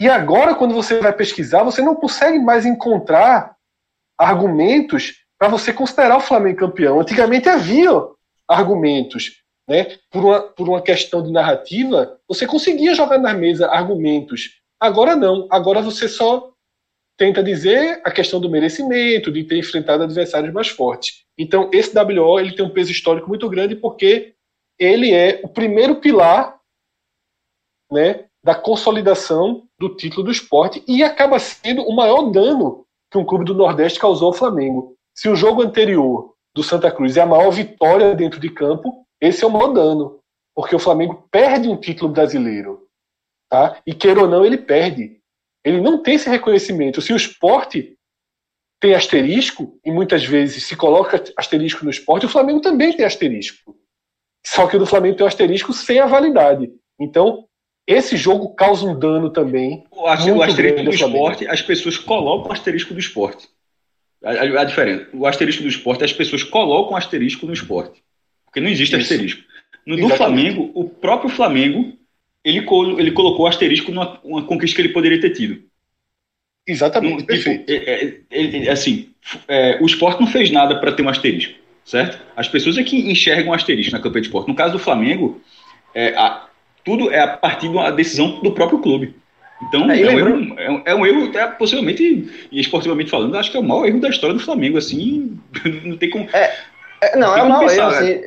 E 0.00 0.08
agora, 0.08 0.54
quando 0.54 0.74
você 0.74 1.00
vai 1.00 1.12
pesquisar, 1.12 1.64
você 1.64 1.82
não 1.82 1.96
consegue 1.96 2.38
mais 2.38 2.64
encontrar 2.64 3.56
argumentos 4.16 5.24
para 5.38 5.48
você 5.48 5.72
considerar 5.72 6.16
o 6.16 6.20
Flamengo 6.20 6.58
campeão. 6.58 7.00
Antigamente 7.00 7.48
havia 7.48 7.90
argumentos, 8.48 9.42
né? 9.68 9.96
Por 10.10 10.24
uma, 10.24 10.40
por 10.40 10.68
uma 10.68 10.82
questão 10.82 11.22
de 11.22 11.32
narrativa, 11.32 12.18
você 12.28 12.46
conseguia 12.46 12.94
jogar 12.94 13.18
na 13.18 13.34
mesa 13.34 13.70
argumentos. 13.70 14.60
Agora 14.80 15.16
não. 15.16 15.46
Agora 15.50 15.82
você 15.82 16.08
só 16.08 16.52
tenta 17.18 17.42
dizer 17.42 18.00
a 18.04 18.10
questão 18.10 18.40
do 18.40 18.48
merecimento, 18.48 19.32
de 19.32 19.42
ter 19.42 19.58
enfrentado 19.58 20.04
adversários 20.04 20.54
mais 20.54 20.68
fortes. 20.68 21.24
Então, 21.36 21.68
esse 21.74 21.92
WO 21.98 22.38
ele 22.38 22.54
tem 22.54 22.64
um 22.64 22.70
peso 22.70 22.92
histórico 22.92 23.28
muito 23.28 23.48
grande 23.50 23.74
porque 23.74 24.34
ele 24.78 25.12
é 25.12 25.40
o 25.42 25.48
primeiro 25.48 25.96
pilar 25.96 26.58
né, 27.90 28.24
da 28.42 28.54
consolidação 28.54 29.66
do 29.78 29.96
título 29.96 30.24
do 30.24 30.30
esporte 30.30 30.82
e 30.86 31.02
acaba 31.02 31.38
sendo 31.40 31.82
o 31.82 31.94
maior 31.94 32.30
dano 32.30 32.86
que 33.10 33.18
um 33.18 33.24
clube 33.24 33.44
do 33.44 33.54
Nordeste 33.54 33.98
causou 33.98 34.28
ao 34.28 34.34
Flamengo. 34.34 34.94
Se 35.12 35.28
o 35.28 35.34
jogo 35.34 35.62
anterior 35.62 36.34
do 36.54 36.62
Santa 36.62 36.90
Cruz 36.90 37.16
é 37.16 37.22
a 37.22 37.26
maior 37.26 37.50
vitória 37.50 38.14
dentro 38.14 38.38
de 38.38 38.48
campo, 38.48 39.04
esse 39.20 39.42
é 39.42 39.46
o 39.46 39.50
maior 39.50 39.72
dano, 39.72 40.20
porque 40.54 40.76
o 40.76 40.78
Flamengo 40.78 41.26
perde 41.32 41.68
um 41.68 41.76
título 41.76 42.12
brasileiro. 42.12 42.86
Tá? 43.50 43.80
E 43.84 43.94
queira 43.94 44.20
ou 44.20 44.28
não, 44.28 44.44
ele 44.44 44.58
perde. 44.58 45.17
Ele 45.68 45.80
não 45.80 46.02
tem 46.02 46.14
esse 46.14 46.28
reconhecimento. 46.28 47.00
Se 47.00 47.12
o 47.12 47.16
esporte 47.16 47.96
tem 48.80 48.94
asterisco, 48.94 49.78
e 49.84 49.90
muitas 49.90 50.24
vezes 50.24 50.64
se 50.64 50.76
coloca 50.76 51.22
asterisco 51.36 51.84
no 51.84 51.90
esporte, 51.90 52.26
o 52.26 52.28
Flamengo 52.28 52.60
também 52.60 52.92
tem 52.92 53.04
asterisco. 53.04 53.76
Só 54.46 54.66
que 54.66 54.76
o 54.76 54.78
do 54.78 54.86
Flamengo 54.86 55.16
tem 55.16 55.24
um 55.24 55.28
asterisco 55.28 55.72
sem 55.72 55.98
a 55.98 56.06
validade. 56.06 56.70
Então, 56.98 57.44
esse 57.86 58.16
jogo 58.16 58.54
causa 58.54 58.86
um 58.86 58.98
dano 58.98 59.30
também. 59.30 59.84
O, 59.90 60.02
o 60.02 60.42
asterisco 60.42 60.84
do 60.84 60.90
esporte, 60.90 61.46
as 61.48 61.60
pessoas 61.60 61.98
colocam 61.98 62.50
o 62.50 62.52
asterisco 62.52 62.94
do 62.94 63.00
esporte. 63.00 63.48
A, 64.22 64.30
a, 64.30 64.60
a, 64.60 64.64
diferença. 64.64 65.08
O 65.12 65.26
asterisco 65.26 65.62
do 65.62 65.68
esporte, 65.68 66.04
as 66.04 66.12
pessoas 66.12 66.42
colocam 66.42 66.92
o 66.92 66.96
asterisco 66.96 67.46
no 67.46 67.52
esporte. 67.52 68.02
Porque 68.44 68.60
não 68.60 68.68
existe 68.68 68.94
Isso. 68.94 69.02
asterisco. 69.02 69.42
No 69.86 69.96
do 69.96 70.08
Flamengo, 70.10 70.70
o 70.74 70.88
próprio 70.88 71.30
Flamengo, 71.30 71.97
ele, 72.44 72.58
ele 72.98 73.10
colocou 73.12 73.44
o 73.44 73.48
asterisco 73.48 73.90
numa 73.90 74.20
uma 74.22 74.42
conquista 74.44 74.76
que 74.76 74.82
ele 74.82 74.92
poderia 74.92 75.20
ter 75.20 75.30
tido. 75.30 75.62
Exatamente. 76.66 77.24
Tipo, 77.24 77.64
é, 77.66 78.22
é, 78.30 78.66
é, 78.66 78.70
assim, 78.70 79.08
é, 79.48 79.78
o 79.80 79.86
esporte 79.86 80.20
não 80.20 80.26
fez 80.26 80.50
nada 80.50 80.78
para 80.78 80.92
ter 80.92 81.02
um 81.02 81.08
asterisco, 81.08 81.54
certo? 81.84 82.20
As 82.36 82.46
pessoas 82.46 82.76
é 82.76 82.84
que 82.84 83.10
enxergam 83.10 83.52
o 83.52 83.54
asterisco 83.54 83.92
na 83.92 83.98
campanha 83.98 84.20
de 84.20 84.28
esporte. 84.28 84.48
No 84.48 84.54
caso 84.54 84.74
do 84.74 84.78
Flamengo, 84.78 85.40
é, 85.94 86.08
a, 86.14 86.46
tudo 86.84 87.10
é 87.10 87.20
a 87.20 87.28
partir 87.28 87.72
da 87.72 87.90
decisão 87.90 88.40
do 88.40 88.52
próprio 88.52 88.80
clube. 88.80 89.14
Então, 89.62 89.90
é, 89.90 90.00
é, 90.00 90.10
um 90.10 90.18
erro, 90.18 90.58
é, 90.84 90.94
um, 90.94 91.00
um 91.00 91.06
erro, 91.06 91.28
até 91.30 91.46
possivelmente, 91.46 92.48
e 92.52 92.60
esportivamente 92.60 93.10
falando, 93.10 93.36
acho 93.36 93.50
que 93.50 93.56
é 93.56 93.60
o 93.60 93.64
maior 93.64 93.86
erro 93.86 94.00
da 94.00 94.10
história 94.10 94.34
do 94.34 94.42
Flamengo, 94.42 94.76
assim, 94.78 95.40
não 95.84 95.96
tem 95.96 96.10
como. 96.10 96.28
Não, 97.16 97.36
é 97.36 97.42
o 97.42 97.48
maior 97.48 97.70
erro, 97.70 97.88
assim. 97.88 98.20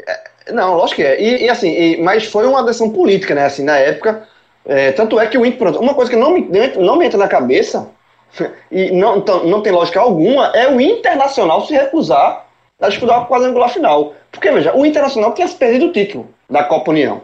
Não, 0.49 0.75
lógico 0.75 1.01
que 1.01 1.07
é. 1.07 1.21
E, 1.21 1.45
e 1.45 1.49
assim, 1.49 1.69
e, 1.69 2.01
mas 2.01 2.25
foi 2.25 2.47
uma 2.47 2.63
decisão 2.63 2.89
política, 2.89 3.35
né, 3.35 3.45
assim, 3.45 3.63
na 3.63 3.77
época. 3.77 4.27
É, 4.65 4.91
tanto 4.91 5.19
é 5.19 5.27
que 5.27 5.37
o 5.37 5.45
Inter, 5.45 5.79
uma 5.79 5.93
coisa 5.93 6.09
que 6.09 6.17
não 6.17 6.31
me, 6.31 6.47
não 6.77 6.95
me 6.95 7.05
entra 7.05 7.17
na 7.17 7.27
cabeça, 7.27 7.89
e 8.71 8.91
não, 8.91 9.17
então, 9.17 9.43
não 9.45 9.61
tem 9.61 9.71
lógica 9.71 9.99
alguma, 9.99 10.47
é 10.55 10.67
o 10.67 10.79
Internacional 10.79 11.65
se 11.65 11.73
recusar 11.73 12.45
a 12.79 12.89
disputar 12.89 13.21
o 13.21 13.27
quadrangular 13.27 13.69
final. 13.69 14.13
Porque, 14.31 14.51
veja, 14.51 14.75
o 14.75 14.85
Internacional 14.85 15.33
tinha 15.33 15.47
perdido 15.47 15.87
o 15.87 15.91
título 15.91 16.27
da 16.49 16.63
Copa 16.63 16.91
União 16.91 17.21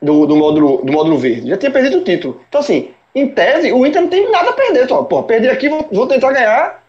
do, 0.00 0.26
do, 0.26 0.36
módulo, 0.36 0.84
do 0.84 0.92
módulo 0.92 1.18
verde. 1.18 1.48
Já 1.48 1.56
tinha 1.56 1.70
perdido 1.70 1.98
o 1.98 2.04
título. 2.04 2.40
Então, 2.48 2.60
assim, 2.60 2.90
em 3.14 3.28
tese, 3.28 3.72
o 3.72 3.86
Inter 3.86 4.02
não 4.02 4.08
tem 4.08 4.30
nada 4.30 4.50
a 4.50 4.52
perder. 4.52 4.84
Então, 4.84 5.04
pô, 5.04 5.22
perder 5.22 5.50
aqui, 5.50 5.68
vou, 5.68 5.88
vou 5.90 6.06
tentar 6.06 6.32
ganhar 6.32 6.83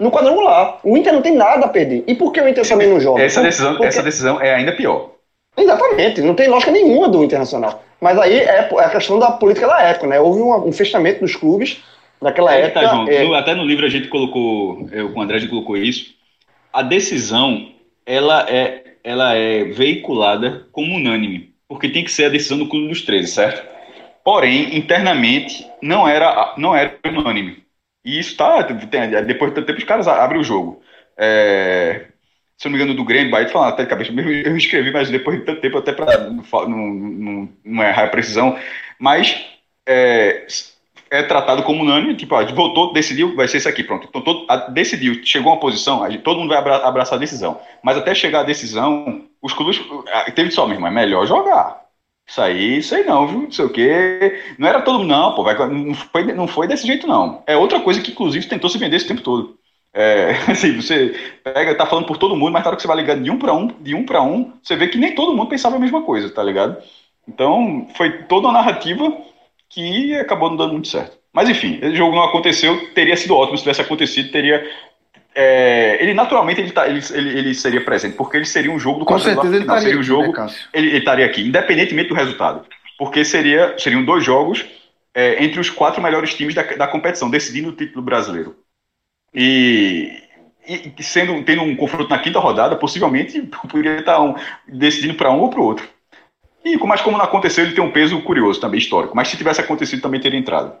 no 0.00 0.10
quadrangular. 0.10 0.80
O 0.82 0.96
Inter 0.96 1.12
não 1.12 1.22
tem 1.22 1.34
nada 1.34 1.66
a 1.66 1.68
perder. 1.68 2.02
E 2.06 2.14
por 2.14 2.32
que 2.32 2.40
o 2.40 2.48
Inter 2.48 2.66
também 2.66 2.88
não 2.88 2.98
joga? 2.98 3.22
Essa 3.22 3.42
decisão, 3.42 3.72
Porque... 3.72 3.86
essa 3.86 4.02
decisão 4.02 4.40
é 4.40 4.54
ainda 4.54 4.72
pior. 4.72 5.10
Exatamente, 5.56 6.22
não 6.22 6.34
tem 6.34 6.48
lógica 6.48 6.72
nenhuma 6.72 7.08
do 7.08 7.22
Internacional. 7.22 7.82
Mas 8.00 8.18
aí 8.18 8.40
é, 8.40 8.68
é 8.72 8.84
a 8.84 8.90
questão 8.90 9.18
da 9.18 9.30
política 9.32 9.66
da 9.66 9.80
época, 9.82 10.06
né? 10.06 10.18
Houve 10.18 10.40
um, 10.40 10.68
um 10.68 10.72
fechamento 10.72 11.20
dos 11.20 11.36
clubes 11.36 11.82
naquela 12.20 12.54
é, 12.54 12.62
época. 12.62 12.80
Tá, 12.80 12.88
João, 12.88 13.08
é... 13.08 13.38
até 13.38 13.54
no 13.54 13.64
livro 13.64 13.84
a 13.84 13.90
gente 13.90 14.08
colocou, 14.08 14.88
eu, 14.90 15.12
com 15.12 15.20
o 15.20 15.22
André 15.22 15.36
a 15.36 15.40
gente 15.40 15.50
colocou 15.50 15.76
isso. 15.76 16.14
A 16.72 16.82
decisão, 16.82 17.68
ela 18.06 18.46
é, 18.48 18.82
ela 19.04 19.34
é 19.34 19.64
veiculada 19.64 20.66
como 20.72 20.96
unânime 20.96 21.50
porque 21.70 21.88
tem 21.88 22.02
que 22.02 22.10
ser 22.10 22.24
a 22.24 22.28
decisão 22.28 22.58
do 22.58 22.66
Clube 22.66 22.88
dos 22.88 23.02
13, 23.02 23.28
certo? 23.28 23.64
Porém, 24.24 24.76
internamente, 24.76 25.64
não 25.80 26.06
era, 26.06 26.52
não 26.58 26.74
era 26.74 26.98
unânime. 27.06 27.62
E 28.04 28.18
isso 28.18 28.36
tá. 28.36 28.62
Depois 28.62 29.54
de 29.54 29.62
tempo, 29.62 29.78
os 29.78 29.84
caras 29.84 30.08
abrem 30.08 30.40
o 30.40 30.44
jogo. 30.44 30.82
É, 31.16 32.06
se 32.56 32.66
não 32.66 32.72
me 32.72 32.78
engano, 32.78 32.94
do 32.94 33.04
Grêmio, 33.04 33.30
Bahia, 33.30 33.48
falando 33.48 33.70
até 33.70 33.84
de 33.84 33.88
cabeça, 33.88 34.12
eu 34.12 34.56
escrevi, 34.56 34.90
mas 34.90 35.10
depois 35.10 35.38
de 35.38 35.44
tanto 35.44 35.60
tempo, 35.60 35.78
até 35.78 35.92
para 35.92 36.30
não, 36.30 36.44
não, 36.68 37.48
não, 37.64 37.82
errar 37.82 38.04
a 38.04 38.08
precisão. 38.08 38.58
Mas 38.98 39.46
é, 39.86 40.46
é 41.10 41.22
tratado 41.22 41.62
como 41.62 41.82
unânime, 41.82 42.14
tipo, 42.14 42.34
ó, 42.34 42.44
voltou, 42.54 42.92
decidiu, 42.92 43.34
vai 43.34 43.48
ser 43.48 43.58
isso 43.58 43.68
aqui, 43.68 43.82
pronto. 43.82 44.06
Então, 44.08 44.20
todo, 44.22 44.46
a, 44.48 44.56
decidiu, 44.68 45.24
chegou 45.24 45.52
uma 45.52 45.60
posição, 45.60 46.06
todo 46.18 46.40
mundo 46.40 46.50
vai 46.50 46.58
abraçar 46.58 47.16
a 47.16 47.20
decisão. 47.20 47.60
Mas 47.82 47.96
até 47.96 48.14
chegar 48.14 48.40
a 48.40 48.44
decisão, 48.44 49.24
os 49.42 49.52
clubes. 49.52 49.80
Teve 50.34 50.50
só, 50.50 50.66
meu 50.66 50.76
irmão, 50.76 50.90
é 50.90 50.94
melhor 50.94 51.26
jogar. 51.26 51.89
Isso 52.30 52.40
aí, 52.40 52.78
isso 52.78 52.94
aí 52.94 53.04
não, 53.04 53.26
viu? 53.26 53.42
Não 53.42 53.50
sei 53.50 53.64
o 53.64 53.70
quê. 53.70 54.40
Não 54.56 54.68
era 54.68 54.82
todo 54.82 55.00
mundo, 55.00 55.08
não, 55.08 55.34
pô. 55.34 55.42
Vai, 55.42 55.56
não, 55.68 55.92
foi, 55.94 56.22
não 56.32 56.46
foi 56.46 56.68
desse 56.68 56.86
jeito, 56.86 57.04
não. 57.04 57.42
É 57.44 57.56
outra 57.56 57.80
coisa 57.80 58.00
que, 58.00 58.12
inclusive, 58.12 58.46
tentou 58.46 58.70
se 58.70 58.78
vender 58.78 58.96
esse 58.96 59.08
tempo 59.08 59.20
todo. 59.20 59.58
É, 59.92 60.30
assim, 60.48 60.76
você 60.76 61.12
pega, 61.42 61.74
tá 61.74 61.86
falando 61.86 62.06
por 62.06 62.16
todo 62.18 62.36
mundo, 62.36 62.52
mas 62.52 62.62
na 62.62 62.68
hora 62.68 62.76
que 62.76 62.82
você 62.82 62.88
vai 62.88 62.98
ligando 62.98 63.24
de 63.24 63.30
um 63.32 63.38
para 63.38 63.52
um, 63.52 63.66
de 63.66 63.96
um 63.96 64.06
para 64.06 64.22
um, 64.22 64.52
você 64.62 64.76
vê 64.76 64.86
que 64.86 64.96
nem 64.96 65.12
todo 65.12 65.34
mundo 65.34 65.48
pensava 65.48 65.74
a 65.74 65.80
mesma 65.80 66.02
coisa, 66.02 66.30
tá 66.30 66.40
ligado? 66.42 66.76
Então, 67.26 67.88
foi 67.96 68.22
toda 68.24 68.46
uma 68.46 68.52
narrativa 68.54 69.12
que 69.68 70.14
acabou 70.14 70.50
não 70.50 70.56
dando 70.56 70.72
muito 70.74 70.88
certo. 70.88 71.18
Mas 71.32 71.48
enfim, 71.48 71.78
esse 71.82 71.96
jogo 71.96 72.14
não 72.14 72.24
aconteceu, 72.24 72.92
teria 72.94 73.16
sido 73.16 73.36
ótimo 73.36 73.56
se 73.58 73.64
tivesse 73.64 73.80
acontecido, 73.82 74.30
teria 74.32 74.64
é, 75.34 76.02
ele 76.02 76.12
naturalmente 76.12 76.60
ele, 76.60 76.72
tá, 76.72 76.88
ele, 76.88 77.00
ele, 77.12 77.38
ele, 77.38 77.54
seria 77.54 77.84
presente, 77.84 78.16
porque 78.16 78.36
ele 78.36 78.44
seria 78.44 78.70
um 78.70 78.78
jogo 78.78 79.00
do 79.00 79.04
Com 79.04 79.18
certeza 79.18 79.54
ele 79.54 79.62
estaria 79.62 79.82
seria 79.82 80.00
um 80.00 80.02
jogo, 80.02 80.32
né, 80.32 80.48
ele, 80.72 80.88
ele, 80.88 80.98
estaria 80.98 81.26
aqui, 81.26 81.42
independentemente 81.42 82.08
do 82.08 82.14
resultado. 82.14 82.66
Porque 82.98 83.24
seria, 83.24 83.74
seriam 83.78 84.04
dois 84.04 84.24
jogos 84.24 84.66
é, 85.14 85.42
entre 85.42 85.60
os 85.60 85.70
quatro 85.70 86.02
melhores 86.02 86.34
times 86.34 86.54
da, 86.54 86.62
da 86.62 86.86
competição, 86.86 87.30
decidindo 87.30 87.70
o 87.70 87.76
título 87.76 88.02
brasileiro. 88.02 88.56
E, 89.34 90.20
e 90.66 91.02
sendo, 91.02 91.42
tendo 91.44 91.62
um 91.62 91.76
confronto 91.76 92.10
na 92.10 92.18
quinta 92.18 92.38
rodada, 92.38 92.76
possivelmente 92.76 93.40
poderia 93.70 94.00
estar 94.00 94.20
um, 94.20 94.34
decidindo 94.66 95.14
para 95.14 95.30
um 95.30 95.40
ou 95.40 95.50
para 95.50 95.60
o 95.60 95.64
outro. 95.64 95.88
E, 96.64 96.76
mas 96.78 97.00
como 97.00 97.16
não 97.16 97.24
aconteceu, 97.24 97.64
ele 97.64 97.74
tem 97.74 97.82
um 97.82 97.92
peso 97.92 98.20
curioso 98.22 98.60
também, 98.60 98.78
histórico. 98.78 99.16
Mas 99.16 99.28
se 99.28 99.36
tivesse 99.36 99.60
acontecido, 99.60 100.02
também 100.02 100.20
teria 100.20 100.38
entrado. 100.38 100.74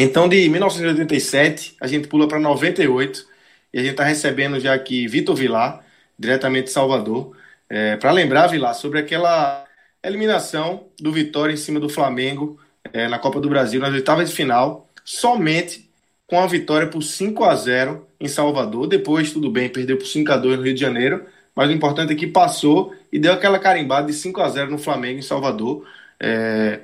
Então, 0.00 0.28
de 0.28 0.48
1987, 0.48 1.74
a 1.80 1.88
gente 1.88 2.06
pula 2.06 2.28
para 2.28 2.38
98 2.38 3.26
e 3.72 3.80
a 3.80 3.82
gente 3.82 3.90
está 3.90 4.04
recebendo 4.04 4.60
já 4.60 4.72
aqui 4.72 5.08
Vitor 5.08 5.34
Vilar, 5.34 5.84
diretamente 6.16 6.66
de 6.66 6.70
Salvador. 6.70 7.36
É, 7.68 7.96
para 7.96 8.12
lembrar, 8.12 8.46
Vilar, 8.46 8.76
sobre 8.76 9.00
aquela 9.00 9.66
eliminação 10.00 10.86
do 11.00 11.10
Vitória 11.10 11.52
em 11.52 11.56
cima 11.56 11.80
do 11.80 11.88
Flamengo 11.88 12.60
é, 12.92 13.08
na 13.08 13.18
Copa 13.18 13.40
do 13.40 13.48
Brasil, 13.48 13.80
nas 13.80 13.92
oitavas 13.92 14.30
de 14.30 14.36
final, 14.36 14.88
somente 15.04 15.90
com 16.28 16.38
a 16.38 16.46
vitória 16.46 16.86
por 16.86 17.02
5 17.02 17.42
a 17.42 17.56
0 17.56 18.06
em 18.20 18.28
Salvador. 18.28 18.86
Depois, 18.86 19.32
tudo 19.32 19.50
bem, 19.50 19.68
perdeu 19.68 19.96
por 19.96 20.06
5 20.06 20.30
a 20.30 20.36
2 20.36 20.58
no 20.58 20.64
Rio 20.64 20.74
de 20.74 20.80
Janeiro, 20.80 21.26
mas 21.56 21.70
o 21.70 21.72
importante 21.72 22.12
é 22.12 22.16
que 22.16 22.28
passou 22.28 22.94
e 23.10 23.18
deu 23.18 23.32
aquela 23.32 23.58
carimbada 23.58 24.06
de 24.06 24.12
5 24.12 24.40
a 24.42 24.48
0 24.48 24.70
no 24.70 24.78
Flamengo 24.78 25.18
em 25.18 25.22
Salvador. 25.22 25.84
É, 26.20 26.82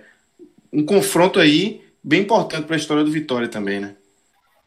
um 0.73 0.85
confronto 0.85 1.39
aí 1.39 1.84
bem 2.05 2.21
importante 2.21 2.67
para 2.67 2.77
a 2.77 2.79
história 2.79 3.03
do 3.03 3.11
Vitória 3.11 3.49
também, 3.49 3.81
né? 3.81 3.95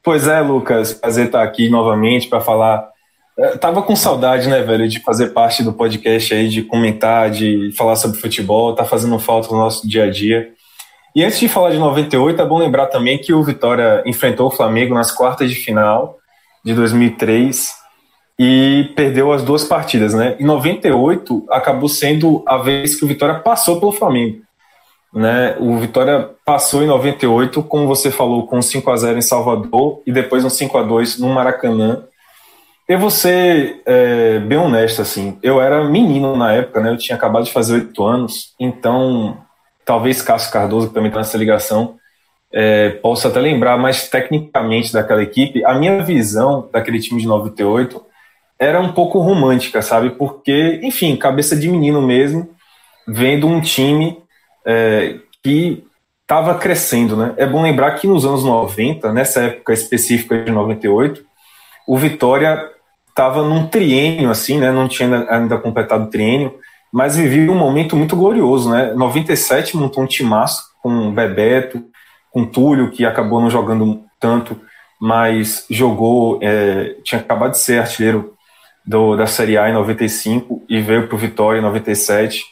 Pois 0.03 0.27
é, 0.27 0.41
Lucas, 0.41 0.93
prazer 0.93 1.27
estar 1.27 1.43
aqui 1.43 1.69
novamente 1.69 2.27
para 2.27 2.41
falar. 2.41 2.89
Eu 3.37 3.45
é, 3.45 3.57
tava 3.57 3.83
com 3.83 3.95
saudade, 3.95 4.49
né, 4.49 4.63
velho, 4.63 4.87
de 4.87 4.99
fazer 5.01 5.27
parte 5.27 5.63
do 5.63 5.73
podcast 5.73 6.33
aí, 6.33 6.49
de 6.49 6.63
comentar, 6.63 7.29
de 7.29 7.71
falar 7.77 7.95
sobre 7.95 8.19
futebol, 8.19 8.73
tá 8.73 8.83
fazendo 8.83 9.19
falta 9.19 9.49
no 9.51 9.57
nosso 9.57 9.87
dia 9.87 10.05
a 10.05 10.09
dia. 10.09 10.49
E 11.15 11.23
antes 11.23 11.39
de 11.39 11.47
falar 11.47 11.71
de 11.71 11.77
98, 11.77 12.41
é 12.41 12.45
bom 12.45 12.57
lembrar 12.57 12.87
também 12.87 13.17
que 13.17 13.33
o 13.33 13.43
Vitória 13.43 14.01
enfrentou 14.05 14.47
o 14.47 14.51
Flamengo 14.51 14.95
nas 14.95 15.11
quartas 15.11 15.49
de 15.49 15.55
final 15.55 16.17
de 16.63 16.73
2003 16.73 17.73
e 18.39 18.91
perdeu 18.95 19.31
as 19.31 19.43
duas 19.43 19.63
partidas, 19.63 20.13
né? 20.13 20.35
Em 20.39 20.45
98 20.45 21.45
acabou 21.49 21.89
sendo 21.89 22.43
a 22.47 22.57
vez 22.57 22.95
que 22.95 23.03
o 23.03 23.07
Vitória 23.07 23.39
passou 23.39 23.79
pelo 23.79 23.91
Flamengo. 23.91 24.46
Né? 25.13 25.55
O 25.59 25.77
Vitória 25.77 26.29
passou 26.45 26.83
em 26.83 26.87
98, 26.87 27.63
como 27.63 27.87
você 27.87 28.11
falou, 28.11 28.45
com 28.45 28.61
5 28.61 28.91
a 28.91 28.97
0 28.97 29.17
em 29.17 29.21
Salvador 29.21 30.01
e 30.05 30.11
depois 30.11 30.43
um 30.43 30.49
5 30.49 30.77
a 30.77 30.83
2 30.83 31.19
no 31.19 31.29
Maracanã. 31.29 32.03
Eu 32.87 32.99
vou 32.99 33.09
ser 33.09 33.81
é, 33.85 34.39
bem 34.39 34.57
honesto, 34.57 35.01
assim, 35.01 35.37
eu 35.43 35.59
era 35.59 35.83
menino 35.83 36.37
na 36.37 36.53
época, 36.53 36.79
né? 36.79 36.91
Eu 36.91 36.97
tinha 36.97 37.17
acabado 37.17 37.43
de 37.43 37.51
fazer 37.51 37.73
oito 37.73 38.03
anos, 38.05 38.53
então 38.57 39.37
talvez 39.83 40.21
Cássio 40.21 40.51
Cardoso, 40.51 40.87
que 40.87 40.93
também 40.93 41.09
está 41.09 41.19
nessa 41.19 41.37
ligação, 41.37 41.95
é, 42.51 42.89
possa 42.89 43.27
até 43.27 43.39
lembrar 43.39 43.77
mais 43.77 44.09
tecnicamente 44.09 44.93
daquela 44.93 45.21
equipe. 45.21 45.65
A 45.65 45.73
minha 45.73 46.01
visão 46.03 46.69
daquele 46.71 46.99
time 46.99 47.19
de 47.19 47.27
98 47.27 48.01
era 48.59 48.79
um 48.79 48.91
pouco 48.91 49.19
romântica, 49.19 49.81
sabe? 49.81 50.11
Porque, 50.11 50.79
enfim, 50.81 51.15
cabeça 51.15 51.55
de 51.55 51.69
menino 51.69 52.01
mesmo, 52.01 52.49
vendo 53.07 53.47
um 53.47 53.61
time 53.61 54.17
é, 54.67 55.15
que 55.41 55.83
estava 56.21 56.55
crescendo, 56.55 57.15
né? 57.15 57.33
É 57.37 57.45
bom 57.45 57.61
lembrar 57.61 57.91
que 57.91 58.05
nos 58.05 58.25
anos 58.25 58.43
90, 58.43 59.13
nessa 59.13 59.43
época 59.43 59.71
específica 59.71 60.43
de 60.43 60.51
98, 60.51 61.23
o 61.87 61.97
Vitória 61.97 62.69
estava 63.07 63.43
num 63.43 63.65
triênio, 63.67 64.29
assim, 64.29 64.59
né? 64.59 64.71
Não 64.71 64.89
tinha 64.89 65.25
ainda 65.29 65.57
completado 65.57 66.03
o 66.03 66.09
triênio, 66.09 66.53
mas 66.91 67.15
vivia 67.15 67.49
um 67.49 67.57
momento 67.57 67.95
muito 67.95 68.15
glorioso, 68.15 68.69
né? 68.69 68.93
97 68.93 69.77
montou 69.77 70.03
um 70.03 70.07
timaço 70.07 70.63
com 70.83 71.11
Bebeto, 71.13 71.81
com 72.29 72.45
Túlio, 72.45 72.91
que 72.91 73.05
acabou 73.05 73.39
não 73.39 73.49
jogando 73.49 74.03
tanto, 74.19 74.59
mas 74.99 75.65
jogou, 75.69 76.39
é, 76.41 76.95
tinha 77.03 77.21
acabado 77.21 77.51
de 77.51 77.59
ser 77.59 77.79
artilheiro 77.79 78.33
do, 78.85 79.15
da 79.15 79.27
Série 79.27 79.57
A 79.57 79.69
em 79.69 79.73
95 79.73 80.63
e 80.69 80.81
veio 80.81 81.07
para 81.07 81.15
o 81.15 81.19
Vitória 81.19 81.59
em 81.59 81.63
97. 81.63 82.43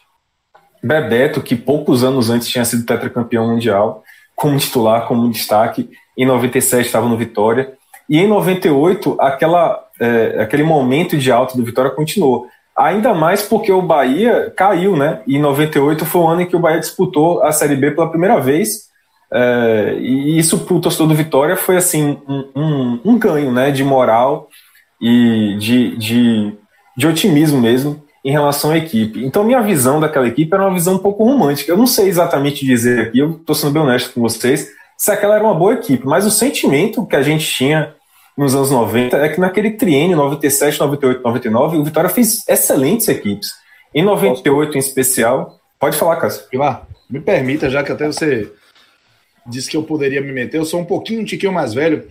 Bebeto, 0.86 1.42
que 1.42 1.56
poucos 1.56 2.04
anos 2.04 2.30
antes 2.30 2.48
tinha 2.48 2.64
sido 2.64 2.86
tetracampeão 2.86 3.48
mundial, 3.48 4.04
como 4.36 4.58
titular, 4.58 5.08
como 5.08 5.32
destaque, 5.32 5.90
em 6.16 6.26
97 6.26 6.86
estava 6.86 7.10
no 7.10 7.18
Vitória. 7.18 7.74
E 8.08 8.20
em 8.20 8.28
98, 8.28 9.18
aquela, 9.20 9.84
é, 10.00 10.42
aquele 10.42 10.64
momento 10.64 11.18
de 11.18 11.32
alto 11.32 11.58
do 11.58 11.66
Vitória 11.66 11.90
continuou. 11.90 12.48
Ainda 12.78 13.16
mais 13.16 13.42
porque 13.42 13.72
o 13.72 13.82
Bahia 13.82 14.54
caiu, 14.56 14.96
né? 14.96 15.22
E 15.26 15.40
98 15.40 16.06
foi 16.06 16.22
o 16.22 16.28
ano 16.28 16.42
em 16.42 16.46
que 16.46 16.56
o 16.56 16.60
Bahia 16.60 16.80
disputou 16.80 17.42
a 17.42 17.52
Série 17.52 17.76
B 17.76 17.92
pela 17.92 18.10
primeira 18.10 18.40
vez. 18.40 18.90
É, 19.34 19.96
e 20.00 20.38
isso 20.38 20.60
para 20.60 20.76
o 20.76 20.80
torcedor 20.80 21.08
do 21.08 21.16
Vitória 21.16 21.58
foi 21.58 21.78
assim 21.78 22.20
um, 22.28 22.46
um, 22.56 23.00
um, 23.06 23.18
ganho, 23.18 23.52
né? 23.52 23.72
De 23.72 23.84
moral 23.84 24.50
e 25.02 25.56
de, 25.58 25.98
de, 25.98 26.54
de 26.96 27.08
otimismo 27.08 27.60
mesmo 27.60 28.05
em 28.26 28.32
relação 28.32 28.72
à 28.72 28.78
equipe. 28.78 29.24
Então, 29.24 29.44
minha 29.44 29.62
visão 29.62 30.00
daquela 30.00 30.28
equipe 30.28 30.52
era 30.52 30.64
uma 30.64 30.74
visão 30.74 30.96
um 30.96 31.00
pouco 31.00 31.24
romântica. 31.24 31.72
Eu 31.72 31.78
não 31.78 31.86
sei 31.86 32.08
exatamente 32.08 32.66
dizer 32.66 33.08
aqui, 33.08 33.20
eu 33.20 33.34
estou 33.34 33.54
sendo 33.54 33.74
bem 33.74 33.84
honesto 33.84 34.12
com 34.12 34.20
vocês, 34.20 34.72
se 34.98 35.12
aquela 35.12 35.36
era 35.36 35.44
uma 35.44 35.54
boa 35.54 35.76
equipe, 35.76 36.08
mas 36.08 36.26
o 36.26 36.32
sentimento 36.32 37.06
que 37.06 37.16
a 37.16 37.22
gente 37.22 37.46
tinha 37.46 37.94
nos 38.36 38.56
anos 38.56 38.72
90 38.72 39.16
é 39.18 39.30
que 39.30 39.40
naquele 39.40 39.72
triênio 39.72 40.18
97, 40.18 40.80
98, 40.80 41.22
99, 41.22 41.78
o 41.78 41.84
Vitória 41.84 42.10
fez 42.10 42.44
excelentes 42.50 43.08
equipes. 43.08 43.50
Em 43.94 44.04
98 44.04 44.76
em 44.76 44.80
especial, 44.80 45.60
pode 45.80 45.96
falar, 45.96 46.16
Cássio. 46.16 46.46
Ivar, 46.52 46.88
me 47.08 47.20
permita, 47.20 47.70
já 47.70 47.84
que 47.84 47.92
até 47.92 48.08
você 48.08 48.52
disse 49.46 49.70
que 49.70 49.78
eu 49.78 49.84
poderia 49.84 50.20
me 50.20 50.32
meter, 50.32 50.58
eu 50.58 50.66
sou 50.66 50.80
um 50.80 50.86
pouquinho 50.86 51.22
um 51.22 51.26
tiquinho 51.26 51.54
mais 51.54 51.76
velho, 51.76 52.08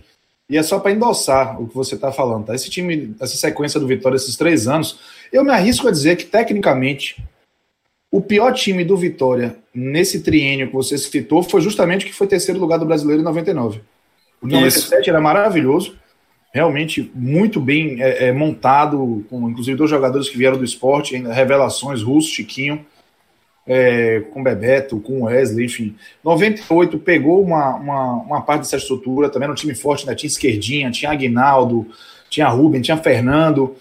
e 0.49 0.57
é 0.57 0.63
só 0.63 0.79
para 0.79 0.91
endossar 0.91 1.59
o 1.59 1.67
que 1.67 1.75
você 1.75 1.95
está 1.95 2.11
falando, 2.11 2.45
tá? 2.45 2.55
Esse 2.55 2.69
time, 2.69 3.15
essa 3.19 3.35
sequência 3.35 3.79
do 3.79 3.87
Vitória, 3.87 4.15
esses 4.15 4.37
três 4.37 4.67
anos, 4.67 4.99
eu 5.31 5.43
me 5.43 5.51
arrisco 5.51 5.87
a 5.87 5.91
dizer 5.91 6.15
que, 6.15 6.25
tecnicamente, 6.25 7.23
o 8.11 8.21
pior 8.21 8.53
time 8.53 8.83
do 8.83 8.95
Vitória 8.95 9.57
nesse 9.73 10.21
triênio 10.21 10.67
que 10.67 10.73
você 10.73 10.97
citou 10.97 11.43
foi 11.43 11.61
justamente 11.61 12.05
o 12.05 12.07
que 12.07 12.13
foi 12.15 12.27
terceiro 12.27 12.59
lugar 12.59 12.79
do 12.79 12.85
brasileiro 12.85 13.21
em 13.21 13.25
99. 13.25 13.81
O 14.41 14.47
97 14.47 15.01
Isso. 15.01 15.09
era 15.09 15.19
maravilhoso, 15.19 15.95
realmente 16.53 17.11
muito 17.13 17.59
bem 17.59 18.01
é, 18.01 18.27
é, 18.27 18.31
montado, 18.31 19.25
com 19.29 19.49
inclusive 19.49 19.77
dois 19.77 19.89
jogadores 19.89 20.29
que 20.29 20.37
vieram 20.37 20.57
do 20.57 20.63
esporte, 20.63 21.15
revelações, 21.15 22.01
Russo, 22.01 22.29
Chiquinho 22.29 22.85
é, 23.67 24.19
com 24.31 24.43
Bebeto, 24.43 24.99
com 24.99 25.23
Wesley, 25.23 25.65
enfim. 25.65 25.95
98 26.23 26.99
pegou 26.99 27.41
uma, 27.41 27.75
uma, 27.75 28.13
uma 28.13 28.41
parte 28.41 28.61
dessa 28.61 28.77
estrutura, 28.77 29.29
também 29.29 29.45
era 29.45 29.53
um 29.53 29.55
time 29.55 29.73
forte, 29.73 30.05
né? 30.05 30.13
tinha 30.13 30.27
Esquerdinha, 30.27 30.91
tinha 30.91 31.11
Aguinaldo, 31.11 31.87
tinha 32.29 32.47
Ruben, 32.47 32.81
tinha 32.81 32.97
Fernando. 32.97 33.75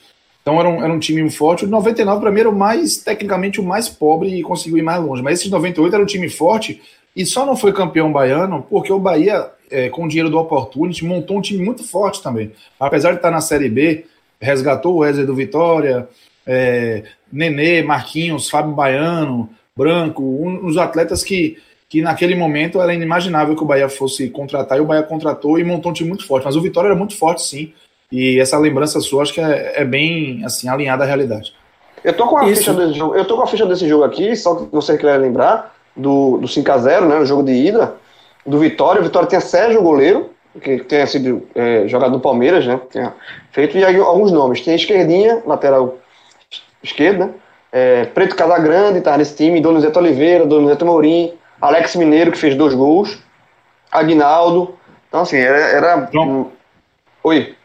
Então 0.45 0.61
era 0.61 0.68
um, 0.68 0.84
era 0.84 0.92
um 0.92 0.99
time 0.99 1.28
forte. 1.30 1.64
O 1.64 1.68
99, 1.68 2.20
para 2.20 2.30
mim, 2.30 2.40
era 2.40 2.51
o 2.51 2.55
mais, 2.55 2.99
tecnicamente, 2.99 3.62
o 3.62 3.64
mais 3.64 3.88
pobre 3.88 4.28
e 4.38 4.42
conseguiu 4.42 4.76
ir 4.76 4.82
mais 4.82 5.03
longe. 5.03 5.22
Mas 5.22 5.40
esse 5.40 5.51
98 5.51 5.95
era 5.95 6.03
um 6.03 6.07
time 6.07 6.28
forte 6.28 6.82
e 7.16 7.24
só 7.24 7.47
não 7.47 7.57
foi 7.57 7.72
campeão 7.72 8.12
baiano 8.12 8.66
porque 8.68 8.92
o 8.92 8.99
Bahia, 8.99 9.51
é, 9.70 9.88
com 9.88 10.05
o 10.05 10.09
dinheiro 10.09 10.28
do 10.28 10.38
Opportunity, 10.38 11.03
montou 11.03 11.38
um 11.38 11.40
time 11.40 11.64
muito 11.64 11.82
forte 11.82 12.22
também. 12.22 12.53
Apesar 12.78 13.12
de 13.12 13.16
estar 13.16 13.30
na 13.30 13.40
Série 13.40 13.70
B, 13.70 14.05
resgatou 14.38 14.97
o 14.97 14.99
Wesley 14.99 15.24
do 15.24 15.34
Vitória, 15.34 16.07
é, 16.47 17.05
Nenê, 17.32 17.82
Marquinhos, 17.82 18.51
Fábio 18.51 18.74
Baiano, 18.74 19.49
Branco, 19.74 20.22
um, 20.22 20.66
uns 20.66 20.76
atletas 20.76 21.24
que, 21.24 21.57
que 21.88 22.03
naquele 22.03 22.34
momento 22.34 22.82
era 22.82 22.92
inimaginável 22.92 23.57
que 23.57 23.62
o 23.62 23.66
Bahia 23.66 23.88
fosse 23.88 24.28
contratar, 24.28 24.76
e 24.76 24.82
o 24.82 24.84
Bahia 24.84 25.03
contratou 25.05 25.59
e 25.59 25.64
montou 25.64 25.90
um 25.90 25.95
time 25.95 26.11
muito 26.11 26.26
forte. 26.26 26.45
Mas 26.45 26.55
o 26.55 26.61
Vitória 26.61 26.88
era 26.88 26.97
muito 26.97 27.16
forte, 27.16 27.40
sim. 27.40 27.72
E 28.15 28.39
essa 28.39 28.57
lembrança 28.57 29.01
sua 29.01 29.23
acho 29.23 29.35
que 29.35 29.41
é, 29.41 29.81
é 29.81 29.85
bem 29.85 30.41
assim, 30.45 30.69
alinhada 30.69 31.03
à 31.03 31.07
realidade. 31.07 31.53
Eu 32.05 32.12
tô 32.12 32.29
com 32.29 32.39
a 32.39 32.47
Isso. 32.47 32.61
ficha 32.61 32.73
desse 32.73 32.95
jogo. 32.95 33.17
Eu 33.17 33.25
tô 33.25 33.37
com 33.37 33.43
a 33.43 33.47
ficha 33.49 33.67
desse 33.67 33.89
jogo 33.89 34.05
aqui, 34.05 34.37
só 34.37 34.55
que 34.55 34.67
você 34.71 34.97
quer 34.97 35.17
lembrar, 35.17 35.75
do, 35.97 36.39
do 36.39 36.47
5x0, 36.47 37.09
né? 37.09 37.19
O 37.19 37.27
jogo 37.27 37.43
de 37.43 37.53
ida, 37.53 37.95
do 38.47 38.57
Vitória. 38.61 39.01
O 39.01 39.05
Vitória 39.05 39.29
tinha 39.29 39.41
Sérgio, 39.41 39.83
goleiro, 39.83 40.31
que 40.62 40.79
tenha 40.85 41.09
sido 41.09 41.49
é, 41.57 41.89
jogado 41.89 42.12
no 42.12 42.21
Palmeiras, 42.21 42.65
né? 42.65 42.81
Tinha 42.89 43.12
feito, 43.51 43.77
e 43.77 43.85
aí 43.85 43.97
alguns 43.97 44.31
nomes. 44.31 44.61
Tem 44.61 44.77
esquerdinha, 44.77 45.43
lateral 45.45 45.97
esquerda, 46.85 47.35
é, 47.73 48.05
Preto 48.05 48.37
Casagrande 48.37 49.01
tá 49.01 49.19
nesse 49.19 49.35
time, 49.35 49.61
Donizete 49.61 49.99
Oliveira, 49.99 50.47
Donizete 50.47 50.85
Mourim, 50.85 51.33
Alex 51.61 51.97
Mineiro, 51.97 52.31
que 52.31 52.39
fez 52.39 52.55
dois 52.55 52.75
gols, 52.75 53.19
Aguinaldo. 53.91 54.77
Então, 55.09 55.23
assim, 55.23 55.39
era. 55.39 55.59
era 55.59 56.09
um... 56.15 56.47
Oi. 57.25 57.57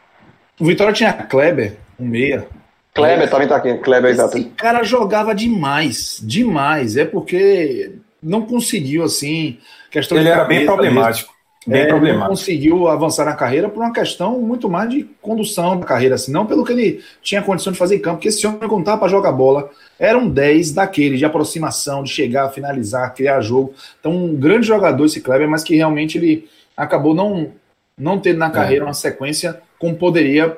O 0.60 0.66
Vitória 0.66 0.93
tinha 0.93 1.14
Kleber, 1.14 1.78
um 1.99 2.05
meia. 2.05 2.47
Kleber 2.93 3.24
é. 3.24 3.28
também 3.28 3.47
tá 3.47 3.55
aqui, 3.55 3.74
Kleber, 3.76 4.12
exato. 4.12 4.38
Esse 4.38 4.49
cara 4.49 4.84
jogava 4.84 5.34
demais, 5.34 6.20
demais. 6.22 6.97
É 6.97 7.05
porque 7.05 7.91
não 8.22 8.41
conseguiu, 8.41 9.03
assim. 9.03 9.57
Questão 9.89 10.18
Ele 10.18 10.28
era 10.28 10.43
bem 10.43 10.66
problemático. 10.66 11.34
Bem 11.66 11.82
é, 11.82 11.86
problemático. 11.86 12.24
Não 12.24 12.30
conseguiu 12.30 12.88
avançar 12.88 13.26
na 13.26 13.36
carreira 13.36 13.70
por 13.70 13.84
uma 13.84 13.93
questão 13.93 14.39
muito 14.39 14.70
mais 14.70 14.89
de 14.89 15.03
condução 15.22 15.78
da 15.80 15.86
carreira, 15.86 16.16
assim, 16.16 16.32
não 16.32 16.45
pelo 16.45 16.66
que 16.66 16.72
ele 16.72 17.03
tinha 17.22 17.41
condição 17.41 17.72
de 17.72 17.78
fazer 17.78 17.95
em 17.95 17.99
campo, 17.99 18.18
porque 18.18 18.30
esse 18.30 18.45
homem 18.47 18.60
não 18.62 18.84
para 18.84 19.07
jogar 19.07 19.32
bola, 19.32 19.70
era 19.99 20.18
um 20.18 20.30
10 20.30 20.72
daquele, 20.72 21.18
de 21.18 21.26
aproximação, 21.26 22.03
de 22.03 22.10
chegar, 22.10 22.49
finalizar, 22.49 23.14
criar 23.14 23.41
jogo. 23.41 23.74
Então, 23.99 24.12
um 24.12 24.36
grande 24.36 24.68
jogador 24.68 25.05
esse 25.05 25.22
Kleber, 25.22 25.49
mas 25.49 25.64
que 25.64 25.76
realmente 25.76 26.18
ele 26.18 26.49
acabou 26.76 27.14
não, 27.14 27.51
não 28.00 28.20
tendo 28.20 28.38
na 28.38 28.47
é. 28.47 28.52
carreira 28.52 28.86
é. 28.86 28.88
uma 28.88 28.93
sequência 28.93 29.62
como 29.78 29.95
poderia, 29.95 30.58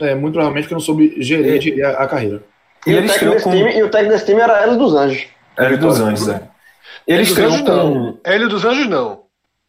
é, 0.00 0.14
muito 0.14 0.34
provavelmente, 0.34 0.68
que 0.68 0.74
não 0.74 0.80
soube 0.80 1.14
gerir, 1.18 1.84
a, 1.84 2.04
a, 2.04 2.06
carreira. 2.06 2.42
E, 2.86 2.92
e, 2.92 2.98
o 2.98 3.06
técnico 3.06 3.42
com... 3.42 3.50
time, 3.50 3.76
e 3.76 3.82
o 3.82 3.90
técnico 3.90 4.12
desse 4.14 4.26
time 4.26 4.40
era 4.40 4.62
Hélio 4.62 4.78
dos 4.78 4.94
Anjos. 4.94 5.26
Hélio 5.56 5.78
dos 5.78 6.00
Anjos, 6.00 6.28
é. 6.28 6.42
Ele 7.06 7.22
Hélio 7.22 7.34
dos 7.34 7.38
Anjos 7.38 7.60
com... 7.60 7.66
não. 7.66 8.18
Hélio 8.24 8.48
dos 8.48 8.64
Anjos 8.64 8.88
não 8.88 9.28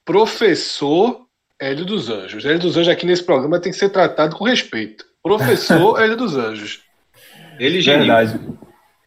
professor 0.09 1.21
Hélio 1.61 1.85
dos 1.85 2.09
Anjos. 2.09 2.43
Hélio 2.43 2.57
dos 2.57 2.75
Anjos 2.75 2.91
aqui 2.91 3.05
nesse 3.05 3.23
programa 3.23 3.59
tem 3.59 3.71
que 3.71 3.77
ser 3.77 3.89
tratado 3.89 4.35
com 4.35 4.43
respeito. 4.43 5.05
Professor 5.21 5.97
Hélio 6.01 6.17
dos 6.17 6.35
Anjos. 6.35 6.81
Ele 7.59 7.79
Verdade. 7.79 8.39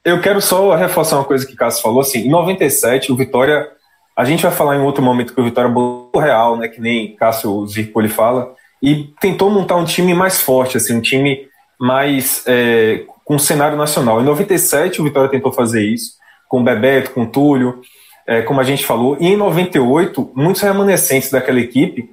Eu 0.05 0.21
quero 0.21 0.41
só 0.41 0.77
reforçar 0.77 1.17
uma 1.17 1.25
coisa 1.25 1.45
que 1.45 1.55
o 1.55 1.57
Cássio 1.57 1.83
falou, 1.83 2.03
assim, 2.03 2.21
em 2.21 2.31
97 2.31 3.11
o 3.11 3.17
Vitória, 3.17 3.69
a 4.17 4.25
gente 4.25 4.45
vai 4.45 4.53
falar 4.53 4.77
em 4.77 4.81
outro 4.81 5.03
momento 5.03 5.35
que 5.35 5.41
o 5.41 5.45
Vitória 5.45 5.69
botou 5.69 6.02
real, 6.19 6.57
né, 6.57 6.69
que 6.69 6.81
nem 6.81 7.15
Cássio 7.17 7.67
Zirpoli 7.67 8.09
fala, 8.09 8.55
e 8.83 9.11
tentou 9.21 9.51
montar 9.51 9.77
um 9.77 9.85
time 9.85 10.15
mais 10.15 10.41
forte, 10.41 10.77
assim, 10.77 10.97
um 10.97 11.01
time 11.01 11.47
mais 11.79 12.43
é, 12.47 13.05
com 13.25 13.39
cenário 13.39 13.77
nacional. 13.77 14.21
Em 14.21 14.25
97 14.25 15.01
o 15.01 15.05
Vitória 15.05 15.31
tentou 15.31 15.53
fazer 15.53 15.83
isso, 15.85 16.15
com 16.49 16.61
o 16.61 16.65
Bebeto, 16.65 17.13
com 17.13 17.23
o 17.23 17.27
Túlio, 17.27 17.81
é, 18.27 18.43
como 18.43 18.61
a 18.61 18.65
gente 18.65 18.85
falou, 18.85 19.17
e 19.21 19.27
em 19.27 19.37
98 19.37 20.33
muitos 20.35 20.63
remanescentes 20.63 21.31
daquela 21.31 21.61
equipe 21.61 22.11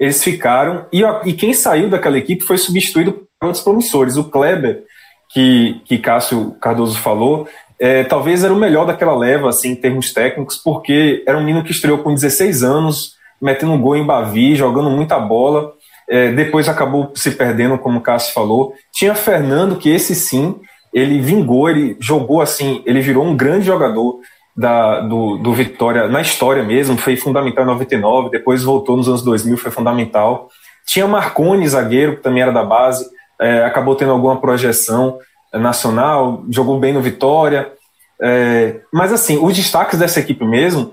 eles 0.00 0.24
ficaram, 0.24 0.86
e, 0.90 1.02
e 1.26 1.34
quem 1.34 1.52
saiu 1.52 1.90
daquela 1.90 2.16
equipe 2.16 2.42
foi 2.42 2.56
substituído 2.56 3.28
por 3.38 3.46
outros 3.48 3.62
promissores. 3.62 4.16
O 4.16 4.24
Kleber, 4.24 4.82
que, 5.28 5.78
que 5.84 5.98
Cássio 5.98 6.52
Cardoso 6.52 6.98
falou, 6.98 7.46
é, 7.78 8.02
talvez 8.04 8.42
era 8.42 8.52
o 8.52 8.58
melhor 8.58 8.86
daquela 8.86 9.14
leva, 9.14 9.50
assim, 9.50 9.72
em 9.72 9.76
termos 9.76 10.14
técnicos, 10.14 10.56
porque 10.56 11.22
era 11.26 11.36
um 11.36 11.44
menino 11.44 11.62
que 11.62 11.70
estreou 11.70 11.98
com 11.98 12.14
16 12.14 12.62
anos, 12.62 13.16
metendo 13.40 13.72
um 13.72 13.80
gol 13.80 13.96
em 13.96 14.04
Bavi, 14.04 14.54
jogando 14.54 14.90
muita 14.90 15.18
bola, 15.18 15.72
é, 16.08 16.32
depois 16.32 16.68
acabou 16.68 17.12
se 17.14 17.30
perdendo, 17.30 17.78
como 17.78 17.98
o 17.98 18.02
Cássio 18.02 18.34
falou. 18.34 18.74
Tinha 18.92 19.14
Fernando, 19.14 19.76
que 19.76 19.88
esse 19.88 20.14
sim, 20.14 20.56
ele 20.92 21.20
vingou, 21.20 21.68
ele 21.70 21.96
jogou 22.00 22.40
assim, 22.40 22.82
ele 22.84 23.00
virou 23.00 23.24
um 23.24 23.36
grande 23.36 23.66
jogador 23.66 24.18
da, 24.56 25.00
do, 25.00 25.38
do 25.38 25.52
Vitória 25.52 26.08
na 26.08 26.20
história 26.20 26.62
mesmo, 26.62 26.98
foi 26.98 27.16
fundamental 27.16 27.64
em 27.64 27.68
99, 27.68 28.30
depois 28.30 28.62
voltou 28.62 28.96
nos 28.96 29.08
anos 29.08 29.22
2000, 29.22 29.56
foi 29.56 29.70
fundamental. 29.70 30.48
Tinha 30.86 31.06
Marconi, 31.06 31.68
zagueiro, 31.68 32.16
que 32.16 32.22
também 32.22 32.42
era 32.42 32.52
da 32.52 32.64
base, 32.64 33.08
é, 33.40 33.64
acabou 33.64 33.94
tendo 33.94 34.10
alguma 34.10 34.40
projeção 34.40 35.18
nacional, 35.54 36.44
jogou 36.50 36.78
bem 36.78 36.92
no 36.92 37.00
Vitória. 37.00 37.72
É, 38.20 38.80
mas 38.92 39.12
assim, 39.12 39.38
os 39.42 39.56
destaques 39.56 39.98
dessa 39.98 40.20
equipe 40.20 40.44
mesmo, 40.44 40.92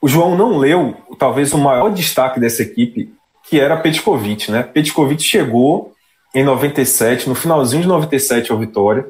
o 0.00 0.08
João 0.08 0.36
não 0.36 0.58
leu 0.58 0.96
talvez 1.18 1.52
o 1.52 1.58
maior 1.58 1.90
destaque 1.90 2.40
dessa 2.40 2.62
equipe, 2.62 3.12
que 3.48 3.60
era 3.60 3.76
Petkovic, 3.76 4.50
né? 4.50 4.62
Petkovic 4.62 5.22
chegou 5.22 5.92
em 6.34 6.42
97, 6.42 7.28
no 7.28 7.34
finalzinho 7.34 7.82
de 7.82 7.88
97 7.88 8.50
ao 8.50 8.58
Vitória, 8.58 9.06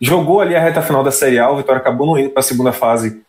jogou 0.00 0.40
ali 0.40 0.56
a 0.56 0.60
reta 0.60 0.82
final 0.82 1.04
da 1.04 1.10
Série 1.10 1.38
A, 1.38 1.50
o 1.50 1.56
Vitória 1.56 1.80
acabou 1.80 2.06
não 2.06 2.18
indo 2.18 2.30
para 2.30 2.40
a 2.40 2.42
segunda 2.42 2.72
fase, 2.72 3.22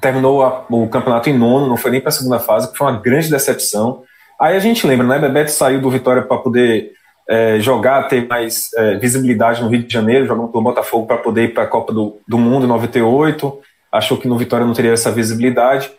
terminou 0.00 0.42
a, 0.42 0.64
o 0.70 0.88
campeonato 0.88 1.28
em 1.28 1.36
nono, 1.36 1.66
não 1.66 1.76
foi 1.76 1.90
nem 1.90 2.00
para 2.00 2.08
a 2.08 2.12
segunda 2.12 2.38
fase, 2.38 2.70
que 2.70 2.78
foi 2.78 2.86
uma 2.86 2.98
grande 2.98 3.30
decepção. 3.30 4.02
Aí 4.40 4.56
a 4.56 4.60
gente 4.60 4.86
lembra, 4.86 5.06
né? 5.06 5.18
Bebeto 5.18 5.50
saiu 5.50 5.80
do 5.80 5.90
Vitória 5.90 6.22
para 6.22 6.38
poder 6.38 6.92
é, 7.28 7.60
jogar, 7.60 8.08
ter 8.08 8.26
mais 8.26 8.70
é, 8.76 8.96
visibilidade 8.96 9.62
no 9.62 9.68
Rio 9.68 9.82
de 9.82 9.92
Janeiro, 9.92 10.26
jogando 10.26 10.48
pelo 10.48 10.64
Botafogo 10.64 11.06
para 11.06 11.18
poder 11.18 11.44
ir 11.44 11.54
para 11.54 11.64
a 11.64 11.66
Copa 11.66 11.92
do, 11.92 12.18
do 12.26 12.38
Mundo 12.38 12.64
em 12.64 12.68
98. 12.68 13.60
Achou 13.92 14.16
que 14.16 14.26
no 14.26 14.38
Vitória 14.38 14.66
não 14.66 14.72
teria 14.72 14.92
essa 14.92 15.12
visibilidade. 15.12 15.92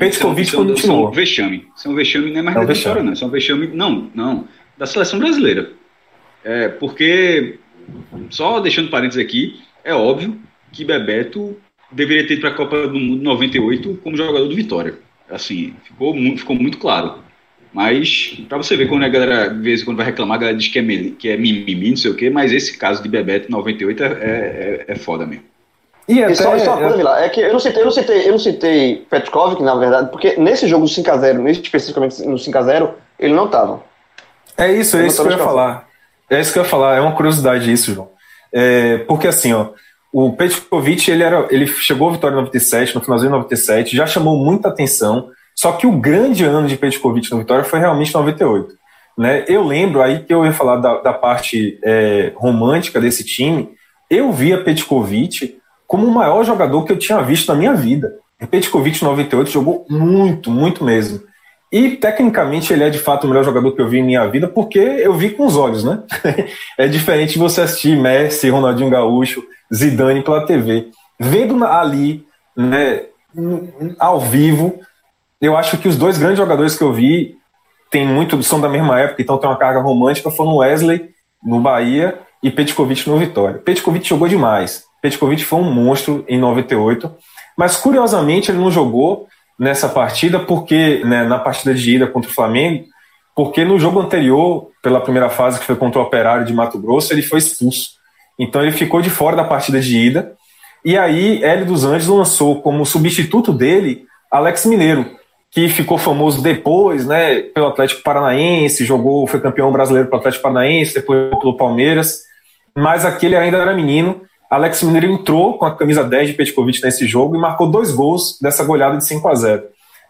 Petkovic 0.00 0.52
continuou. 0.52 0.74
Isso 0.74 0.90
é 0.90 0.92
um 0.92 1.10
vexame. 1.10 1.66
Isso 1.76 1.88
é 1.88 1.90
um 1.90 1.94
vexame, 1.94 2.30
não 2.30 2.40
é 2.40 2.42
mais 2.42 2.56
é 2.56 2.60
da 2.64 2.72
Vitória, 2.72 3.02
não. 3.02 3.12
Isso 3.12 3.22
é 3.22 3.26
um 3.26 3.30
vexame, 3.30 3.66
não, 3.66 4.10
não, 4.14 4.48
da 4.78 4.86
seleção 4.86 5.18
brasileira. 5.18 5.72
É, 6.42 6.68
porque, 6.68 7.58
só 8.30 8.60
deixando 8.60 8.88
parênteses 8.88 9.22
aqui, 9.22 9.60
é 9.84 9.94
óbvio 9.94 10.38
que 10.72 10.86
Bebeto 10.86 11.54
deveria 11.92 12.26
ter 12.26 12.34
ido 12.34 12.40
para 12.40 12.50
a 12.50 12.54
Copa 12.54 12.88
do 12.88 12.98
Mundo 12.98 13.22
98 13.22 14.00
como 14.02 14.16
jogador 14.16 14.48
do 14.48 14.54
Vitória. 14.54 14.94
Assim, 15.28 15.74
ficou 15.84 16.14
muito, 16.14 16.38
ficou 16.38 16.56
muito 16.56 16.78
claro. 16.78 17.18
Mas, 17.72 18.42
para 18.48 18.58
você 18.58 18.76
ver 18.76 18.88
quando 18.88 19.04
a 19.04 19.08
galera, 19.08 19.48
de 19.48 19.60
vez 19.60 19.82
em 19.82 19.84
quando 19.84 19.98
vai 19.98 20.06
reclamar, 20.06 20.38
a 20.38 20.40
galera 20.40 20.56
diz 20.56 20.68
que 20.68 20.78
é, 20.78 20.82
que 21.18 21.28
é 21.28 21.36
mimimi, 21.36 21.90
não 21.90 21.96
sei 21.96 22.10
o 22.10 22.16
quê, 22.16 22.30
mas 22.30 22.52
esse 22.52 22.76
caso 22.78 23.02
de 23.02 23.08
Bebeto 23.08 23.50
98 23.50 24.02
é, 24.02 24.06
é, 24.06 24.84
é 24.88 24.94
foda 24.96 25.26
mesmo. 25.26 25.44
E, 26.10 26.24
até, 26.24 26.32
e 26.32 26.36
só, 26.36 26.58
só 26.58 26.76
uma 26.76 26.88
coisa, 26.88 27.10
é 27.20 27.28
que 27.28 27.40
eu 27.40 27.52
não 27.52 27.60
citei, 27.60 27.80
eu 27.80 27.84
não 27.84 27.92
citei, 27.92 28.26
eu 28.26 28.32
não 28.32 28.38
citei 28.38 29.06
Petkovic, 29.08 29.62
na 29.62 29.76
verdade, 29.76 30.10
porque 30.10 30.36
nesse 30.36 30.66
jogo 30.66 30.84
do 30.84 30.90
5x0, 30.90 31.48
especificamente 31.48 32.26
no 32.26 32.34
5x0, 32.34 32.90
ele 33.16 33.32
não 33.32 33.46
estava. 33.46 33.80
É 34.58 34.72
isso, 34.72 34.96
é 34.96 35.06
isso 35.06 35.22
que 35.22 35.28
eu 35.28 35.32
ia 35.32 35.38
falar. 35.38 35.86
É 36.28 36.40
isso 36.40 36.52
que 36.52 36.58
eu 36.58 36.64
ia 36.64 36.68
falar, 36.68 36.96
é 36.96 37.00
uma 37.00 37.14
curiosidade 37.14 37.70
isso, 37.70 37.94
João. 37.94 38.10
É, 38.52 38.98
porque 38.98 39.28
assim, 39.28 39.52
ó, 39.52 39.68
o 40.12 40.32
Petkovic, 40.32 41.08
ele, 41.08 41.22
era, 41.22 41.46
ele 41.48 41.68
chegou 41.68 42.08
à 42.08 42.12
vitória 42.12 42.34
em 42.34 42.38
97, 42.38 42.96
no 42.96 43.00
finalzinho 43.00 43.30
de 43.30 43.36
97, 43.36 43.96
já 43.96 44.04
chamou 44.04 44.36
muita 44.36 44.68
atenção, 44.68 45.28
só 45.54 45.72
que 45.72 45.86
o 45.86 45.92
grande 45.92 46.42
ano 46.44 46.66
de 46.66 46.76
Petkovic 46.76 47.30
no 47.30 47.38
Vitória 47.38 47.62
foi 47.62 47.78
realmente 47.78 48.12
98. 48.12 48.74
Né? 49.16 49.44
Eu 49.46 49.62
lembro 49.62 50.02
aí 50.02 50.24
que 50.24 50.34
eu 50.34 50.44
ia 50.44 50.52
falar 50.52 50.76
da, 50.76 51.00
da 51.02 51.12
parte 51.12 51.78
é, 51.84 52.32
romântica 52.34 53.00
desse 53.00 53.22
time. 53.22 53.68
Eu 54.08 54.32
via 54.32 54.64
Petkovic 54.64 55.59
como 55.90 56.06
o 56.06 56.14
maior 56.14 56.44
jogador 56.44 56.84
que 56.84 56.92
eu 56.92 56.98
tinha 56.98 57.20
visto 57.20 57.48
na 57.48 57.56
minha 57.56 57.74
vida. 57.74 58.14
Petkovic 58.48 59.02
98 59.02 59.50
jogou 59.50 59.84
muito, 59.90 60.48
muito 60.48 60.84
mesmo. 60.84 61.20
E 61.72 61.96
tecnicamente 61.96 62.72
ele 62.72 62.84
é 62.84 62.90
de 62.90 63.00
fato 63.00 63.24
o 63.24 63.28
melhor 63.28 63.44
jogador 63.44 63.72
que 63.72 63.82
eu 63.82 63.88
vi 63.88 63.98
em 63.98 64.04
minha 64.04 64.24
vida, 64.28 64.46
porque 64.46 64.78
eu 64.78 65.12
vi 65.14 65.30
com 65.30 65.44
os 65.44 65.56
olhos, 65.56 65.82
né? 65.82 66.04
é 66.78 66.86
diferente 66.86 67.40
você 67.40 67.62
assistir 67.62 67.96
Messi, 67.96 68.48
Ronaldinho 68.48 68.88
Gaúcho, 68.88 69.42
Zidane 69.74 70.22
pela 70.22 70.46
TV. 70.46 70.90
Vendo 71.18 71.64
ali, 71.64 72.24
né, 72.56 73.06
ao 73.98 74.20
vivo, 74.20 74.78
eu 75.40 75.56
acho 75.56 75.76
que 75.76 75.88
os 75.88 75.96
dois 75.96 76.18
grandes 76.18 76.38
jogadores 76.38 76.78
que 76.78 76.84
eu 76.84 76.92
vi 76.92 77.34
tem 77.90 78.06
muito 78.06 78.40
são 78.44 78.60
da 78.60 78.68
mesma 78.68 79.00
época, 79.00 79.20
então 79.20 79.38
tem 79.38 79.50
uma 79.50 79.58
carga 79.58 79.80
romântica, 79.80 80.30
foram 80.30 80.58
Wesley 80.58 81.10
no 81.42 81.58
Bahia 81.58 82.16
e 82.40 82.48
Petkovic 82.48 83.08
no 83.08 83.18
Vitória. 83.18 83.58
Petkovic 83.58 84.08
jogou 84.08 84.28
demais. 84.28 84.88
Petkovic 85.00 85.44
foi 85.44 85.60
um 85.60 85.72
monstro 85.72 86.24
em 86.28 86.38
98, 86.38 87.10
mas 87.56 87.76
curiosamente 87.76 88.50
ele 88.50 88.58
não 88.58 88.70
jogou 88.70 89.26
nessa 89.58 89.88
partida 89.88 90.38
porque 90.38 91.02
né, 91.04 91.24
na 91.24 91.38
partida 91.38 91.74
de 91.74 91.96
ida 91.96 92.06
contra 92.06 92.30
o 92.30 92.34
Flamengo, 92.34 92.84
porque 93.34 93.64
no 93.64 93.78
jogo 93.78 94.00
anterior, 94.00 94.70
pela 94.82 95.00
primeira 95.00 95.28
fase 95.28 95.58
que 95.58 95.64
foi 95.64 95.76
contra 95.76 96.00
o 96.00 96.02
Operário 96.02 96.44
de 96.44 96.52
Mato 96.52 96.78
Grosso, 96.78 97.12
ele 97.12 97.22
foi 97.22 97.38
expulso. 97.38 97.90
Então 98.38 98.62
ele 98.62 98.72
ficou 98.72 99.02
de 99.02 99.10
fora 99.10 99.36
da 99.36 99.44
partida 99.44 99.80
de 99.80 99.96
ida. 99.96 100.32
E 100.84 100.96
aí 100.96 101.42
Hélio 101.44 101.66
dos 101.66 101.84
Anjos 101.84 102.08
lançou 102.08 102.62
como 102.62 102.86
substituto 102.86 103.52
dele 103.52 104.04
Alex 104.30 104.64
Mineiro, 104.64 105.04
que 105.50 105.68
ficou 105.68 105.98
famoso 105.98 106.40
depois, 106.40 107.06
né, 107.06 107.40
pelo 107.40 107.66
Atlético 107.66 108.02
Paranaense, 108.02 108.84
jogou, 108.84 109.26
foi 109.26 109.40
campeão 109.40 109.72
brasileiro 109.72 110.08
pelo 110.08 110.20
Atlético 110.20 110.42
Paranaense, 110.42 110.94
depois 110.94 111.28
pelo 111.38 111.56
Palmeiras, 111.56 112.20
mas 112.74 113.04
aquele 113.04 113.36
ainda 113.36 113.58
era 113.58 113.74
menino. 113.74 114.22
Alex 114.50 114.82
Mineiro 114.82 115.06
entrou 115.06 115.56
com 115.56 115.64
a 115.64 115.76
camisa 115.76 116.02
10 116.02 116.30
de 116.30 116.34
Petkovic 116.34 116.82
nesse 116.82 117.06
jogo 117.06 117.36
e 117.36 117.38
marcou 117.38 117.70
dois 117.70 117.92
gols 117.92 118.36
dessa 118.42 118.64
goleada 118.64 118.98
de 118.98 119.06
5 119.06 119.28
a 119.28 119.34
0. 119.34 119.62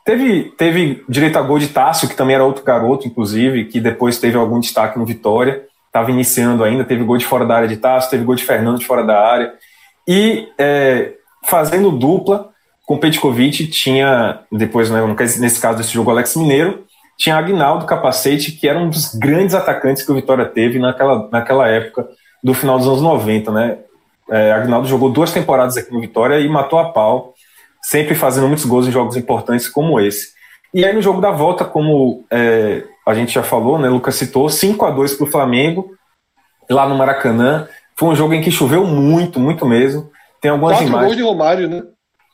Teve, 0.03 0.45
teve 0.57 1.05
direito 1.07 1.39
a 1.39 1.43
gol 1.43 1.59
de 1.59 1.69
Tássio, 1.69 2.09
que 2.09 2.17
também 2.17 2.35
era 2.35 2.45
outro 2.45 2.65
garoto, 2.65 3.07
inclusive, 3.07 3.67
que 3.67 3.79
depois 3.79 4.19
teve 4.19 4.39
algum 4.39 4.59
destaque 4.59 4.99
no 4.99 5.05
Vitória, 5.05 5.65
estava 5.87 6.11
iniciando 6.11 6.65
ainda, 6.65 6.85
teve 6.85 7.05
gol 7.05 7.19
de 7.19 7.27
fora 7.27 7.45
da 7.45 7.55
área 7.55 7.69
de 7.69 7.77
Tássio, 7.77 8.11
teve 8.11 8.25
gol 8.25 8.35
de 8.35 8.45
Fernando 8.45 8.79
de 8.79 8.87
fora 8.87 9.05
da 9.05 9.21
área. 9.21 9.53
E 10.09 10.49
é, 10.59 11.13
fazendo 11.45 11.91
dupla, 11.91 12.49
com 12.87 12.97
Petkovic 12.97 13.67
tinha, 13.67 14.41
depois, 14.51 14.91
né, 14.91 15.01
nesse 15.39 15.61
caso 15.61 15.77
desse 15.77 15.93
jogo, 15.93 16.11
Alex 16.11 16.35
Mineiro, 16.35 16.87
tinha 17.19 17.37
Agnaldo 17.37 17.85
Capacete, 17.85 18.53
que 18.53 18.67
era 18.67 18.79
um 18.79 18.89
dos 18.89 19.15
grandes 19.15 19.55
atacantes 19.55 20.03
que 20.03 20.11
o 20.11 20.15
Vitória 20.15 20.47
teve 20.47 20.79
naquela, 20.79 21.29
naquela 21.31 21.69
época 21.69 22.09
do 22.43 22.55
final 22.55 22.79
dos 22.79 22.89
anos 22.89 23.03
90, 23.03 23.53
né? 23.53 23.79
É, 24.31 24.53
Agnaldo 24.53 24.87
jogou 24.87 25.11
duas 25.11 25.33
temporadas 25.33 25.77
aqui 25.77 25.93
no 25.93 26.01
Vitória 26.01 26.39
e 26.39 26.49
matou 26.49 26.79
a 26.79 26.91
pau, 26.91 27.35
sempre 27.83 28.15
fazendo 28.15 28.47
muitos 28.47 28.65
gols 28.65 28.87
em 28.87 28.93
jogos 28.93 29.17
importantes 29.17 29.69
como 29.69 29.99
esse. 30.01 30.29
E 30.73 30.85
aí 30.85 30.93
no 30.93 31.03
jogo 31.03 31.21
da 31.21 31.31
volta, 31.31 31.65
como 31.65 32.25
é, 32.31 32.85
a 33.07 33.13
gente 33.13 33.33
já 33.33 33.43
falou, 33.43 33.79
né, 33.79 33.89
Lucas 33.89 34.15
citou, 34.15 34.49
5 34.49 34.85
a 34.85 34.91
2 34.91 35.15
para 35.15 35.27
o 35.27 35.31
Flamengo, 35.31 35.91
lá 36.71 36.89
no 36.89 36.95
Maracanã. 36.95 37.69
Foi 37.99 38.09
um 38.09 38.15
jogo 38.15 38.33
em 38.35 38.41
que 38.41 38.51
choveu 38.51 38.85
muito, 38.85 39.41
muito 39.41 39.67
mesmo. 39.67 40.11
Tem 40.41 40.51
algumas 40.51 40.77
Quatro 40.77 40.89
imagens. 40.89 41.07
gols 41.07 41.17
de 41.17 41.23
Romário, 41.23 41.69
né? 41.69 41.83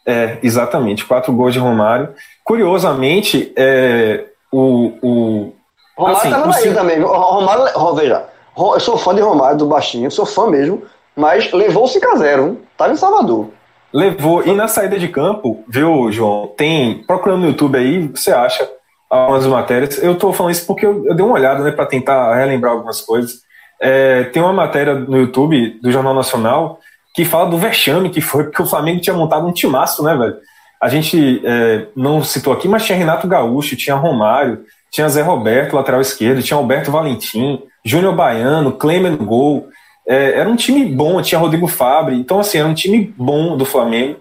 É, 0.06 0.38
exatamente, 0.42 1.04
quatro 1.04 1.32
gols 1.32 1.52
de 1.52 1.58
Romário. 1.58 2.14
Curiosamente, 2.44 3.52
é, 3.56 4.26
o, 4.52 4.92
o. 5.02 5.52
Romário 5.98 6.18
assim, 6.18 6.30
tava 6.30 6.50
o 6.50 6.74
também. 6.74 7.00
Romário, 7.00 7.94
veja, 7.94 8.26
eu 8.56 8.80
sou 8.80 8.96
fã 8.96 9.12
de 9.12 9.20
Romário, 9.20 9.58
do 9.58 9.66
Baixinho, 9.66 10.10
sou 10.10 10.24
fã 10.24 10.46
mesmo, 10.46 10.82
mas 11.16 11.50
levou 11.52 11.84
o 11.84 11.88
5x0, 11.88 12.56
tava 12.76 12.92
em 12.92 12.96
Salvador. 12.96 13.50
Levou, 13.92 14.46
e 14.46 14.52
na 14.52 14.68
saída 14.68 14.98
de 14.98 15.08
campo, 15.08 15.64
viu, 15.68 16.12
João? 16.12 16.48
Tem, 16.56 17.02
procurando 17.06 17.40
no 17.40 17.46
YouTube 17.48 17.78
aí, 17.78 18.08
você 18.08 18.30
acha 18.30 18.68
algumas 19.08 19.46
matérias. 19.46 20.02
Eu 20.02 20.16
tô 20.16 20.32
falando 20.32 20.52
isso 20.52 20.66
porque 20.66 20.84
eu, 20.84 21.06
eu 21.06 21.14
dei 21.14 21.24
uma 21.24 21.34
olhada, 21.34 21.64
né, 21.64 21.70
para 21.70 21.86
tentar 21.86 22.34
relembrar 22.34 22.72
algumas 22.72 23.00
coisas. 23.00 23.40
É, 23.80 24.24
tem 24.24 24.42
uma 24.42 24.52
matéria 24.52 24.94
no 24.94 25.16
YouTube 25.16 25.78
do 25.80 25.90
Jornal 25.90 26.14
Nacional 26.14 26.78
que 27.14 27.24
fala 27.24 27.48
do 27.48 27.56
vexame 27.56 28.10
que 28.10 28.20
foi, 28.20 28.44
porque 28.44 28.60
o 28.60 28.66
Flamengo 28.66 29.00
tinha 29.00 29.16
montado 29.16 29.46
um 29.46 29.52
timaço, 29.52 30.02
né, 30.02 30.14
velho? 30.14 30.36
A 30.82 30.88
gente 30.88 31.40
é, 31.44 31.86
não 31.96 32.22
citou 32.22 32.52
aqui, 32.52 32.68
mas 32.68 32.84
tinha 32.84 32.98
Renato 32.98 33.26
Gaúcho, 33.26 33.76
tinha 33.76 33.96
Romário, 33.96 34.62
tinha 34.90 35.08
Zé 35.08 35.22
Roberto, 35.22 35.74
lateral 35.74 36.02
esquerdo, 36.02 36.42
tinha 36.42 36.56
Alberto 36.56 36.90
Valentim, 36.90 37.62
Júnior 37.82 38.14
Baiano, 38.14 38.72
Clemer 38.72 39.12
no 39.12 39.24
gol, 39.24 39.68
é, 40.06 40.38
era 40.38 40.48
um 40.48 40.56
time 40.56 40.84
bom, 40.84 41.20
tinha 41.20 41.38
Rodrigo 41.38 41.66
Fabre, 41.66 42.14
então 42.14 42.38
assim, 42.38 42.58
era 42.58 42.68
um 42.68 42.74
time 42.74 43.12
bom 43.16 43.56
do 43.56 43.64
Flamengo, 43.64 44.20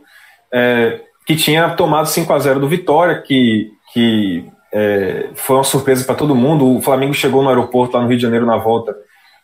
é, 0.52 1.02
que 1.26 1.36
tinha 1.36 1.70
tomado 1.70 2.08
5 2.08 2.32
a 2.34 2.40
0 2.40 2.60
do 2.60 2.68
Vitória, 2.68 3.22
que, 3.22 3.72
que 3.94 4.46
é, 4.74 5.30
foi 5.36 5.58
uma 5.58 5.64
surpresa 5.64 6.04
para 6.04 6.16
todo 6.16 6.36
mundo. 6.36 6.76
O 6.76 6.82
Flamengo 6.82 7.14
chegou 7.14 7.42
no 7.42 7.50
aeroporto 7.50 7.96
lá 7.96 8.04
no 8.04 8.10
Rio 8.10 8.18
de 8.18 8.24
Janeiro 8.24 8.46
na 8.46 8.58
volta 8.58 8.96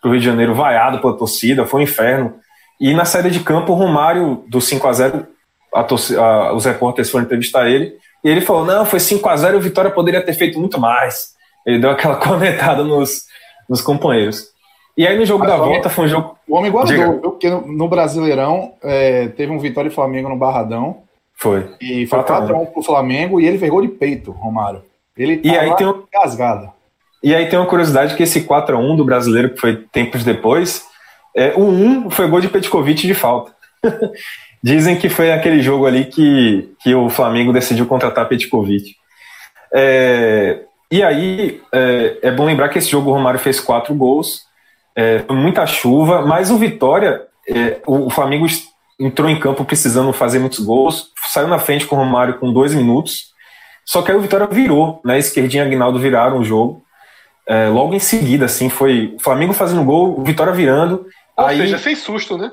para 0.01 0.09
o 0.09 0.11
Rio 0.11 0.19
de 0.19 0.25
Janeiro 0.25 0.55
vaiado 0.55 0.99
pela 0.99 1.17
torcida, 1.17 1.65
foi 1.65 1.81
um 1.81 1.83
inferno. 1.83 2.35
E 2.79 2.93
na 2.93 3.05
saída 3.05 3.29
de 3.29 3.39
campo, 3.39 3.73
o 3.73 3.75
Romário, 3.75 4.43
do 4.47 4.59
5 4.59 4.87
a 4.87 4.93
0 4.93 5.27
a 5.73 5.81
a, 5.81 6.53
os 6.53 6.65
repórteres 6.65 7.09
foram 7.09 7.23
entrevistar 7.23 7.69
ele, 7.69 7.93
e 8.23 8.29
ele 8.29 8.41
falou: 8.41 8.65
não, 8.65 8.85
foi 8.85 8.99
5 8.99 9.27
a 9.29 9.37
0 9.37 9.55
e 9.55 9.57
o 9.57 9.61
Vitória 9.61 9.91
poderia 9.91 10.21
ter 10.21 10.33
feito 10.33 10.59
muito 10.59 10.79
mais. 10.79 11.29
Ele 11.65 11.79
deu 11.79 11.91
aquela 11.91 12.15
comentada 12.19 12.83
nos, 12.83 13.25
nos 13.69 13.81
companheiros. 13.81 14.50
E 14.97 15.07
aí 15.07 15.17
no 15.17 15.25
jogo 15.25 15.45
da 15.45 15.57
volta 15.57 15.89
foi 15.89 16.05
um 16.05 16.07
jogo. 16.07 16.37
O 16.47 16.55
homem 16.55 16.71
guardou, 16.71 17.19
porque 17.31 17.49
no, 17.49 17.67
no 17.67 17.87
Brasileirão 17.87 18.73
é, 18.83 19.29
teve 19.29 19.51
um 19.51 19.59
Vitória 19.59 19.89
e 19.89 19.93
Flamengo 19.93 20.29
no 20.29 20.35
Barradão. 20.35 21.03
Foi. 21.35 21.67
E 21.81 22.05
foi 22.05 22.19
4x1 22.19 22.67
pro 22.67 22.83
Flamengo 22.83 23.39
e 23.39 23.47
ele 23.47 23.57
pegou 23.57 23.81
de 23.81 23.87
peito, 23.87 24.31
Romário. 24.31 24.83
Ele 25.17 25.41
e 25.43 25.57
aí 25.57 25.75
tem 25.75 25.87
um... 25.87 26.03
rasgado. 26.13 26.69
E 27.23 27.33
aí 27.33 27.47
tem 27.47 27.57
uma 27.57 27.67
curiosidade 27.67 28.15
que 28.15 28.23
esse 28.23 28.41
4x1 28.41 28.95
do 28.95 29.05
brasileiro, 29.05 29.49
que 29.49 29.59
foi 29.59 29.75
tempos 29.91 30.23
depois, 30.23 30.85
é, 31.35 31.53
o 31.55 31.63
1 31.63 32.09
foi 32.09 32.27
gol 32.27 32.41
de 32.41 32.49
Petkovic 32.49 33.07
de 33.07 33.13
falta. 33.13 33.53
Dizem 34.63 34.95
que 34.95 35.09
foi 35.09 35.31
aquele 35.31 35.61
jogo 35.61 35.87
ali 35.87 36.05
que, 36.05 36.71
que 36.81 36.93
o 36.93 37.09
Flamengo 37.09 37.51
decidiu 37.51 37.87
contratar 37.87 38.27
Petkovic. 38.27 38.95
É, 39.73 40.59
e 40.91 41.01
aí 41.01 41.61
é, 41.71 42.17
é, 42.23 42.31
bom 42.31 42.45
lembrar 42.45 42.69
que 42.69 42.77
esse 42.77 42.89
jogo 42.89 43.09
o 43.09 43.13
Romário 43.13 43.39
fez 43.39 43.59
quatro 43.59 43.95
gols, 43.95 44.45
é, 44.95 45.19
foi 45.19 45.35
muita 45.35 45.65
chuva, 45.65 46.21
mas 46.21 46.51
o 46.51 46.57
Vitória, 46.57 47.21
é, 47.47 47.79
o, 47.85 48.07
o, 48.07 48.09
Flamengo 48.09 48.45
entrou 48.99 49.29
em 49.29 49.39
campo 49.39 49.65
precisando 49.65 50.11
fazer 50.13 50.39
muitos 50.39 50.59
gols, 50.59 51.11
saiu 51.27 51.47
na 51.47 51.59
frente 51.59 51.85
com 51.85 51.95
o 51.95 51.99
Romário 51.99 52.39
com 52.39 52.51
dois 52.51 52.73
minutos, 52.73 53.31
só 53.85 54.01
que 54.01 54.11
aí 54.11 54.17
o 54.17 54.21
Vitória 54.21 54.47
virou, 54.47 55.01
né? 55.03 55.17
Esquerdinha 55.17 55.63
e 55.63 55.67
Aguinaldo 55.67 55.99
viraram 55.99 56.39
o 56.39 56.43
jogo. 56.43 56.83
É, 57.47 57.67
logo 57.67 57.93
em 57.93 57.99
seguida, 57.99 58.45
assim, 58.45 58.69
foi 58.69 59.13
o 59.15 59.19
Flamengo 59.19 59.53
fazendo 59.53 59.83
gol, 59.83 60.19
o 60.19 60.23
Vitória 60.23 60.53
virando. 60.53 61.05
Ou 61.35 61.45
aí, 61.45 61.57
seja, 61.57 61.77
fez 61.77 61.99
susto, 61.99 62.37
né? 62.37 62.51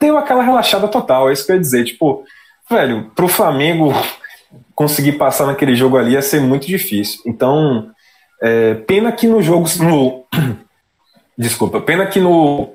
Deu 0.00 0.16
aquela 0.16 0.42
relaxada 0.42 0.88
total, 0.88 1.28
é 1.28 1.32
isso 1.32 1.44
que 1.44 1.52
eu 1.52 1.56
ia 1.56 1.60
dizer. 1.60 1.84
Tipo, 1.84 2.24
velho, 2.70 3.10
pro 3.14 3.28
Flamengo 3.28 3.92
conseguir 4.74 5.12
passar 5.12 5.46
naquele 5.46 5.74
jogo 5.74 5.96
ali 5.96 6.12
ia 6.12 6.22
ser 6.22 6.40
muito 6.40 6.66
difícil. 6.66 7.20
Então, 7.26 7.90
é, 8.40 8.74
pena 8.74 9.12
que 9.12 9.26
no 9.26 9.42
jogo. 9.42 9.66
No, 9.80 10.24
desculpa, 11.36 11.80
pena 11.80 12.06
que 12.06 12.20
no, 12.20 12.74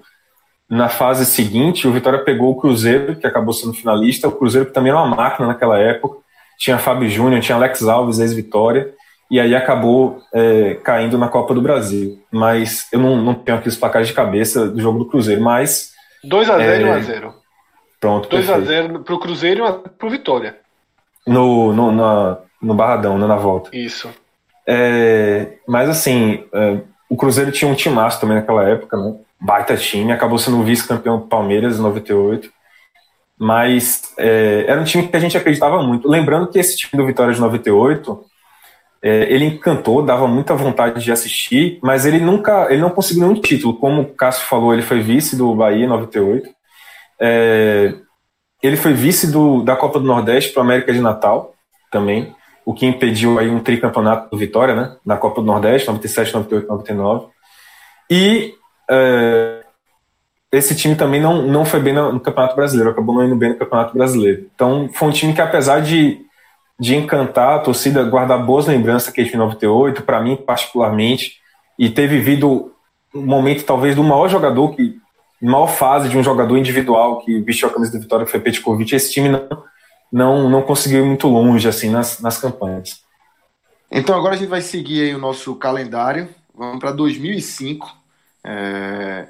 na 0.69 0.87
fase 0.87 1.25
seguinte 1.25 1.87
o 1.87 1.91
Vitória 1.91 2.23
pegou 2.23 2.51
o 2.51 2.55
Cruzeiro, 2.55 3.15
que 3.15 3.25
acabou 3.25 3.53
sendo 3.53 3.73
finalista. 3.73 4.27
O 4.27 4.31
Cruzeiro 4.31 4.67
que 4.67 4.73
também 4.73 4.91
era 4.91 5.01
uma 5.01 5.15
máquina 5.15 5.47
naquela 5.47 5.79
época. 5.79 6.17
Tinha 6.57 6.77
Fábio 6.77 7.09
Júnior, 7.09 7.41
tinha 7.41 7.55
Alex 7.55 7.87
Alves, 7.87 8.19
ex-Vitória. 8.19 8.93
E 9.31 9.39
aí 9.39 9.55
acabou 9.55 10.21
é, 10.33 10.75
caindo 10.83 11.17
na 11.17 11.27
Copa 11.27 11.53
do 11.53 11.61
Brasil. 11.61 12.21
Mas 12.31 12.87
eu 12.91 12.99
não, 12.99 13.15
não 13.15 13.33
tenho 13.33 13.57
aqui 13.57 13.67
os 13.67 13.75
placares 13.75 14.07
de 14.07 14.13
cabeça 14.13 14.67
do 14.67 14.81
jogo 14.81 14.99
do 14.99 15.05
Cruzeiro, 15.05 15.41
mas 15.41 15.93
2x0 16.25 16.59
é... 16.59 16.81
e 16.81 16.83
1x0. 16.83 17.33
Pronto. 17.99 18.29
2x0 18.29 19.03
pro 19.03 19.19
Cruzeiro 19.19 19.65
e 19.65 19.69
1 19.69 19.81
pro 19.97 20.09
Vitória. 20.09 20.57
No, 21.27 21.73
no, 21.73 21.91
na, 21.91 22.37
no 22.61 22.73
Barradão, 22.73 23.17
né, 23.17 23.27
na 23.27 23.35
volta. 23.35 23.75
Isso. 23.75 24.09
É, 24.67 25.53
mas 25.67 25.89
assim, 25.89 26.43
é, 26.53 26.79
o 27.09 27.17
Cruzeiro 27.17 27.51
tinha 27.51 27.69
um 27.69 27.75
timaço 27.75 28.21
também 28.21 28.37
naquela 28.37 28.63
época, 28.69 28.95
né? 28.95 29.15
Baita 29.41 29.75
time, 29.75 30.11
acabou 30.11 30.37
sendo 30.37 30.63
vice-campeão 30.63 31.17
do 31.17 31.27
Palmeiras 31.27 31.79
em 31.79 31.81
98. 31.81 32.51
Mas 33.37 34.13
é, 34.17 34.65
era 34.67 34.79
um 34.79 34.83
time 34.83 35.07
que 35.07 35.15
a 35.15 35.19
gente 35.19 35.37
acreditava 35.37 35.81
muito. 35.81 36.07
Lembrando 36.07 36.47
que 36.47 36.59
esse 36.59 36.77
time 36.77 37.01
do 37.01 37.07
Vitória 37.07 37.33
de 37.33 37.39
98 37.39 38.25
é, 39.01 39.33
ele 39.33 39.45
encantou, 39.45 40.03
dava 40.03 40.27
muita 40.27 40.53
vontade 40.53 41.01
de 41.01 41.11
assistir, 41.11 41.79
mas 41.81 42.05
ele 42.05 42.19
nunca, 42.19 42.67
ele 42.69 42.81
não 42.81 42.89
conseguiu 42.89 43.23
nenhum 43.23 43.41
título. 43.41 43.77
Como 43.77 44.01
o 44.01 44.13
Cássio 44.13 44.45
falou, 44.45 44.73
ele 44.73 44.81
foi 44.81 44.99
vice 44.99 45.35
do 45.35 45.55
Bahia 45.55 45.85
em 45.85 45.87
98. 45.87 46.49
É, 47.21 47.95
ele 48.61 48.75
foi 48.75 48.93
vice 48.93 49.31
do, 49.31 49.63
da 49.63 49.75
Copa 49.75 49.99
do 49.99 50.05
Nordeste 50.05 50.51
para 50.51 50.61
América 50.61 50.91
de 50.91 50.99
Natal 50.99 51.53
também, 51.91 52.35
o 52.69 52.73
que 52.73 52.85
impediu 52.85 53.39
aí 53.39 53.49
um 53.49 53.59
tricampeonato 53.59 54.29
do 54.29 54.37
Vitória, 54.37 54.75
né, 54.75 54.95
na 55.03 55.17
Copa 55.17 55.41
do 55.41 55.47
Nordeste, 55.47 55.87
97, 55.87 56.35
98, 56.35 56.67
99. 56.67 57.25
E 58.11 58.53
é, 58.87 59.63
esse 60.51 60.75
time 60.75 60.95
também 60.95 61.19
não, 61.19 61.41
não 61.47 61.65
foi 61.65 61.79
bem 61.79 61.93
no, 61.93 62.13
no 62.13 62.19
Campeonato 62.19 62.55
Brasileiro, 62.55 62.91
acabou 62.91 63.15
não 63.15 63.25
indo 63.25 63.35
bem 63.35 63.49
no 63.49 63.57
Campeonato 63.57 63.97
Brasileiro. 63.97 64.45
Então 64.53 64.87
foi 64.93 65.07
um 65.07 65.11
time 65.11 65.33
que, 65.33 65.41
apesar 65.41 65.79
de 65.79 66.23
de 66.79 66.95
encantar 66.95 67.55
a 67.55 67.59
torcida, 67.59 68.03
guardar 68.03 68.45
boas 68.45 68.67
lembranças 68.67 69.11
que 69.11 69.23
de 69.23 69.35
98, 69.35 70.03
para 70.03 70.21
mim 70.21 70.37
particularmente, 70.37 71.33
e 71.77 71.89
ter 71.89 72.07
vivido 72.07 72.71
um 73.13 73.25
momento 73.25 73.65
talvez 73.65 73.95
do 73.95 74.03
maior 74.03 74.29
jogador, 74.29 74.75
que 74.75 74.95
maior 75.41 75.67
fase 75.67 76.07
de 76.07 76.17
um 76.17 76.23
jogador 76.23 76.55
individual 76.55 77.17
que 77.19 77.41
vestiu 77.41 77.67
a 77.67 77.73
camisa 77.73 77.93
da 77.93 77.99
Vitória, 77.99 78.25
que 78.25 78.31
foi 78.31 78.39
Petkovic, 78.39 78.95
esse 78.95 79.11
time 79.11 79.27
não, 79.27 79.63
não, 80.11 80.49
não 80.49 80.61
conseguiu 80.61 81.03
ir 81.03 81.07
muito 81.07 81.27
longe 81.27 81.67
assim 81.67 81.89
nas, 81.89 82.19
nas 82.19 82.37
campanhas. 82.37 83.03
Então 83.91 84.15
agora 84.15 84.35
a 84.35 84.37
gente 84.37 84.49
vai 84.49 84.61
seguir 84.61 85.15
o 85.15 85.19
nosso 85.19 85.55
calendário, 85.55 86.29
vamos 86.53 86.79
para 86.79 86.91
2005, 86.91 87.97
é... 88.43 89.27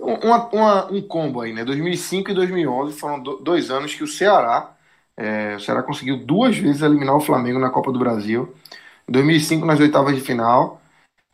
Uma, 0.00 0.48
uma, 0.50 0.92
um 0.92 1.02
combo 1.02 1.40
aí, 1.40 1.52
né? 1.52 1.64
2005 1.64 2.30
e 2.30 2.34
2011 2.34 2.96
foram 2.96 3.20
dois 3.20 3.68
anos 3.68 3.92
que 3.92 4.04
o 4.04 4.06
Ceará 4.06 4.76
é, 5.18 5.56
o 5.56 5.60
Ceará 5.60 5.82
conseguiu 5.82 6.16
duas 6.16 6.56
vezes 6.56 6.80
eliminar 6.80 7.16
o 7.16 7.20
Flamengo 7.20 7.58
na 7.58 7.70
Copa 7.70 7.90
do 7.90 7.98
Brasil. 7.98 8.54
Em 9.08 9.12
2005 9.12 9.66
nas 9.66 9.80
oitavas 9.80 10.14
de 10.14 10.20
final 10.20 10.80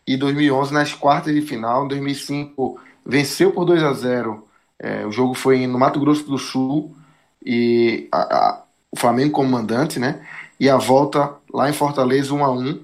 e 0.06 0.16
2011 0.16 0.72
nas 0.72 0.94
quartas 0.94 1.34
de 1.34 1.42
final. 1.42 1.84
Em 1.84 1.88
2005 1.88 2.80
venceu 3.04 3.52
por 3.52 3.66
2 3.66 3.82
a 3.82 3.92
0. 3.92 4.48
É, 4.78 5.06
o 5.06 5.12
jogo 5.12 5.34
foi 5.34 5.66
no 5.66 5.78
Mato 5.78 6.00
Grosso 6.00 6.24
do 6.24 6.38
Sul 6.38 6.96
e 7.44 8.08
a, 8.10 8.63
o 8.94 8.96
Flamengo 8.96 9.32
como 9.32 9.50
mandante, 9.50 9.98
né? 9.98 10.24
E 10.58 10.70
a 10.70 10.76
volta 10.76 11.34
lá 11.52 11.68
em 11.68 11.72
Fortaleza 11.72 12.32
1 12.32 12.44
a 12.44 12.52
1. 12.52 12.80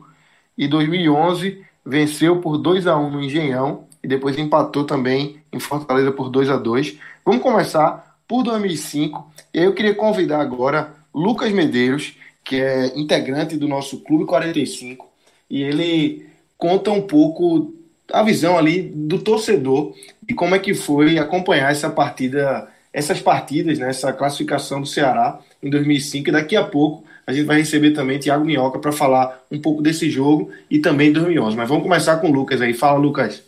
E 0.58 0.66
2011 0.66 1.62
venceu 1.86 2.40
por 2.40 2.58
2 2.58 2.88
a 2.88 2.98
1 2.98 3.10
no 3.10 3.22
Engenhão 3.22 3.84
e 4.02 4.08
depois 4.08 4.36
empatou 4.36 4.82
também 4.82 5.40
em 5.52 5.60
Fortaleza 5.60 6.10
por 6.10 6.28
2 6.28 6.50
a 6.50 6.56
2. 6.56 6.98
Vamos 7.24 7.40
começar 7.40 8.18
por 8.26 8.42
2005. 8.42 9.32
E 9.54 9.60
aí 9.60 9.64
eu 9.66 9.72
queria 9.72 9.94
convidar 9.94 10.40
agora 10.40 10.92
Lucas 11.14 11.52
Medeiros, 11.52 12.16
que 12.42 12.56
é 12.56 12.98
integrante 12.98 13.56
do 13.56 13.68
nosso 13.68 14.00
Clube 14.00 14.24
45, 14.24 15.08
e 15.48 15.62
ele 15.62 16.26
conta 16.58 16.90
um 16.90 17.02
pouco 17.02 17.72
a 18.12 18.24
visão 18.24 18.58
ali 18.58 18.82
do 18.82 19.20
torcedor 19.20 19.94
e 20.28 20.34
como 20.34 20.56
é 20.56 20.58
que 20.58 20.74
foi 20.74 21.18
acompanhar 21.18 21.70
essa 21.70 21.88
partida, 21.88 22.68
essas 22.92 23.20
partidas, 23.20 23.78
né, 23.78 23.88
essa 23.88 24.12
classificação 24.12 24.80
do 24.80 24.86
Ceará 24.86 25.38
em 25.62 25.70
2005. 25.70 26.28
E 26.28 26.32
daqui 26.32 26.56
a 26.56 26.64
pouco 26.64 27.04
a 27.26 27.32
gente 27.32 27.46
vai 27.46 27.58
receber 27.58 27.92
também 27.92 28.18
Thiago 28.18 28.44
Minhoca 28.44 28.78
para 28.78 28.92
falar 28.92 29.44
um 29.50 29.60
pouco 29.60 29.80
desse 29.80 30.10
jogo 30.10 30.50
e 30.68 30.80
também 30.80 31.12
2011. 31.12 31.56
Mas 31.56 31.68
vamos 31.68 31.84
começar 31.84 32.16
com 32.16 32.28
o 32.28 32.32
Lucas 32.32 32.60
aí. 32.60 32.74
Fala, 32.74 32.98
Lucas. 32.98 33.42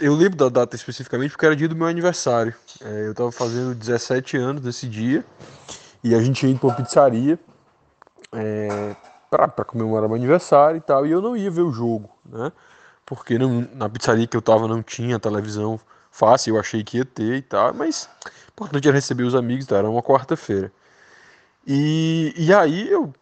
Eu 0.00 0.14
lembro 0.14 0.36
da 0.36 0.48
data 0.48 0.74
especificamente 0.74 1.32
porque 1.32 1.46
era 1.46 1.54
dia 1.54 1.68
do 1.68 1.76
meu 1.76 1.86
aniversário. 1.86 2.54
É, 2.82 3.06
eu 3.06 3.10
estava 3.12 3.30
fazendo 3.30 3.74
17 3.74 4.36
anos 4.36 4.62
nesse 4.62 4.88
dia 4.88 5.24
e 6.02 6.14
a 6.14 6.20
gente 6.20 6.46
ia 6.46 6.54
para 6.56 6.68
uma 6.68 6.74
pizzaria 6.74 7.38
é, 8.32 8.96
para 9.30 9.64
comemorar 9.64 10.08
meu 10.08 10.16
aniversário 10.16 10.78
e 10.78 10.80
tal. 10.80 11.06
E 11.06 11.10
eu 11.10 11.20
não 11.20 11.36
ia 11.36 11.50
ver 11.50 11.62
o 11.62 11.72
jogo, 11.72 12.08
né? 12.24 12.50
Porque 13.06 13.38
não, 13.38 13.68
na 13.74 13.88
pizzaria 13.88 14.26
que 14.26 14.36
eu 14.36 14.40
estava 14.40 14.66
não 14.66 14.82
tinha 14.82 15.18
televisão 15.18 15.78
fácil, 16.14 16.54
eu 16.54 16.60
achei 16.60 16.84
que 16.84 16.98
ia 16.98 17.04
ter 17.04 17.34
e 17.34 17.42
tal. 17.42 17.74
Mas 17.74 18.08
importante 18.52 18.86
era 18.86 18.94
receber 18.94 19.24
os 19.24 19.34
amigos, 19.34 19.66
tá? 19.66 19.76
era 19.76 19.90
uma 19.90 20.02
quarta-feira. 20.02 20.72
E, 21.66 22.32
e 22.36 22.54
aí 22.54 22.88
eu, 22.88 23.12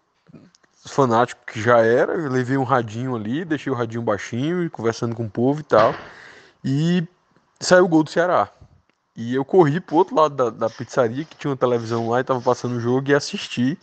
fanático 0.87 1.41
que 1.47 1.61
já 1.61 1.79
era, 1.79 2.13
levei 2.29 2.57
um 2.57 2.65
radinho 2.65 3.17
ali, 3.17 3.45
deixei 3.45 3.73
o 3.73 3.77
radinho 3.77 4.03
baixinho, 4.03 4.69
conversando 4.71 5.15
com 5.15 5.25
o 5.25 5.31
povo 5.31 5.61
e 5.61 5.65
tal. 5.65 5.95
E 6.63 7.07
saiu 7.59 7.85
o 7.85 7.89
gol 7.89 8.03
do 8.03 8.11
Ceará. 8.11 8.51
E 9.17 9.35
eu 9.35 9.45
corri 9.45 9.81
pro 9.81 9.97
outro 9.97 10.15
lado 10.15 10.35
da, 10.35 10.51
da 10.51 10.71
pizzaria, 10.71 11.25
que 11.25 11.37
tinha 11.37 11.51
uma 11.51 11.57
televisão 11.57 12.09
lá 12.09 12.21
e 12.21 12.25
tava 12.25 12.41
passando 12.41 12.77
o 12.77 12.81
jogo, 12.81 13.11
e 13.11 13.15
assisti. 13.15 13.79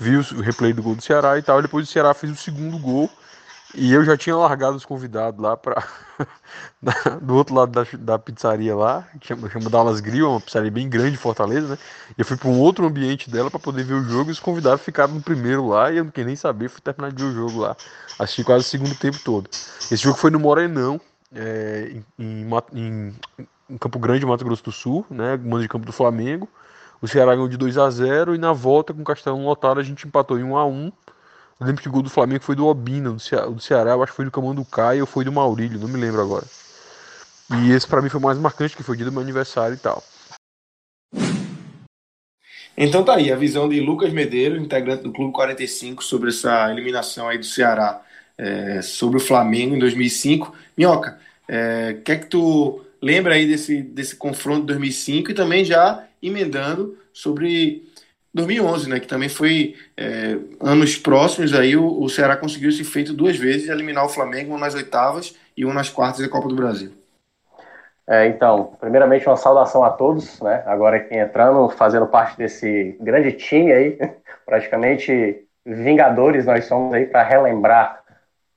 Vi 0.00 0.16
o 0.16 0.40
replay 0.40 0.72
do 0.72 0.82
gol 0.82 0.94
do 0.94 1.02
Ceará 1.02 1.38
e 1.38 1.42
tal. 1.42 1.58
E 1.58 1.62
depois 1.62 1.88
o 1.88 1.92
Ceará 1.92 2.14
fez 2.14 2.32
o 2.32 2.36
segundo 2.36 2.78
gol. 2.78 3.10
E 3.74 3.92
eu 3.92 4.02
já 4.02 4.16
tinha 4.16 4.34
largado 4.34 4.76
os 4.76 4.84
convidados 4.86 5.40
lá 5.40 5.56
para 5.56 5.86
do 7.20 7.34
outro 7.34 7.54
lado 7.54 7.70
da, 7.70 7.86
da 7.98 8.18
pizzaria 8.18 8.74
lá, 8.74 9.06
que 9.20 9.28
chama, 9.28 9.48
Dallas 9.70 10.00
Grill, 10.00 10.30
uma 10.30 10.40
pizzaria 10.40 10.70
bem 10.70 10.88
grande 10.88 11.12
de 11.12 11.16
Fortaleza, 11.18 11.68
né? 11.68 11.78
E 12.16 12.20
eu 12.20 12.24
fui 12.24 12.36
para 12.36 12.48
um 12.48 12.58
outro 12.58 12.86
ambiente 12.86 13.28
dela 13.28 13.50
para 13.50 13.60
poder 13.60 13.84
ver 13.84 13.94
o 13.94 14.04
jogo 14.04 14.30
e 14.30 14.32
os 14.32 14.40
convidados 14.40 14.82
ficaram 14.82 15.14
no 15.14 15.20
primeiro 15.20 15.68
lá 15.68 15.92
e 15.92 15.98
eu 15.98 16.04
não 16.04 16.10
queria 16.10 16.28
nem 16.28 16.36
saber, 16.36 16.70
fui 16.70 16.80
terminar 16.80 17.12
de 17.12 17.22
ver 17.22 17.30
o 17.30 17.34
jogo 17.34 17.60
lá. 17.60 17.76
Assisti 18.18 18.42
quase 18.42 18.64
o 18.64 18.68
segundo 18.68 18.94
tempo 18.94 19.18
todo. 19.22 19.50
Esse 19.50 19.96
jogo 19.96 20.16
foi 20.16 20.30
no 20.30 20.40
Morenão, 20.40 20.98
é, 21.34 21.92
em, 22.18 22.48
em, 22.72 23.14
em, 23.68 23.78
Campo 23.78 23.98
Grande, 23.98 24.24
Mato 24.24 24.44
Grosso 24.46 24.64
do 24.64 24.72
Sul, 24.72 25.04
né? 25.10 25.36
Mando 25.36 25.62
de 25.62 25.68
campo 25.68 25.84
do 25.84 25.92
Flamengo. 25.92 26.48
O 27.02 27.06
Ceará 27.06 27.34
ganhou 27.34 27.48
de 27.48 27.58
2 27.58 27.76
a 27.76 27.88
0 27.90 28.34
e 28.34 28.38
na 28.38 28.52
volta 28.52 28.94
com 28.94 29.02
o 29.02 29.04
Castelão 29.04 29.44
lotado 29.44 29.78
a 29.78 29.82
gente 29.82 30.06
empatou 30.06 30.38
em 30.38 30.42
1 30.42 30.56
a 30.56 30.64
1 30.64 30.92
eu 31.60 31.66
lembro 31.66 31.82
que 31.82 31.88
o 31.88 31.92
gol 31.92 32.02
do 32.02 32.10
Flamengo 32.10 32.44
foi 32.44 32.54
do 32.54 32.66
Obina, 32.66 33.10
do, 33.10 33.18
Ceará, 33.18 33.46
do 33.46 33.60
Ceará 33.60 33.90
eu 33.92 34.02
acho 34.02 34.12
que 34.12 34.16
foi 34.16 34.24
do 34.24 34.30
Camão 34.30 34.54
do 34.54 34.64
Caio 34.64 35.00
ou 35.00 35.06
foi 35.06 35.24
do 35.24 35.32
Maurílio, 35.32 35.78
não 35.78 35.88
me 35.88 35.98
lembro 35.98 36.20
agora. 36.20 36.44
E 37.50 37.72
esse 37.72 37.86
para 37.86 38.00
mim 38.00 38.08
foi 38.08 38.20
o 38.20 38.22
mais 38.22 38.38
marcante, 38.38 38.76
que 38.76 38.82
foi 38.82 38.94
o 38.94 38.96
dia 38.96 39.06
do 39.06 39.12
meu 39.12 39.22
aniversário 39.22 39.74
e 39.74 39.78
tal. 39.78 40.02
Então 42.76 43.04
tá 43.04 43.16
aí, 43.16 43.32
a 43.32 43.36
visão 43.36 43.68
de 43.68 43.80
Lucas 43.80 44.12
Medeiros, 44.12 44.62
integrante 44.62 45.02
do 45.02 45.12
Clube 45.12 45.32
45, 45.32 46.04
sobre 46.04 46.28
essa 46.28 46.70
eliminação 46.70 47.28
aí 47.28 47.36
do 47.36 47.44
Ceará 47.44 48.02
é, 48.36 48.80
sobre 48.80 49.16
o 49.16 49.20
Flamengo 49.20 49.74
em 49.74 49.80
2005. 49.80 50.54
Minhoca, 50.76 51.18
é, 51.48 51.94
quer 52.04 52.20
que 52.20 52.26
tu 52.26 52.84
lembra 53.02 53.34
aí 53.34 53.48
desse, 53.48 53.82
desse 53.82 54.14
confronto 54.14 54.60
de 54.60 54.66
2005 54.68 55.32
e 55.32 55.34
também 55.34 55.64
já 55.64 56.06
emendando 56.22 56.96
sobre 57.12 57.87
2011, 58.38 58.88
né, 58.88 59.00
que 59.00 59.06
também 59.06 59.28
foi 59.28 59.74
é, 59.96 60.36
anos 60.60 60.96
próximos 60.96 61.54
aí 61.54 61.76
o, 61.76 62.00
o 62.00 62.08
Ceará 62.08 62.36
conseguiu 62.36 62.70
esse 62.70 62.84
feito 62.84 63.12
duas 63.12 63.36
vezes, 63.36 63.68
eliminar 63.68 64.04
o 64.04 64.08
Flamengo, 64.08 64.54
um 64.54 64.58
nas 64.58 64.74
oitavas 64.74 65.34
e 65.56 65.64
um 65.64 65.72
nas 65.72 65.90
quartas 65.90 66.20
da 66.20 66.28
Copa 66.28 66.48
do 66.48 66.56
Brasil. 66.56 66.92
É, 68.06 68.26
então, 68.26 68.72
primeiramente 68.80 69.26
uma 69.26 69.36
saudação 69.36 69.84
a 69.84 69.90
todos, 69.90 70.40
né? 70.40 70.62
Agora 70.64 70.96
aqui 70.96 71.14
entrando, 71.14 71.68
fazendo 71.68 72.06
parte 72.06 72.38
desse 72.38 72.96
grande 72.98 73.32
time 73.32 73.70
aí, 73.70 73.98
praticamente 74.46 75.44
vingadores 75.66 76.46
nós 76.46 76.64
somos 76.64 76.94
aí 76.94 77.04
para 77.04 77.22
relembrar 77.22 78.02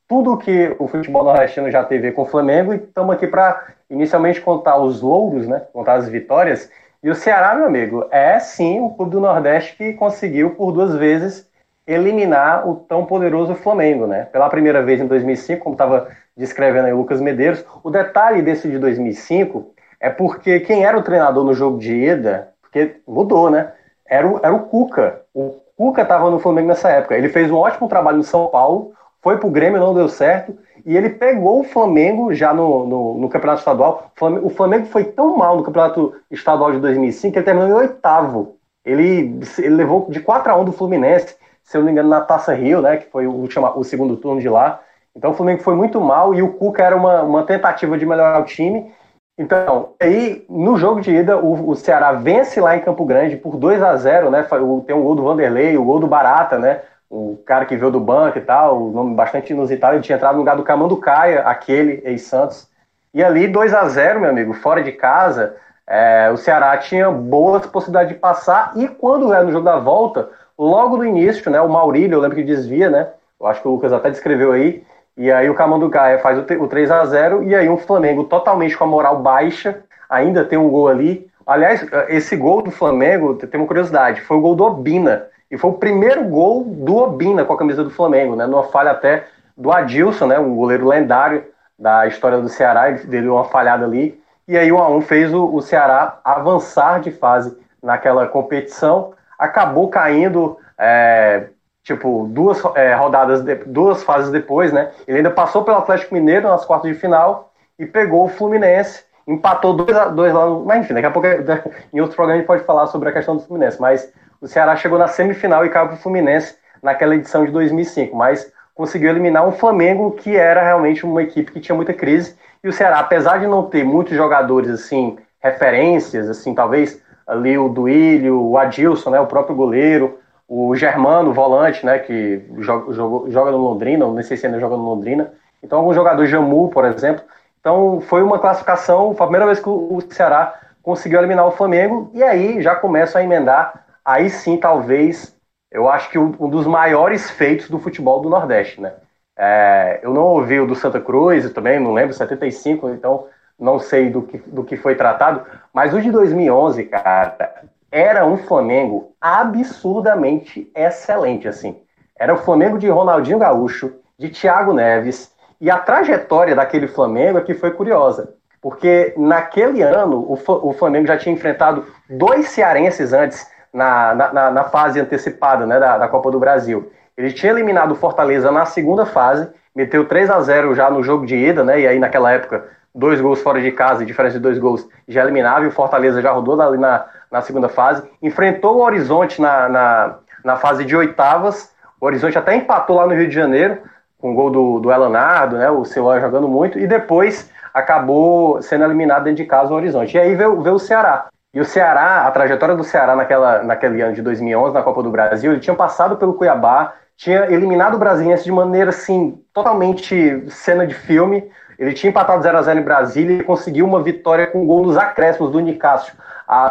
tudo 0.07 0.37
que 0.37 0.73
o 0.79 0.87
futebol 0.87 1.23
nordestino 1.23 1.69
já 1.69 1.83
teve 1.83 2.11
com 2.13 2.21
o 2.21 2.25
Flamengo 2.25 2.73
e 2.73 2.77
estamos 2.77 3.13
aqui 3.13 3.27
para 3.27 3.67
inicialmente 3.89 4.39
contar 4.39 4.77
os 4.77 5.01
louros, 5.01 5.47
né? 5.47 5.61
Contar 5.73 5.95
as 5.95 6.07
vitórias. 6.07 6.69
E 7.03 7.09
o 7.09 7.15
Ceará, 7.15 7.55
meu 7.55 7.65
amigo, 7.65 8.05
é 8.11 8.37
sim 8.39 8.79
o 8.79 8.91
clube 8.91 9.11
do 9.11 9.19
Nordeste 9.19 9.75
que 9.75 9.93
conseguiu 9.93 10.51
por 10.51 10.71
duas 10.71 10.95
vezes 10.95 11.49
eliminar 11.87 12.69
o 12.69 12.75
tão 12.75 13.05
poderoso 13.05 13.55
Flamengo, 13.55 14.05
né? 14.05 14.25
Pela 14.25 14.47
primeira 14.49 14.83
vez 14.83 15.01
em 15.01 15.07
2005, 15.07 15.63
como 15.63 15.73
estava 15.73 16.09
descrevendo 16.37 16.85
aí 16.85 16.93
o 16.93 16.97
Lucas 16.97 17.19
Medeiros. 17.19 17.65
O 17.83 17.89
detalhe 17.89 18.43
desse 18.43 18.69
de 18.69 18.77
2005 18.77 19.73
é 19.99 20.11
porque 20.11 20.59
quem 20.59 20.85
era 20.85 20.95
o 20.95 21.01
treinador 21.01 21.43
no 21.43 21.55
jogo 21.55 21.79
de 21.79 21.91
ida, 21.91 22.49
porque 22.61 22.97
mudou, 23.07 23.49
né? 23.49 23.71
Era 24.05 24.27
o, 24.27 24.39
era 24.43 24.53
o 24.53 24.67
Cuca. 24.67 25.21
O 25.33 25.55
Cuca 25.75 26.03
estava 26.03 26.29
no 26.29 26.37
Flamengo 26.37 26.67
nessa 26.67 26.89
época. 26.91 27.17
Ele 27.17 27.29
fez 27.29 27.49
um 27.49 27.57
ótimo 27.57 27.87
trabalho 27.87 28.17
no 28.17 28.23
São 28.23 28.45
Paulo, 28.45 28.93
foi 29.23 29.37
pro 29.37 29.49
Grêmio, 29.49 29.79
não 29.79 29.95
deu 29.95 30.07
certo, 30.07 30.55
e 30.85 30.97
ele 30.97 31.09
pegou 31.09 31.59
o 31.59 31.63
Flamengo 31.63 32.33
já 32.33 32.53
no, 32.53 32.85
no, 32.85 33.17
no 33.17 33.29
Campeonato 33.29 33.59
Estadual. 33.59 34.11
O 34.43 34.49
Flamengo 34.49 34.85
foi 34.87 35.05
tão 35.05 35.37
mal 35.37 35.57
no 35.57 35.63
Campeonato 35.63 36.13
Estadual 36.29 36.71
de 36.71 36.79
2005 36.79 37.31
que 37.31 37.39
ele 37.39 37.45
terminou 37.45 37.69
em 37.69 37.73
oitavo. 37.73 38.57
Ele, 38.85 39.39
ele 39.59 39.75
levou 39.75 40.07
de 40.09 40.19
4 40.19 40.51
a 40.51 40.55
1 40.55 40.65
do 40.65 40.71
Fluminense, 40.71 41.35
se 41.63 41.77
eu 41.77 41.81
não 41.81 41.85
me 41.85 41.91
engano, 41.91 42.09
na 42.09 42.21
Taça 42.21 42.53
Rio, 42.53 42.81
né? 42.81 42.97
Que 42.97 43.09
foi 43.09 43.27
o, 43.27 43.47
o 43.75 43.83
segundo 43.83 44.17
turno 44.17 44.41
de 44.41 44.49
lá. 44.49 44.81
Então 45.15 45.31
o 45.31 45.33
Flamengo 45.33 45.61
foi 45.61 45.75
muito 45.75 45.99
mal 45.99 46.33
e 46.33 46.41
o 46.41 46.53
Cuca 46.53 46.83
era 46.83 46.95
uma, 46.95 47.21
uma 47.21 47.43
tentativa 47.43 47.97
de 47.97 48.05
melhorar 48.05 48.41
o 48.41 48.45
time. 48.45 48.91
Então, 49.37 49.93
aí 49.99 50.45
no 50.49 50.77
jogo 50.77 51.01
de 51.01 51.11
ida, 51.11 51.37
o, 51.37 51.69
o 51.69 51.75
Ceará 51.75 52.11
vence 52.13 52.59
lá 52.59 52.75
em 52.75 52.81
Campo 52.81 53.05
Grande 53.05 53.37
por 53.37 53.57
2 53.57 53.81
a 53.81 53.95
0 53.95 54.29
né? 54.29 54.43
Tem 54.85 54.95
o 54.95 55.03
gol 55.03 55.15
do 55.15 55.23
Vanderlei, 55.23 55.77
o 55.77 55.83
gol 55.83 55.99
do 55.99 56.07
Barata, 56.07 56.59
né? 56.59 56.81
O 57.11 57.37
cara 57.45 57.65
que 57.65 57.75
veio 57.75 57.91
do 57.91 57.99
banco 57.99 58.37
e 58.37 58.41
tal, 58.41 58.83
o 58.83 58.91
nome 58.91 59.13
bastante 59.13 59.51
inusitado, 59.51 59.95
ele 59.95 60.03
tinha 60.03 60.15
entrado 60.15 60.35
no 60.35 60.39
lugar 60.39 60.55
do 60.55 60.63
Camando 60.63 60.95
Caia, 60.95 61.41
aquele 61.41 62.01
ex-Santos. 62.05 62.69
E 63.13 63.21
ali 63.21 63.49
2 63.49 63.73
a 63.73 63.85
0 63.89 64.21
meu 64.21 64.29
amigo, 64.29 64.53
fora 64.53 64.81
de 64.81 64.93
casa, 64.93 65.57
é, 65.85 66.31
o 66.31 66.37
Ceará 66.37 66.77
tinha 66.77 67.11
boas 67.11 67.65
possibilidades 67.65 68.13
de 68.13 68.17
passar. 68.17 68.71
E 68.77 68.87
quando 68.87 69.33
é 69.33 69.43
no 69.43 69.51
jogo 69.51 69.65
da 69.65 69.77
volta, 69.77 70.29
logo 70.57 70.95
no 70.95 71.05
início, 71.05 71.51
né? 71.51 71.59
O 71.59 71.67
Maurílio, 71.67 72.15
eu 72.15 72.21
lembro 72.21 72.37
que 72.37 72.43
desvia, 72.43 72.89
né? 72.89 73.09
Eu 73.37 73.47
acho 73.47 73.61
que 73.61 73.67
o 73.67 73.71
Lucas 73.71 73.91
até 73.91 74.09
descreveu 74.09 74.53
aí. 74.53 74.81
E 75.17 75.29
aí 75.29 75.49
o 75.49 75.53
Camanducaia 75.53 76.19
faz 76.19 76.39
o 76.39 76.67
3 76.67 76.91
a 76.91 77.05
0 77.05 77.43
e 77.43 77.53
aí 77.53 77.67
um 77.67 77.77
Flamengo 77.77 78.23
totalmente 78.23 78.77
com 78.77 78.85
a 78.85 78.87
moral 78.87 79.19
baixa, 79.21 79.83
ainda 80.09 80.45
tem 80.45 80.57
um 80.57 80.69
gol 80.69 80.87
ali. 80.87 81.27
Aliás, 81.45 81.85
esse 82.07 82.37
gol 82.37 82.61
do 82.61 82.71
Flamengo, 82.71 83.35
tem 83.35 83.59
uma 83.59 83.67
curiosidade, 83.67 84.21
foi 84.21 84.37
o 84.37 84.41
gol 84.41 84.55
do 84.55 84.63
Obina. 84.63 85.27
E 85.51 85.57
foi 85.57 85.69
o 85.69 85.73
primeiro 85.73 86.23
gol 86.23 86.63
do 86.63 86.95
Obina 86.95 87.43
com 87.43 87.53
a 87.53 87.57
camisa 87.57 87.83
do 87.83 87.89
Flamengo, 87.89 88.37
né? 88.37 88.47
Numa 88.47 88.63
falha 88.63 88.91
até 88.91 89.27
do 89.57 89.71
Adilson, 89.71 90.27
né? 90.27 90.39
Um 90.39 90.55
goleiro 90.55 90.87
lendário 90.87 91.43
da 91.77 92.07
história 92.07 92.39
do 92.39 92.47
Ceará, 92.47 92.89
ele 92.89 92.99
deu 92.99 93.33
uma 93.33 93.43
falhada 93.43 93.83
ali. 93.83 94.19
E 94.47 94.57
aí 94.57 94.71
o 94.71 94.77
A1 94.77 95.01
fez 95.01 95.33
o, 95.33 95.53
o 95.53 95.61
Ceará 95.61 96.19
avançar 96.23 97.01
de 97.01 97.11
fase 97.11 97.57
naquela 97.83 98.27
competição. 98.27 99.13
Acabou 99.37 99.89
caindo 99.89 100.57
é, 100.77 101.47
tipo, 101.83 102.27
duas 102.29 102.63
é, 102.75 102.93
rodadas, 102.93 103.41
de, 103.41 103.55
duas 103.65 104.03
fases 104.03 104.31
depois, 104.31 104.71
né? 104.71 104.91
Ele 105.07 105.17
ainda 105.17 105.31
passou 105.31 105.63
pelo 105.63 105.77
Atlético 105.77 106.13
Mineiro 106.13 106.47
nas 106.47 106.65
quartas 106.65 106.91
de 106.91 106.97
final 106.97 107.51
e 107.77 107.85
pegou 107.85 108.25
o 108.25 108.29
Fluminense, 108.29 109.03
empatou 109.27 109.73
2 109.73 109.97
a 109.97 110.05
2 110.05 110.33
lá 110.33 110.45
no. 110.45 110.65
Mas 110.65 110.81
enfim, 110.81 110.93
daqui 110.93 111.07
a 111.07 111.11
pouco 111.11 111.27
em 111.91 111.99
outro 111.99 112.15
programa 112.15 112.35
a 112.35 112.37
gente 112.37 112.47
pode 112.47 112.63
falar 112.63 112.87
sobre 112.87 113.09
a 113.09 113.11
questão 113.11 113.35
do 113.35 113.43
Fluminense. 113.43 113.81
Mas 113.81 114.11
o 114.41 114.47
Ceará 114.47 114.75
chegou 114.75 114.97
na 114.97 115.07
semifinal 115.07 115.65
e 115.65 115.69
caiu 115.69 115.87
para 115.87 115.95
o 115.95 115.99
Fluminense 115.99 116.55
naquela 116.81 117.15
edição 117.15 117.45
de 117.45 117.51
2005. 117.51 118.15
Mas 118.15 118.51
conseguiu 118.73 119.11
eliminar 119.11 119.47
um 119.47 119.51
Flamengo 119.51 120.11
que 120.11 120.35
era 120.35 120.63
realmente 120.63 121.05
uma 121.05 121.21
equipe 121.21 121.51
que 121.51 121.59
tinha 121.59 121.75
muita 121.75 121.93
crise. 121.93 122.35
E 122.63 122.67
o 122.67 122.73
Ceará, 122.73 122.99
apesar 122.99 123.39
de 123.39 123.47
não 123.47 123.63
ter 123.63 123.83
muitos 123.83 124.17
jogadores 124.17 124.69
assim, 124.71 125.17
referências, 125.39 126.27
assim, 126.27 126.55
talvez 126.55 127.01
ali 127.27 127.57
o 127.57 127.69
Duílio, 127.69 128.41
o 128.41 128.57
Adilson, 128.57 129.11
né, 129.11 129.19
o 129.19 129.27
próprio 129.27 129.55
goleiro, 129.55 130.19
o 130.47 130.75
Germano, 130.75 131.31
volante, 131.31 131.85
né, 131.85 131.99
que 131.99 132.43
joga, 132.57 132.91
joga, 132.93 133.51
no 133.51 133.57
Londrina, 133.57 134.05
não 134.05 134.21
sei 134.21 134.35
se 134.35 134.45
ainda 134.45 134.59
joga 134.59 134.75
no 134.75 134.83
Londrina. 134.83 135.31
Então, 135.63 135.79
alguns 135.79 135.95
jogadores, 135.95 136.29
Jamu, 136.29 136.69
por 136.69 136.83
exemplo. 136.83 137.23
Então, 137.59 138.01
foi 138.01 138.21
uma 138.21 138.39
classificação, 138.39 139.15
foi 139.15 139.23
a 139.23 139.27
primeira 139.27 139.45
vez 139.45 139.59
que 139.59 139.69
o 139.69 140.01
Ceará 140.09 140.55
conseguiu 140.83 141.19
eliminar 141.19 141.47
o 141.47 141.51
Flamengo, 141.51 142.09
e 142.13 142.23
aí 142.23 142.61
já 142.61 142.75
começa 142.75 143.19
a 143.19 143.23
emendar, 143.23 143.85
aí 144.03 144.29
sim, 144.29 144.57
talvez, 144.57 145.35
eu 145.71 145.89
acho 145.89 146.09
que 146.09 146.17
um 146.17 146.49
dos 146.49 146.65
maiores 146.65 147.29
feitos 147.29 147.69
do 147.69 147.79
futebol 147.79 148.21
do 148.21 148.29
Nordeste, 148.29 148.81
né. 148.81 148.93
É, 149.37 149.99
eu 150.03 150.13
não 150.13 150.23
ouvi 150.23 150.59
o 150.59 150.67
do 150.67 150.75
Santa 150.75 150.99
Cruz, 150.99 151.51
também 151.51 151.79
não 151.79 151.93
lembro, 151.93 152.13
75, 152.13 152.89
então 152.89 153.27
não 153.57 153.79
sei 153.79 154.09
do 154.09 154.23
que, 154.23 154.37
do 154.39 154.63
que 154.63 154.75
foi 154.75 154.95
tratado, 154.95 155.45
mas 155.73 155.93
o 155.93 156.01
de 156.01 156.11
2011, 156.11 156.83
cara, 156.85 157.63
era 157.91 158.25
um 158.25 158.37
Flamengo 158.37 159.13
absurdamente 159.19 160.71
excelente, 160.75 161.47
assim. 161.47 161.79
Era 162.17 162.33
o 162.33 162.37
Flamengo 162.37 162.77
de 162.77 162.87
Ronaldinho 162.89 163.39
Gaúcho, 163.39 163.93
de 164.17 164.29
Thiago 164.29 164.73
Neves, 164.73 165.31
e 165.59 165.69
a 165.69 165.77
trajetória 165.77 166.55
daquele 166.55 166.87
Flamengo 166.87 167.37
é 167.37 167.41
que 167.41 167.53
foi 167.53 167.71
curiosa, 167.71 168.33
porque 168.61 169.13
naquele 169.17 169.81
ano 169.81 170.25
o, 170.27 170.73
Flamengo 170.73 171.07
já 171.07 171.17
tinha 171.17 171.33
enfrentado 171.33 171.85
dois 172.09 172.47
cearenses 172.49 173.13
antes 173.13 173.47
na, 173.73 174.13
na, 174.15 174.51
na 174.51 174.63
fase 174.65 174.99
antecipada 174.99 175.65
né, 175.65 175.79
da, 175.79 175.97
da 175.97 176.07
Copa 176.07 176.29
do 176.31 176.39
Brasil. 176.39 176.91
Ele 177.17 177.31
tinha 177.31 177.51
eliminado 177.51 177.91
o 177.91 177.95
Fortaleza 177.95 178.51
na 178.51 178.65
segunda 178.65 179.05
fase, 179.05 179.49
meteu 179.75 180.05
3 180.05 180.29
a 180.29 180.41
0 180.41 180.75
já 180.75 180.89
no 180.89 181.03
jogo 181.03 181.25
de 181.25 181.35
ida, 181.35 181.63
né? 181.63 181.79
E 181.79 181.87
aí 181.87 181.99
naquela 181.99 182.31
época, 182.31 182.65
dois 182.93 183.21
gols 183.21 183.41
fora 183.41 183.61
de 183.61 183.71
casa, 183.71 184.05
diferença 184.05 184.37
de 184.37 184.43
dois 184.43 184.57
gols, 184.57 184.87
já 185.07 185.23
eliminava, 185.23 185.63
e 185.63 185.67
o 185.67 185.71
Fortaleza 185.71 186.21
já 186.21 186.31
rodou 186.31 186.59
ali 186.61 186.77
na, 186.77 187.05
na 187.31 187.41
segunda 187.41 187.69
fase, 187.69 188.03
enfrentou 188.21 188.77
o 188.77 188.81
Horizonte 188.81 189.41
na, 189.41 189.69
na, 189.69 190.15
na 190.43 190.55
fase 190.57 190.83
de 190.83 190.95
oitavas, 190.95 191.71
o 191.99 192.05
Horizonte 192.05 192.37
até 192.37 192.55
empatou 192.55 192.97
lá 192.97 193.05
no 193.05 193.13
Rio 193.13 193.27
de 193.27 193.35
Janeiro, 193.35 193.77
com 194.19 194.31
o 194.31 194.35
gol 194.35 194.49
do, 194.49 194.79
do 194.79 194.91
Elanardo, 194.91 195.57
né, 195.57 195.69
o 195.69 195.85
Celular 195.85 196.19
jogando 196.19 196.47
muito, 196.47 196.77
e 196.77 196.85
depois 196.85 197.49
acabou 197.73 198.61
sendo 198.61 198.83
eliminado 198.83 199.23
dentro 199.23 199.43
de 199.43 199.49
casa 199.49 199.71
o 199.71 199.75
Horizonte. 199.75 200.15
E 200.15 200.19
aí 200.19 200.35
veio, 200.35 200.61
veio 200.61 200.75
o 200.75 200.79
Ceará. 200.79 201.27
E 201.53 201.59
o 201.59 201.65
Ceará, 201.65 202.27
a 202.27 202.31
trajetória 202.31 202.75
do 202.75 202.83
Ceará 202.83 203.15
naquela, 203.15 203.63
naquele 203.63 204.01
ano 204.01 204.13
de 204.13 204.21
2011, 204.21 204.73
na 204.73 204.81
Copa 204.81 205.03
do 205.03 205.11
Brasil, 205.11 205.51
ele 205.51 205.59
tinha 205.59 205.75
passado 205.75 206.15
pelo 206.15 206.33
Cuiabá, 206.33 206.93
tinha 207.17 207.51
eliminado 207.51 207.95
o 207.95 207.97
Brasiliense 207.97 208.43
de 208.43 208.51
maneira, 208.51 208.89
assim, 208.89 209.39
totalmente 209.53 210.49
cena 210.49 210.87
de 210.87 210.93
filme. 210.93 211.51
Ele 211.77 211.93
tinha 211.93 212.09
empatado 212.09 212.41
0 212.41 212.57
a 212.57 212.61
0 212.61 212.79
em 212.79 212.83
Brasília 212.83 213.37
e 213.37 213.43
conseguiu 213.43 213.85
uma 213.85 214.01
vitória 214.01 214.47
com 214.47 214.65
gol 214.65 214.83
nos 214.83 214.97
acréscimos 214.97 215.51
do 215.51 215.59
Nicásio 215.59 216.13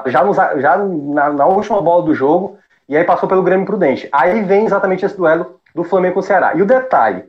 já, 0.06 0.22
nos, 0.22 0.36
já 0.36 0.76
na, 0.78 1.30
na, 1.30 1.46
última 1.46 1.80
bola 1.80 2.04
do 2.04 2.14
jogo, 2.14 2.58
e 2.88 2.96
aí 2.96 3.04
passou 3.04 3.28
pelo 3.28 3.42
Grêmio 3.42 3.66
Prudente. 3.66 4.08
Aí 4.12 4.42
vem 4.42 4.64
exatamente 4.64 5.04
esse 5.04 5.16
duelo 5.16 5.58
do 5.74 5.84
Flamengo 5.84 6.14
com 6.14 6.20
o 6.20 6.22
Ceará. 6.22 6.52
E 6.54 6.62
o 6.62 6.66
detalhe, 6.66 7.24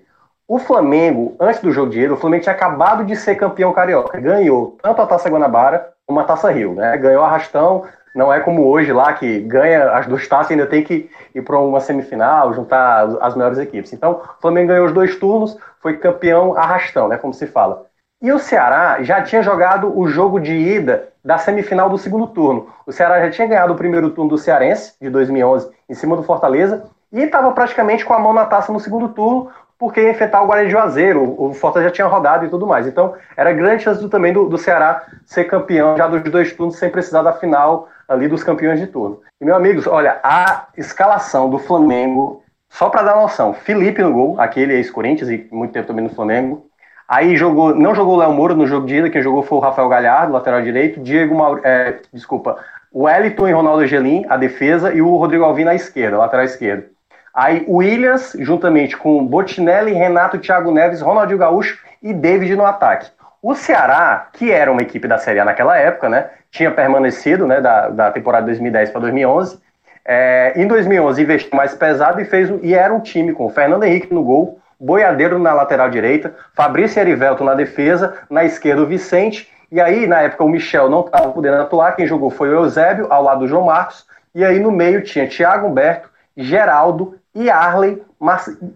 o 0.53 0.59
Flamengo, 0.59 1.33
antes 1.39 1.61
do 1.61 1.71
jogo 1.71 1.91
de 1.91 2.01
ida, 2.01 2.13
o 2.13 2.17
Flamengo 2.17 2.43
tinha 2.43 2.53
acabado 2.53 3.05
de 3.05 3.15
ser 3.15 3.35
campeão 3.35 3.71
carioca. 3.71 4.19
Ganhou 4.19 4.77
tanto 4.83 5.01
a 5.01 5.07
Taça 5.07 5.29
Guanabara 5.29 5.93
como 6.05 6.19
a 6.19 6.25
Taça 6.25 6.51
Rio, 6.51 6.73
né? 6.73 6.97
Ganhou 6.97 7.23
arrastão, 7.23 7.85
não 8.13 8.33
é 8.33 8.41
como 8.41 8.67
hoje 8.67 8.91
lá, 8.91 9.13
que 9.13 9.39
ganha 9.39 9.93
as 9.93 10.07
duas 10.07 10.27
taças 10.27 10.49
e 10.49 10.53
ainda 10.55 10.67
tem 10.67 10.83
que 10.83 11.09
ir 11.33 11.41
para 11.41 11.57
uma 11.57 11.79
semifinal, 11.79 12.53
juntar 12.53 13.07
as 13.21 13.33
melhores 13.33 13.59
equipes. 13.59 13.93
Então, 13.93 14.23
o 14.37 14.41
Flamengo 14.41 14.67
ganhou 14.67 14.87
os 14.87 14.91
dois 14.91 15.15
turnos, 15.15 15.57
foi 15.79 15.95
campeão 15.95 16.57
arrastão, 16.57 17.07
né? 17.07 17.15
Como 17.15 17.33
se 17.33 17.47
fala. 17.47 17.85
E 18.21 18.29
o 18.33 18.37
Ceará 18.37 19.01
já 19.03 19.21
tinha 19.21 19.41
jogado 19.41 19.97
o 19.97 20.05
jogo 20.09 20.37
de 20.37 20.51
ida 20.51 21.07
da 21.23 21.37
semifinal 21.37 21.89
do 21.89 21.97
segundo 21.97 22.27
turno. 22.27 22.67
O 22.85 22.91
Ceará 22.91 23.21
já 23.21 23.31
tinha 23.31 23.47
ganhado 23.47 23.71
o 23.71 23.77
primeiro 23.77 24.09
turno 24.09 24.31
do 24.31 24.37
Cearense, 24.37 24.95
de 25.01 25.09
2011, 25.09 25.71
em 25.87 25.93
cima 25.93 26.17
do 26.17 26.23
Fortaleza, 26.23 26.83
e 27.11 27.21
estava 27.21 27.51
praticamente 27.51 28.05
com 28.05 28.13
a 28.13 28.19
mão 28.19 28.33
na 28.33 28.45
taça 28.45 28.71
no 28.71 28.79
segundo 28.79 29.09
turno, 29.09 29.49
porque 29.81 29.99
ia 29.99 30.11
enfrentar 30.11 30.43
o 30.43 30.45
Guarani 30.45 30.67
de 30.67 30.73
Juazeiro, 30.73 31.35
o 31.41 31.55
Fortaleza 31.55 31.89
já 31.89 31.95
tinha 31.95 32.07
rodado 32.07 32.45
e 32.45 32.49
tudo 32.49 32.67
mais. 32.67 32.85
Então, 32.85 33.15
era 33.35 33.51
grande 33.51 33.81
chance 33.81 34.07
também 34.09 34.31
do, 34.31 34.47
do 34.47 34.55
Ceará 34.55 35.03
ser 35.25 35.45
campeão 35.45 35.97
já 35.97 36.07
dos 36.07 36.21
dois 36.21 36.53
turnos, 36.53 36.77
sem 36.77 36.87
precisar 36.87 37.23
da 37.23 37.33
final 37.33 37.89
ali 38.07 38.27
dos 38.27 38.43
campeões 38.43 38.79
de 38.79 38.85
turno. 38.85 39.19
E, 39.41 39.43
meus 39.43 39.57
amigos, 39.57 39.87
olha, 39.87 40.19
a 40.23 40.67
escalação 40.77 41.49
do 41.49 41.57
Flamengo, 41.57 42.43
só 42.69 42.89
para 42.89 43.01
dar 43.01 43.15
noção, 43.15 43.55
Felipe 43.55 44.03
no 44.03 44.13
gol, 44.13 44.39
aquele 44.39 44.75
ex-Corinthians 44.75 45.31
e 45.31 45.47
muito 45.51 45.71
tempo 45.71 45.87
também 45.87 46.03
no 46.03 46.13
Flamengo, 46.13 46.69
Aí 47.07 47.35
jogou, 47.35 47.75
não 47.75 47.93
jogou 47.93 48.13
o 48.13 48.17
Léo 48.19 48.31
Moura 48.31 48.55
no 48.55 48.65
jogo 48.65 48.87
de 48.87 48.95
ida, 48.95 49.09
quem 49.09 49.21
jogou 49.21 49.43
foi 49.43 49.57
o 49.57 49.61
Rafael 49.61 49.89
Galhardo, 49.89 50.31
lateral 50.31 50.61
direito, 50.61 51.01
Diego 51.01 51.59
é, 51.61 51.99
desculpa, 52.13 52.55
o 52.89 53.03
Wellington 53.03 53.49
e 53.49 53.51
Ronaldo 53.51 53.83
Angelim, 53.83 54.25
a 54.29 54.37
defesa, 54.37 54.93
e 54.93 55.01
o 55.01 55.17
Rodrigo 55.17 55.43
Alvim 55.43 55.65
na 55.65 55.75
esquerda, 55.75 56.17
lateral 56.17 56.45
esquerdo. 56.45 56.85
Aí 57.33 57.63
o 57.67 57.77
Williams, 57.77 58.35
juntamente 58.39 58.97
com 58.97 59.25
Botinelli, 59.25 59.93
Renato, 59.93 60.37
Thiago 60.37 60.71
Neves, 60.71 61.01
Ronaldinho 61.01 61.39
Gaúcho 61.39 61.79
e 62.01 62.13
David 62.13 62.55
no 62.55 62.65
ataque. 62.65 63.09
O 63.41 63.55
Ceará, 63.55 64.27
que 64.33 64.51
era 64.51 64.71
uma 64.71 64.81
equipe 64.81 65.07
da 65.07 65.17
Série 65.17 65.39
A 65.39 65.45
naquela 65.45 65.77
época, 65.77 66.09
né, 66.09 66.29
tinha 66.51 66.69
permanecido 66.69 67.47
né, 67.47 67.59
da, 67.59 67.89
da 67.89 68.11
temporada 68.11 68.45
2010 68.45 68.91
para 68.91 69.01
2011. 69.01 69.59
É, 70.03 70.53
em 70.55 70.67
2011 70.67 71.21
investiu 71.21 71.55
mais 71.55 71.73
pesado 71.73 72.19
e 72.19 72.25
fez 72.25 72.51
e 72.61 72.73
era 72.73 72.93
um 72.93 72.99
time 72.99 73.33
com 73.33 73.49
Fernando 73.49 73.83
Henrique 73.83 74.13
no 74.13 74.23
gol, 74.23 74.59
Boiadeiro 74.79 75.39
na 75.39 75.53
lateral 75.53 75.89
direita, 75.89 76.35
Fabrício 76.53 76.99
Erivelto 76.99 77.43
na 77.43 77.53
defesa, 77.53 78.15
na 78.29 78.43
esquerda 78.43 78.81
o 78.81 78.87
Vicente, 78.87 79.47
e 79.71 79.79
aí 79.79 80.07
na 80.07 80.21
época 80.21 80.43
o 80.43 80.49
Michel 80.49 80.89
não 80.89 81.01
estava 81.01 81.31
podendo 81.31 81.57
atuar, 81.57 81.95
quem 81.95 82.07
jogou 82.07 82.31
foi 82.31 82.49
o 82.49 82.63
Eusébio, 82.63 83.07
ao 83.11 83.23
lado 83.23 83.41
do 83.41 83.47
João 83.47 83.65
Marcos, 83.65 84.05
e 84.33 84.43
aí 84.43 84.59
no 84.59 84.71
meio 84.71 85.03
tinha 85.03 85.27
Thiago 85.27 85.67
Humberto, 85.67 86.09
Geraldo 86.35 87.15
e 87.33 87.49
Arley 87.49 88.01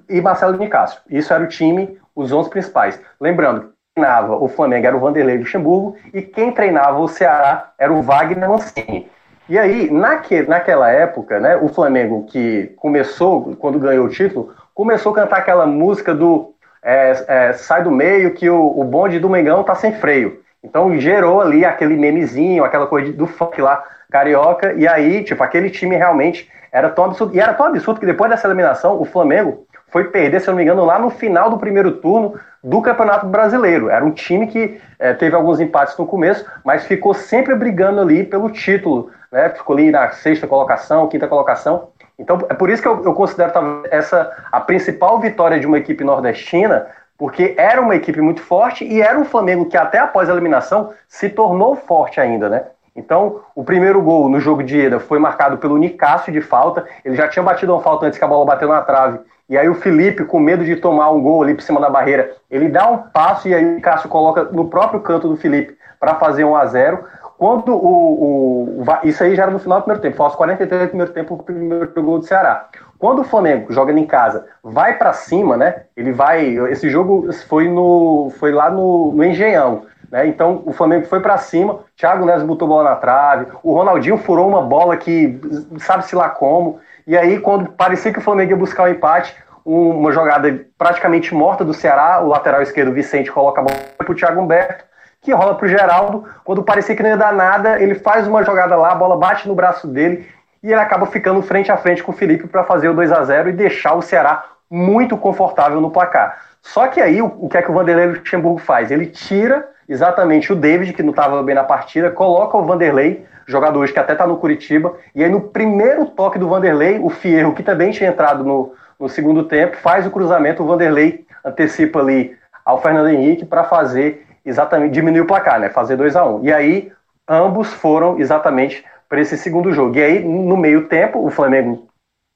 e 0.10 0.22
Marcelo 0.22 0.58
Nicásio. 0.58 1.00
Isso 1.10 1.34
era 1.34 1.44
o 1.44 1.48
time, 1.48 1.98
os 2.16 2.32
11 2.32 2.50
principais. 2.50 3.00
Lembrando, 3.20 3.74
treinava 3.94 4.36
o 4.36 4.48
Flamengo 4.48 4.88
era 4.88 4.96
o 4.96 5.00
Vanderlei 5.00 5.38
Luxemburgo 5.38 5.96
e 6.14 6.22
quem 6.22 6.52
treinava 6.52 7.00
o 7.00 7.08
Ceará 7.08 7.72
era 7.78 7.92
o 7.94 8.02
Wagner 8.02 8.50
Mancini. 8.50 9.10
E 9.48 9.60
aí, 9.60 9.92
naque, 9.92 10.42
naquela 10.42 10.90
época, 10.90 11.40
né, 11.40 11.56
o 11.56 11.68
Flamengo 11.68 12.26
que 12.26 12.74
começou, 12.78 13.56
quando 13.58 13.78
ganhou 13.78 14.06
o 14.06 14.10
título, 14.10 14.54
começou 14.74 15.12
a 15.12 15.16
cantar 15.16 15.38
aquela 15.38 15.66
música 15.66 16.16
do 16.16 16.54
é, 16.84 17.26
é, 17.28 17.54
sai 17.54 17.84
do 17.84 17.92
meio 17.92 18.34
que 18.34 18.50
o, 18.50 18.80
o 18.80 18.84
bonde 18.84 19.20
do 19.20 19.30
Mengão 19.30 19.64
tá 19.64 19.76
sem 19.76 19.94
freio. 19.94 20.42
Então 20.64 20.98
gerou 21.00 21.42
ali 21.42 21.64
aquele 21.64 21.96
memezinho, 21.96 22.64
aquela 22.64 22.88
coisa 22.88 23.14
do 23.14 23.28
funk 23.28 23.62
lá, 23.62 23.84
carioca, 24.12 24.74
e 24.74 24.88
aí, 24.88 25.24
tipo, 25.24 25.44
aquele 25.44 25.70
time 25.70 25.96
realmente 25.96 26.50
era 26.76 26.90
tão 26.90 27.06
absurdo. 27.06 27.34
E 27.34 27.40
era 27.40 27.54
tão 27.54 27.66
absurdo 27.66 28.02
que 28.02 28.06
depois 28.06 28.30
dessa 28.30 28.48
eliminação, 28.48 29.00
o 29.00 29.06
Flamengo 29.06 29.66
foi 29.88 30.04
perder, 30.04 30.42
se 30.42 30.50
eu 30.50 30.52
não 30.52 30.58
me 30.58 30.64
engano, 30.64 30.84
lá 30.84 31.00
no 31.00 31.10
final 31.10 31.50
do 31.50 31.58
primeiro 31.58 31.94
turno 31.94 32.38
do 32.62 32.82
Campeonato 32.82 33.26
Brasileiro. 33.28 33.90
Era 33.90 34.04
um 34.04 34.12
time 34.12 34.46
que 34.48 34.78
é, 35.00 35.14
teve 35.14 35.34
alguns 35.38 35.62
empates 35.62 35.98
no 35.98 36.06
começo, 36.06 36.46
mas 36.66 36.86
ficou 36.86 37.14
sempre 37.14 37.56
brigando 37.56 38.02
ali 38.02 38.26
pelo 38.26 38.50
título, 38.50 39.10
né? 39.32 39.50
Ficou 39.52 39.78
ali 39.78 39.90
na 39.90 40.12
sexta 40.12 40.48
colocação, 40.48 41.08
quinta 41.08 41.30
colocação. 41.30 41.88
Então, 42.20 42.40
é 42.50 42.54
por 42.54 42.70
isso 42.70 42.82
que 42.82 42.88
eu, 42.90 43.02
eu 43.06 43.14
considero 43.14 43.54
essa 43.90 44.30
a 44.52 44.60
principal 44.60 45.18
vitória 45.18 45.58
de 45.58 45.66
uma 45.66 45.78
equipe 45.78 46.04
nordestina, 46.04 46.88
porque 47.18 47.56
era 47.58 47.82
uma 47.82 47.96
equipe 47.96 48.20
muito 48.20 48.42
forte 48.42 48.84
e 48.84 49.02
era 49.02 49.18
um 49.18 49.24
Flamengo 49.24 49.68
que 49.68 49.78
até 49.78 50.00
após 50.00 50.30
a 50.30 50.34
eliminação 50.34 50.92
se 51.08 51.30
tornou 51.30 51.74
forte 51.78 52.20
ainda, 52.20 52.50
né? 52.50 52.64
Então, 52.96 53.42
o 53.54 53.64
primeiro 53.64 54.02
gol 54.02 54.30
no 54.30 54.40
jogo 54.40 54.64
de 54.64 54.78
ida 54.78 55.00
foi 55.00 55.20
marcado 55.20 55.58
pelo 55.58 55.78
Nicásio 55.78 56.32
de 56.32 56.42
falta. 56.42 56.86
Ele 57.04 57.16
já 57.16 57.28
tinha 57.28 57.44
batido 57.44 57.74
uma 57.74 57.82
falta 57.82 58.06
antes 58.06 58.18
que 58.18 58.24
a 58.24 58.28
bola 58.28 58.46
bateu 58.46 58.70
na 58.70 58.82
trave. 58.82 59.20
E 59.50 59.58
aí 59.58 59.68
o 59.68 59.76
Felipe, 59.76 60.24
com 60.24 60.40
medo 60.40 60.64
de 60.64 60.76
tomar 60.76 61.12
um 61.12 61.22
gol 61.22 61.44
ali 61.44 61.54
por 61.54 61.62
cima 61.62 61.80
da 61.80 61.90
barreira, 61.90 62.36
ele 62.50 62.70
dá 62.70 62.90
um 62.90 62.98
passo 62.98 63.48
e 63.48 63.54
aí 63.54 63.64
o 63.64 63.76
Nicásio 63.76 64.10
coloca 64.10 64.46
no 64.46 64.70
próprio 64.70 65.02
canto 65.02 65.28
do 65.28 65.38
Felipe 65.38 65.78
para 66.00 66.16
fazer 66.16 66.46
1 66.46 66.56
a 66.56 66.66
0 66.66 67.04
quando 67.38 67.74
o, 67.74 68.82
o, 68.82 68.86
Isso 69.04 69.24
aí 69.24 69.36
já 69.36 69.44
era 69.44 69.52
no 69.52 69.60
final 69.60 69.80
do 69.80 69.84
primeiro 69.84 70.02
tempo, 70.02 70.16
foi 70.16 70.26
aos 70.26 70.36
43 70.36 70.84
do 70.84 70.88
primeiro 70.88 71.12
tempo 71.12 71.34
o 71.36 71.44
primeiro 71.44 71.92
gol 72.02 72.20
do 72.20 72.26
Ceará. 72.26 72.70
Quando 72.98 73.20
o 73.20 73.24
Flamengo 73.26 73.74
jogando 73.74 73.98
em 73.98 74.06
casa 74.06 74.46
vai 74.64 74.98
para 74.98 75.12
cima, 75.12 75.58
né? 75.58 75.84
Ele 75.98 76.14
vai. 76.14 76.56
Esse 76.72 76.90
jogo 76.90 77.32
foi 77.48 77.68
no, 77.68 78.32
foi 78.40 78.54
lá 78.54 78.70
no, 78.70 79.12
no 79.12 79.24
Engenhão. 79.24 79.84
Né? 80.16 80.28
Então 80.28 80.64
o 80.66 80.72
Flamengo 80.72 81.06
foi 81.08 81.20
para 81.20 81.38
cima, 81.38 81.80
Thiago 81.98 82.26
Neves 82.26 82.44
botou 82.44 82.70
bola 82.70 82.92
na 82.92 82.96
trave, 82.96 83.48
o 83.62 83.74
Ronaldinho 83.74 84.18
furou 84.18 84.48
uma 84.48 84.62
bola 84.62 84.96
que 84.96 85.38
sabe-se 85.78 86.16
lá 86.16 86.30
como. 86.30 86.80
E 87.06 87.18
aí, 87.18 87.38
quando 87.38 87.70
parecia 87.74 88.14
que 88.14 88.20
o 88.20 88.22
Flamengo 88.22 88.52
ia 88.52 88.58
buscar 88.58 88.84
o 88.84 88.86
um 88.86 88.90
empate, 88.90 89.36
uma 89.66 90.14
jogada 90.14 90.66
praticamente 90.78 91.36
morta 91.36 91.66
do 91.66 91.74
Ceará, 91.74 92.22
o 92.24 92.30
lateral 92.30 92.62
esquerdo 92.62 92.94
Vicente 92.94 93.30
coloca 93.30 93.60
a 93.60 93.64
bola 93.66 93.78
para 93.98 94.10
o 94.10 94.16
Thiago 94.16 94.40
Humberto 94.40 94.86
que 95.22 95.34
rola 95.34 95.56
pro 95.56 95.68
Geraldo. 95.68 96.24
Quando 96.44 96.64
parecia 96.64 96.96
que 96.96 97.04
não 97.04 97.10
ia 97.10 97.18
dar 97.18 97.34
nada, 97.34 97.82
ele 97.82 97.96
faz 97.96 98.28
uma 98.28 98.44
jogada 98.44 98.76
lá, 98.76 98.92
a 98.92 98.96
bola 98.96 99.18
bate 99.18 99.48
no 99.48 99.56
braço 99.56 99.88
dele 99.88 100.30
e 100.64 100.72
ele 100.72 100.80
acaba 100.80 101.08
ficando 101.08 101.42
frente 101.42 101.72
a 101.72 101.78
frente 101.78 102.02
com 102.02 102.12
o 102.12 102.16
Felipe 102.16 102.48
para 102.48 102.64
fazer 102.64 102.88
o 102.88 102.94
2 102.94 103.12
a 103.12 103.24
0 103.24 103.50
e 103.50 103.52
deixar 103.52 103.96
o 103.96 104.02
Ceará 104.02 104.46
muito 104.70 105.18
confortável 105.18 105.82
no 105.82 105.90
placar. 105.90 106.45
Só 106.66 106.88
que 106.88 107.00
aí, 107.00 107.22
o 107.22 107.48
que 107.48 107.58
é 107.58 107.62
que 107.62 107.70
o 107.70 107.74
Vanderlei 107.74 108.08
Luxemburgo 108.08 108.58
faz? 108.58 108.90
Ele 108.90 109.06
tira 109.06 109.70
exatamente 109.88 110.52
o 110.52 110.56
David, 110.56 110.94
que 110.94 111.04
não 111.04 111.12
estava 111.12 111.42
bem 111.44 111.54
na 111.54 111.64
partida, 111.64 112.10
coloca 112.10 112.58
o 112.58 112.66
Vanderlei, 112.66 113.24
jogador 113.46 113.80
hoje 113.80 113.94
que 113.94 114.00
até 114.00 114.14
está 114.14 114.26
no 114.26 114.38
Curitiba, 114.38 114.94
e 115.14 115.24
aí 115.24 115.30
no 115.30 115.42
primeiro 115.42 116.08
toque 116.08 116.40
do 116.40 116.50
Vanderlei, 116.50 116.98
o 117.00 117.10
Fierro, 117.10 117.54
que 117.54 117.62
também 117.62 117.92
tinha 117.92 118.10
entrado 118.10 118.44
no, 118.44 118.74
no 119.00 119.08
segundo 119.08 119.44
tempo, 119.44 119.78
faz 119.78 120.08
o 120.08 120.12
cruzamento, 120.12 120.64
o 120.64 120.66
Vanderlei 120.66 121.26
antecipa 121.46 122.00
ali 122.00 122.36
ao 122.66 122.82
Fernando 122.82 123.10
Henrique 123.10 123.46
para 123.46 123.64
fazer 123.64 124.26
exatamente 124.44 124.92
diminuir 124.92 125.22
o 125.22 125.28
placar, 125.28 125.60
né? 125.60 125.70
Fazer 125.70 125.96
2 125.96 126.16
a 126.16 126.26
1 126.26 126.36
um. 126.36 126.44
E 126.44 126.52
aí, 126.52 126.92
ambos 127.30 127.72
foram 127.74 128.20
exatamente 128.20 128.84
para 129.08 129.22
esse 129.22 129.38
segundo 129.38 129.72
jogo. 129.72 129.96
E 129.98 130.04
aí, 130.04 130.20
no 130.24 130.58
meio 130.58 130.88
tempo, 130.88 131.24
o 131.24 131.30
Flamengo 131.30 131.88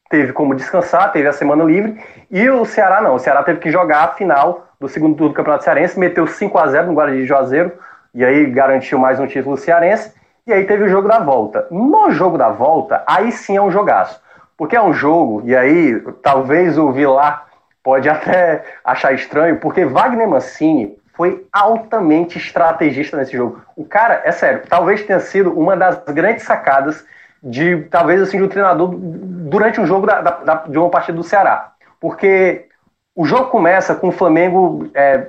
teve 0.09 0.33
como 0.33 0.55
descansar, 0.55 1.11
teve 1.11 1.27
a 1.27 1.33
semana 1.33 1.63
livre, 1.63 2.03
e 2.31 2.49
o 2.49 2.65
Ceará 2.65 2.99
não. 3.01 3.13
O 3.13 3.19
Ceará 3.19 3.43
teve 3.43 3.59
que 3.59 3.69
jogar 3.69 4.03
a 4.03 4.07
final 4.09 4.67
do 4.79 4.89
segundo 4.89 5.15
turno 5.15 5.29
do 5.29 5.35
Campeonato 5.35 5.63
Cearense, 5.63 5.99
meteu 5.99 6.25
5 6.25 6.57
a 6.57 6.67
0 6.67 6.87
no 6.87 6.93
Guarani 6.93 7.19
de 7.19 7.25
Juazeiro, 7.25 7.71
e 8.13 8.25
aí 8.25 8.47
garantiu 8.47 8.97
mais 8.97 9.19
um 9.19 9.27
título 9.27 9.55
cearense, 9.55 10.13
e 10.47 10.53
aí 10.53 10.65
teve 10.65 10.85
o 10.85 10.89
jogo 10.89 11.07
da 11.07 11.19
volta. 11.19 11.67
No 11.69 12.09
jogo 12.09 12.37
da 12.37 12.49
volta, 12.49 13.03
aí 13.05 13.31
sim 13.31 13.55
é 13.55 13.61
um 13.61 13.69
jogaço. 13.69 14.19
Porque 14.57 14.75
é 14.75 14.81
um 14.81 14.93
jogo, 14.93 15.43
e 15.45 15.55
aí 15.55 16.01
talvez 16.23 16.77
o 16.77 16.91
Vilar 16.91 17.45
pode 17.83 18.09
até 18.09 18.63
achar 18.83 19.13
estranho, 19.13 19.57
porque 19.57 19.85
Wagner 19.85 20.27
Mancini 20.27 20.97
foi 21.13 21.45
altamente 21.51 22.37
estrategista 22.37 23.15
nesse 23.15 23.37
jogo. 23.37 23.61
O 23.75 23.85
cara, 23.85 24.21
é 24.23 24.31
sério, 24.31 24.63
talvez 24.67 25.03
tenha 25.03 25.19
sido 25.19 25.51
uma 25.51 25.77
das 25.77 25.99
grandes 26.05 26.45
sacadas 26.45 27.05
de, 27.41 27.83
talvez 27.89 28.21
assim, 28.21 28.39
do 28.39 28.47
treinador 28.47 28.93
durante 28.93 29.79
um 29.79 29.85
jogo 29.85 30.05
da, 30.05 30.21
da, 30.21 30.55
de 30.67 30.77
uma 30.77 30.89
partida 30.89 31.17
do 31.17 31.23
Ceará. 31.23 31.73
Porque 31.99 32.67
o 33.15 33.25
jogo 33.25 33.49
começa 33.49 33.95
com 33.95 34.09
o 34.09 34.11
Flamengo 34.11 34.89
é, 34.93 35.27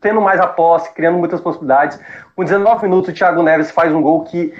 tendo 0.00 0.20
mais 0.20 0.40
a 0.40 0.46
posse, 0.46 0.92
criando 0.92 1.18
muitas 1.18 1.40
possibilidades. 1.40 1.98
Com 2.34 2.44
19 2.44 2.82
minutos, 2.82 3.10
o 3.10 3.14
Thiago 3.14 3.42
Neves 3.42 3.70
faz 3.70 3.94
um 3.94 4.02
gol 4.02 4.24
que. 4.24 4.54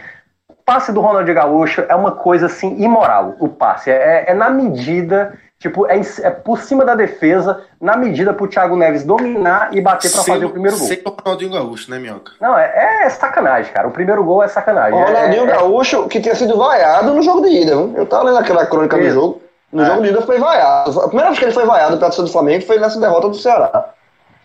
Passe 0.64 0.90
do 0.90 1.00
Ronald 1.00 1.32
Gaúcho 1.32 1.84
é 1.88 1.94
uma 1.94 2.10
coisa 2.10 2.46
assim 2.46 2.82
imoral. 2.82 3.36
O 3.38 3.48
passe 3.48 3.88
é, 3.88 4.24
é 4.26 4.34
na 4.34 4.50
medida 4.50 5.38
Tipo, 5.58 5.86
é, 5.86 5.98
é, 6.22 6.30
por 6.30 6.60
cima 6.60 6.84
da 6.84 6.94
defesa, 6.94 7.62
na 7.80 7.96
medida 7.96 8.34
pro 8.34 8.46
Thiago 8.46 8.76
Neves 8.76 9.04
dominar 9.04 9.70
e 9.72 9.80
bater 9.80 10.12
para 10.12 10.22
fazer 10.22 10.44
o 10.44 10.50
primeiro 10.50 10.76
gol. 10.76 10.86
Sem 10.86 11.00
o 11.02 11.08
Ronaldinho 11.08 11.52
Gaúcho, 11.52 11.90
né, 11.90 11.98
Minhoca? 11.98 12.32
Não, 12.40 12.58
é, 12.58 13.04
é, 13.04 13.08
sacanagem, 13.08 13.72
cara. 13.72 13.88
O 13.88 13.90
primeiro 13.90 14.22
gol 14.22 14.42
é 14.42 14.48
sacanagem. 14.48 14.92
O 14.92 15.02
Ronaldinho 15.02 15.46
é, 15.46 15.50
é, 15.50 15.56
Gaúcho, 15.56 16.08
que 16.08 16.20
tinha 16.20 16.34
sido 16.34 16.58
vaiado 16.58 17.14
no 17.14 17.22
jogo 17.22 17.40
de 17.40 17.48
ida, 17.48 17.74
viu? 17.74 17.94
Eu 17.96 18.04
tava 18.04 18.24
lendo 18.24 18.38
aquela 18.38 18.66
crônica 18.66 18.98
Isso. 18.98 19.08
do 19.08 19.14
jogo. 19.14 19.42
No 19.72 19.82
é. 19.82 19.86
jogo 19.86 20.02
de 20.02 20.08
ida 20.10 20.22
foi 20.22 20.38
vaiado. 20.38 21.00
A 21.00 21.08
primeira 21.08 21.30
vez 21.30 21.38
que 21.38 21.44
ele 21.46 21.54
foi 21.54 21.64
vaiado 21.64 21.98
torcida 21.98 22.24
do 22.24 22.32
Flamengo 22.32 22.66
foi 22.66 22.78
nessa 22.78 23.00
derrota 23.00 23.28
do 23.30 23.36
Ceará. 23.36 23.94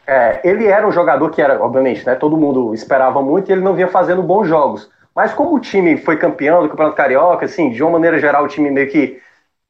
É, 0.08 0.40
ele 0.46 0.66
era 0.66 0.88
um 0.88 0.92
jogador 0.94 1.30
que 1.30 1.42
era, 1.42 1.62
obviamente, 1.62 2.06
né? 2.06 2.16
Todo 2.16 2.38
mundo 2.38 2.74
esperava 2.74 3.22
muito 3.22 3.50
e 3.50 3.52
ele 3.52 3.62
não 3.62 3.74
vinha 3.74 3.88
fazendo 3.88 4.24
bons 4.24 4.48
jogos. 4.48 4.90
Mas 5.14 5.34
como 5.34 5.56
o 5.56 5.60
time 5.60 5.98
foi 5.98 6.16
campeão 6.16 6.64
do 6.64 6.70
Campeonato 6.70 6.96
Carioca, 6.96 7.46
assim, 7.46 7.70
de 7.70 7.84
uma 7.84 7.92
maneira 7.92 8.18
geral, 8.18 8.46
o 8.46 8.48
time 8.48 8.72
meio 8.72 8.90
que 8.90 9.22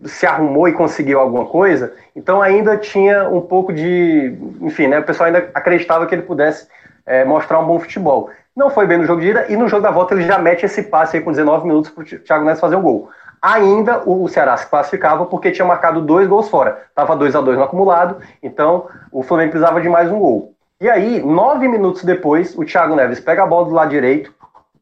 se 0.05 0.25
arrumou 0.25 0.67
e 0.67 0.73
conseguiu 0.73 1.19
alguma 1.19 1.45
coisa, 1.45 1.93
então 2.15 2.41
ainda 2.41 2.77
tinha 2.77 3.29
um 3.29 3.41
pouco 3.41 3.73
de. 3.73 4.35
Enfim, 4.61 4.87
né, 4.87 4.99
o 4.99 5.03
pessoal 5.03 5.27
ainda 5.27 5.49
acreditava 5.53 6.05
que 6.05 6.15
ele 6.15 6.23
pudesse 6.23 6.67
é, 7.05 7.23
mostrar 7.23 7.59
um 7.59 7.65
bom 7.65 7.79
futebol. 7.79 8.29
Não 8.55 8.69
foi 8.69 8.85
bem 8.85 8.97
no 8.97 9.05
jogo 9.05 9.21
de 9.21 9.29
ida 9.29 9.45
e 9.49 9.55
no 9.55 9.67
jogo 9.67 9.83
da 9.83 9.91
volta 9.91 10.13
ele 10.13 10.23
já 10.23 10.37
mete 10.37 10.65
esse 10.65 10.83
passe 10.83 11.17
aí 11.17 11.23
com 11.23 11.31
19 11.31 11.65
minutos 11.65 11.89
para 11.91 12.03
o 12.03 12.05
Thiago 12.05 12.43
Neves 12.43 12.59
fazer 12.59 12.75
o 12.75 12.81
gol. 12.81 13.09
Ainda 13.41 14.03
o 14.05 14.27
Ceará 14.27 14.55
se 14.57 14.67
classificava 14.67 15.25
porque 15.25 15.51
tinha 15.51 15.65
marcado 15.65 16.01
dois 16.01 16.27
gols 16.27 16.49
fora. 16.49 16.83
Estava 16.89 17.15
2 17.15 17.35
a 17.35 17.41
2 17.41 17.57
no 17.57 17.63
acumulado, 17.63 18.17
então 18.43 18.87
o 19.11 19.23
Flamengo 19.23 19.51
precisava 19.51 19.81
de 19.81 19.89
mais 19.89 20.11
um 20.11 20.19
gol. 20.19 20.53
E 20.79 20.89
aí, 20.89 21.23
nove 21.23 21.67
minutos 21.67 22.03
depois, 22.03 22.57
o 22.57 22.65
Thiago 22.65 22.95
Neves 22.95 23.19
pega 23.19 23.43
a 23.43 23.47
bola 23.47 23.65
do 23.65 23.73
lado 23.73 23.89
direito, 23.89 24.33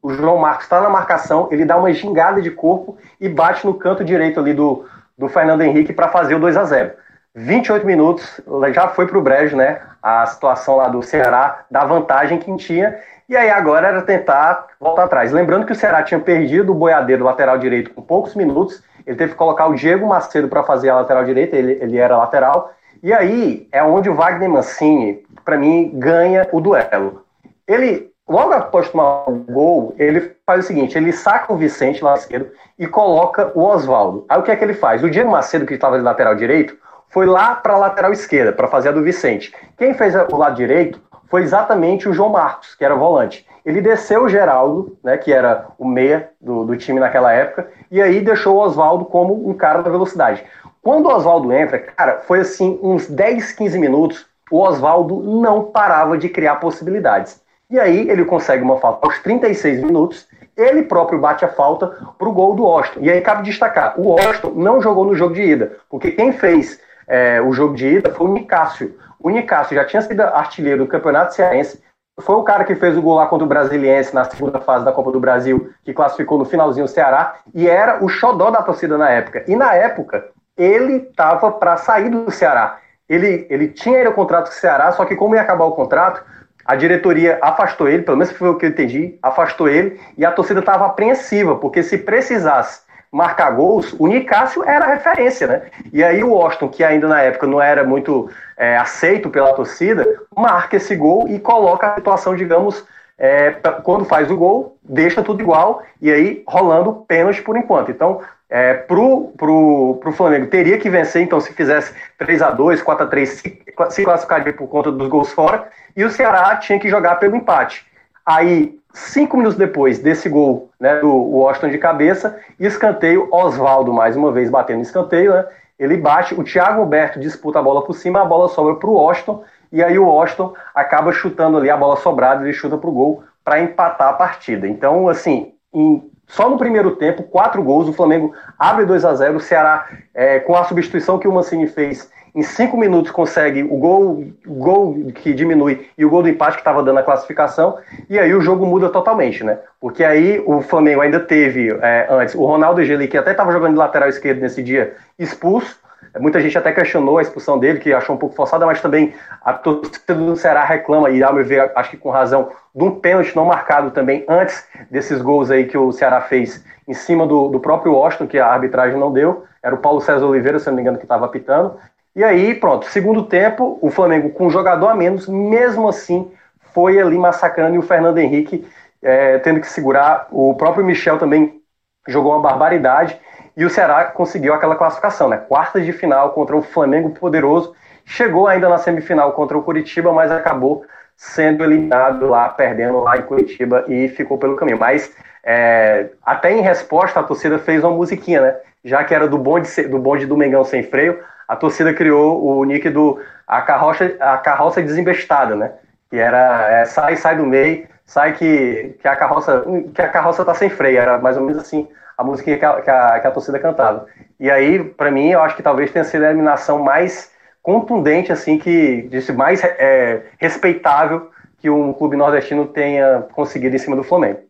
o 0.02 0.12
João 0.12 0.38
Marcos 0.38 0.64
está 0.64 0.80
na 0.80 0.88
marcação, 0.88 1.48
ele 1.50 1.64
dá 1.64 1.76
uma 1.76 1.92
gingada 1.92 2.40
de 2.40 2.50
corpo 2.50 2.96
e 3.20 3.28
bate 3.28 3.66
no 3.66 3.74
canto 3.74 4.02
direito 4.02 4.40
ali 4.40 4.54
do, 4.54 4.86
do 5.20 5.28
Fernando 5.28 5.60
Henrique 5.60 5.92
para 5.92 6.08
fazer 6.08 6.34
o 6.34 6.40
2 6.40 6.56
a 6.56 6.64
0 6.64 6.92
28 7.34 7.86
minutos, 7.86 8.40
já 8.72 8.88
foi 8.88 9.06
para 9.06 9.18
o 9.18 9.22
brejo, 9.22 9.56
né? 9.56 9.80
A 10.02 10.26
situação 10.26 10.76
lá 10.76 10.88
do 10.88 11.00
Ceará, 11.00 11.64
da 11.70 11.84
vantagem 11.84 12.38
que 12.38 12.56
tinha. 12.56 12.98
E 13.28 13.36
aí 13.36 13.48
agora 13.50 13.86
era 13.86 14.02
tentar 14.02 14.66
voltar 14.80 15.04
atrás. 15.04 15.30
Lembrando 15.30 15.64
que 15.64 15.70
o 15.70 15.76
Ceará 15.76 16.02
tinha 16.02 16.18
perdido 16.18 16.72
o 16.72 16.74
boiadeiro 16.74 17.22
lateral 17.22 17.56
direito 17.56 17.94
com 17.94 18.02
poucos 18.02 18.34
minutos. 18.34 18.82
Ele 19.06 19.16
teve 19.16 19.32
que 19.32 19.38
colocar 19.38 19.66
o 19.66 19.74
Diego 19.74 20.08
Macedo 20.08 20.48
para 20.48 20.64
fazer 20.64 20.88
a 20.88 20.96
lateral 20.96 21.24
direita, 21.24 21.54
ele, 21.54 21.78
ele 21.80 21.98
era 21.98 22.16
lateral. 22.16 22.72
E 23.02 23.12
aí 23.12 23.68
é 23.70 23.82
onde 23.82 24.10
o 24.10 24.14
Wagner 24.14 24.50
Mancini, 24.50 25.24
para 25.44 25.56
mim, 25.56 25.92
ganha 25.94 26.48
o 26.50 26.60
duelo. 26.60 27.24
Ele, 27.68 28.09
logo 28.30 28.52
após 28.52 28.88
tomar 28.88 29.28
o 29.28 29.34
gol, 29.34 29.94
ele 29.98 30.36
faz 30.46 30.64
o 30.64 30.66
seguinte: 30.66 30.96
ele 30.96 31.12
saca 31.12 31.52
o 31.52 31.56
Vicente 31.56 32.02
lá 32.02 32.14
esquerdo 32.14 32.50
e 32.78 32.86
coloca 32.86 33.50
o 33.54 33.64
Oswaldo. 33.64 34.24
Aí 34.28 34.38
o 34.38 34.42
que 34.42 34.50
é 34.50 34.56
que 34.56 34.64
ele 34.64 34.74
faz? 34.74 35.02
O 35.02 35.10
Diego 35.10 35.30
Macedo, 35.30 35.66
que 35.66 35.74
estava 35.74 35.98
de 35.98 36.04
lateral 36.04 36.34
direito, 36.34 36.76
foi 37.08 37.26
lá 37.26 37.56
para 37.56 37.74
a 37.74 37.78
lateral 37.78 38.12
esquerda, 38.12 38.52
para 38.52 38.68
fazer 38.68 38.90
a 38.90 38.92
do 38.92 39.02
Vicente. 39.02 39.52
Quem 39.76 39.92
fez 39.94 40.14
o 40.14 40.36
lado 40.36 40.54
direito 40.54 41.00
foi 41.28 41.42
exatamente 41.42 42.08
o 42.08 42.12
João 42.12 42.30
Marcos, 42.30 42.74
que 42.74 42.84
era 42.84 42.94
volante. 42.94 43.46
Ele 43.64 43.80
desceu 43.80 44.24
o 44.24 44.28
Geraldo, 44.28 44.96
né, 45.02 45.18
que 45.18 45.32
era 45.32 45.66
o 45.78 45.86
meia 45.86 46.30
do, 46.40 46.64
do 46.64 46.76
time 46.76 46.98
naquela 46.98 47.32
época, 47.32 47.68
e 47.90 48.00
aí 48.00 48.20
deixou 48.20 48.56
o 48.56 48.60
Oswaldo 48.60 49.04
como 49.04 49.48
um 49.48 49.54
cara 49.54 49.82
da 49.82 49.90
velocidade. 49.90 50.44
Quando 50.82 51.06
o 51.06 51.14
Oswaldo 51.14 51.52
entra, 51.52 51.78
cara, 51.78 52.20
foi 52.20 52.40
assim, 52.40 52.78
uns 52.82 53.08
10, 53.08 53.52
15 53.52 53.78
minutos, 53.78 54.26
o 54.50 54.58
Oswaldo 54.58 55.20
não 55.20 55.64
parava 55.64 56.16
de 56.16 56.28
criar 56.28 56.56
possibilidades. 56.56 57.40
E 57.70 57.78
aí 57.78 58.10
ele 58.10 58.24
consegue 58.24 58.62
uma 58.62 58.78
falta 58.78 59.06
aos 59.06 59.18
36 59.20 59.82
minutos, 59.82 60.26
ele 60.56 60.82
próprio 60.82 61.20
bate 61.20 61.44
a 61.44 61.48
falta 61.48 61.86
para 62.18 62.28
o 62.28 62.32
gol 62.32 62.54
do 62.54 62.66
Austin. 62.66 63.00
E 63.02 63.10
aí 63.10 63.20
cabe 63.20 63.42
destacar, 63.42 63.94
o 63.98 64.12
Austin 64.18 64.52
não 64.56 64.80
jogou 64.80 65.04
no 65.04 65.14
jogo 65.14 65.34
de 65.34 65.42
ida, 65.42 65.76
porque 65.88 66.10
quem 66.10 66.32
fez 66.32 66.80
é, 67.06 67.40
o 67.40 67.52
jogo 67.52 67.74
de 67.74 67.86
ida 67.86 68.12
foi 68.12 68.26
o 68.26 68.32
Nicásio. 68.32 68.96
O 69.18 69.30
Nicásio 69.30 69.74
já 69.74 69.84
tinha 69.84 70.02
sido 70.02 70.20
artilheiro 70.20 70.84
do 70.84 70.90
Campeonato 70.90 71.34
Cearense, 71.34 71.80
foi 72.20 72.36
o 72.36 72.42
cara 72.42 72.64
que 72.64 72.74
fez 72.74 72.96
o 72.96 73.02
gol 73.02 73.14
lá 73.14 73.26
contra 73.26 73.44
o 73.44 73.48
Brasiliense 73.48 74.14
na 74.14 74.24
segunda 74.24 74.60
fase 74.60 74.84
da 74.84 74.92
Copa 74.92 75.10
do 75.10 75.20
Brasil, 75.20 75.70
que 75.84 75.94
classificou 75.94 76.38
no 76.38 76.44
finalzinho 76.44 76.84
o 76.84 76.88
Ceará, 76.88 77.36
e 77.54 77.68
era 77.68 78.04
o 78.04 78.08
xodó 78.08 78.50
da 78.50 78.62
torcida 78.62 78.98
na 78.98 79.10
época. 79.10 79.44
E 79.46 79.56
na 79.56 79.74
época, 79.74 80.26
ele 80.56 80.96
estava 80.96 81.50
para 81.52 81.76
sair 81.76 82.10
do 82.10 82.30
Ceará. 82.30 82.78
Ele, 83.08 83.46
ele 83.48 83.68
tinha 83.68 84.00
ido 84.00 84.10
o 84.10 84.14
contrato 84.14 84.48
com 84.48 84.52
o 84.52 84.54
Ceará, 84.54 84.92
só 84.92 85.04
que 85.04 85.16
como 85.16 85.34
ia 85.34 85.40
acabar 85.40 85.64
o 85.64 85.72
contrato, 85.72 86.22
a 86.70 86.76
diretoria 86.76 87.36
afastou 87.42 87.88
ele, 87.88 88.04
pelo 88.04 88.16
menos 88.16 88.32
foi 88.32 88.48
o 88.48 88.54
que 88.54 88.64
eu 88.64 88.70
entendi, 88.70 89.18
afastou 89.20 89.68
ele, 89.68 90.00
e 90.16 90.24
a 90.24 90.30
torcida 90.30 90.60
estava 90.60 90.86
apreensiva, 90.86 91.56
porque 91.56 91.82
se 91.82 91.98
precisasse 91.98 92.82
marcar 93.10 93.50
gols, 93.50 93.92
o 93.98 94.06
Nicásio 94.06 94.62
era 94.62 94.86
referência, 94.86 95.48
né? 95.48 95.62
E 95.92 96.04
aí 96.04 96.22
o 96.22 96.30
Washington, 96.30 96.68
que 96.68 96.84
ainda 96.84 97.08
na 97.08 97.22
época 97.22 97.44
não 97.48 97.60
era 97.60 97.82
muito 97.82 98.30
é, 98.56 98.76
aceito 98.76 99.28
pela 99.30 99.52
torcida, 99.52 100.06
marca 100.36 100.76
esse 100.76 100.94
gol 100.94 101.26
e 101.28 101.40
coloca 101.40 101.88
a 101.88 101.96
situação, 101.96 102.36
digamos, 102.36 102.86
é, 103.18 103.50
quando 103.82 104.04
faz 104.04 104.30
o 104.30 104.36
gol, 104.36 104.76
deixa 104.80 105.24
tudo 105.24 105.42
igual, 105.42 105.82
e 106.00 106.08
aí 106.08 106.44
rolando 106.46 107.04
pênalti 107.08 107.42
por 107.42 107.56
enquanto. 107.56 107.90
Então, 107.90 108.20
é, 108.50 108.74
pro, 108.74 109.32
pro, 109.36 109.98
pro 110.00 110.12
Flamengo 110.12 110.48
teria 110.48 110.76
que 110.78 110.90
vencer, 110.90 111.22
então 111.22 111.40
se 111.40 111.52
fizesse 111.52 111.94
3 112.18 112.42
a 112.42 112.50
2 112.50 112.82
4 112.82 113.06
a 113.06 113.08
3 113.08 113.28
se, 113.28 113.62
se 113.90 114.04
classificaria 114.04 114.52
por 114.52 114.68
conta 114.68 114.90
dos 114.90 115.08
gols 115.08 115.32
fora, 115.32 115.68
e 115.96 116.04
o 116.04 116.10
Ceará 116.10 116.56
tinha 116.56 116.78
que 116.78 116.88
jogar 116.88 117.16
pelo 117.16 117.36
empate. 117.36 117.86
Aí 118.26 118.80
Cinco 118.92 119.36
minutos 119.36 119.56
depois 119.56 120.00
desse 120.00 120.28
gol 120.28 120.70
né, 120.78 120.96
do 120.96 121.12
Washington 121.12 121.68
de 121.68 121.78
cabeça, 121.78 122.40
escanteio, 122.58 123.28
Oswaldo 123.30 123.92
mais 123.92 124.16
uma 124.16 124.32
vez 124.32 124.50
batendo 124.50 124.82
escanteio, 124.82 125.32
né, 125.32 125.46
ele 125.78 125.96
bate, 125.96 126.34
o 126.34 126.42
Thiago 126.42 126.80
Alberto 126.80 127.20
disputa 127.20 127.60
a 127.60 127.62
bola 127.62 127.84
por 127.84 127.94
cima, 127.94 128.20
a 128.20 128.24
bola 128.24 128.48
sobra 128.48 128.74
para 128.74 128.90
o 128.90 128.94
Washington, 128.94 129.44
e 129.70 129.82
aí 129.82 129.96
o 129.96 130.06
Washington 130.06 130.54
acaba 130.74 131.12
chutando 131.12 131.56
ali 131.56 131.70
a 131.70 131.76
bola 131.76 131.96
sobrada, 131.96 132.42
ele 132.42 132.52
chuta 132.52 132.76
para 132.76 132.90
o 132.90 132.92
gol 132.92 133.22
para 133.44 133.60
empatar 133.60 134.08
a 134.08 134.12
partida. 134.12 134.66
Então, 134.66 135.08
assim, 135.08 135.54
em, 135.72 136.09
só 136.30 136.48
no 136.48 136.56
primeiro 136.56 136.92
tempo, 136.92 137.24
quatro 137.24 137.62
gols, 137.62 137.88
o 137.88 137.92
Flamengo 137.92 138.32
abre 138.58 138.84
2 138.84 139.04
a 139.04 139.14
0 139.14 139.36
o 139.36 139.40
Ceará, 139.40 139.88
é, 140.14 140.38
com 140.38 140.54
a 140.54 140.64
substituição 140.64 141.18
que 141.18 141.26
o 141.26 141.32
Mancini 141.32 141.66
fez 141.66 142.08
em 142.32 142.42
cinco 142.42 142.76
minutos 142.76 143.10
consegue 143.10 143.64
o 143.64 143.76
gol, 143.76 144.24
gol 144.46 144.94
que 145.12 145.34
diminui 145.34 145.88
e 145.98 146.04
o 146.04 146.08
gol 146.08 146.22
do 146.22 146.28
empate 146.28 146.54
que 146.54 146.60
estava 146.60 146.84
dando 146.84 147.00
a 147.00 147.02
classificação, 147.02 147.78
e 148.08 148.18
aí 148.18 148.32
o 148.32 148.40
jogo 148.40 148.64
muda 148.64 148.88
totalmente, 148.88 149.42
né? 149.42 149.58
Porque 149.80 150.04
aí 150.04 150.40
o 150.46 150.60
Flamengo 150.60 151.00
ainda 151.00 151.18
teve 151.18 151.76
é, 151.82 152.06
antes 152.08 152.36
o 152.36 152.44
Ronaldo 152.44 152.80
Egeli, 152.80 153.08
que 153.08 153.18
até 153.18 153.32
estava 153.32 153.50
jogando 153.50 153.72
de 153.72 153.78
lateral 153.78 154.08
esquerdo 154.08 154.40
nesse 154.40 154.62
dia, 154.62 154.94
expulso. 155.18 155.80
Muita 156.18 156.40
gente 156.40 156.56
até 156.58 156.72
questionou 156.72 157.18
a 157.18 157.22
expulsão 157.22 157.58
dele, 157.58 157.78
que 157.78 157.92
achou 157.92 158.16
um 158.16 158.18
pouco 158.18 158.34
forçada, 158.34 158.66
mas 158.66 158.80
também 158.80 159.14
a 159.44 159.52
torcida 159.52 160.14
do 160.14 160.36
Ceará 160.36 160.64
reclama, 160.64 161.10
e 161.10 161.22
ao 161.22 161.32
meu 161.32 161.44
ver, 161.44 161.70
acho 161.74 161.90
que 161.90 161.96
com 161.96 162.10
razão, 162.10 162.50
de 162.74 162.82
um 162.82 162.90
pênalti 162.98 163.34
não 163.36 163.44
marcado 163.44 163.90
também 163.90 164.24
antes 164.28 164.66
desses 164.90 165.22
gols 165.22 165.50
aí 165.50 165.66
que 165.66 165.78
o 165.78 165.92
Ceará 165.92 166.20
fez 166.20 166.64
em 166.88 166.94
cima 166.94 167.26
do, 167.26 167.48
do 167.48 167.60
próprio 167.60 167.92
Washington, 167.92 168.26
que 168.26 168.38
a 168.38 168.46
arbitragem 168.46 168.98
não 168.98 169.12
deu. 169.12 169.44
Era 169.62 169.74
o 169.74 169.78
Paulo 169.78 170.00
César 170.00 170.26
Oliveira, 170.26 170.58
se 170.58 170.66
não 170.66 170.74
me 170.74 170.82
engano, 170.82 170.98
que 170.98 171.04
estava 171.04 171.26
apitando. 171.26 171.76
E 172.16 172.24
aí, 172.24 172.54
pronto, 172.54 172.86
segundo 172.86 173.22
tempo, 173.22 173.78
o 173.80 173.90
Flamengo 173.90 174.30
com 174.30 174.46
um 174.46 174.50
jogador 174.50 174.88
a 174.88 174.94
menos, 174.94 175.28
mesmo 175.28 175.88
assim, 175.88 176.30
foi 176.74 176.98
ali 176.98 177.16
massacrando 177.16 177.76
e 177.76 177.78
o 177.78 177.82
Fernando 177.82 178.18
Henrique 178.18 178.66
é, 179.00 179.38
tendo 179.38 179.60
que 179.60 179.68
segurar. 179.68 180.26
O 180.32 180.54
próprio 180.54 180.84
Michel 180.84 181.18
também 181.18 181.60
jogou 182.08 182.32
uma 182.32 182.40
barbaridade 182.40 183.18
e 183.56 183.64
o 183.64 183.70
Ceará 183.70 184.04
conseguiu 184.06 184.54
aquela 184.54 184.76
classificação, 184.76 185.28
né? 185.28 185.36
Quartas 185.36 185.84
de 185.84 185.92
final 185.92 186.30
contra 186.30 186.56
o 186.56 186.62
Flamengo 186.62 187.10
poderoso. 187.10 187.74
Chegou 188.04 188.46
ainda 188.46 188.68
na 188.68 188.78
semifinal 188.78 189.32
contra 189.32 189.56
o 189.56 189.62
Curitiba, 189.62 190.12
mas 190.12 190.30
acabou 190.30 190.84
sendo 191.16 191.62
eliminado 191.62 192.26
lá, 192.26 192.48
perdendo 192.48 193.00
lá 193.00 193.18
em 193.18 193.22
Curitiba 193.22 193.84
e 193.88 194.08
ficou 194.08 194.38
pelo 194.38 194.56
caminho. 194.56 194.78
Mas 194.78 195.14
é, 195.44 196.08
até 196.24 196.52
em 196.52 196.60
resposta, 196.60 197.20
a 197.20 197.22
torcida 197.22 197.58
fez 197.58 197.84
uma 197.84 197.92
musiquinha, 197.92 198.40
né? 198.40 198.56
Já 198.84 199.04
que 199.04 199.14
era 199.14 199.28
do 199.28 199.36
bonde, 199.36 199.68
do 199.88 199.98
bonde 199.98 200.26
do 200.26 200.36
Mengão 200.36 200.64
sem 200.64 200.82
freio, 200.82 201.18
a 201.46 201.56
torcida 201.56 201.92
criou 201.92 202.42
o 202.42 202.64
nick 202.64 202.88
do 202.88 203.20
a 203.46 203.60
carroça, 203.60 204.16
a 204.20 204.38
carroça 204.38 204.80
desembestada, 204.80 205.54
né? 205.54 205.72
Que 206.08 206.16
era 206.16 206.68
é, 206.70 206.84
sai, 206.84 207.16
sai 207.16 207.36
do 207.36 207.44
meio, 207.44 207.86
sai 208.04 208.32
que, 208.32 208.96
que 209.00 209.08
a 209.08 209.16
carroça 209.16 209.64
que 209.94 210.00
a 210.00 210.08
carroça 210.08 210.44
tá 210.44 210.54
sem 210.54 210.70
freio, 210.70 210.98
era 210.98 211.18
mais 211.18 211.36
ou 211.36 211.42
menos 211.42 211.60
assim 211.60 211.88
a 212.20 212.24
música 212.24 212.54
que 212.56 212.64
a, 212.64 212.80
que 212.82 212.90
a, 212.90 213.20
que 213.20 213.26
a 213.26 213.30
torcida 213.30 213.58
cantava. 213.58 214.06
E 214.38 214.50
aí, 214.50 214.84
para 214.84 215.10
mim, 215.10 215.28
eu 215.30 215.40
acho 215.40 215.56
que 215.56 215.62
talvez 215.62 215.90
tenha 215.90 216.04
sido 216.04 216.22
a 216.24 216.28
eliminação 216.28 216.78
mais 216.78 217.30
contundente, 217.62 218.30
assim, 218.30 218.58
que 218.58 219.08
disse 219.10 219.32
mais 219.32 219.64
é, 219.64 220.26
respeitável 220.38 221.30
que 221.58 221.70
um 221.70 221.94
clube 221.94 222.16
nordestino 222.16 222.66
tenha 222.66 223.22
conseguido 223.32 223.74
em 223.74 223.78
cima 223.78 223.96
do 223.96 224.02
Flamengo. 224.02 224.40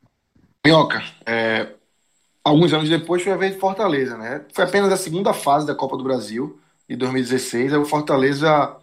Minhoca, 0.64 1.00
é, 1.24 1.68
alguns 2.44 2.72
anos 2.72 2.88
depois 2.88 3.22
foi 3.22 3.32
a 3.32 3.36
vez 3.36 3.52
de 3.52 3.60
Fortaleza, 3.60 4.16
né? 4.16 4.42
Foi 4.52 4.64
apenas 4.64 4.92
a 4.92 4.96
segunda 4.96 5.32
fase 5.32 5.66
da 5.66 5.74
Copa 5.74 5.96
do 5.96 6.04
Brasil 6.04 6.58
de 6.88 6.96
2016. 6.96 7.72
Aí 7.72 7.78
o 7.78 7.84
Fortaleza 7.84 8.76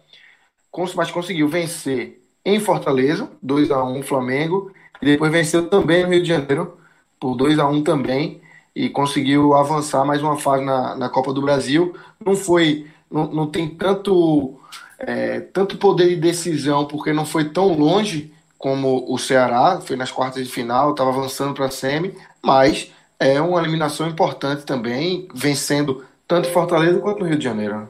mas 0.94 1.10
conseguiu 1.10 1.48
vencer 1.48 2.22
em 2.44 2.60
Fortaleza, 2.60 3.28
2 3.42 3.70
a 3.70 3.84
1 3.84 4.02
Flamengo, 4.02 4.72
e 5.02 5.06
depois 5.06 5.30
venceu 5.30 5.68
também 5.68 6.04
no 6.04 6.10
Rio 6.10 6.22
de 6.22 6.28
Janeiro, 6.28 6.78
por 7.18 7.34
2 7.34 7.58
a 7.58 7.66
1 7.66 7.82
também, 7.82 8.40
e 8.78 8.88
conseguiu 8.88 9.54
avançar 9.54 10.04
mais 10.04 10.22
uma 10.22 10.36
fase 10.36 10.64
na, 10.64 10.94
na 10.94 11.08
Copa 11.08 11.32
do 11.32 11.42
Brasil. 11.42 11.96
Não 12.24 12.36
foi, 12.36 12.86
não, 13.10 13.26
não 13.26 13.46
tem 13.48 13.68
tanto, 13.68 14.56
é, 15.00 15.40
tanto 15.40 15.76
poder 15.76 16.10
de 16.10 16.14
decisão, 16.14 16.86
porque 16.86 17.12
não 17.12 17.26
foi 17.26 17.46
tão 17.46 17.76
longe 17.76 18.32
como 18.56 19.04
o 19.12 19.18
Ceará, 19.18 19.80
foi 19.84 19.96
nas 19.96 20.12
quartas 20.12 20.46
de 20.46 20.52
final, 20.52 20.92
estava 20.92 21.10
avançando 21.10 21.54
para 21.54 21.64
a 21.64 21.70
semi, 21.72 22.16
mas 22.40 22.92
é 23.18 23.40
uma 23.40 23.58
eliminação 23.58 24.06
importante 24.06 24.64
também, 24.64 25.26
vencendo 25.34 26.04
tanto 26.28 26.48
Fortaleza 26.52 27.00
quanto 27.00 27.24
Rio 27.24 27.36
de 27.36 27.44
Janeiro. 27.44 27.88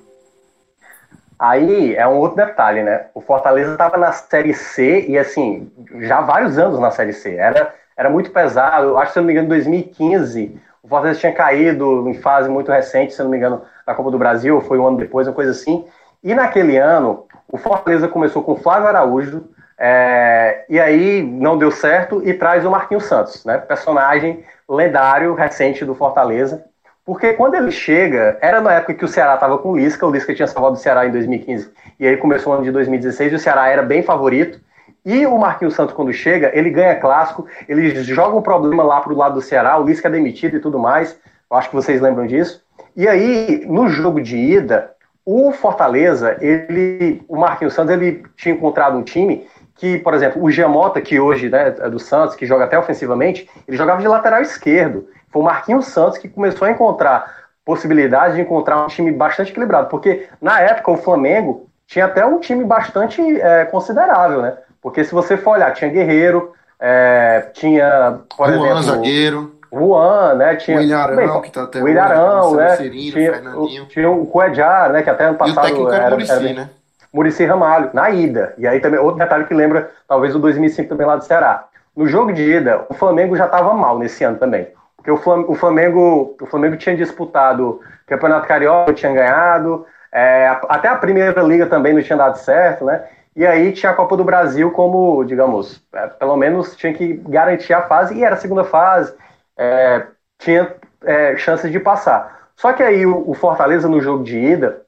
Aí 1.38 1.96
é 1.96 2.08
um 2.08 2.16
outro 2.16 2.38
detalhe, 2.38 2.82
né? 2.82 3.08
O 3.14 3.20
Fortaleza 3.20 3.72
estava 3.72 3.98
na 3.98 4.10
Série 4.10 4.54
C 4.54 5.04
e, 5.06 5.18
assim, 5.18 5.70
já 6.00 6.22
vários 6.22 6.56
anos 6.56 6.80
na 6.80 6.90
Série 6.90 7.12
C. 7.12 7.34
Era, 7.34 7.74
era 7.94 8.08
muito 8.08 8.30
pesado. 8.30 8.88
Eu 8.88 8.98
acho 8.98 9.12
se 9.12 9.18
não 9.18 9.26
me 9.26 9.32
engano, 9.32 9.46
em 9.46 9.50
2015, 9.50 10.58
o 10.88 10.90
Fortaleza 10.90 11.20
tinha 11.20 11.32
caído 11.32 12.08
em 12.08 12.14
fase 12.14 12.48
muito 12.48 12.72
recente, 12.72 13.12
se 13.12 13.22
não 13.22 13.28
me 13.28 13.36
engano, 13.36 13.60
na 13.86 13.94
Copa 13.94 14.10
do 14.10 14.16
Brasil, 14.16 14.58
foi 14.62 14.78
um 14.78 14.86
ano 14.86 14.96
depois, 14.96 15.28
uma 15.28 15.34
coisa 15.34 15.50
assim. 15.50 15.84
E 16.24 16.34
naquele 16.34 16.78
ano, 16.78 17.26
o 17.46 17.58
Fortaleza 17.58 18.08
começou 18.08 18.42
com 18.42 18.56
Flávio 18.56 18.88
Araújo, 18.88 19.44
é, 19.78 20.64
e 20.66 20.80
aí 20.80 21.22
não 21.22 21.58
deu 21.58 21.70
certo 21.70 22.22
e 22.26 22.32
traz 22.32 22.64
o 22.64 22.70
Marquinhos 22.70 23.04
Santos, 23.04 23.44
né? 23.44 23.58
Personagem 23.58 24.42
lendário, 24.66 25.34
recente 25.34 25.84
do 25.84 25.94
Fortaleza. 25.94 26.64
Porque 27.04 27.34
quando 27.34 27.54
ele 27.54 27.70
chega, 27.70 28.38
era 28.40 28.58
na 28.58 28.72
época 28.72 28.94
que 28.94 29.04
o 29.04 29.08
Ceará 29.08 29.34
estava 29.34 29.58
com 29.58 29.72
o 29.72 29.76
Lisca, 29.76 30.06
o 30.06 30.10
Lisca 30.10 30.34
tinha 30.34 30.48
salvado 30.48 30.76
o 30.76 30.78
Ceará 30.78 31.06
em 31.06 31.10
2015, 31.10 31.70
e 32.00 32.06
aí 32.06 32.16
começou 32.16 32.54
o 32.54 32.56
ano 32.56 32.64
de 32.64 32.72
2016, 32.72 33.32
e 33.32 33.36
o 33.36 33.38
Ceará 33.38 33.68
era 33.68 33.82
bem 33.82 34.02
favorito, 34.02 34.58
E 35.04 35.26
o 35.26 35.38
Marquinhos 35.38 35.74
Santos, 35.74 35.94
quando 35.94 36.12
chega, 36.12 36.50
ele 36.54 36.70
ganha 36.70 36.96
clássico, 36.96 37.46
ele 37.68 37.90
joga 38.02 38.36
um 38.36 38.42
problema 38.42 38.82
lá 38.82 39.00
pro 39.00 39.16
lado 39.16 39.34
do 39.34 39.40
Ceará, 39.40 39.78
o 39.78 39.84
Lisca 39.84 40.08
é 40.08 40.10
demitido 40.10 40.56
e 40.56 40.60
tudo 40.60 40.78
mais. 40.78 41.18
Eu 41.50 41.56
acho 41.56 41.70
que 41.70 41.76
vocês 41.76 42.00
lembram 42.00 42.26
disso. 42.26 42.62
E 42.96 43.08
aí, 43.08 43.64
no 43.66 43.88
jogo 43.88 44.20
de 44.20 44.36
ida, 44.36 44.92
o 45.24 45.52
Fortaleza, 45.52 46.36
ele, 46.40 47.22
o 47.28 47.36
Marquinhos 47.36 47.74
Santos, 47.74 47.92
ele 47.92 48.24
tinha 48.36 48.54
encontrado 48.54 48.96
um 48.96 49.02
time 49.02 49.46
que, 49.76 49.98
por 49.98 50.12
exemplo, 50.12 50.42
o 50.42 50.50
Giamota, 50.50 51.00
que 51.00 51.20
hoje 51.20 51.48
né, 51.48 51.74
é 51.78 51.88
do 51.88 51.98
Santos, 51.98 52.34
que 52.34 52.44
joga 52.44 52.64
até 52.64 52.78
ofensivamente, 52.78 53.48
ele 53.66 53.76
jogava 53.76 54.00
de 54.00 54.08
lateral 54.08 54.42
esquerdo. 54.42 55.08
Foi 55.30 55.40
o 55.40 55.44
Marquinhos 55.44 55.86
Santos 55.86 56.18
que 56.18 56.28
começou 56.28 56.66
a 56.66 56.70
encontrar 56.70 57.48
possibilidade 57.64 58.36
de 58.36 58.40
encontrar 58.40 58.82
um 58.82 58.86
time 58.86 59.12
bastante 59.12 59.50
equilibrado, 59.50 59.88
porque 59.88 60.26
na 60.40 60.58
época 60.58 60.90
o 60.90 60.96
Flamengo 60.96 61.68
tinha 61.86 62.06
até 62.06 62.24
um 62.24 62.40
time 62.40 62.64
bastante 62.64 63.20
é, 63.40 63.66
considerável, 63.66 64.40
né? 64.40 64.56
Porque 64.82 65.04
se 65.04 65.12
você 65.12 65.36
for 65.36 65.52
olhar, 65.52 65.72
tinha 65.72 65.90
Guerreiro, 65.90 66.52
é, 66.80 67.50
tinha, 67.52 68.20
por 68.36 68.48
Juan, 68.48 68.64
exemplo... 68.64 68.82
zagueiro. 68.82 69.58
Juan, 69.72 70.34
né? 70.34 70.56
Tinha, 70.56 70.78
o 70.78 70.82
Ilharão, 70.82 71.16
bem, 71.16 71.42
que 71.42 71.50
tá 71.50 71.64
até 71.64 71.82
o 71.82 71.88
Ilharão, 71.88 72.54
né? 72.54 72.76
Tinha, 72.76 73.56
o, 73.56 73.86
tinha 73.86 74.10
o 74.10 74.26
Cuejar, 74.26 74.90
né? 74.90 75.02
Que 75.02 75.10
até 75.10 75.24
ano 75.24 75.36
passado... 75.36 75.68
E 75.68 75.72
o 75.72 75.86
técnico 75.86 75.92
era, 75.92 76.10
Muricy, 76.10 76.32
era, 76.32 76.52
né? 76.54 76.70
Muricy 77.12 77.44
Ramalho, 77.44 77.90
na 77.92 78.10
ida. 78.10 78.54
E 78.56 78.66
aí 78.66 78.80
também, 78.80 78.98
outro 78.98 79.18
detalhe 79.18 79.44
que 79.44 79.52
lembra, 79.52 79.90
talvez, 80.06 80.34
o 80.34 80.38
2005 80.38 80.88
também 80.88 81.06
lá 81.06 81.16
do 81.16 81.24
Ceará. 81.24 81.66
No 81.94 82.06
jogo 82.06 82.32
de 82.32 82.42
ida, 82.42 82.86
o 82.88 82.94
Flamengo 82.94 83.36
já 83.36 83.44
estava 83.44 83.74
mal 83.74 83.98
nesse 83.98 84.24
ano 84.24 84.38
também. 84.38 84.68
Porque 84.96 85.10
o 85.10 85.54
Flamengo, 85.54 86.36
o 86.40 86.46
Flamengo 86.46 86.76
tinha 86.76 86.96
disputado 86.96 87.68
o 87.68 87.80
Campeonato 88.06 88.46
Carioca, 88.46 88.92
tinha 88.92 89.12
ganhado, 89.12 89.86
é, 90.12 90.56
até 90.68 90.88
a 90.88 90.96
primeira 90.96 91.42
liga 91.42 91.66
também 91.66 91.92
não 91.92 92.02
tinha 92.02 92.16
dado 92.16 92.36
certo, 92.38 92.84
né? 92.84 93.02
E 93.36 93.46
aí 93.46 93.72
tinha 93.72 93.92
a 93.92 93.94
Copa 93.94 94.16
do 94.16 94.24
Brasil 94.24 94.70
como, 94.70 95.24
digamos, 95.24 95.82
é, 95.92 96.06
pelo 96.08 96.36
menos 96.36 96.76
tinha 96.76 96.92
que 96.92 97.14
garantir 97.14 97.72
a 97.72 97.82
fase, 97.82 98.14
e 98.14 98.24
era 98.24 98.34
a 98.34 98.38
segunda 98.38 98.64
fase, 98.64 99.14
é, 99.56 100.06
tinha 100.38 100.74
é, 101.04 101.36
chances 101.36 101.70
de 101.70 101.78
passar. 101.78 102.50
Só 102.56 102.72
que 102.72 102.82
aí 102.82 103.06
o, 103.06 103.30
o, 103.30 103.34
Fortaleza 103.34 103.88
no 103.88 104.00
jogo 104.00 104.24
de 104.24 104.36
ida, 104.36 104.82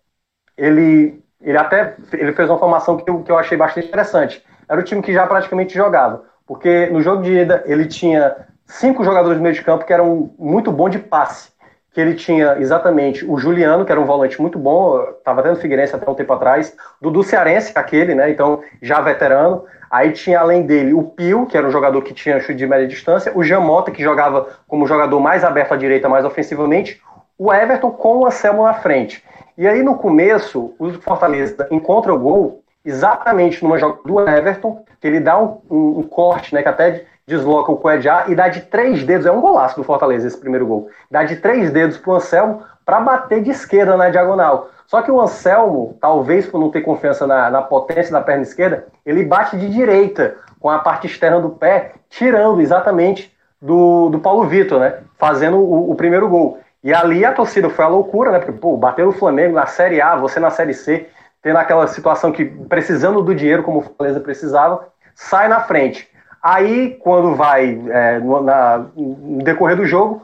ele, 0.57 1.23
ele 1.41 1.57
até 1.57 1.97
ele 2.13 2.33
fez 2.33 2.51
uma 2.51 2.59
formação 2.59 2.97
que 2.97 3.09
eu, 3.09 3.23
que 3.23 3.31
eu 3.31 3.39
achei 3.39 3.57
bastante 3.57 3.87
interessante. 3.87 4.45
Era 4.69 4.81
o 4.81 4.85
time 4.85 5.03
que 5.03 5.13
já 5.13 5.27
praticamente 5.27 5.75
jogava, 5.75 6.25
porque 6.47 6.87
no 6.87 7.01
jogo 7.01 7.23
de 7.23 7.33
ida 7.33 7.63
ele 7.67 7.87
tinha 7.87 8.37
cinco 8.67 9.05
jogadores 9.05 9.39
no 9.39 9.43
meio 9.43 9.55
de 9.55 9.63
campo 9.63 9.85
que 9.85 9.93
eram 9.93 10.33
muito 10.39 10.73
bons 10.73 10.91
de 10.91 10.99
passe. 10.99 11.53
Que 11.93 12.01
ele 12.01 12.15
tinha 12.15 12.57
exatamente 12.59 13.25
o 13.25 13.37
Juliano, 13.37 13.85
que 13.85 13.91
era 13.91 14.01
um 14.01 14.05
volante 14.05 14.41
muito 14.41 14.59
bom, 14.59 15.03
estava 15.03 15.43
no 15.43 15.57
Figueirense 15.57 15.95
até 15.95 16.09
um 16.09 16.15
tempo 16.15 16.33
atrás, 16.33 16.75
Dudu 17.01 17.23
Cearense, 17.23 17.73
aquele, 17.75 18.15
né? 18.15 18.31
Então, 18.31 18.63
já 18.81 19.01
veterano. 19.01 19.65
Aí 19.91 20.13
tinha 20.13 20.39
além 20.39 20.63
dele 20.63 20.95
o 20.95 21.03
Pio, 21.03 21.47
que 21.47 21.57
era 21.57 21.67
um 21.67 21.71
jogador 21.73 22.01
que 22.03 22.15
tinha 22.15 22.39
chute 22.39 22.55
de 22.55 22.67
média 22.67 22.87
distância, 22.87 23.33
o 23.35 23.43
Jamota, 23.43 23.91
que 23.91 24.03
jogava 24.03 24.49
como 24.69 24.87
jogador 24.87 25.19
mais 25.19 25.43
aberto 25.43 25.75
à 25.75 25.77
direita, 25.77 26.09
mais 26.09 26.25
ofensivamente, 26.25 27.03
o 27.37 27.53
Everton 27.53 27.91
com 27.91 28.19
o 28.19 28.27
Anselmo 28.27 28.63
na 28.63 28.75
frente. 28.75 29.25
E 29.59 29.67
aí 29.67 29.83
no 29.83 29.97
começo, 29.97 30.75
o 30.79 30.93
Fortaleza 30.93 31.67
encontra 31.73 32.15
o 32.15 32.19
gol 32.19 32.63
exatamente 32.85 33.63
numa 33.63 33.79
jogada 33.79 34.03
do 34.05 34.21
Everton, 34.21 34.85
que 35.01 35.07
ele 35.07 35.21
dá 35.21 35.39
um, 35.39 35.61
um, 35.69 35.99
um 35.99 36.03
corte, 36.03 36.55
né, 36.55 36.63
que 36.63 36.69
até 36.69 37.05
desloca 37.27 37.73
o 37.73 37.77
Cuejá 37.77 38.25
e 38.29 38.35
dá 38.35 38.49
de 38.49 38.63
três 38.63 39.05
dedos, 39.05 39.27
é 39.27 39.33
um 39.33 39.41
golaço 39.41 39.77
do 39.77 39.85
Fortaleza 39.85 40.27
esse 40.27 40.39
primeiro 40.39 40.67
gol, 40.67 40.89
dá 41.11 41.25
de 41.25 41.37
três 41.37 41.71
dedos 41.71 41.97
pro 41.97 42.15
Anselmo 42.15 42.63
para 42.85 43.01
bater 43.01 43.43
de 43.43 43.51
esquerda 43.51 43.97
na 43.97 44.11
diagonal. 44.11 44.69
Só 44.87 45.03
que 45.03 45.11
o 45.11 45.21
Anselmo, 45.21 45.97
talvez 46.01 46.47
por 46.47 46.59
não 46.59 46.71
ter 46.71 46.81
confiança 46.81 47.25
na, 47.25 47.49
na 47.49 47.63
potência 47.63 48.11
da 48.11 48.21
perna 48.21 48.43
esquerda, 48.43 48.87
ele 49.07 49.25
bate 49.25 49.57
de 49.57 49.69
direita, 49.69 50.37
com 50.59 50.69
a 50.69 50.81
parte 50.81 51.07
externa 51.07 51.41
do 51.41 51.51
pé, 51.51 51.93
tirando 52.09 52.61
exatamente 52.61 53.33
do, 53.63 54.09
do 54.09 54.19
Paulo 54.19 54.49
Vitor, 54.49 54.81
né? 54.81 54.99
Fazendo 55.17 55.59
o, 55.59 55.93
o 55.93 55.95
primeiro 55.95 56.29
gol. 56.29 56.59
E 56.83 56.93
ali 56.93 57.25
a 57.25 57.33
torcida 57.33 57.71
foi 57.71 57.85
a 57.85 57.89
loucura, 57.89 58.33
né? 58.33 58.39
Porque, 58.41 58.53
pô, 58.53 58.77
bater 58.77 59.07
o 59.07 59.13
Flamengo 59.13 59.55
na 59.55 59.67
Série 59.67 60.01
A, 60.01 60.17
você 60.17 60.41
na 60.41 60.51
Série 60.51 60.75
C, 60.75 61.07
tendo 61.43 61.59
aquela 61.59 61.87
situação 61.87 62.33
que, 62.33 62.45
precisando 62.45 63.23
do 63.23 63.35
dinheiro 63.35 63.63
como 63.63 63.79
o 63.79 63.83
Fortaleza 63.83 64.19
precisava, 64.19 64.89
sai 65.15 65.47
na 65.47 65.61
frente. 65.61 66.10
Aí, 66.43 66.97
quando 67.01 67.35
vai 67.35 67.81
é, 67.91 68.19
no, 68.19 68.43
na, 68.43 68.87
no 68.97 69.43
decorrer 69.43 69.77
do 69.77 69.85
jogo, 69.85 70.23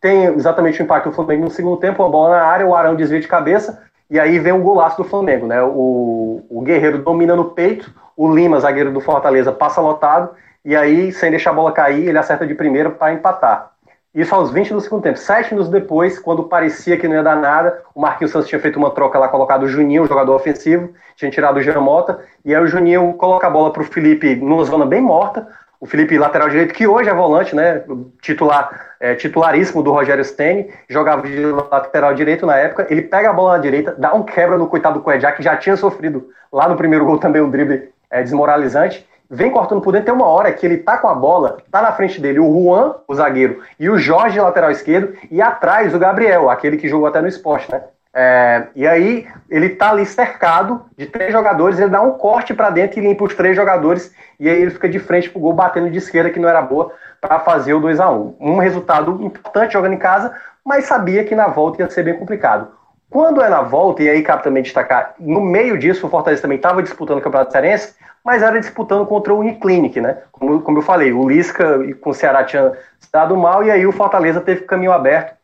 tem 0.00 0.24
exatamente 0.24 0.80
o 0.80 0.84
impacto 0.84 1.08
do 1.08 1.14
Flamengo 1.14 1.44
no 1.44 1.50
segundo 1.50 1.78
tempo, 1.78 2.02
a 2.02 2.08
bola 2.08 2.36
na 2.36 2.42
área, 2.42 2.66
o 2.66 2.74
Arão 2.74 2.94
desvia 2.94 3.20
de 3.20 3.28
cabeça, 3.28 3.82
e 4.10 4.20
aí 4.20 4.38
vem 4.38 4.52
um 4.52 4.62
golaço 4.62 5.02
do 5.02 5.08
Flamengo, 5.08 5.46
né? 5.46 5.62
O, 5.62 6.44
o 6.48 6.60
Guerreiro 6.62 6.98
domina 6.98 7.34
no 7.34 7.46
peito, 7.46 7.92
o 8.16 8.32
Lima, 8.32 8.60
zagueiro 8.60 8.92
do 8.92 9.00
Fortaleza, 9.00 9.50
passa 9.50 9.80
lotado, 9.80 10.30
e 10.64 10.76
aí, 10.76 11.12
sem 11.12 11.30
deixar 11.30 11.50
a 11.50 11.54
bola 11.54 11.72
cair, 11.72 12.08
ele 12.08 12.18
acerta 12.18 12.46
de 12.46 12.54
primeira 12.54 12.90
para 12.90 13.12
empatar. 13.12 13.70
Isso 14.16 14.34
aos 14.34 14.50
20 14.50 14.72
do 14.72 14.80
segundo 14.80 15.02
tempo. 15.02 15.18
Sete 15.18 15.52
minutos 15.52 15.70
depois, 15.70 16.18
quando 16.18 16.44
parecia 16.44 16.96
que 16.96 17.06
não 17.06 17.16
ia 17.16 17.22
dar 17.22 17.36
nada, 17.36 17.82
o 17.94 18.00
Marquinhos 18.00 18.30
Santos 18.30 18.48
tinha 18.48 18.58
feito 18.58 18.78
uma 18.78 18.90
troca 18.90 19.18
lá, 19.18 19.28
colocado 19.28 19.64
o 19.64 19.68
Juninho, 19.68 20.04
o 20.04 20.06
jogador 20.06 20.34
ofensivo, 20.34 20.94
tinha 21.16 21.30
tirado 21.30 21.58
o 21.58 21.62
Jean 21.62 21.82
Mota, 21.82 22.20
e 22.42 22.54
aí 22.54 22.64
o 22.64 22.66
Juninho 22.66 23.12
coloca 23.12 23.46
a 23.46 23.50
bola 23.50 23.70
para 23.70 23.82
o 23.82 23.84
Felipe 23.84 24.34
numa 24.36 24.64
zona 24.64 24.86
bem 24.86 25.02
morta. 25.02 25.46
O 25.78 25.84
Felipe, 25.84 26.16
lateral 26.16 26.48
direito, 26.48 26.72
que 26.72 26.86
hoje 26.86 27.10
é 27.10 27.14
volante, 27.14 27.54
né? 27.54 27.82
Titular, 28.22 28.94
é, 28.98 29.14
titularíssimo 29.14 29.82
do 29.82 29.92
Rogério 29.92 30.24
Stene, 30.24 30.72
jogava 30.88 31.20
de 31.20 31.44
lateral 31.70 32.14
direito 32.14 32.46
na 32.46 32.56
época. 32.56 32.86
Ele 32.88 33.02
pega 33.02 33.28
a 33.28 33.34
bola 33.34 33.52
na 33.52 33.58
direita, 33.58 33.94
dá 33.98 34.14
um 34.14 34.22
quebra 34.22 34.56
no 34.56 34.66
coitado 34.66 34.98
do 34.98 35.04
Coedjá, 35.04 35.30
que 35.32 35.42
já 35.42 35.58
tinha 35.58 35.76
sofrido 35.76 36.30
lá 36.50 36.66
no 36.66 36.76
primeiro 36.76 37.04
gol 37.04 37.18
também 37.18 37.42
um 37.42 37.50
drible 37.50 37.90
é, 38.10 38.22
desmoralizante 38.22 39.06
vem 39.30 39.50
cortando 39.50 39.80
por 39.80 39.92
dentro. 39.92 40.06
Tem 40.06 40.14
uma 40.14 40.26
hora 40.26 40.52
que 40.52 40.64
ele 40.64 40.78
tá 40.78 40.98
com 40.98 41.08
a 41.08 41.14
bola, 41.14 41.58
tá 41.70 41.82
na 41.82 41.92
frente 41.92 42.20
dele 42.20 42.38
o 42.38 42.52
Juan, 42.52 42.94
o 43.06 43.14
zagueiro, 43.14 43.62
e 43.78 43.88
o 43.88 43.98
Jorge, 43.98 44.40
lateral 44.40 44.70
esquerdo, 44.70 45.14
e 45.30 45.42
atrás 45.42 45.94
o 45.94 45.98
Gabriel, 45.98 46.50
aquele 46.50 46.76
que 46.76 46.88
jogou 46.88 47.06
até 47.06 47.20
no 47.20 47.28
esporte, 47.28 47.70
né? 47.70 47.82
É, 48.18 48.68
e 48.74 48.86
aí 48.86 49.28
ele 49.50 49.68
tá 49.68 49.90
ali 49.90 50.06
cercado 50.06 50.86
de 50.96 51.04
três 51.04 51.30
jogadores, 51.30 51.78
ele 51.78 51.90
dá 51.90 52.00
um 52.00 52.12
corte 52.12 52.54
para 52.54 52.70
dentro 52.70 52.98
e 52.98 53.02
limpa 53.02 53.24
os 53.24 53.34
três 53.34 53.54
jogadores, 53.54 54.10
e 54.40 54.48
aí 54.48 54.62
ele 54.62 54.70
fica 54.70 54.88
de 54.88 54.98
frente 54.98 55.28
pro 55.28 55.38
gol, 55.38 55.52
batendo 55.52 55.90
de 55.90 55.98
esquerda, 55.98 56.30
que 56.30 56.40
não 56.40 56.48
era 56.48 56.62
boa, 56.62 56.92
para 57.20 57.40
fazer 57.40 57.74
o 57.74 57.80
2 57.80 58.00
a 58.00 58.10
1 58.10 58.36
Um 58.40 58.56
resultado 58.56 59.22
importante 59.22 59.74
jogando 59.74 59.92
em 59.92 59.98
casa, 59.98 60.34
mas 60.64 60.86
sabia 60.86 61.24
que 61.24 61.34
na 61.34 61.48
volta 61.48 61.82
ia 61.82 61.90
ser 61.90 62.04
bem 62.04 62.18
complicado. 62.18 62.68
Quando 63.10 63.42
é 63.42 63.50
na 63.50 63.60
volta, 63.60 64.02
e 64.02 64.08
aí 64.08 64.22
cabe 64.22 64.42
também 64.42 64.62
destacar, 64.62 65.14
no 65.18 65.40
meio 65.40 65.78
disso 65.78 66.06
o 66.06 66.10
Fortaleza 66.10 66.40
também 66.42 66.56
estava 66.56 66.82
disputando 66.82 67.18
o 67.18 67.22
Campeonato 67.22 67.52
Cearense, 67.52 67.94
mas 68.26 68.42
era 68.42 68.58
disputando 68.58 69.06
contra 69.06 69.32
o 69.32 69.38
Uniclinic, 69.38 70.00
né? 70.00 70.18
Como, 70.32 70.60
como 70.60 70.78
eu 70.78 70.82
falei, 70.82 71.12
o 71.12 71.28
Lisca 71.28 71.78
com 72.00 72.10
o 72.10 72.14
Ceará 72.14 72.42
tinha 72.42 72.72
dado 73.12 73.36
mal 73.36 73.62
e 73.62 73.70
aí 73.70 73.86
o 73.86 73.92
Fortaleza 73.92 74.40
teve 74.40 74.62
caminho 74.62 74.90
aberto. 74.90 75.36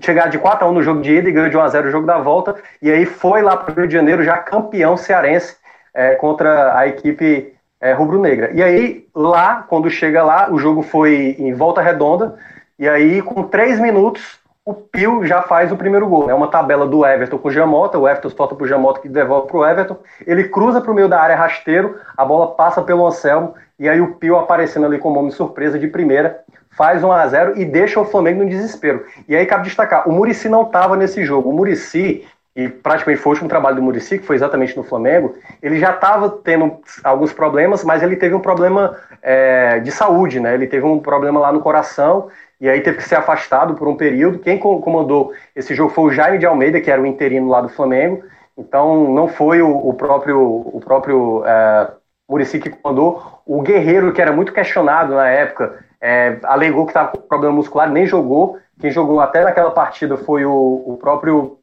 Chegar 0.00 0.30
de 0.30 0.38
4 0.38 0.64
a 0.64 0.70
1 0.70 0.72
no 0.72 0.82
jogo 0.82 1.02
de 1.02 1.12
ida 1.12 1.28
e 1.28 1.32
ganhou 1.32 1.50
de 1.50 1.56
1 1.58 1.60
a 1.60 1.68
0 1.68 1.88
o 1.88 1.90
jogo 1.90 2.06
da 2.06 2.16
volta, 2.16 2.56
e 2.80 2.90
aí 2.90 3.04
foi 3.04 3.42
lá 3.42 3.54
para 3.54 3.72
o 3.72 3.76
Rio 3.76 3.86
de 3.86 3.92
Janeiro 3.92 4.24
já 4.24 4.38
campeão 4.38 4.96
cearense 4.96 5.58
é, 5.92 6.14
contra 6.14 6.74
a 6.74 6.86
equipe 6.86 7.52
é, 7.78 7.92
rubro-negra. 7.92 8.50
E 8.54 8.62
aí, 8.62 9.06
lá, 9.14 9.66
quando 9.68 9.90
chega 9.90 10.22
lá, 10.22 10.50
o 10.50 10.58
jogo 10.58 10.80
foi 10.80 11.36
em 11.38 11.52
volta 11.52 11.82
redonda, 11.82 12.38
e 12.78 12.88
aí, 12.88 13.20
com 13.20 13.42
3 13.42 13.78
minutos, 13.78 14.38
o 14.64 14.74
Pio 14.74 15.24
já 15.24 15.42
faz 15.42 15.72
o 15.72 15.76
primeiro 15.76 16.08
gol. 16.08 16.24
É 16.24 16.26
né? 16.28 16.34
uma 16.34 16.48
tabela 16.48 16.86
do 16.86 17.04
Everton 17.04 17.38
com 17.38 17.48
o 17.48 17.50
Jamota, 17.50 17.98
o 17.98 18.08
Everton 18.08 18.30
solta 18.30 18.54
para 18.54 18.64
o 18.64 18.68
Jamota 18.68 19.00
que 19.00 19.08
devolve 19.08 19.48
para 19.48 19.56
o 19.56 19.66
Everton, 19.66 19.96
ele 20.26 20.44
cruza 20.44 20.80
para 20.80 20.92
o 20.92 20.94
meio 20.94 21.08
da 21.08 21.20
área 21.20 21.36
rasteiro, 21.36 21.98
a 22.16 22.24
bola 22.24 22.54
passa 22.54 22.80
pelo 22.82 23.06
Anselmo, 23.06 23.54
e 23.78 23.88
aí 23.88 24.00
o 24.00 24.14
Pio 24.14 24.36
aparecendo 24.36 24.86
ali 24.86 24.98
como 24.98 25.18
homem 25.18 25.32
surpresa 25.32 25.78
de 25.78 25.88
primeira, 25.88 26.40
faz 26.70 27.02
1 27.02 27.12
a 27.12 27.26
0 27.26 27.58
e 27.58 27.64
deixa 27.64 28.00
o 28.00 28.04
Flamengo 28.04 28.44
no 28.44 28.48
desespero. 28.48 29.04
E 29.28 29.34
aí 29.34 29.44
cabe 29.44 29.64
destacar, 29.64 30.08
o 30.08 30.12
Murici 30.12 30.48
não 30.48 30.62
estava 30.62 30.96
nesse 30.96 31.24
jogo. 31.24 31.50
O 31.50 31.52
Murici, 31.52 32.24
e 32.54 32.68
praticamente 32.68 33.20
foi 33.20 33.30
o 33.30 33.32
último 33.34 33.48
trabalho 33.48 33.76
do 33.76 33.82
Murici, 33.82 34.18
que 34.18 34.26
foi 34.26 34.36
exatamente 34.36 34.76
no 34.76 34.84
Flamengo, 34.84 35.34
ele 35.60 35.78
já 35.78 35.90
estava 35.90 36.30
tendo 36.30 36.78
alguns 37.02 37.32
problemas, 37.32 37.82
mas 37.82 38.02
ele 38.02 38.16
teve 38.16 38.34
um 38.34 38.40
problema 38.40 38.96
é, 39.20 39.80
de 39.80 39.90
saúde, 39.90 40.38
né? 40.38 40.54
Ele 40.54 40.66
teve 40.66 40.86
um 40.86 41.00
problema 41.00 41.40
lá 41.40 41.52
no 41.52 41.60
coração 41.60 42.28
e 42.62 42.70
aí 42.70 42.80
teve 42.80 42.98
que 42.98 43.08
ser 43.08 43.16
afastado 43.16 43.74
por 43.74 43.88
um 43.88 43.96
período. 43.96 44.38
Quem 44.38 44.56
comandou 44.56 45.32
esse 45.54 45.74
jogo 45.74 45.92
foi 45.92 46.04
o 46.04 46.12
Jaime 46.12 46.38
de 46.38 46.46
Almeida, 46.46 46.80
que 46.80 46.92
era 46.92 47.02
o 47.02 47.06
interino 47.06 47.48
lá 47.48 47.60
do 47.60 47.68
Flamengo. 47.68 48.22
Então 48.56 49.12
não 49.12 49.26
foi 49.26 49.60
o, 49.60 49.88
o 49.88 49.92
próprio 49.94 50.40
o 50.40 50.80
próprio 50.80 51.44
é, 51.44 51.90
Murici 52.30 52.60
que 52.60 52.70
comandou. 52.70 53.42
O 53.44 53.62
Guerreiro, 53.62 54.12
que 54.12 54.22
era 54.22 54.30
muito 54.30 54.52
questionado 54.52 55.12
na 55.12 55.28
época, 55.28 55.84
é, 56.00 56.38
alegou 56.44 56.86
que 56.86 56.90
estava 56.90 57.08
com 57.08 57.18
problema 57.22 57.56
muscular, 57.56 57.90
nem 57.90 58.06
jogou. 58.06 58.60
Quem 58.78 58.92
jogou 58.92 59.18
até 59.20 59.42
naquela 59.42 59.72
partida 59.72 60.16
foi 60.16 60.44
o, 60.44 60.84
o 60.86 60.96
próprio. 61.00 61.58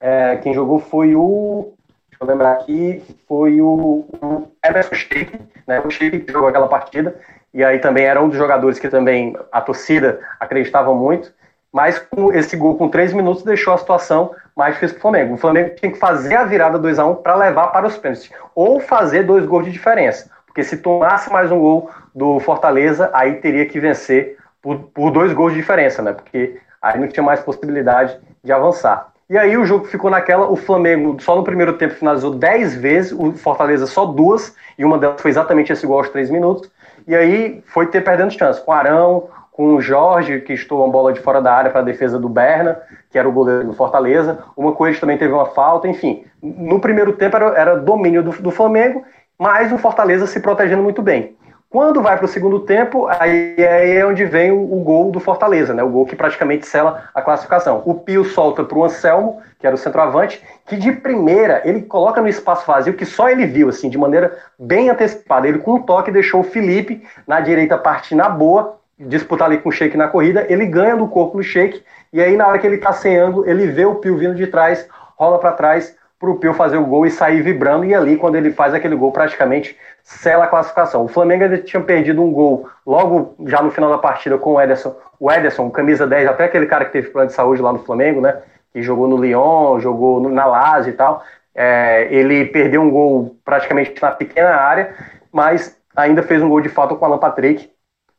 É, 0.00 0.36
quem 0.36 0.54
jogou 0.54 0.78
foi 0.78 1.14
o. 1.14 1.74
Deixa 2.08 2.24
eu 2.24 2.26
lembrar 2.26 2.52
aqui, 2.52 3.02
foi 3.28 3.60
o, 3.60 4.06
o 4.22 4.48
Emerson 4.64 4.94
Sheik, 4.94 5.38
né? 5.66 5.82
O 5.84 5.90
Sheik 5.90 6.20
que 6.20 6.32
jogou 6.32 6.48
aquela 6.48 6.68
partida 6.68 7.20
e 7.52 7.64
aí 7.64 7.78
também 7.78 8.04
era 8.04 8.22
um 8.22 8.28
dos 8.28 8.36
jogadores 8.36 8.78
que 8.78 8.88
também 8.88 9.36
a 9.50 9.60
torcida 9.60 10.20
acreditava 10.38 10.94
muito. 10.94 11.32
Mas 11.72 12.02
esse 12.32 12.56
gol 12.56 12.76
com 12.76 12.88
três 12.88 13.12
minutos 13.12 13.42
deixou 13.42 13.74
a 13.74 13.78
situação 13.78 14.34
mais 14.56 14.74
difícil 14.74 14.94
para 14.94 15.00
o 15.00 15.02
Flamengo. 15.02 15.34
O 15.34 15.38
Flamengo 15.38 15.74
tinha 15.76 15.92
que 15.92 15.98
fazer 15.98 16.34
a 16.34 16.44
virada 16.44 16.78
2 16.78 16.98
a 16.98 17.06
1 17.06 17.16
para 17.16 17.36
levar 17.36 17.68
para 17.68 17.86
os 17.86 17.96
pênaltis. 17.96 18.30
Ou 18.54 18.80
fazer 18.80 19.22
dois 19.24 19.44
gols 19.44 19.64
de 19.64 19.72
diferença. 19.72 20.30
porque 20.46 20.64
se 20.64 20.78
tomasse 20.78 21.30
mais 21.30 21.52
um 21.52 21.58
gol 21.60 21.90
do 22.14 22.40
Fortaleza, 22.40 23.10
aí 23.12 23.34
teria 23.34 23.66
que 23.66 23.78
vencer 23.78 24.38
por, 24.62 24.78
por 24.92 25.10
dois 25.10 25.32
gols 25.32 25.52
de 25.52 25.60
diferença, 25.60 26.02
né? 26.02 26.12
Porque 26.12 26.58
aí 26.82 26.98
não 26.98 27.06
tinha 27.06 27.22
mais 27.22 27.40
possibilidade 27.40 28.18
de 28.42 28.50
avançar. 28.50 29.12
E 29.30 29.36
aí 29.36 29.58
o 29.58 29.64
jogo 29.64 29.84
ficou 29.84 30.10
naquela, 30.10 30.50
o 30.50 30.56
Flamengo 30.56 31.20
só 31.20 31.36
no 31.36 31.44
primeiro 31.44 31.74
tempo 31.74 31.94
finalizou 31.94 32.34
10 32.34 32.76
vezes, 32.76 33.12
o 33.12 33.32
Fortaleza 33.32 33.86
só 33.86 34.06
duas, 34.06 34.56
e 34.78 34.84
uma 34.84 34.96
delas 34.96 35.20
foi 35.20 35.30
exatamente 35.30 35.70
esse 35.70 35.86
gol 35.86 35.98
aos 35.98 36.08
3 36.08 36.30
minutos. 36.30 36.70
E 37.08 37.16
aí 37.16 37.64
foi 37.68 37.86
ter 37.86 38.02
perdendo 38.02 38.30
chance 38.30 38.62
com 38.62 38.70
Arão, 38.70 39.28
com 39.50 39.74
o 39.74 39.80
Jorge, 39.80 40.40
que 40.42 40.52
estou 40.52 40.84
uma 40.84 40.92
bola 40.92 41.10
de 41.10 41.20
fora 41.20 41.40
da 41.40 41.50
área 41.52 41.70
para 41.70 41.80
a 41.80 41.84
defesa 41.84 42.18
do 42.18 42.28
Berna, 42.28 42.78
que 43.10 43.18
era 43.18 43.26
o 43.26 43.32
goleiro 43.32 43.64
do 43.64 43.72
Fortaleza. 43.72 44.38
Uma 44.54 44.72
coisa 44.72 45.00
também 45.00 45.16
teve 45.16 45.32
uma 45.32 45.46
falta, 45.46 45.88
enfim. 45.88 46.26
No 46.42 46.78
primeiro 46.78 47.14
tempo 47.14 47.34
era, 47.34 47.46
era 47.58 47.76
domínio 47.76 48.22
do, 48.22 48.30
do 48.42 48.50
Flamengo, 48.50 49.02
mas 49.38 49.72
o 49.72 49.78
Fortaleza 49.78 50.26
se 50.26 50.38
protegendo 50.38 50.82
muito 50.82 51.00
bem. 51.00 51.34
Quando 51.70 52.00
vai 52.00 52.16
para 52.16 52.24
o 52.24 52.28
segundo 52.28 52.60
tempo, 52.60 53.06
aí 53.08 53.54
é 53.58 54.04
onde 54.06 54.24
vem 54.24 54.50
o, 54.50 54.56
o, 54.56 54.80
gol 54.80 55.10
do 55.10 55.20
Fortaleza, 55.20 55.74
né? 55.74 55.82
O 55.82 55.90
gol 55.90 56.06
que 56.06 56.16
praticamente 56.16 56.66
sela 56.66 57.10
a 57.14 57.20
classificação. 57.20 57.82
O 57.84 57.92
Pio 57.92 58.24
solta 58.24 58.64
para 58.64 58.78
o 58.78 58.84
Anselmo, 58.84 59.42
que 59.58 59.66
era 59.66 59.76
o 59.76 59.78
centroavante, 59.78 60.42
que 60.64 60.76
de 60.76 60.90
primeira 60.92 61.60
ele 61.66 61.82
coloca 61.82 62.22
no 62.22 62.28
espaço 62.28 62.66
vazio 62.66 62.94
que 62.94 63.04
só 63.04 63.28
ele 63.28 63.44
viu, 63.44 63.68
assim, 63.68 63.90
de 63.90 63.98
maneira 63.98 64.38
bem 64.58 64.88
antecipada. 64.88 65.46
Ele 65.46 65.58
com 65.58 65.74
um 65.74 65.82
toque 65.82 66.10
deixou 66.10 66.40
o 66.40 66.44
Felipe 66.44 67.06
na 67.26 67.38
direita 67.38 67.76
partir 67.76 68.14
na 68.14 68.30
boa, 68.30 68.78
disputar 68.98 69.46
ali 69.46 69.58
com 69.58 69.68
o 69.68 69.72
Sheik 69.72 69.94
na 69.94 70.08
corrida, 70.08 70.46
ele 70.48 70.64
ganha 70.64 70.96
do 70.96 71.06
corpo 71.06 71.36
no 71.36 71.42
Sheik, 71.42 71.84
e 72.10 72.22
aí 72.22 72.34
na 72.34 72.48
hora 72.48 72.58
que 72.58 72.66
ele 72.66 72.76
está 72.76 72.94
sem 72.94 73.18
ângulo, 73.18 73.46
ele 73.46 73.66
vê 73.66 73.84
o 73.84 73.96
Pio 73.96 74.16
vindo 74.16 74.34
de 74.34 74.46
trás, 74.46 74.88
rola 75.18 75.38
para 75.38 75.52
trás 75.52 75.94
para 76.18 76.30
o 76.30 76.36
Pio 76.36 76.52
fazer 76.52 76.78
o 76.78 76.86
gol 76.86 77.06
e 77.06 77.10
sair 77.10 77.42
vibrando, 77.42 77.84
e 77.84 77.94
ali 77.94 78.16
quando 78.16 78.36
ele 78.36 78.50
faz 78.50 78.74
aquele 78.74 78.96
gol 78.96 79.12
praticamente 79.12 79.76
sela 80.08 80.44
a 80.44 80.48
classificação. 80.48 81.04
O 81.04 81.08
Flamengo 81.08 81.44
ainda 81.44 81.58
tinha 81.58 81.82
perdido 81.82 82.22
um 82.22 82.32
gol 82.32 82.66
logo 82.86 83.34
já 83.46 83.60
no 83.60 83.70
final 83.70 83.90
da 83.90 83.98
partida 83.98 84.38
com 84.38 84.54
o 84.54 84.60
Ederson. 84.60 84.96
O 85.20 85.30
Ederson, 85.30 85.68
camisa 85.70 86.06
10, 86.06 86.28
até 86.28 86.44
aquele 86.44 86.64
cara 86.64 86.86
que 86.86 86.92
teve 86.92 87.10
plano 87.10 87.28
de 87.28 87.34
saúde 87.34 87.60
lá 87.60 87.70
no 87.74 87.80
Flamengo, 87.80 88.22
né? 88.22 88.38
Que 88.72 88.80
jogou 88.80 89.06
no 89.06 89.18
Lyon, 89.18 89.78
jogou 89.80 90.18
no, 90.18 90.30
na 90.30 90.46
Lazio 90.46 90.90
e 90.90 90.96
tal. 90.96 91.22
É, 91.54 92.08
ele 92.10 92.46
perdeu 92.46 92.80
um 92.80 92.90
gol 92.90 93.36
praticamente 93.44 94.00
na 94.00 94.10
pequena 94.10 94.54
área, 94.54 94.94
mas 95.30 95.78
ainda 95.94 96.22
fez 96.22 96.42
um 96.42 96.48
gol 96.48 96.62
de 96.62 96.70
falta 96.70 96.94
com 96.94 97.04
o 97.04 97.08
Alan 97.08 97.18
Patrick. 97.18 97.70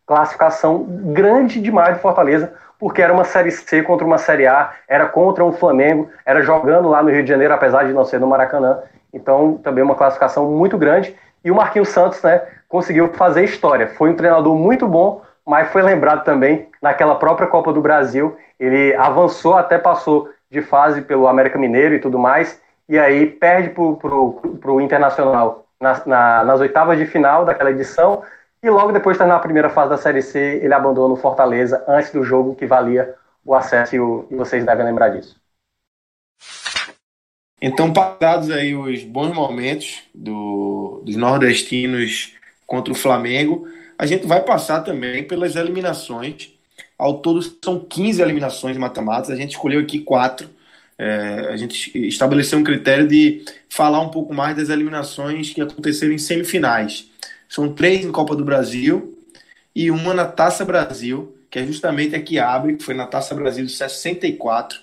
Classificação 0.06 0.84
grande 0.88 1.60
demais 1.60 1.95
de 1.95 2.02
Fortaleza, 2.02 2.53
porque 2.78 3.02
era 3.02 3.11
uma 3.11 3.24
Série 3.24 3.49
C 3.49 3.82
contra 3.82 4.06
uma 4.06 4.20
Série 4.20 4.45
A, 4.45 4.74
era 4.88 5.07
contra 5.07 5.44
um 5.44 5.52
Flamengo, 5.52 6.07
era 6.24 6.44
jogando 6.44 6.88
lá 6.88 7.02
no 7.02 7.10
Rio 7.10 7.24
de 7.24 7.30
Janeiro, 7.30 7.53
apesar 7.53 7.86
de 7.86 7.94
não 7.94 8.06
ser 8.06 8.20
no 8.20 8.28
Maracanã. 8.28 8.78
Então, 9.11 9.57
também 9.64 9.84
uma 9.84 9.95
classificação 9.95 10.52
muito 10.52 10.78
grande. 10.78 11.16
E 11.44 11.52
o 11.52 11.56
Marquinhos 11.56 11.90
Santos, 11.90 12.22
né, 12.22 12.41
conseguiu 12.68 13.10
fazer 13.14 13.44
história. 13.44 13.88
Foi 13.88 14.10
um 14.10 14.16
treinador 14.16 14.56
muito 14.56 14.88
bom, 14.88 15.22
mas 15.45 15.72
foi 15.72 15.82
lembrado 15.82 16.24
também 16.24 16.68
naquela 16.82 17.16
própria 17.16 17.48
Copa 17.48 17.74
do 17.74 17.82
Brasil. 17.82 18.38
Ele 18.60 18.95
avançou, 18.95 19.56
até 19.56 19.78
passou 19.78 20.30
de 20.49 20.61
fase 20.61 21.02
pelo 21.02 21.28
América 21.28 21.57
Mineiro 21.57 21.95
e 21.95 21.99
tudo 21.99 22.18
mais, 22.18 22.61
e 22.88 22.98
aí 22.98 23.28
perde 23.28 23.70
para 23.70 24.72
o 24.72 24.82
Internacional 24.82 25.66
na, 25.80 26.02
na, 26.06 26.44
nas 26.44 26.60
oitavas 26.60 26.98
de 26.98 27.06
final 27.06 27.45
daquela 27.45 27.72
edição, 27.72 28.24
e 28.61 28.70
logo 28.70 28.91
depois 28.91 29.16
de 29.16 29.20
terminar 29.20 29.38
a 29.38 29.41
primeira 29.41 29.70
fase 29.70 29.91
da 29.91 29.98
Série 29.98 30.22
C, 30.22 30.60
ele 30.61 30.74
abandona 30.74 31.14
o 31.14 31.18
Fortaleza 31.18 31.84
antes 31.88 32.11
do 32.11 32.24
jogo 32.24 32.56
que 32.56 32.66
valia 32.66 33.16
o 33.45 33.56
acesso, 33.56 33.95
e, 33.95 33.99
o, 33.99 34.26
e 34.30 34.36
vocês 34.36 34.66
devem 34.66 34.86
lembrar 34.86 35.10
disso. 35.10 35.40
Então, 37.61 37.91
passados 37.91 38.49
aí 38.52 38.73
os 38.73 39.03
bons 39.03 39.34
momentos 39.34 39.99
do, 40.14 41.02
dos 41.03 41.15
nordestinos 41.15 42.34
contra 42.65 42.94
o 42.94 42.95
Flamengo, 42.95 43.68
a 43.98 44.06
gente 44.06 44.26
vai 44.26 44.41
passar 44.44 44.81
também 44.81 45.23
pelas 45.23 45.56
eliminações. 45.56 46.53
Ao 46.98 47.19
todo 47.19 47.41
são 47.64 47.80
15 47.80 48.22
eliminações 48.22 48.77
mata-matas, 48.77 49.30
a 49.30 49.36
gente 49.36 49.52
escolheu 49.52 49.81
aqui 49.81 49.99
quatro. 49.99 50.49
É, 50.98 51.48
a 51.49 51.57
gente 51.57 51.98
estabeleceu 52.07 52.60
um 52.60 52.64
critério 52.64 53.07
de 53.07 53.44
falar 53.69 54.02
um 54.02 54.10
pouco 54.10 54.34
mais 54.34 54.56
das 54.56 54.69
eliminações 54.69 55.52
que 55.52 55.61
aconteceram 55.61 56.14
em 56.14 56.18
semifinais. 56.18 57.10
São 57.48 57.73
três 57.73 58.06
em 58.06 58.11
Copa 58.11 58.36
do 58.36 58.44
Brasil 58.44 59.18
e 59.73 59.90
uma 59.90 60.14
na 60.14 60.26
Taça 60.26 60.65
Brasil, 60.65 61.36
que 61.49 61.57
é 61.57 61.65
justamente 61.65 62.15
a 62.15 62.22
que 62.22 62.38
abre, 62.38 62.76
que 62.76 62.84
foi 62.84 62.94
na 62.94 63.07
Taça 63.07 63.34
Brasil 63.34 63.65
de 63.65 63.72
64. 63.72 64.80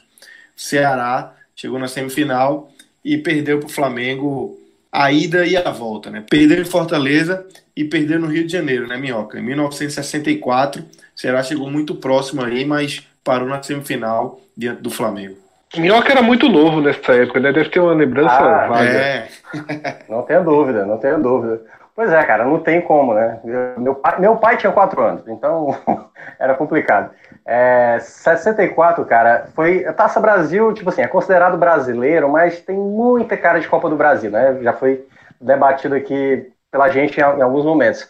Ceará 0.57 1.36
chegou 1.57 1.79
na 1.79 1.89
semifinal 1.89 2.69
e 3.03 3.17
perdeu 3.17 3.59
para 3.59 3.67
o 3.67 3.73
Flamengo 3.73 4.61
a 4.93 5.11
ida 5.11 5.47
e 5.47 5.57
a 5.57 5.71
volta, 5.71 6.11
né? 6.11 6.23
Perdeu 6.29 6.61
em 6.61 6.65
Fortaleza 6.65 7.47
e 7.75 7.85
perdeu 7.85 8.21
no 8.21 8.27
Rio 8.27 8.47
de 8.47 8.53
Janeiro, 8.53 8.87
né, 8.87 8.97
Minhoca? 8.97 9.39
Em 9.39 9.43
1964, 9.43 10.83
o 10.83 10.87
Ceará 11.15 11.43
chegou 11.43 11.71
muito 11.71 11.95
próximo 11.95 12.45
aí, 12.45 12.65
mas 12.65 13.07
parou 13.25 13.49
na 13.49 13.63
semifinal 13.63 14.41
diante 14.57 14.83
do 14.83 14.91
Flamengo. 14.91 15.37
Minhoca 15.77 16.13
era 16.13 16.23
muito 16.23 16.49
novo 16.49 16.81
nessa 16.81 17.13
época, 17.13 17.41
né? 17.41 17.53
Deve 17.53 17.71
ter 17.71 17.81
uma 17.81 17.93
lembrança 17.93 18.35
ah, 18.35 18.69
vaga. 18.69 18.91
É. 18.91 19.29
não 20.09 20.23
tenha 20.23 20.41
dúvida, 20.41 20.87
não 20.87 20.99
tenha 20.99 21.19
dúvida. 21.19 21.61
Pois 21.97 22.13
é, 22.13 22.23
cara, 22.25 22.45
não 22.45 22.61
tem 22.61 22.83
como, 22.83 23.15
né? 23.15 23.41
Meu 23.79 23.95
pai, 23.95 24.21
meu 24.21 24.37
pai 24.37 24.59
tinha 24.59 24.71
quatro 24.71 25.03
anos, 25.03 25.27
então 25.27 25.75
era 26.39 26.55
complicado. 26.55 27.11
É, 27.47 27.97
64, 27.99 29.03
cara, 29.07 29.49
foi. 29.55 29.83
A 29.87 29.95
Taça 29.95 30.21
Brasil, 30.21 30.75
tipo 30.75 30.91
assim, 30.91 31.01
é 31.01 31.09
considerado 31.09 31.57
brasileiro, 31.57 32.29
mas 32.29 32.61
tem 32.61 32.77
muita 32.77 33.35
cara 33.35 33.59
de 33.61 33.67
Copa 33.67 33.89
do 33.89 33.97
Brasil, 33.97 34.31
né? 34.31 34.59
Já 34.61 34.75
foi 34.75 35.07
debatido 35.41 35.95
aqui 35.95 36.53
pela 36.71 36.91
gente 36.91 37.19
em, 37.19 37.23
alguns 37.23 37.65
momentos. 37.65 38.07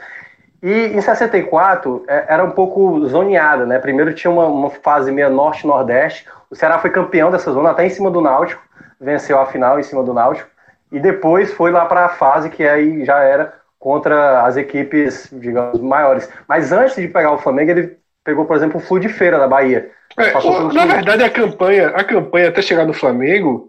E 0.61 0.87
em 0.89 1.01
64 1.01 2.05
é, 2.09 2.25
era 2.27 2.43
um 2.43 2.51
pouco 2.51 3.07
zoneada, 3.07 3.65
né? 3.65 3.79
Primeiro 3.79 4.13
tinha 4.13 4.33
uma, 4.33 4.47
uma 4.47 4.71
fase 4.71 5.13
meio 5.13 5.31
norte-nordeste. 5.31 6.27
O 6.51 6.57
Ceará 6.57 6.81
foi 6.81 6.91
campeão 6.91 7.31
dessa 7.31 7.53
zona, 7.53 7.71
até 7.71 7.87
em 7.87 7.91
cima 7.91 8.11
do 8.11 8.21
Náutico, 8.21 8.61
venceu 9.01 9.41
a 9.41 9.47
final 9.47 9.79
em 9.79 9.85
cima 9.85 10.03
do 10.03 10.13
Náutico. 10.13 10.51
E 10.91 10.99
depois 10.99 11.53
foi 11.53 11.71
lá 11.71 11.85
para 11.85 12.07
a 12.07 12.09
fase 12.09 12.51
que 12.51 12.67
aí 12.67 13.05
já 13.05 13.21
era 13.23 13.53
contra 13.79 14.43
as 14.43 14.57
equipes, 14.57 15.29
digamos, 15.33 15.81
maiores. 15.81 16.29
Mas 16.49 16.73
antes 16.73 16.97
de 16.97 17.09
pegar 17.09 17.33
o 17.33 17.39
Flamengo, 17.39 17.71
ele 17.71 17.97
pegou, 18.25 18.45
por 18.45 18.57
exemplo, 18.57 18.79
o 18.79 18.83
Flu 18.83 18.99
de 18.99 19.09
Feira 19.09 19.39
da 19.39 19.47
Bahia. 19.47 19.91
É, 20.19 20.33
na 20.73 20.87
verdade, 20.87 21.23
a 21.23 21.31
campanha, 21.31 21.89
a 21.89 22.03
campanha 22.03 22.49
até 22.49 22.63
chegar 22.63 22.87
no 22.87 22.93
Flamengo 22.93 23.69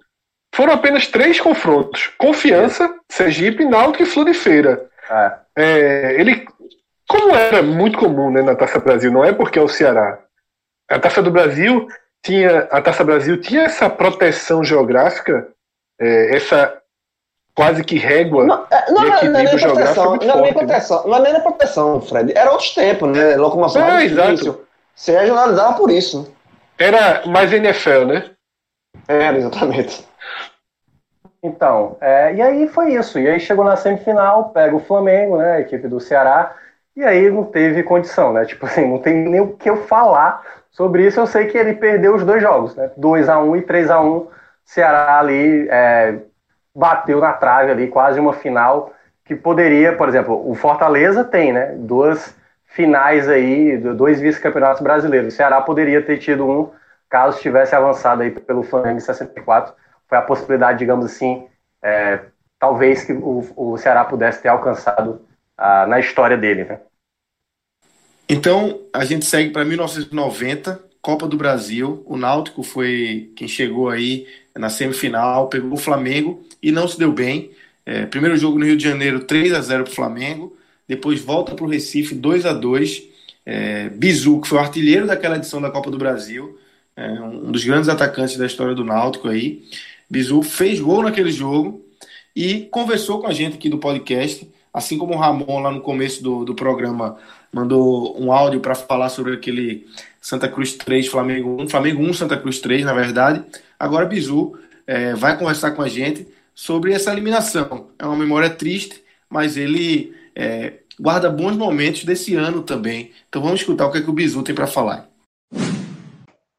foram 0.55 0.73
apenas 0.73 1.07
três 1.07 1.39
confrontos: 1.39 2.11
Confiança, 2.17 2.85
é. 2.85 2.89
Sergipe, 3.13 3.65
Náutico 3.65 4.03
e 4.03 4.05
Flu 4.05 4.25
de 4.25 4.33
Feira. 4.33 4.89
É. 5.09 5.33
É, 5.55 6.19
ele, 6.19 6.45
como 7.07 7.35
era 7.35 7.61
muito 7.61 7.97
comum 7.97 8.31
né, 8.31 8.41
na 8.41 8.55
Taça 8.55 8.79
Brasil, 8.79 9.11
não 9.11 9.23
é 9.23 9.33
porque 9.33 9.59
é 9.59 9.61
o 9.61 9.67
Ceará. 9.67 10.19
A 10.89 10.99
Taça 10.99 11.21
do 11.21 11.31
Brasil 11.31 11.87
tinha, 12.23 12.59
a 12.71 12.81
Taça 12.81 13.03
Brasil 13.03 13.39
tinha 13.39 13.63
essa 13.63 13.89
proteção 13.89 14.63
geográfica, 14.63 15.49
é, 15.99 16.35
essa 16.35 16.81
quase 17.57 17.83
que 17.83 17.97
régua 17.97 18.45
não, 18.45 18.65
é, 18.69 18.91
não, 18.91 19.01
não, 19.01 19.09
não, 19.09 19.17
é 19.17 19.43
nem 19.43 19.57
proteção, 19.57 20.15
não, 20.15 20.21
é 20.21 20.41
nem 20.41 20.43
né? 20.43 20.53
proteção, 20.53 21.07
não 21.07 21.15
é 21.17 21.31
nem 21.31 21.41
proteção, 21.41 22.01
Fred. 22.01 22.37
Era 22.37 22.51
outros 22.51 22.75
tempos, 22.75 23.17
né? 23.17 23.35
Locomoção 23.35 23.81
é, 23.81 24.05
difícil. 24.05 24.61
Você 24.93 25.17
regionalizava 25.17 25.75
por 25.75 25.89
isso. 25.89 26.31
Era 26.77 27.25
mais 27.25 27.51
NFL, 27.51 28.05
né? 28.05 28.25
Era, 29.07 29.37
exatamente. 29.37 30.07
Então, 31.41 31.97
é, 31.99 32.35
e 32.35 32.41
aí 32.43 32.67
foi 32.67 32.93
isso. 32.93 33.17
E 33.17 33.27
aí 33.27 33.39
chegou 33.39 33.65
na 33.65 33.75
semifinal, 33.75 34.49
pega 34.49 34.75
o 34.75 34.79
Flamengo, 34.79 35.37
né? 35.37 35.53
A 35.53 35.59
equipe 35.59 35.87
do 35.87 35.99
Ceará. 35.99 36.55
E 36.95 37.03
aí 37.03 37.27
não 37.31 37.43
teve 37.43 37.81
condição, 37.81 38.33
né? 38.33 38.45
Tipo 38.45 38.67
assim, 38.67 38.87
não 38.87 38.99
tem 38.99 39.15
nem 39.15 39.41
o 39.41 39.53
que 39.53 39.67
eu 39.67 39.77
falar 39.87 40.43
sobre 40.69 41.07
isso. 41.07 41.19
Eu 41.19 41.25
sei 41.25 41.47
que 41.47 41.57
ele 41.57 41.73
perdeu 41.73 42.13
os 42.13 42.23
dois 42.23 42.39
jogos, 42.39 42.75
né? 42.75 42.91
2x1 42.99 43.57
e 43.57 43.61
3x1. 43.63 44.27
Ceará 44.63 45.19
ali 45.19 45.67
é, 45.69 46.19
bateu 46.77 47.19
na 47.19 47.33
trave 47.33 47.71
ali, 47.71 47.87
quase 47.87 48.19
uma 48.19 48.33
final 48.33 48.93
que 49.25 49.35
poderia, 49.35 49.93
por 49.93 50.07
exemplo, 50.07 50.49
o 50.49 50.53
Fortaleza 50.53 51.23
tem, 51.23 51.51
né? 51.51 51.73
Duas 51.75 52.35
finais 52.67 53.27
aí, 53.27 53.75
dois 53.77 54.21
vice-campeonatos 54.21 54.81
brasileiros. 54.81 55.33
O 55.33 55.35
Ceará 55.35 55.59
poderia 55.59 56.03
ter 56.03 56.19
tido 56.19 56.47
um, 56.47 56.69
caso 57.09 57.41
tivesse 57.41 57.75
avançado 57.75 58.21
aí 58.21 58.29
pelo 58.29 58.61
Flamengo 58.61 58.97
em 58.97 59.01
64. 59.01 59.73
Foi 60.07 60.17
a 60.19 60.21
possibilidade, 60.21 60.77
digamos 60.77 61.05
assim, 61.07 61.47
é, 61.81 62.19
talvez 62.59 63.03
que 63.03 63.11
o, 63.11 63.43
o, 63.55 63.77
Ceará 63.77 64.05
pudesse 64.05 64.41
ter 64.41 64.49
alcançado 64.49 65.21
ah, 65.57 65.87
na 65.87 65.99
história 65.99 66.37
dele, 66.37 66.63
né? 66.63 66.79
Então, 68.29 68.81
a 68.93 69.03
gente 69.03 69.25
segue 69.25 69.49
para 69.49 69.65
1990, 69.65 70.79
Copa 71.07 71.25
do 71.25 71.37
Brasil. 71.37 72.03
O 72.05 72.17
Náutico 72.17 72.61
foi 72.61 73.31
quem 73.33 73.47
chegou 73.47 73.87
aí 73.87 74.27
na 74.53 74.67
semifinal, 74.67 75.47
pegou 75.47 75.71
o 75.71 75.77
Flamengo 75.77 76.43
e 76.61 76.69
não 76.69 76.85
se 76.85 76.99
deu 76.99 77.13
bem. 77.13 77.51
É, 77.85 78.05
primeiro 78.05 78.35
jogo 78.35 78.59
no 78.59 78.65
Rio 78.65 78.75
de 78.75 78.83
Janeiro, 78.83 79.21
3 79.21 79.53
a 79.53 79.61
0 79.61 79.85
para 79.85 79.91
o 79.93 79.95
Flamengo. 79.95 80.57
Depois 80.85 81.21
volta 81.21 81.55
para 81.55 81.63
o 81.63 81.69
Recife, 81.69 82.13
2 82.13 82.45
a 82.45 82.51
2 82.51 83.03
é, 83.45 83.87
Bizu, 83.87 84.41
que 84.41 84.49
foi 84.49 84.57
o 84.57 84.61
artilheiro 84.61 85.07
daquela 85.07 85.37
edição 85.37 85.61
da 85.61 85.71
Copa 85.71 85.89
do 85.89 85.97
Brasil, 85.97 86.59
é, 86.93 87.09
um 87.09 87.53
dos 87.53 87.63
grandes 87.63 87.87
atacantes 87.87 88.35
da 88.35 88.45
história 88.45 88.75
do 88.75 88.83
Náutico 88.83 89.29
aí. 89.29 89.63
Bizu 90.09 90.41
fez 90.41 90.81
gol 90.81 91.03
naquele 91.03 91.31
jogo 91.31 91.85
e 92.35 92.67
conversou 92.69 93.21
com 93.21 93.27
a 93.27 93.33
gente 93.33 93.55
aqui 93.55 93.69
do 93.69 93.77
podcast 93.77 94.45
assim 94.77 94.97
como 94.97 95.15
o 95.15 95.17
Ramon 95.17 95.59
lá 95.59 95.71
no 95.71 95.81
começo 95.81 96.21
do, 96.21 96.45
do 96.45 96.53
programa 96.53 97.17
mandou 97.51 98.15
um 98.21 98.31
áudio 98.31 98.59
para 98.59 98.75
falar 98.75 99.09
sobre 99.09 99.33
aquele 99.33 99.87
Santa 100.27 100.49
Cruz 100.49 100.73
3, 100.73 101.07
Flamengo 101.07 101.55
1, 101.61 101.69
Flamengo 101.69 102.03
1, 102.03 102.13
Santa 102.13 102.35
Cruz 102.35 102.59
3, 102.59 102.83
na 102.83 102.93
verdade. 102.93 103.45
Agora 103.79 104.05
Bizu 104.05 104.59
é, 104.85 105.13
vai 105.13 105.39
conversar 105.39 105.71
com 105.71 105.81
a 105.81 105.87
gente 105.87 106.27
sobre 106.53 106.91
essa 106.91 107.13
eliminação. 107.13 107.87
É 107.97 108.05
uma 108.05 108.17
memória 108.17 108.49
triste, 108.49 109.01
mas 109.29 109.55
ele 109.55 110.13
é, 110.35 110.79
guarda 110.99 111.29
bons 111.29 111.55
momentos 111.55 112.03
desse 112.03 112.35
ano 112.35 112.61
também. 112.61 113.11
Então 113.29 113.41
vamos 113.41 113.61
escutar 113.61 113.87
o 113.87 113.91
que, 113.93 113.99
é 113.99 114.01
que 114.01 114.09
o 114.09 114.13
Bizu 114.13 114.43
tem 114.43 114.53
para 114.53 114.67
falar. 114.67 115.07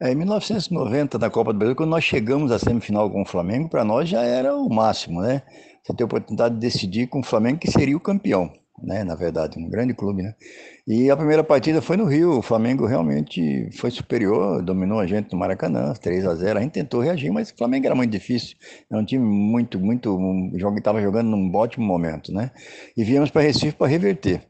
É, 0.01 0.11
em 0.11 0.15
1990, 0.15 1.19
na 1.19 1.29
Copa 1.29 1.53
do 1.53 1.59
Brasil, 1.59 1.75
quando 1.75 1.91
nós 1.91 2.03
chegamos 2.03 2.51
à 2.51 2.57
semifinal 2.57 3.07
com 3.11 3.21
o 3.21 3.25
Flamengo, 3.25 3.69
para 3.69 3.85
nós 3.85 4.09
já 4.09 4.23
era 4.23 4.55
o 4.55 4.67
máximo, 4.67 5.21
né? 5.21 5.43
Você 5.83 5.93
ter 5.93 6.01
a 6.01 6.07
oportunidade 6.07 6.55
de 6.55 6.61
decidir 6.61 7.05
com 7.05 7.19
o 7.19 7.23
Flamengo 7.23 7.59
que 7.59 7.69
seria 7.69 7.95
o 7.95 7.99
campeão, 7.99 8.51
né? 8.83 9.03
Na 9.03 9.15
verdade, 9.15 9.59
um 9.59 9.69
grande 9.69 9.93
clube, 9.93 10.23
né? 10.23 10.33
E 10.87 11.09
a 11.11 11.15
primeira 11.15 11.43
partida 11.43 11.81
foi 11.81 11.97
no 11.97 12.05
Rio, 12.05 12.39
o 12.39 12.41
Flamengo 12.41 12.85
realmente 12.85 13.69
foi 13.73 13.91
superior, 13.91 14.61
dominou 14.63 14.99
a 14.99 15.05
gente 15.05 15.31
no 15.31 15.37
Maracanã, 15.37 15.93
3 15.93 16.25
a 16.25 16.33
0 16.33 16.57
A 16.57 16.61
gente 16.61 16.71
tentou 16.71 16.99
reagir, 16.99 17.31
mas 17.31 17.51
o 17.51 17.57
Flamengo 17.57 17.85
era 17.85 17.95
muito 17.95 18.11
difícil, 18.11 18.57
era 18.89 18.99
um 18.99 19.05
time 19.05 19.23
muito, 19.23 19.79
muito, 19.79 20.17
um 20.17 20.51
jogo 20.55 20.77
estava 20.79 21.01
jogando 21.01 21.29
num 21.29 21.55
ótimo 21.55 21.85
momento, 21.85 22.33
né? 22.33 22.51
E 22.97 23.03
viemos 23.03 23.29
para 23.29 23.41
Recife 23.41 23.73
para 23.73 23.87
reverter. 23.87 24.41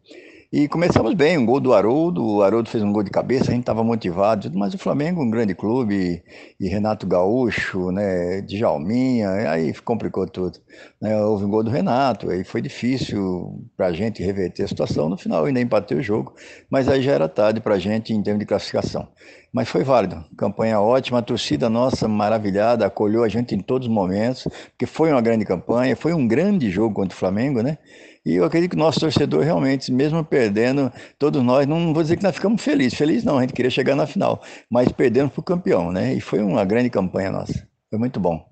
E 0.51 0.67
começamos 0.67 1.13
bem, 1.13 1.37
um 1.37 1.45
gol 1.45 1.59
do 1.59 1.75
Haroldo, 1.75 2.25
o 2.25 2.41
Haroldo 2.41 2.71
fez 2.71 2.83
um 2.83 2.91
gol 2.91 3.03
de 3.03 3.11
cabeça, 3.11 3.51
a 3.51 3.53
gente 3.53 3.59
estava 3.59 3.83
motivado, 3.83 4.49
mas 4.57 4.73
o 4.73 4.79
Flamengo, 4.79 5.21
um 5.21 5.29
grande 5.29 5.53
clube, 5.53 6.23
e 6.59 6.67
Renato 6.67 7.05
Gaúcho, 7.05 7.91
né, 7.91 8.41
Djalminha, 8.41 9.29
aí 9.29 9.71
complicou 9.75 10.25
tudo. 10.25 10.57
Né, 10.99 11.15
houve 11.23 11.45
um 11.45 11.51
gol 11.51 11.63
do 11.63 11.69
Renato, 11.69 12.31
aí 12.31 12.43
foi 12.43 12.63
difícil 12.63 13.63
para 13.77 13.85
a 13.87 13.93
gente 13.93 14.23
reverter 14.23 14.63
a 14.63 14.67
situação, 14.67 15.07
no 15.07 15.17
final 15.17 15.45
ainda 15.45 15.61
empatei 15.61 15.99
o 15.99 16.01
jogo, 16.01 16.33
mas 16.67 16.87
aí 16.87 16.99
já 17.03 17.11
era 17.11 17.29
tarde 17.29 17.61
para 17.61 17.75
a 17.75 17.79
gente 17.79 18.11
em 18.11 18.23
termos 18.23 18.39
de 18.39 18.47
classificação. 18.47 19.07
Mas 19.53 19.69
foi 19.69 19.83
válido, 19.83 20.25
campanha 20.35 20.81
ótima, 20.81 21.19
a 21.19 21.21
torcida 21.21 21.69
nossa 21.69 22.07
maravilhada, 22.07 22.87
acolheu 22.87 23.23
a 23.23 23.27
gente 23.29 23.53
em 23.53 23.59
todos 23.59 23.87
os 23.87 23.93
momentos, 23.93 24.47
porque 24.71 24.87
foi 24.87 25.11
uma 25.11 25.21
grande 25.21 25.45
campanha, 25.45 25.95
foi 25.95 26.11
um 26.11 26.27
grande 26.27 26.71
jogo 26.71 26.95
contra 26.95 27.15
o 27.15 27.19
Flamengo, 27.19 27.61
né? 27.61 27.77
E 28.25 28.35
eu 28.35 28.43
acredito 28.43 28.71
que 28.71 28.75
o 28.75 28.79
nosso 28.79 28.99
torcedor 28.99 29.43
realmente, 29.43 29.91
mesmo 29.91 30.23
perdendo, 30.23 30.91
todos 31.17 31.41
nós, 31.41 31.65
não 31.65 31.93
vou 31.93 32.03
dizer 32.03 32.17
que 32.17 32.23
nós 32.23 32.35
ficamos 32.35 32.61
felizes, 32.61 32.97
felizes 32.97 33.23
não, 33.23 33.37
a 33.37 33.41
gente 33.41 33.53
queria 33.53 33.71
chegar 33.71 33.95
na 33.95 34.05
final, 34.05 34.43
mas 34.69 34.91
perdemos 34.91 35.31
para 35.31 35.39
o 35.39 35.43
campeão, 35.43 35.91
né? 35.91 36.13
E 36.13 36.21
foi 36.21 36.39
uma 36.39 36.65
grande 36.65 36.89
campanha 36.89 37.31
nossa, 37.31 37.67
foi 37.89 37.97
muito 37.97 38.19
bom. 38.19 38.47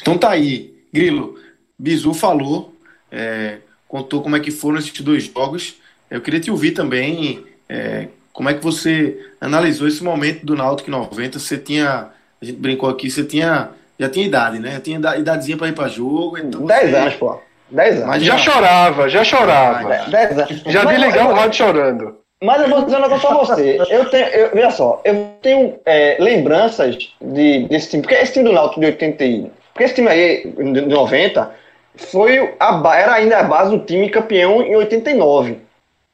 Então 0.00 0.18
tá 0.18 0.30
aí, 0.30 0.74
Grilo, 0.92 1.38
Bizu 1.78 2.12
falou, 2.12 2.74
é, 3.10 3.58
contou 3.88 4.22
como 4.22 4.36
é 4.36 4.40
que 4.40 4.50
foram 4.50 4.78
esses 4.78 5.00
dois 5.00 5.24
jogos. 5.24 5.76
Eu 6.10 6.20
queria 6.20 6.38
te 6.38 6.50
ouvir 6.50 6.72
também, 6.72 7.44
é, 7.68 8.08
como 8.32 8.50
é 8.50 8.54
que 8.54 8.62
você 8.62 9.18
analisou 9.40 9.88
esse 9.88 10.04
momento 10.04 10.44
do 10.44 10.54
Náutico 10.54 10.90
90? 10.90 11.38
Você 11.38 11.56
tinha, 11.56 12.10
a 12.40 12.44
gente 12.44 12.58
brincou 12.58 12.88
aqui, 12.88 13.10
você 13.10 13.24
tinha 13.24 13.70
já 13.98 14.08
tinha 14.08 14.26
idade, 14.26 14.58
né? 14.58 14.72
Já 14.72 14.80
tinha 14.80 14.98
idadezinha 15.18 15.56
pra 15.56 15.68
ir 15.68 15.72
pra 15.72 15.88
jogo. 15.88 16.38
Então 16.38 16.64
10 16.66 16.90
você... 16.90 16.96
anos, 16.96 17.14
pô. 17.14 17.40
10 17.70 17.94
anos. 17.96 18.06
Mas 18.06 18.22
já, 18.22 18.38
chorava, 18.38 19.08
já 19.08 19.24
chorava. 19.24 20.08
10 20.08 20.38
anos. 20.38 20.62
Já 20.66 20.84
vi 20.84 20.96
legal 20.96 21.30
o 21.30 21.34
rádio 21.34 21.54
chorando. 21.54 22.18
Mas 22.42 22.62
eu 22.62 22.68
vou 22.68 22.82
dizer 22.82 22.96
um 22.98 23.00
negócio 23.00 23.28
pra 23.28 23.38
você. 23.38 23.78
Eu 23.88 24.10
tenho, 24.10 24.26
eu, 24.26 24.50
veja 24.52 24.70
só, 24.70 25.00
eu 25.04 25.30
tenho 25.40 25.78
é, 25.86 26.16
lembranças 26.20 26.96
de, 27.20 27.66
desse 27.68 27.90
time. 27.90 28.02
Porque 28.02 28.14
esse 28.14 28.34
time 28.34 28.44
do 28.44 28.52
Náutico 28.52 28.80
de 28.80 28.86
81. 28.86 29.50
Porque 29.72 29.84
esse 29.84 29.94
time 29.94 30.08
aí, 30.08 30.52
de 30.54 30.82
90, 30.82 31.50
foi 31.96 32.54
a, 32.60 32.96
era 32.96 33.14
ainda 33.14 33.38
a 33.38 33.44
base 33.44 33.70
do 33.70 33.84
time 33.84 34.10
campeão 34.10 34.62
em 34.62 34.76
89. 34.76 35.58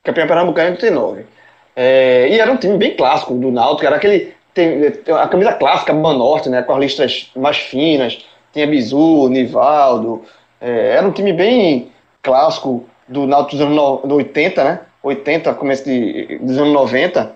Campeão 0.05 0.27
pernambucano 0.27 0.69
em 0.69 0.73
89. 0.73 1.27
É, 1.75 2.29
e 2.29 2.39
era 2.39 2.53
um 2.53 2.57
time 2.57 2.77
bem 2.77 2.95
clássico 2.95 3.35
do 3.35 3.51
Náutico, 3.51 3.87
era 3.87 3.97
aquele 3.97 4.35
tem, 4.55 4.87
a 5.19 5.27
camisa 5.29 5.53
clássica 5.55 5.93
Banorte, 5.93 6.49
né, 6.49 6.63
com 6.63 6.75
as 6.75 6.81
listas 6.81 7.31
mais 7.35 7.57
finas, 7.57 8.19
tinha 8.53 8.67
Bizu, 8.67 9.29
Nivaldo, 9.29 10.23
é, 10.63 10.97
era 10.97 11.07
um 11.07 11.13
time 11.13 11.33
bem 11.33 11.91
clássico 12.23 12.89
do 13.09 13.27
Náutico 13.27 13.57
dos 13.57 13.67
anos 13.67 13.77
no, 14.05 14.15
80, 14.15 14.65
né, 14.65 14.81
80, 15.03 15.53
começo 15.55 15.85
de, 15.85 16.39
dos 16.39 16.57
anos 16.57 16.73
90, 16.73 17.35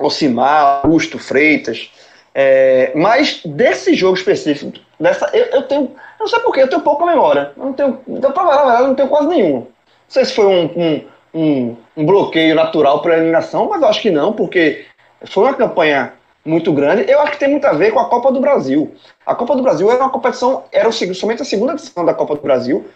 Ocimar, 0.00 0.82
Augusto, 0.82 1.18
Freitas, 1.18 1.90
é, 2.34 2.90
mas 2.94 3.40
desse 3.44 3.94
jogo 3.94 4.16
específico, 4.16 4.78
dessa, 4.98 5.30
eu, 5.32 5.46
eu 5.46 5.62
tenho, 5.62 5.92
não 6.18 6.26
sei 6.26 6.40
porquê, 6.40 6.62
eu 6.62 6.68
tenho 6.68 6.82
pouca 6.82 7.06
memória, 7.06 7.52
eu 7.56 7.64
não 7.64 7.72
tenho, 7.72 8.00
então, 8.08 8.32
pra 8.32 8.44
falar 8.44 8.80
eu 8.80 8.88
não 8.88 8.94
tenho 8.94 9.08
quase 9.08 9.28
nenhuma. 9.28 9.60
Não 9.60 9.68
sei 10.08 10.24
se 10.24 10.34
foi 10.34 10.46
um, 10.46 10.64
um, 10.76 11.04
um, 11.32 11.76
um 11.96 12.06
bloqueio 12.06 12.54
natural 12.54 13.00
para 13.00 13.16
eliminação, 13.16 13.68
mas 13.68 13.80
eu 13.80 13.88
acho 13.88 14.02
que 14.02 14.10
não, 14.10 14.32
porque 14.32 14.84
foi 15.24 15.44
uma 15.44 15.54
campanha 15.54 16.12
muito 16.46 16.72
grande. 16.72 17.10
Eu 17.10 17.20
acho 17.20 17.32
que 17.32 17.38
tem 17.38 17.50
muito 17.50 17.66
a 17.66 17.72
ver 17.72 17.92
com 17.92 17.98
a 17.98 18.08
Copa 18.08 18.30
do 18.32 18.40
Brasil. 18.40 18.94
A 19.26 19.34
Copa 19.34 19.56
do 19.56 19.62
Brasil 19.62 19.90
era 19.90 20.00
uma 20.00 20.10
competição, 20.10 20.64
era 20.72 20.90
somente 20.92 21.42
a 21.42 21.44
segunda 21.44 21.72
edição 21.72 22.04
da 22.04 22.14
Copa 22.14 22.36
do 22.36 22.40
Brasil. 22.40 22.86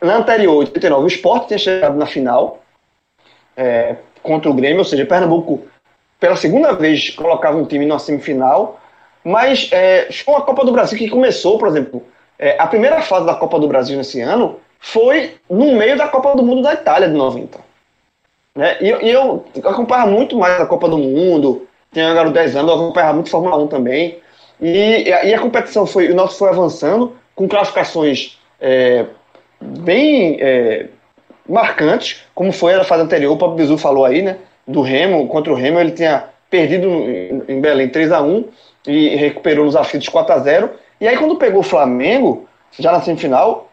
Na 0.00 0.16
anterior, 0.16 0.56
89, 0.56 1.04
o 1.04 1.08
Sport 1.08 1.48
tinha 1.48 1.58
chegado 1.58 1.96
na 1.96 2.06
final 2.06 2.62
é, 3.56 3.96
contra 4.22 4.50
o 4.50 4.54
Grêmio, 4.54 4.78
ou 4.78 4.84
seja, 4.84 5.04
Pernambuco, 5.04 5.64
pela 6.18 6.36
segunda 6.36 6.72
vez, 6.72 7.10
colocava 7.10 7.56
um 7.56 7.64
time 7.64 7.84
na 7.84 7.98
semifinal. 7.98 8.80
Mas 9.24 9.68
é, 9.72 10.08
foi 10.12 10.34
uma 10.34 10.42
Copa 10.42 10.64
do 10.64 10.72
Brasil 10.72 10.96
que 10.96 11.08
começou, 11.08 11.58
por 11.58 11.68
exemplo, 11.68 12.02
é, 12.38 12.56
a 12.58 12.66
primeira 12.66 13.02
fase 13.02 13.26
da 13.26 13.34
Copa 13.34 13.58
do 13.58 13.68
Brasil 13.68 13.96
nesse 13.98 14.20
ano 14.20 14.60
foi 14.78 15.34
no 15.48 15.74
meio 15.76 15.96
da 15.96 16.08
Copa 16.08 16.34
do 16.34 16.42
Mundo 16.42 16.62
da 16.62 16.72
Itália 16.72 17.08
de 17.08 17.14
90. 17.14 17.58
Né? 18.54 18.78
E, 18.80 18.86
e 18.86 19.10
eu 19.10 19.44
acompanhava 19.64 20.10
muito 20.10 20.38
mais 20.38 20.60
a 20.60 20.66
Copa 20.66 20.88
do 20.88 20.96
Mundo, 20.96 21.68
tem 21.92 22.02
agora 22.04 22.30
10 22.30 22.56
anos, 22.56 22.70
eu 22.70 22.76
acompanhava 22.76 23.14
muito 23.14 23.30
Fórmula 23.30 23.56
1 23.56 23.66
também. 23.66 24.18
E, 24.60 25.04
e, 25.06 25.34
a 25.34 25.38
competição 25.38 25.86
foi, 25.86 26.10
o 26.10 26.14
nosso 26.14 26.38
foi 26.38 26.48
avançando, 26.48 27.16
com 27.34 27.48
classificações 27.48 28.38
é, 28.60 29.06
bem 29.60 30.36
é, 30.40 30.86
marcantes, 31.48 32.22
como 32.34 32.52
foi 32.52 32.74
na 32.74 32.84
fase 32.84 33.02
anterior, 33.02 33.32
o 33.32 33.38
Pablo 33.38 33.56
Bizu 33.56 33.78
falou 33.78 34.04
aí, 34.04 34.22
né? 34.22 34.36
Do 34.66 34.82
Remo, 34.82 35.26
contra 35.28 35.52
o 35.52 35.56
Remo, 35.56 35.80
ele 35.80 35.92
tinha 35.92 36.26
perdido 36.48 36.88
em 37.48 37.60
Belém 37.60 37.88
3 37.88 38.12
a 38.12 38.20
1 38.20 38.44
e 38.86 39.16
recuperou 39.16 39.64
nos 39.64 39.76
aflitos 39.76 40.08
4 40.08 40.34
a 40.34 40.38
0 40.38 40.70
E 41.00 41.08
aí, 41.08 41.16
quando 41.16 41.36
pegou 41.36 41.60
o 41.60 41.64
Flamengo, 41.64 42.46
já 42.78 42.92
na 42.92 43.00
semifinal, 43.00 43.70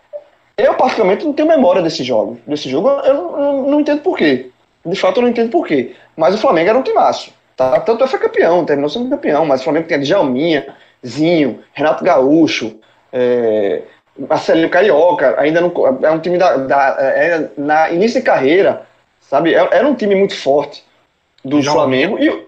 eu 0.58 0.74
particularmente 0.74 1.26
não 1.26 1.34
tenho 1.34 1.48
memória 1.48 1.82
desse 1.82 2.04
jogo. 2.04 2.40
Desse 2.48 2.70
jogo 2.70 2.90
eu 2.90 3.14
não, 3.14 3.40
eu 3.40 3.72
não 3.72 3.80
entendo 3.82 4.02
porquê. 4.02 4.50
De 4.86 5.00
fato, 5.00 5.18
eu 5.18 5.24
não 5.24 5.30
entendo 5.30 5.52
porquê. 5.52 5.94
Mas 6.16 6.34
o 6.34 6.38
Flamengo 6.38 6.70
era 6.70 6.80
um 6.80 6.84
timaço. 6.84 7.32
Tá? 7.58 7.80
Tanto 7.80 8.04
é 8.04 8.08
foi 8.08 8.20
campeão, 8.20 8.64
terminou 8.64 8.88
sendo 8.88 9.10
campeão, 9.10 9.44
mas 9.44 9.62
o 9.62 9.64
Flamengo 9.64 9.88
tem 9.88 10.00
Djalminha, 10.00 10.68
Zinho, 11.06 11.64
Renato 11.74 12.04
Gaúcho, 12.04 12.80
é, 13.12 13.82
Marcelinho 14.18 14.70
Carioca, 14.70 15.36
ainda 15.40 15.60
não, 15.60 15.74
é 16.04 16.12
um 16.12 16.20
time 16.20 16.38
da, 16.38 16.56
da 16.56 16.96
é, 17.00 17.50
na 17.58 17.90
início 17.90 18.20
de 18.20 18.26
carreira, 18.26 18.84
sabe? 19.20 19.56
É, 19.56 19.68
era 19.72 19.88
um 19.88 19.96
time 19.96 20.14
muito 20.14 20.36
forte 20.36 20.84
do 21.44 21.60
Djalminha. 21.60 22.10
Flamengo. 22.10 22.48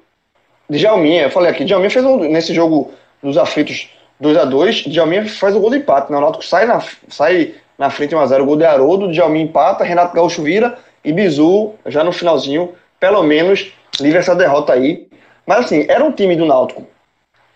E 0.69 0.77
Djalminha, 0.77 1.23
eu 1.23 1.31
falei 1.31 1.49
aqui, 1.49 1.65
Djalminha 1.65 1.89
fez 1.89 2.05
um, 2.05 2.17
nesse 2.17 2.53
jogo 2.53 2.91
dos 3.23 3.35
aflitos 3.35 3.89
2 4.19 4.37
a 4.37 4.45
2 4.45 4.83
Djalminha 4.83 5.27
faz 5.27 5.55
o 5.55 5.59
gol 5.59 5.71
de 5.71 5.77
empate, 5.77 6.11
né? 6.11 6.19
O 6.19 6.21
Náutico 6.21 6.45
sai 6.45 6.67
na, 6.67 6.83
sai 7.07 7.55
na 7.79 7.89
frente 7.89 8.13
1x0, 8.13 8.41
o 8.41 8.45
gol 8.45 8.57
de 8.57 8.65
Haroldo, 8.65 9.11
Djalminha 9.11 9.45
empata, 9.45 9.83
Renato 9.83 10.13
Gaúcho 10.13 10.43
vira 10.43 10.77
e 11.03 11.11
Bizu, 11.11 11.73
já 11.87 12.03
no 12.03 12.11
finalzinho, 12.11 12.75
pelo 12.99 13.23
menos 13.23 13.71
livre 13.99 14.19
essa 14.19 14.35
derrota 14.35 14.73
aí. 14.73 15.07
Mas 15.45 15.65
assim, 15.65 15.85
era 15.87 16.03
um 16.03 16.11
time 16.11 16.35
do 16.35 16.45
Náutico 16.45 16.85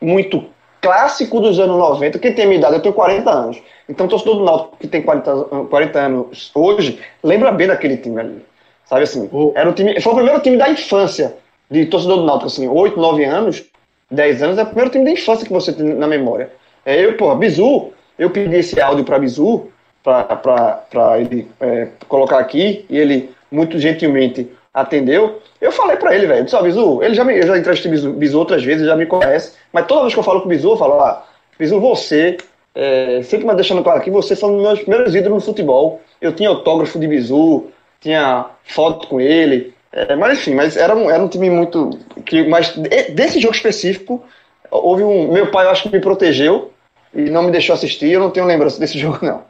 muito 0.01 0.45
clássico 0.81 1.39
dos 1.39 1.59
anos 1.59 1.77
90. 1.77 2.19
Quem 2.19 2.33
tem 2.33 2.45
minha 2.45 2.59
idade, 2.59 2.75
eu 2.75 2.81
tenho 2.81 2.93
40 2.93 3.29
anos. 3.29 3.61
Então, 3.87 4.07
torcedor 4.07 4.35
do 4.35 4.43
Náutico 4.43 4.77
que 4.77 4.87
tem 4.87 5.01
40, 5.01 5.45
40 5.69 5.99
anos 5.99 6.51
hoje, 6.53 6.99
lembra 7.23 7.51
bem 7.51 7.67
daquele 7.67 7.97
time 7.97 8.19
ali. 8.19 8.45
Sabe 8.85 9.03
assim? 9.03 9.29
Era 9.55 9.69
o 9.69 9.73
time, 9.73 9.99
foi 10.01 10.11
o 10.11 10.15
primeiro 10.15 10.41
time 10.41 10.57
da 10.57 10.69
infância 10.69 11.35
de 11.71 11.85
torcedor 11.85 12.17
do 12.17 12.25
Náutico, 12.25 12.47
assim, 12.47 12.67
8, 12.67 12.99
9 12.99 13.23
anos, 13.23 13.63
10 14.11 14.43
anos, 14.43 14.57
é 14.57 14.63
o 14.63 14.65
primeiro 14.65 14.91
time 14.91 15.05
da 15.05 15.11
infância 15.11 15.45
que 15.45 15.53
você 15.53 15.71
tem 15.71 15.85
na 15.93 16.07
memória. 16.07 16.51
É, 16.85 17.03
eu, 17.03 17.15
pô, 17.15 17.33
Bizu, 17.35 17.91
eu 18.19 18.29
pedi 18.29 18.57
esse 18.57 18.79
áudio 18.79 19.05
para 19.05 19.17
Bizu, 19.17 19.69
para 20.03 21.19
ele 21.19 21.47
é, 21.61 21.87
colocar 22.07 22.39
aqui, 22.39 22.85
e 22.89 22.97
ele 22.97 23.33
muito 23.49 23.79
gentilmente 23.79 24.51
atendeu. 24.73 25.41
Eu 25.61 25.71
falei 25.71 25.97
para 25.97 26.15
ele, 26.15 26.25
velho, 26.25 26.43
disse, 26.43 26.55
ó, 26.55 26.61
Bizu, 26.61 27.03
ele 27.03 27.13
já 27.13 27.23
me, 27.23 27.37
eu 27.37 27.45
já 27.45 27.57
entrevistei 27.57 27.91
Bizu, 27.91 28.13
Bizu 28.13 28.39
outras 28.39 28.63
vezes, 28.63 28.87
já 28.87 28.95
me 28.95 29.05
conhece, 29.05 29.53
mas 29.71 29.85
toda 29.85 30.01
vez 30.01 30.13
que 30.13 30.19
eu 30.19 30.23
falo 30.23 30.39
com 30.41 30.47
o 30.47 30.49
Bizu, 30.49 30.71
eu 30.71 30.77
falo, 30.77 30.99
ah, 30.99 31.23
Bizu, 31.59 31.79
você, 31.79 32.37
é, 32.73 33.21
sempre 33.23 33.45
me 33.45 33.53
deixando 33.53 33.83
claro 33.83 33.99
aqui, 33.99 34.09
você 34.09 34.35
foi 34.35 34.49
um 34.49 34.55
dos 34.55 34.63
meus 34.63 34.79
primeiros 34.79 35.15
ídolos 35.15 35.43
no 35.43 35.53
futebol. 35.53 36.01
Eu 36.19 36.33
tinha 36.33 36.49
autógrafo 36.49 36.97
de 36.97 37.07
Bizu, 37.07 37.67
tinha 38.01 38.47
foto 38.63 39.07
com 39.07 39.21
ele, 39.21 39.73
é, 39.91 40.15
mas 40.15 40.39
enfim, 40.39 40.55
mas 40.55 40.75
era 40.75 40.95
um, 40.95 41.09
era 41.09 41.23
um 41.23 41.27
time 41.27 41.49
muito. 41.51 41.91
Que, 42.25 42.43
mas 42.47 42.75
desse 42.75 43.39
jogo 43.39 43.53
específico, 43.53 44.23
houve 44.71 45.03
um. 45.03 45.31
Meu 45.31 45.51
pai, 45.51 45.65
eu 45.65 45.69
acho 45.69 45.83
que 45.83 45.89
me 45.89 46.01
protegeu 46.01 46.73
e 47.13 47.29
não 47.29 47.43
me 47.43 47.51
deixou 47.51 47.75
assistir, 47.75 48.09
eu 48.09 48.19
não 48.19 48.31
tenho 48.31 48.47
lembrança 48.47 48.79
desse 48.79 48.97
jogo, 48.99 49.19
não. 49.21 49.43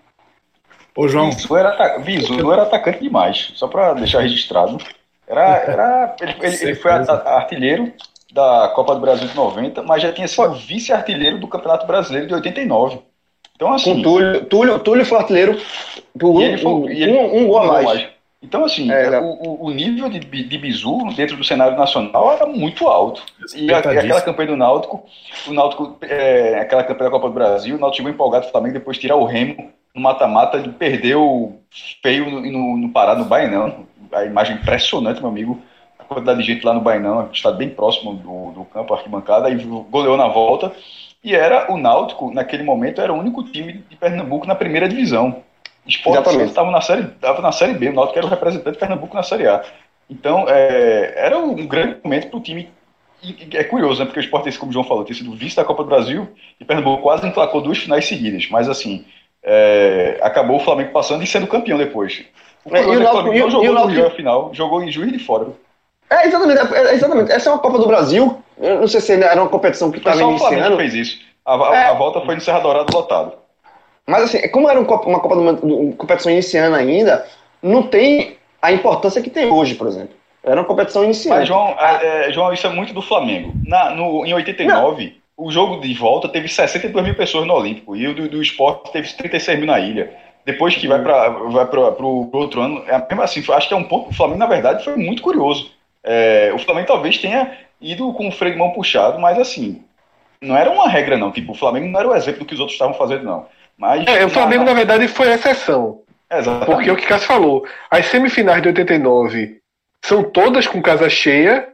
Ô, 0.95 1.07
João. 1.07 1.29
Bizu 1.29 1.55
era, 1.55 1.97
Bizu 1.99 2.51
era 2.51 2.63
atacante 2.63 2.99
demais, 2.99 3.51
só 3.55 3.67
para 3.67 3.93
deixar 3.93 4.19
registrado. 4.19 4.77
Era, 5.27 5.57
era, 5.57 6.15
ele, 6.21 6.35
ele, 6.41 6.63
ele 6.63 6.75
foi 6.75 6.91
artilheiro 6.91 7.93
da 8.33 8.71
Copa 8.75 8.95
do 8.95 9.01
Brasil 9.01 9.27
de 9.27 9.35
90, 9.35 9.83
mas 9.83 10.01
já 10.01 10.11
tinha 10.11 10.27
sido 10.27 10.53
vice-artilheiro 10.53 11.37
do 11.37 11.47
Campeonato 11.47 11.85
Brasileiro 11.85 12.27
de 12.27 12.33
89. 12.33 12.99
Então, 13.55 13.73
assim. 13.73 13.95
Com 13.95 14.01
Túlio, 14.01 14.45
Túlio, 14.45 14.79
Túlio 14.79 15.05
foi 15.05 15.17
artilheiro 15.19 15.61
por 16.19 16.29
um, 16.29 16.57
foi, 16.57 16.91
ele, 16.91 17.13
um, 17.13 17.37
um, 17.37 17.47
gol 17.47 17.59
a 17.59 17.67
mais. 17.67 17.85
mais. 17.85 18.07
Então, 18.41 18.65
assim, 18.65 18.91
é, 18.91 19.19
o, 19.19 19.67
o, 19.67 19.71
nível 19.71 20.09
de, 20.09 20.19
de 20.19 20.57
Bizu 20.57 20.97
dentro 21.15 21.37
do 21.37 21.45
cenário 21.45 21.77
nacional 21.77 22.33
era 22.33 22.45
muito 22.45 22.87
alto. 22.87 23.23
E, 23.55 23.71
a, 23.71 23.77
aquela 23.77 24.21
campanha 24.21 24.49
do 24.49 24.57
Náutico, 24.57 25.05
o 25.47 25.53
Náutico, 25.53 25.97
é, 26.01 26.59
aquela 26.59 26.83
campanha 26.83 27.09
da 27.09 27.15
Copa 27.15 27.29
do 27.29 27.33
Brasil, 27.33 27.77
o 27.77 27.79
Náutico 27.79 27.97
chegou 27.97 28.11
empolgado 28.11 28.51
também 28.51 28.73
depois 28.73 28.97
de 28.97 29.01
tirar 29.01 29.15
o 29.15 29.23
Remo 29.23 29.71
no 29.95 30.01
mata-mata, 30.01 30.57
ele 30.57 30.73
perdeu 30.73 31.57
feio 32.01 32.29
no, 32.29 32.41
no, 32.41 32.77
no 32.77 32.89
Pará, 32.89 33.15
no 33.15 33.25
Bainão. 33.25 33.85
A 34.13 34.25
imagem 34.25 34.55
impressionante, 34.57 35.19
meu 35.19 35.29
amigo. 35.29 35.61
A 35.97 36.03
quantidade 36.03 36.39
de 36.39 36.45
gente 36.45 36.65
lá 36.65 36.73
no 36.73 36.81
Bainão, 36.81 37.29
está 37.31 37.51
bem 37.51 37.69
próximo 37.69 38.13
do, 38.13 38.51
do 38.51 38.65
campo, 38.65 38.93
arquibancada, 38.93 39.49
e 39.49 39.55
goleou 39.55 40.17
na 40.17 40.27
volta. 40.27 40.71
E 41.23 41.33
era 41.33 41.71
o 41.71 41.77
Náutico, 41.77 42.33
naquele 42.33 42.63
momento, 42.63 42.99
era 42.99 43.13
o 43.13 43.17
único 43.17 43.43
time 43.43 43.83
de 43.89 43.95
Pernambuco 43.95 44.45
na 44.45 44.55
primeira 44.55 44.89
divisão. 44.89 45.41
Esporte 45.87 46.29
estava 46.43 46.71
na 46.71 46.81
série, 46.81 47.03
estava 47.03 47.41
na 47.41 47.51
série 47.51 47.73
B, 47.73 47.89
o 47.89 47.93
Náutico 47.93 48.17
era 48.17 48.27
o 48.27 48.29
representante 48.29 48.73
de 48.73 48.79
Pernambuco 48.79 49.15
na 49.15 49.23
série 49.23 49.47
A. 49.47 49.63
Então, 50.09 50.45
é, 50.47 51.13
era 51.15 51.37
um 51.37 51.65
grande 51.65 51.97
momento 52.03 52.27
para 52.27 52.37
o 52.37 52.41
time. 52.41 52.69
E, 53.21 53.57
é 53.57 53.63
curioso, 53.63 53.99
né? 53.99 54.05
Porque 54.05 54.19
o 54.19 54.23
Sport, 54.23 54.57
como 54.57 54.69
o 54.69 54.73
João 54.73 54.85
falou, 54.85 55.05
tem 55.05 55.15
sido 55.15 55.33
vice 55.33 55.55
da 55.55 55.63
Copa 55.63 55.83
do 55.83 55.89
Brasil 55.89 56.27
e 56.59 56.65
Pernambuco 56.65 57.01
quase 57.01 57.25
emplacou 57.25 57.61
duas 57.61 57.77
finais 57.77 58.05
seguidas. 58.05 58.47
Mas, 58.49 58.67
assim, 58.67 59.05
é, 59.41 60.19
acabou 60.21 60.57
o 60.57 60.59
Flamengo 60.59 60.91
passando 60.91 61.23
e 61.23 61.27
sendo 61.27 61.47
campeão 61.47 61.77
depois. 61.77 62.25
O, 62.65 62.75
é, 62.75 62.83
e 62.83 62.85
o 62.85 62.93
é 62.93 62.99
Náutico 62.99 63.33
não 63.33 63.49
jogou 63.49 63.73
no 63.73 63.85
Rio 63.87 64.09
final, 64.11 64.49
jogou 64.53 64.83
em 64.83 64.91
Juiz 64.91 65.11
de 65.11 65.19
Fora. 65.19 65.47
É, 66.09 66.27
exatamente, 66.27 66.59
é, 66.73 66.93
exatamente. 66.93 67.31
Essa 67.31 67.49
é 67.49 67.53
uma 67.53 67.59
Copa 67.59 67.79
do 67.79 67.87
Brasil. 67.87 68.41
Eu 68.57 68.81
não 68.81 68.87
sei 68.87 69.01
se 69.01 69.13
era 69.13 69.41
uma 69.41 69.49
competição 69.49 69.91
que 69.91 69.97
estava 69.97 70.21
iniciando. 70.21 70.43
O 70.43 70.47
Flamengo 70.47 70.77
fez 70.77 70.93
isso. 70.93 71.19
A, 71.45 71.55
a, 71.55 71.75
é. 71.75 71.85
a 71.85 71.93
volta 71.93 72.21
foi 72.21 72.35
no 72.35 72.41
Serra 72.41 72.59
Dourado 72.59 72.95
lotado. 72.95 73.33
Mas 74.05 74.23
assim, 74.23 74.47
como 74.49 74.69
era 74.69 74.79
uma 74.79 74.85
Copa, 74.85 75.09
uma 75.09 75.55
competição 75.95 76.31
iniciando 76.31 76.75
ainda, 76.75 77.25
não 77.61 77.83
tem 77.83 78.37
a 78.61 78.71
importância 78.71 79.21
que 79.21 79.29
tem 79.29 79.49
hoje, 79.49 79.75
por 79.75 79.87
exemplo. 79.87 80.15
Era 80.43 80.59
uma 80.59 80.67
competição 80.67 81.03
iniciante. 81.03 81.39
Mas, 81.39 81.47
João, 81.47 81.75
é, 81.79 82.27
é, 82.27 82.31
João 82.33 82.51
isso 82.53 82.67
é 82.67 82.69
muito 82.69 82.93
do 82.93 83.01
Flamengo. 83.01 83.53
Na, 83.65 83.91
no, 83.91 84.25
em 84.25 84.33
89, 84.33 85.05
não. 85.37 85.45
o 85.45 85.49
jogo 85.49 85.79
de 85.79 85.93
volta 85.93 86.27
teve 86.27 86.49
62 86.49 87.03
mil 87.03 87.15
pessoas 87.15 87.47
no 87.47 87.53
Olímpico 87.53 87.95
e 87.95 88.07
o 88.07 88.13
do, 88.13 88.27
do 88.27 88.41
esporte 88.41 88.91
teve 88.91 89.11
36 89.13 89.57
mil 89.57 89.67
na 89.67 89.79
ilha. 89.79 90.13
Depois 90.45 90.75
que 90.75 90.87
vai 90.87 91.01
para 91.01 91.29
vai 91.29 91.65
o 91.65 92.29
outro 92.33 92.61
ano, 92.61 92.83
é 92.87 92.97
mesmo 92.97 93.21
assim, 93.21 93.43
acho 93.51 93.67
que 93.67 93.73
é 93.73 93.77
um 93.77 93.83
ponto. 93.83 94.09
O 94.09 94.13
Flamengo, 94.13 94.39
na 94.39 94.45
verdade, 94.45 94.83
foi 94.83 94.95
muito 94.95 95.21
curioso. 95.21 95.71
É, 96.03 96.51
o 96.53 96.59
Flamengo 96.59 96.87
talvez 96.87 97.17
tenha 97.17 97.57
ido 97.79 98.11
com 98.13 98.27
o 98.27 98.31
freio 98.31 98.53
de 98.53 98.59
mão 98.59 98.71
puxado, 98.71 99.19
mas 99.19 99.39
assim, 99.39 99.83
não 100.41 100.55
era 100.55 100.69
uma 100.69 100.89
regra, 100.89 101.17
não. 101.17 101.31
Tipo, 101.31 101.53
o 101.53 101.55
Flamengo 101.55 101.87
não 101.87 101.99
era 101.99 102.09
o 102.09 102.15
exemplo 102.15 102.41
do 102.41 102.45
que 102.45 102.53
os 102.53 102.59
outros 102.59 102.75
estavam 102.75 102.93
fazendo, 102.93 103.23
não. 103.23 103.47
Mas, 103.77 104.05
é, 104.05 104.25
o 104.25 104.29
Flamengo, 104.29 104.63
na, 104.63 104.73
verdade, 104.73 105.07
foi 105.07 105.31
exceção. 105.31 106.01
Exatamente. 106.31 106.65
Porque 106.65 106.91
o 106.91 106.95
que 106.95 107.05
Cássio 107.05 107.27
falou, 107.27 107.65
as 107.89 108.05
semifinais 108.07 108.61
de 108.61 108.67
89 108.67 109.59
são 110.03 110.23
todas 110.23 110.67
com 110.67 110.81
casa 110.81 111.09
cheia. 111.09 111.69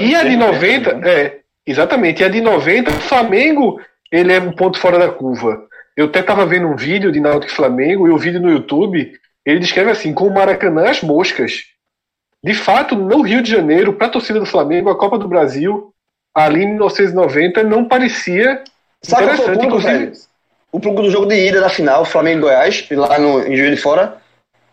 E 0.00 0.14
a 0.14 0.24
de 0.24 0.36
90, 0.36 0.94
né? 0.94 1.10
é, 1.10 1.40
exatamente, 1.66 2.22
e 2.22 2.24
a 2.24 2.28
de 2.28 2.40
90, 2.40 2.90
o 2.90 2.94
Flamengo, 2.94 3.80
ele 4.10 4.32
é 4.32 4.40
um 4.40 4.52
ponto 4.52 4.78
fora 4.78 4.98
da 4.98 5.08
curva. 5.08 5.68
Eu 6.00 6.06
até 6.06 6.20
estava 6.20 6.46
vendo 6.46 6.66
um 6.66 6.76
vídeo 6.76 7.12
de 7.12 7.20
Náutico 7.20 7.52
Flamengo 7.52 8.08
e 8.08 8.10
o 8.10 8.16
vídeo 8.16 8.40
no 8.40 8.50
YouTube, 8.50 9.12
ele 9.44 9.58
descreve 9.58 9.90
assim, 9.90 10.14
com 10.14 10.26
o 10.26 10.32
Maracanã 10.32 10.88
as 10.88 11.02
moscas. 11.02 11.64
De 12.42 12.54
fato, 12.54 12.96
no 12.96 13.20
Rio 13.20 13.42
de 13.42 13.50
Janeiro, 13.50 13.92
para 13.92 14.06
a 14.06 14.10
torcida 14.10 14.40
do 14.40 14.46
Flamengo, 14.46 14.88
a 14.88 14.96
Copa 14.96 15.18
do 15.18 15.28
Brasil, 15.28 15.92
ali 16.34 16.62
em 16.62 16.68
1990, 16.68 17.62
não 17.64 17.84
parecia 17.84 18.64
Sabe 19.02 19.24
interessante, 19.24 19.66
inclusive. 19.66 20.12
O 20.72 20.80
público 20.80 21.02
do 21.02 21.10
jogo 21.10 21.26
de 21.26 21.34
ida 21.34 21.60
da 21.60 21.68
final, 21.68 22.06
Flamengo 22.06 22.38
e 22.38 22.42
Goiás, 22.42 22.88
lá 22.92 23.18
no, 23.18 23.46
em 23.46 23.54
Juiz 23.54 23.76
de 23.76 23.82
Fora, 23.82 24.16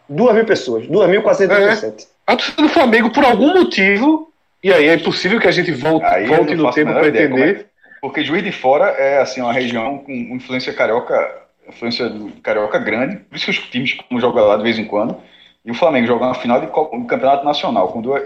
2 0.08 0.34
mil 0.34 0.46
pessoas, 0.46 0.88
2.437. 0.88 2.04
É. 2.04 2.08
A 2.26 2.38
torcida 2.38 2.62
do 2.62 2.70
Flamengo, 2.70 3.10
por 3.10 3.26
algum 3.26 3.54
motivo, 3.54 4.32
e 4.64 4.72
aí 4.72 4.88
é 4.88 4.94
impossível 4.94 5.42
que 5.42 5.48
a 5.50 5.52
gente 5.52 5.74
volte, 5.74 6.26
volte 6.26 6.56
no 6.56 6.72
tempo 6.72 6.94
para 6.94 7.10
entender. 7.10 7.68
É, 7.98 8.00
porque 8.02 8.24
Juiz 8.24 8.44
de 8.44 8.52
Fora 8.52 8.90
é 8.90 9.20
assim 9.20 9.42
uma 9.42 9.54
região 9.54 10.00
com 10.00 10.12
influência 10.12 10.74
carioca, 10.74 11.44
influência 11.68 12.12
carioca 12.44 12.80
grande, 12.80 13.18
por 13.18 13.36
isso 13.36 13.46
que 13.46 13.52
os 13.52 13.60
times 13.70 13.94
como 13.94 14.22
jogam 14.22 14.46
lá 14.46 14.58
de 14.58 14.64
vez 14.64 14.78
em 14.78 14.86
quando. 14.86 15.18
E 15.66 15.72
o 15.72 15.76
Flamengo 15.76 16.08
joga 16.08 16.26
uma 16.26 16.36
final 16.36 16.62
de, 16.62 16.68
de 16.68 17.08
campeonato 17.08 17.44
nacional 17.44 17.90
com 17.90 18.02
duas, 18.02 18.24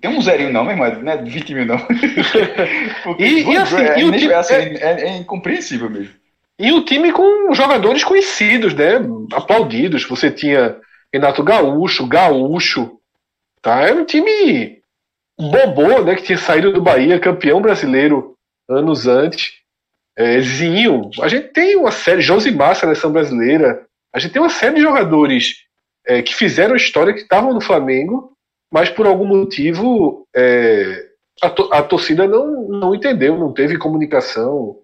tem 0.00 0.10
um 0.10 0.20
zerinho 0.20 0.52
não, 0.52 0.64
meu 0.64 0.72
irmão, 0.72 1.02
não 1.02 1.12
é 1.12 1.16
20 1.16 1.54
mil 1.54 1.64
não. 1.64 1.78
e, 3.18 3.42
e, 3.42 3.56
assim, 3.56 3.76
é, 3.76 3.98
e 3.98 4.04
o 4.04 4.12
time, 4.12 4.34
assim, 4.34 4.54
é, 4.54 4.76
é, 4.76 5.08
é, 5.08 5.16
incompreensível 5.16 5.88
mesmo. 5.88 6.14
E 6.58 6.70
o 6.72 6.84
time 6.84 7.10
com 7.10 7.54
jogadores 7.54 8.04
conhecidos, 8.04 8.74
né? 8.74 8.96
Aplaudidos. 9.32 10.04
Você 10.06 10.30
tinha 10.30 10.76
Renato 11.12 11.42
Gaúcho, 11.42 12.06
Gaúcho. 12.06 12.98
Tá? 13.62 13.80
Era 13.82 13.94
um 13.94 14.04
time 14.04 14.78
bobô, 15.38 16.02
né? 16.02 16.16
Que 16.16 16.22
tinha 16.22 16.38
saído 16.38 16.72
do 16.72 16.82
Bahia, 16.82 17.18
campeão 17.18 17.62
brasileiro 17.62 18.36
anos 18.68 19.06
antes. 19.06 19.52
É, 20.16 20.40
Zinho. 20.40 21.10
A 21.20 21.28
gente 21.28 21.48
tem 21.48 21.76
uma 21.76 21.90
série, 21.90 22.20
Josimar, 22.20 22.74
seleção 22.76 23.12
brasileira. 23.12 23.86
A 24.12 24.18
gente 24.18 24.32
tem 24.32 24.42
uma 24.42 24.50
série 24.50 24.76
de 24.76 24.82
jogadores 24.82 25.64
é, 26.06 26.22
que 26.22 26.34
fizeram 26.34 26.74
história, 26.74 27.12
que 27.12 27.20
estavam 27.20 27.54
no 27.54 27.60
Flamengo, 27.60 28.32
mas 28.72 28.88
por 28.88 29.06
algum 29.06 29.26
motivo 29.26 30.26
é, 30.34 31.06
a, 31.42 31.48
to 31.48 31.68
a 31.72 31.82
torcida 31.82 32.26
não, 32.26 32.68
não 32.68 32.94
entendeu, 32.94 33.38
não 33.38 33.52
teve 33.52 33.78
comunicação 33.78 34.76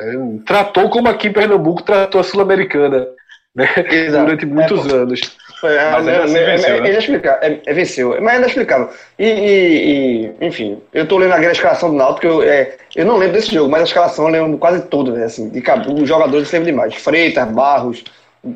é, 0.00 0.14
tratou 0.46 0.88
como 0.88 1.08
aqui 1.08 1.28
em 1.28 1.32
Pernambuco 1.32 1.82
tratou 1.82 2.20
a 2.20 2.24
Sul-Americana 2.24 3.06
né? 3.54 3.66
durante 4.10 4.46
muitos 4.46 4.86
é, 4.86 4.96
anos. 4.96 5.20
É, 5.62 5.90
mas 5.90 6.08
é, 6.08 6.14
é, 6.14 6.26
venceu, 6.26 6.74
é, 6.74 6.80
né? 6.80 6.98
explicar, 6.98 7.38
é, 7.42 7.60
é, 7.66 7.74
venceu, 7.74 8.22
mas 8.22 8.34
ainda 8.34 8.46
explicável. 8.46 8.88
E, 9.18 9.24
e, 9.24 10.34
e, 10.40 10.46
enfim, 10.46 10.80
eu 10.92 11.06
tô 11.06 11.18
lendo 11.18 11.32
a 11.34 11.52
escalação 11.52 11.90
do 11.90 11.96
Náutico, 11.96 12.26
eu, 12.26 12.42
é, 12.42 12.76
eu 12.96 13.04
não 13.04 13.16
lembro 13.16 13.34
desse 13.34 13.54
jogo, 13.54 13.70
mas 13.70 13.82
a 13.82 13.84
escalação 13.84 14.26
eu 14.26 14.32
lembro 14.32 14.58
quase 14.58 14.82
toda, 14.86 15.12
né, 15.12 15.24
assim, 15.24 15.48
de, 15.48 15.62
os 15.92 16.08
jogadores 16.08 16.52
eu 16.52 16.58
lembro 16.58 16.72
demais. 16.72 16.94
Freitas, 16.94 17.48
Barros, 17.50 18.04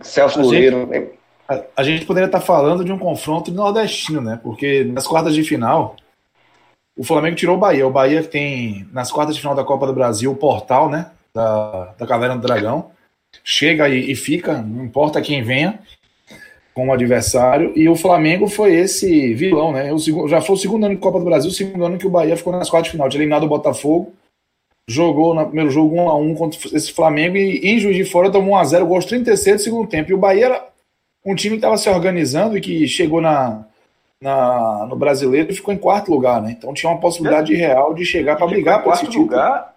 Celso 0.03 0.41
Goleiro. 0.41 1.13
A, 1.49 1.61
a, 1.77 1.83
gente 1.83 2.07
poderia 2.07 2.27
estar 2.27 2.41
falando 2.41 2.85
de 2.85 2.93
um 2.93 2.99
confronto 2.99 3.53
nordestino, 3.53 4.23
né? 4.23 4.41
Porque 4.43 4.83
nas 4.85 5.07
quartas 5.07 5.35
de 5.35 5.43
final, 5.43 5.95
o 6.97 7.05
Flamengo 7.05 7.37
tirou 7.37 7.57
o 7.57 7.61
Bahia. 7.61 7.87
O 7.87 7.91
Bahia 7.91 8.23
tem, 8.23 8.89
nas 8.91 9.13
quartas 9.13 9.35
de 9.35 9.43
final 9.43 9.55
da 9.55 9.63
Copa 9.63 9.87
do 9.87 9.93
Brasil, 9.93 10.33
o 10.33 10.37
portal, 10.37 10.89
né? 10.89 11.11
da, 11.35 11.95
da 11.99 12.07
Caverna 12.07 12.37
do 12.37 12.47
Dragão. 12.47 12.93
Chega 13.43 13.89
e, 13.89 14.13
e 14.13 14.15
fica, 14.15 14.59
não 14.59 14.85
importa 14.85 15.21
quem 15.21 15.43
venha 15.43 15.81
como 16.75 16.93
adversário. 16.93 17.73
E 17.77 17.89
o 17.89 17.95
Flamengo 17.95 18.49
foi 18.49 18.75
esse 18.75 19.33
vilão, 19.35 19.73
né? 19.73 19.93
O, 19.93 20.29
já 20.29 20.41
foi 20.41 20.57
o 20.57 20.59
segundo 20.59 20.85
ano 20.85 20.97
de 20.97 21.01
Copa 21.01 21.19
do 21.19 21.25
Brasil, 21.25 21.51
o 21.51 21.55
segundo 21.55 21.85
ano 21.85 21.99
que 21.99 22.07
o 22.07 22.11
Bahia 22.11 22.37
ficou 22.37 22.53
nas 22.53 22.69
quartas 22.69 22.89
de 22.89 22.93
final. 22.93 23.09
Tinha 23.09 23.21
eliminado 23.21 23.45
o 23.45 23.49
Botafogo, 23.49 24.13
jogou 24.89 25.35
no 25.35 25.47
primeiro 25.47 25.71
jogo 25.71 25.95
1 25.97 26.09
a 26.09 26.17
1 26.17 26.35
contra 26.35 26.77
esse 26.77 26.93
Flamengo 26.93 27.37
e 27.37 27.61
em 27.65 27.79
Juiz 27.79 27.97
de 27.97 28.05
Fora 28.05 28.31
tomou 28.31 28.55
1 28.55 28.57
a 28.57 28.65
0 28.65 28.87
gol 28.87 28.97
aos 28.97 29.05
36 29.05 29.57
do 29.57 29.63
segundo 29.63 29.89
tempo. 29.89 30.11
E 30.11 30.15
o 30.15 30.19
Bahia 30.19 30.47
era 30.47 30.69
um 31.25 31.35
time 31.35 31.55
que 31.55 31.59
estava 31.59 31.79
se 31.79 31.89
organizando 31.89 32.59
e 32.59 32.61
que 32.61 32.87
chegou 32.89 33.21
na, 33.21 33.65
na, 34.21 34.87
no 34.89 34.97
brasileiro 34.97 35.51
e 35.51 35.55
ficou 35.55 35.73
em 35.73 35.79
quarto 35.79 36.11
lugar, 36.11 36.43
né? 36.43 36.57
Então 36.59 36.75
tinha 36.75 36.91
uma 36.91 37.01
possibilidade 37.01 37.55
é. 37.55 37.57
real 37.57 37.95
de 37.95 38.05
chegar 38.05 38.37
para 38.37 38.47
brigar 38.47 38.83
por 38.83 38.93
esse 38.93 39.07
título. 39.07 39.25
lugar 39.25 39.75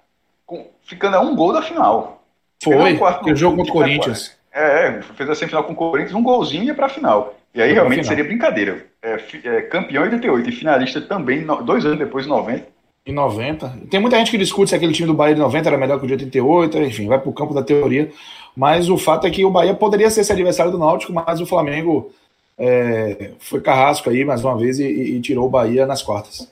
ficando 0.83 1.17
a 1.17 1.21
um 1.21 1.35
gol 1.35 1.53
da 1.53 1.61
final. 1.61 2.23
Foi, 2.63 2.93
o 3.31 3.35
jogo 3.35 3.57
contra 3.57 3.71
o 3.71 3.75
Corinthians. 3.75 4.36
É, 4.57 4.87
é, 4.87 5.01
fez 5.03 5.29
a 5.29 5.35
semifinal 5.35 5.63
com 5.63 5.73
o 5.73 5.75
Corinthians, 5.75 6.15
um 6.15 6.23
golzinho 6.23 6.63
e 6.63 6.67
ia 6.67 6.73
pra 6.73 6.89
final. 6.89 7.35
E 7.53 7.61
aí 7.61 7.73
realmente 7.73 8.07
seria 8.07 8.23
brincadeira. 8.23 8.87
É, 9.03 9.19
é, 9.43 9.61
campeão 9.61 10.03
em 10.03 10.05
88 10.07 10.49
e 10.49 10.51
finalista 10.51 10.99
também, 10.99 11.45
dois 11.63 11.85
anos 11.85 11.99
depois, 11.99 12.25
em 12.25 12.29
90. 12.29 12.67
Em 13.05 13.13
90. 13.13 13.77
Tem 13.87 13.99
muita 13.99 14.17
gente 14.17 14.31
que 14.31 14.37
discute 14.37 14.71
se 14.71 14.75
aquele 14.75 14.93
time 14.93 15.07
do 15.07 15.13
Bahia 15.13 15.35
de 15.35 15.41
90 15.41 15.69
era 15.69 15.77
melhor 15.77 15.99
que 15.99 16.05
o 16.05 16.07
de 16.07 16.13
88, 16.13 16.77
enfim, 16.79 17.07
vai 17.07 17.19
pro 17.19 17.31
campo 17.31 17.53
da 17.53 17.61
teoria. 17.61 18.11
Mas 18.55 18.89
o 18.89 18.97
fato 18.97 19.27
é 19.27 19.29
que 19.29 19.45
o 19.45 19.51
Bahia 19.51 19.75
poderia 19.75 20.09
ser 20.09 20.21
esse 20.21 20.31
adversário 20.31 20.71
do 20.71 20.79
Náutico, 20.79 21.13
mas 21.13 21.39
o 21.39 21.45
Flamengo 21.45 22.11
é, 22.57 23.33
foi 23.37 23.61
carrasco 23.61 24.09
aí 24.09 24.25
mais 24.25 24.43
uma 24.43 24.57
vez 24.57 24.79
e, 24.79 24.85
e 24.85 25.21
tirou 25.21 25.45
o 25.45 25.49
Bahia 25.49 25.85
nas 25.85 26.01
quartas. 26.01 26.51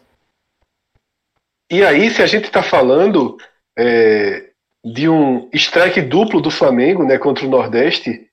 E 1.72 1.84
aí, 1.84 2.12
se 2.12 2.22
a 2.22 2.28
gente 2.28 2.46
está 2.46 2.62
falando 2.62 3.38
é, 3.76 4.52
de 4.86 5.10
um 5.10 5.50
strike 5.52 6.00
duplo 6.00 6.40
do 6.40 6.52
Flamengo 6.52 7.04
né, 7.04 7.18
contra 7.18 7.44
o 7.44 7.50
Nordeste 7.50 8.30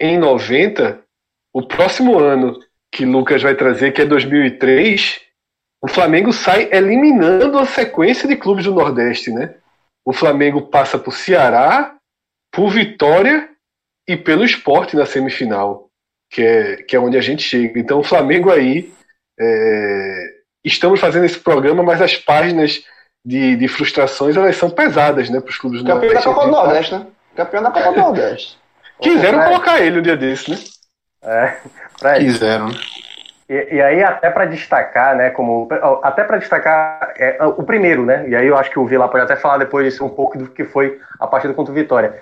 em 0.00 0.16
90, 0.16 1.02
o 1.52 1.62
próximo 1.68 2.18
ano 2.18 2.58
que 2.90 3.04
Lucas 3.04 3.42
vai 3.42 3.54
trazer, 3.54 3.92
que 3.92 4.00
é 4.00 4.06
2003, 4.06 5.20
o 5.82 5.86
Flamengo 5.86 6.32
sai 6.32 6.70
eliminando 6.72 7.58
a 7.58 7.66
sequência 7.66 8.26
de 8.26 8.34
clubes 8.34 8.64
do 8.64 8.74
Nordeste. 8.74 9.30
Né? 9.30 9.54
O 10.06 10.12
Flamengo 10.12 10.62
passa 10.62 10.98
por 10.98 11.12
Ceará, 11.12 11.96
por 12.50 12.70
Vitória 12.70 13.50
e 14.08 14.16
pelo 14.16 14.44
esporte 14.44 14.96
na 14.96 15.04
semifinal, 15.04 15.90
que 16.30 16.42
é, 16.42 16.76
que 16.76 16.96
é 16.96 17.00
onde 17.00 17.18
a 17.18 17.20
gente 17.20 17.42
chega. 17.42 17.78
Então, 17.78 18.00
o 18.00 18.04
Flamengo 18.04 18.50
aí. 18.50 18.92
É, 19.38 20.34
estamos 20.64 20.98
fazendo 20.98 21.26
esse 21.26 21.38
programa, 21.38 21.82
mas 21.82 22.00
as 22.00 22.16
páginas 22.16 22.84
de, 23.24 23.56
de 23.56 23.68
frustrações 23.68 24.36
elas 24.36 24.56
são 24.56 24.68
pesadas 24.68 25.30
né, 25.30 25.40
para 25.40 25.50
os 25.50 25.58
clubes 25.58 25.82
do 25.82 25.86
Campeão 25.86 26.12
Nordeste. 26.12 26.28
da 26.28 26.34
Copa 26.34 26.46
do 26.46 26.52
Nordeste, 26.52 26.94
né? 26.94 27.06
Campeão 27.34 27.62
da 27.62 27.70
Copa 27.70 27.92
do 27.92 27.98
Nordeste. 27.98 28.58
Quiseram 29.00 29.42
colocar 29.44 29.80
ele 29.80 29.98
um 29.98 30.02
dia 30.02 30.16
desse, 30.16 30.50
né? 30.50 30.58
É, 31.22 31.54
pra 31.98 32.18
Quiseram. 32.18 32.70
E, 33.48 33.74
e, 33.76 33.82
aí, 33.82 34.02
até 34.02 34.30
para 34.30 34.46
destacar, 34.46 35.16
né, 35.16 35.30
como. 35.30 35.68
Até 36.02 36.24
para 36.24 36.38
destacar 36.38 37.12
é, 37.16 37.36
o 37.44 37.62
primeiro, 37.62 38.04
né? 38.04 38.26
E 38.28 38.36
aí 38.36 38.46
eu 38.46 38.56
acho 38.56 38.70
que 38.70 38.78
o 38.78 38.86
Vila 38.86 39.08
pode 39.08 39.24
até 39.24 39.36
falar 39.36 39.58
depois 39.58 40.00
um 40.00 40.08
pouco 40.08 40.38
do 40.38 40.48
que 40.48 40.64
foi 40.64 40.98
a 41.18 41.26
partida 41.26 41.52
contra 41.52 41.72
o 41.72 41.74
Vitória. 41.74 42.18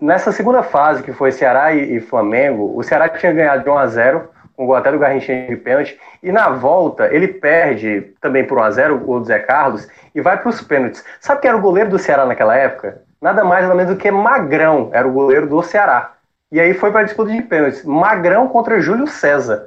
Nessa 0.00 0.32
segunda 0.32 0.62
fase, 0.62 1.02
que 1.02 1.12
foi 1.12 1.32
Ceará 1.32 1.72
e, 1.72 1.96
e 1.96 2.00
Flamengo, 2.00 2.76
o 2.76 2.82
Ceará 2.82 3.08
tinha 3.08 3.32
ganhado 3.32 3.62
de 3.62 3.70
1 3.70 3.78
a 3.78 3.86
0 3.86 4.28
o 4.56 4.66
gol 4.66 4.76
até 4.76 4.90
do 4.90 4.98
Garrinchinho 4.98 5.48
de 5.48 5.56
pênalti, 5.56 5.98
e 6.22 6.32
na 6.32 6.48
volta 6.48 7.12
ele 7.12 7.28
perde 7.28 8.12
também 8.20 8.44
por 8.44 8.58
1 8.58 8.62
a 8.62 8.70
0 8.70 9.02
o 9.06 9.24
Zé 9.24 9.38
Carlos 9.40 9.86
e 10.14 10.20
vai 10.20 10.36
para 10.38 10.48
os 10.48 10.60
pênaltis. 10.62 11.04
Sabe 11.20 11.40
quem 11.40 11.48
era 11.48 11.58
o 11.58 11.62
goleiro 11.62 11.90
do 11.90 11.98
Ceará 11.98 12.24
naquela 12.24 12.56
época? 12.56 13.02
Nada 13.20 13.44
mais 13.44 13.62
nada 13.62 13.74
menos 13.74 13.94
do 13.94 13.98
que 13.98 14.10
Magrão, 14.10 14.90
era 14.92 15.06
o 15.06 15.12
goleiro 15.12 15.46
do 15.46 15.62
Ceará. 15.62 16.12
E 16.50 16.60
aí 16.60 16.74
foi 16.74 16.92
para 16.92 17.00
a 17.00 17.04
disputa 17.04 17.30
de 17.32 17.42
pênaltis. 17.42 17.84
Magrão 17.84 18.46
contra 18.48 18.80
Júlio 18.80 19.06
César. 19.06 19.64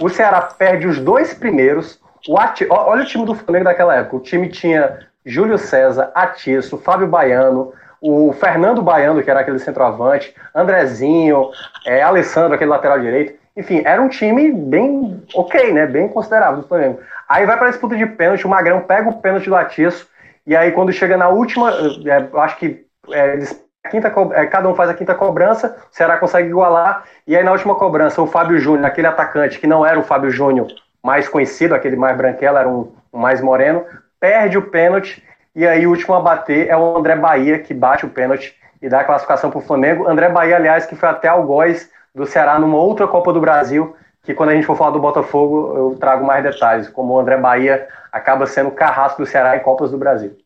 O 0.00 0.08
Ceará 0.08 0.40
perde 0.42 0.86
os 0.86 0.98
dois 0.98 1.34
primeiros. 1.34 2.00
O 2.28 2.38
Ati... 2.38 2.66
Olha 2.70 3.02
o 3.02 3.06
time 3.06 3.26
do 3.26 3.34
Flamengo 3.34 3.64
daquela 3.64 3.96
época. 3.96 4.16
O 4.16 4.20
time 4.20 4.48
tinha 4.48 5.00
Júlio 5.26 5.58
César, 5.58 6.10
Atiço, 6.14 6.78
Fábio 6.78 7.08
Baiano, 7.08 7.72
o 8.00 8.32
Fernando 8.32 8.80
Baiano, 8.80 9.22
que 9.22 9.30
era 9.30 9.40
aquele 9.40 9.58
centroavante, 9.58 10.34
Andrezinho, 10.54 11.50
é, 11.84 12.00
Alessandro, 12.00 12.54
aquele 12.54 12.70
lateral 12.70 13.00
direito. 13.00 13.39
Enfim, 13.56 13.82
era 13.84 14.00
um 14.00 14.08
time 14.08 14.52
bem 14.52 15.22
ok, 15.34 15.72
né? 15.72 15.86
Bem 15.86 16.08
considerável 16.08 16.62
do 16.62 16.68
Flamengo. 16.68 17.00
Aí 17.28 17.46
vai 17.46 17.56
para 17.56 17.68
a 17.68 17.70
disputa 17.70 17.96
de 17.96 18.06
pênalti, 18.06 18.46
o 18.46 18.48
Magrão 18.50 18.80
pega 18.80 19.08
o 19.08 19.20
pênalti 19.20 19.48
do 19.48 19.56
Atiço, 19.56 20.08
e 20.46 20.56
aí 20.56 20.72
quando 20.72 20.92
chega 20.92 21.16
na 21.16 21.28
última, 21.28 21.70
é, 21.70 22.38
acho 22.40 22.56
que 22.56 22.84
é, 23.10 23.34
eles, 23.34 23.64
quinta, 23.90 24.12
é, 24.34 24.46
cada 24.46 24.68
um 24.68 24.74
faz 24.74 24.90
a 24.90 24.94
quinta 24.94 25.14
cobrança, 25.14 25.76
o 25.92 25.94
Ceará 25.94 26.16
consegue 26.16 26.48
igualar, 26.48 27.04
e 27.26 27.36
aí 27.36 27.44
na 27.44 27.52
última 27.52 27.74
cobrança, 27.74 28.20
o 28.20 28.26
Fábio 28.26 28.58
Júnior, 28.58 28.86
aquele 28.86 29.06
atacante 29.06 29.60
que 29.60 29.66
não 29.66 29.86
era 29.86 29.98
o 29.98 30.02
Fábio 30.02 30.30
Júnior 30.30 30.68
mais 31.02 31.28
conhecido, 31.28 31.74
aquele 31.74 31.96
mais 31.96 32.16
branquelo, 32.16 32.58
era 32.58 32.68
um, 32.68 32.92
um 33.12 33.18
mais 33.18 33.40
moreno, 33.40 33.84
perde 34.18 34.58
o 34.58 34.62
pênalti, 34.62 35.22
e 35.54 35.66
aí 35.66 35.86
o 35.86 35.90
último 35.90 36.14
a 36.14 36.20
bater 36.20 36.68
é 36.68 36.76
o 36.76 36.96
André 36.96 37.16
Bahia, 37.16 37.58
que 37.58 37.74
bate 37.74 38.04
o 38.06 38.10
pênalti 38.10 38.54
e 38.82 38.88
dá 38.88 39.00
a 39.00 39.04
classificação 39.04 39.50
para 39.50 39.58
o 39.58 39.62
Flamengo. 39.62 40.08
André 40.08 40.28
Bahia, 40.28 40.56
aliás, 40.56 40.86
que 40.86 40.96
foi 40.96 41.08
até 41.08 41.28
algoz 41.28 41.90
do 42.14 42.26
Ceará 42.26 42.58
numa 42.58 42.78
outra 42.78 43.06
Copa 43.06 43.32
do 43.32 43.40
Brasil, 43.40 43.96
que 44.22 44.34
quando 44.34 44.50
a 44.50 44.54
gente 44.54 44.66
for 44.66 44.76
falar 44.76 44.90
do 44.90 45.00
Botafogo, 45.00 45.74
eu 45.76 45.96
trago 45.98 46.24
mais 46.24 46.42
detalhes, 46.42 46.88
como 46.88 47.14
o 47.14 47.20
André 47.20 47.36
Bahia 47.36 47.88
acaba 48.12 48.46
sendo 48.46 48.70
carrasco 48.70 49.22
do 49.22 49.28
Ceará 49.28 49.56
em 49.56 49.60
Copas 49.60 49.90
do 49.90 49.98
Brasil. 49.98 50.36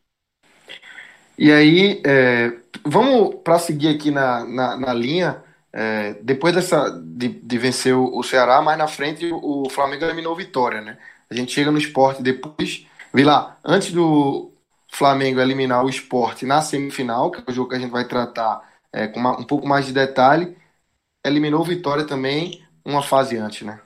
E 1.37 1.51
aí, 1.51 2.01
é, 2.05 2.53
vamos 2.85 3.35
para 3.43 3.59
seguir 3.59 3.89
aqui 3.89 4.09
na, 4.09 4.45
na, 4.45 4.77
na 4.77 4.93
linha, 4.93 5.43
é, 5.73 6.15
depois 6.21 6.55
dessa 6.55 6.89
de, 6.89 7.27
de 7.27 7.57
vencer 7.57 7.93
o, 7.93 8.17
o, 8.17 8.23
Ceará, 8.23 8.61
mais 8.61 8.77
na 8.77 8.87
frente 8.87 9.29
o, 9.29 9.65
o 9.65 9.69
Flamengo 9.69 10.05
eliminou 10.05 10.35
Vitória, 10.35 10.79
né? 10.79 10.97
A 11.29 11.33
gente 11.33 11.51
chega 11.51 11.71
no 11.71 11.77
esporte 11.77 12.23
depois, 12.23 12.87
vi 13.13 13.23
lá, 13.23 13.57
antes 13.65 13.91
do 13.91 14.53
Flamengo 14.87 15.41
eliminar 15.41 15.83
o 15.83 15.89
esporte 15.89 16.45
na 16.45 16.61
semifinal, 16.61 17.29
que 17.29 17.39
é 17.39 17.43
o 17.51 17.53
jogo 17.53 17.69
que 17.69 17.75
a 17.75 17.79
gente 17.79 17.91
vai 17.91 18.05
tratar 18.05 18.61
é, 18.93 19.07
com 19.07 19.19
uma, 19.19 19.37
um 19.37 19.43
pouco 19.43 19.67
mais 19.67 19.85
de 19.85 19.91
detalhe, 19.91 20.55
eliminou 21.25 21.61
o 21.61 21.65
Vitória 21.65 22.05
também 22.05 22.61
uma 22.85 23.01
fase 23.01 23.37
antes, 23.37 23.65
né? 23.65 23.79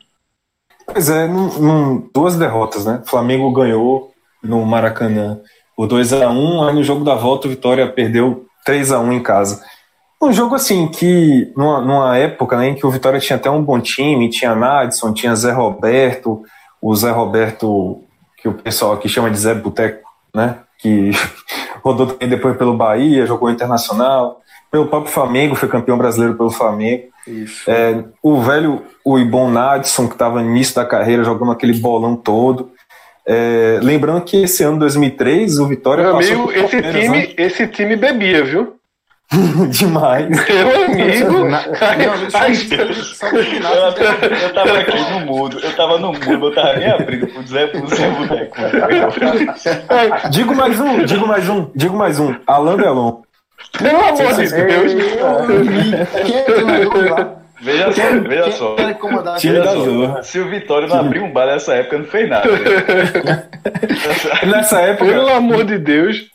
Pois 0.86 1.10
é, 1.10 1.28
num, 1.28 1.60
num, 1.60 2.10
duas 2.14 2.36
derrotas, 2.36 2.86
né? 2.86 3.02
O 3.04 3.10
Flamengo 3.10 3.52
ganhou 3.52 4.12
no 4.44 4.66
Maracanã 4.66 5.40
o 5.78 5.88
2 5.88 6.12
a 6.14 6.30
1 6.30 6.64
aí 6.64 6.76
no 6.76 6.84
jogo 6.84 7.06
da 7.06 7.16
volta 7.16 7.48
o 7.48 7.50
Vitória 7.50 7.88
perdeu 7.90 8.46
3 8.66 8.92
a 8.92 9.00
1 9.00 9.14
em 9.14 9.24
casa. 9.24 9.64
Um 10.22 10.34
jogo 10.34 10.54
assim 10.54 10.90
que, 10.90 11.54
numa, 11.56 11.80
numa 11.80 12.18
época 12.18 12.58
né, 12.58 12.70
em 12.70 12.76
que 12.76 12.86
o 12.86 12.92
Vitória 12.92 13.20
tinha 13.20 13.38
até 13.38 13.50
um 13.50 13.64
bom 13.64 13.80
time, 13.80 14.30
tinha 14.30 14.54
Nadson, 14.54 15.14
tinha 15.14 15.34
Zé 15.34 15.54
Roberto, 15.54 16.44
o 16.82 16.94
Zé 16.94 17.12
Roberto, 17.12 18.04
que 18.38 18.50
o 18.50 18.54
pessoal 18.54 18.92
aqui 18.92 19.08
chama 19.08 19.32
de 19.32 19.38
Zé 19.38 19.54
Boteco, 19.54 20.10
né? 20.36 20.58
Que 20.80 21.12
rodou 21.82 22.08
também 22.08 22.28
depois 22.28 22.58
pelo 22.58 22.76
Bahia, 22.76 23.26
jogou 23.26 23.50
internacional, 23.50 24.42
pelo 24.70 24.88
próprio 24.88 25.14
Flamengo, 25.14 25.56
foi 25.56 25.70
campeão 25.70 25.98
brasileiro 25.98 26.36
pelo 26.36 26.50
Flamengo. 26.50 27.09
É, 27.68 28.04
o 28.24 28.42
velho, 28.42 28.84
o 29.06 29.20
Ibon 29.20 29.52
Nadson, 29.52 30.08
que 30.08 30.14
estava 30.14 30.42
no 30.42 30.50
início 30.50 30.76
da 30.76 30.86
carreira, 30.86 31.24
jogando 31.24 31.52
aquele 31.52 31.74
bolão 31.74 32.16
todo. 32.16 32.72
É, 33.26 33.80
lembrando 33.82 34.22
que 34.22 34.44
esse 34.44 34.64
ano 34.64 34.80
2003 34.80 35.60
o 35.60 35.68
Vitória 35.68 36.04
Meu 36.04 36.16
amigo, 36.16 36.52
esse 36.52 36.82
time, 36.82 37.10
né? 37.10 37.34
esse 37.38 37.68
time 37.68 37.96
bebia, 37.96 38.44
viu? 38.44 38.80
Demais. 39.70 40.28
Meu 40.28 40.86
amigo. 40.86 41.48
Na, 41.48 41.62
eu, 44.42 44.54
tava 44.54 44.80
aqui 44.80 44.98
no 45.12 45.20
mudo, 45.20 45.60
eu 45.60 45.76
tava 45.76 46.00
no 46.00 46.14
mudo, 46.14 46.48
eu 46.48 46.56
tava 46.56 46.78
nem 46.78 46.90
abrindo 46.90 47.28
pro 47.28 47.46
Zé, 47.46 47.68
pro 47.68 47.88
Zé 47.88 48.10
Boneco. 48.10 48.56
digo 50.32 50.56
mais 50.56 50.80
um, 50.80 51.06
digo 51.06 51.28
mais 51.28 51.48
um, 51.48 51.70
digo 51.76 51.96
mais 51.96 52.20
um. 52.20 52.34
Alain 52.48 52.78
Delon. 52.78 53.22
Pelo 53.78 54.00
amor 54.00 54.34
de 54.34 54.50
Deus. 54.50 54.94
Quem 56.26 56.38
é 56.38 57.40
Veja 57.62 57.92
só, 57.92 58.02
veja 58.22 58.52
só. 58.52 58.76
Veja 58.76 59.66
só. 59.66 60.24
Se 60.24 60.40
o 60.40 60.50
Vitória 60.50 60.88
não 60.88 61.00
abriu 61.00 61.24
um 61.24 61.32
bar 61.32 61.46
nessa 61.46 61.76
época, 61.76 61.98
não 61.98 62.06
fez 62.06 62.30
nada. 62.30 62.48
nessa 64.48 64.82
época. 64.82 65.12
Pelo 65.12 65.30
amor 65.30 65.66
de 65.66 65.78
Deus. 65.78 66.30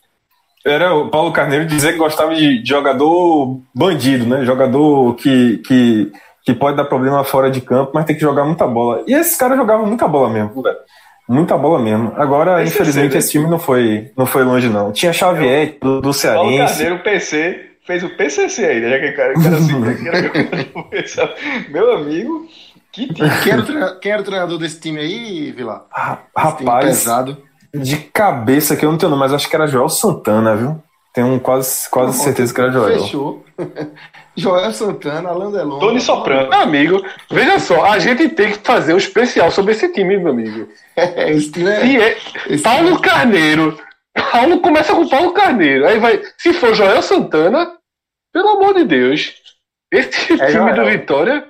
Era 0.66 0.94
o 0.94 1.10
Paulo 1.10 1.32
Carneiro 1.32 1.66
dizer 1.66 1.92
que 1.92 1.98
gostava 1.98 2.34
de 2.34 2.64
jogador 2.64 3.60
bandido, 3.74 4.26
né? 4.26 4.44
Jogador 4.44 5.14
que, 5.16 5.58
que, 5.58 6.10
que 6.42 6.54
pode 6.54 6.76
dar 6.76 6.86
problema 6.86 7.22
fora 7.22 7.50
de 7.50 7.60
campo, 7.60 7.92
mas 7.94 8.06
tem 8.06 8.16
que 8.16 8.22
jogar 8.22 8.44
muita 8.44 8.66
bola. 8.66 9.02
E 9.06 9.12
esses 9.12 9.36
caras 9.36 9.58
jogavam 9.58 9.86
muita 9.86 10.08
bola 10.08 10.30
mesmo, 10.30 10.62
velho. 10.62 10.76
Muita 11.28 11.56
bola 11.56 11.78
mesmo. 11.78 12.12
Agora, 12.16 12.62
esse 12.62 12.74
infelizmente, 12.74 13.16
esse 13.16 13.32
time 13.32 13.48
não 13.48 13.58
foi, 13.58 14.12
não 14.16 14.26
foi 14.26 14.44
longe, 14.44 14.68
não. 14.68 14.92
Tinha 14.92 15.12
Xavier, 15.12 15.78
do, 15.80 16.00
do 16.00 16.12
Cearense. 16.12 16.44
Paulo 16.44 16.68
Carneiro, 16.68 17.02
PC, 17.02 17.70
fez 17.86 18.04
o 18.04 18.10
PCC 18.10 18.64
aí, 18.64 18.80
né? 18.80 18.90
Já 18.90 18.98
que 18.98 19.08
o 19.08 19.16
cara, 19.16 19.34
cara 19.34 19.56
assim, 19.56 19.80
Meu 21.70 21.94
amigo, 21.94 22.46
que 22.92 23.12
time. 23.12 23.30
Quem 23.42 23.52
era, 23.52 23.62
o 23.62 24.00
quem 24.00 24.12
era 24.12 24.20
o 24.20 24.24
treinador 24.24 24.58
desse 24.58 24.80
time 24.80 25.00
aí, 25.00 25.50
Vila? 25.52 25.86
Rapaz, 25.90 26.84
pesado. 26.84 27.38
de 27.74 27.96
cabeça 27.96 28.76
que 28.76 28.84
eu 28.84 28.90
não 28.90 28.98
tenho 28.98 29.10
nome, 29.10 29.20
mas 29.20 29.32
acho 29.32 29.48
que 29.48 29.56
era 29.56 29.66
Joel 29.66 29.88
Santana, 29.88 30.54
viu? 30.54 30.82
Tenho 31.14 31.40
quase, 31.40 31.88
quase 31.88 32.18
certeza 32.18 32.52
que 32.52 32.60
era 32.60 32.70
Joel. 32.70 33.00
Fechou. 33.00 33.42
Joel 34.36 34.72
Santana, 34.72 35.28
Alain 35.30 35.52
Delon. 35.52 35.78
Tony 35.78 36.00
Soprano. 36.00 36.50
Meu 36.50 36.60
amigo, 36.60 37.06
veja 37.30 37.58
só, 37.58 37.84
a 37.84 37.98
gente 37.98 38.28
tem 38.30 38.52
que 38.52 38.58
fazer 38.58 38.94
um 38.94 38.98
especial 38.98 39.50
sobre 39.50 39.72
esse 39.72 39.92
time, 39.92 40.18
meu 40.18 40.32
amigo. 40.32 40.68
É, 40.96 41.30
esse 41.32 41.52
time 41.52 41.70
é... 41.70 42.10
é 42.10 42.16
esse 42.48 42.62
Paulo 42.62 42.96
time... 42.96 43.00
Carneiro, 43.02 43.78
Paulo 44.32 44.60
começa 44.60 44.94
com 44.94 45.08
Paulo 45.08 45.32
Carneiro. 45.32 45.86
Aí 45.86 45.98
vai. 45.98 46.20
Se 46.38 46.52
for 46.52 46.74
Joel 46.74 47.02
Santana, 47.02 47.72
pelo 48.32 48.48
amor 48.48 48.74
de 48.74 48.84
Deus. 48.84 49.42
Esse 49.92 50.32
é 50.32 50.46
time 50.46 50.72
do 50.72 50.84
Vitória, 50.86 51.46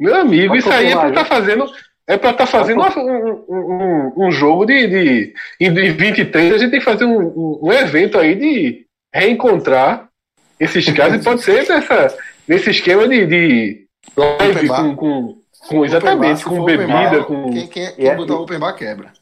meu 0.00 0.16
amigo, 0.16 0.48
Pode 0.48 0.58
isso 0.58 0.72
aí 0.72 0.90
é 0.90 0.96
pra 0.96 1.08
estar 1.08 1.24
tá 1.24 1.24
fazendo. 1.24 1.66
É 2.08 2.16
para 2.16 2.30
estar 2.30 2.46
tá 2.46 2.50
fazendo 2.50 2.80
um, 2.80 3.44
um, 3.48 4.26
um, 4.26 4.30
jogo 4.30 4.64
de, 4.64 4.86
de. 4.86 5.34
Em 5.60 5.70
23 5.70 6.54
a 6.54 6.58
gente 6.58 6.70
tem 6.70 6.80
que 6.80 6.84
fazer 6.84 7.04
um, 7.04 7.58
um 7.62 7.72
evento 7.72 8.18
aí 8.18 8.34
de 8.34 8.86
reencontrar 9.14 10.08
esses 10.58 10.88
casos. 10.90 11.24
pode 11.24 11.42
ser 11.42 11.68
nessa, 11.68 12.16
nesse 12.46 12.70
esquema 12.70 13.08
de, 13.08 13.26
de 13.26 13.86
live 14.16 14.68
com, 14.68 14.96
com, 14.96 15.38
com, 15.68 15.84
exatamente, 15.84 16.44
com 16.44 16.64
bebida. 16.64 17.24
com... 17.24 17.50
Quem, 17.50 17.66
quem, 17.66 17.92
quem 17.92 18.16
botar 18.16 18.34
o 18.34 18.42
open 18.42 18.58
bar 18.58 18.72
quebra. 18.74 19.12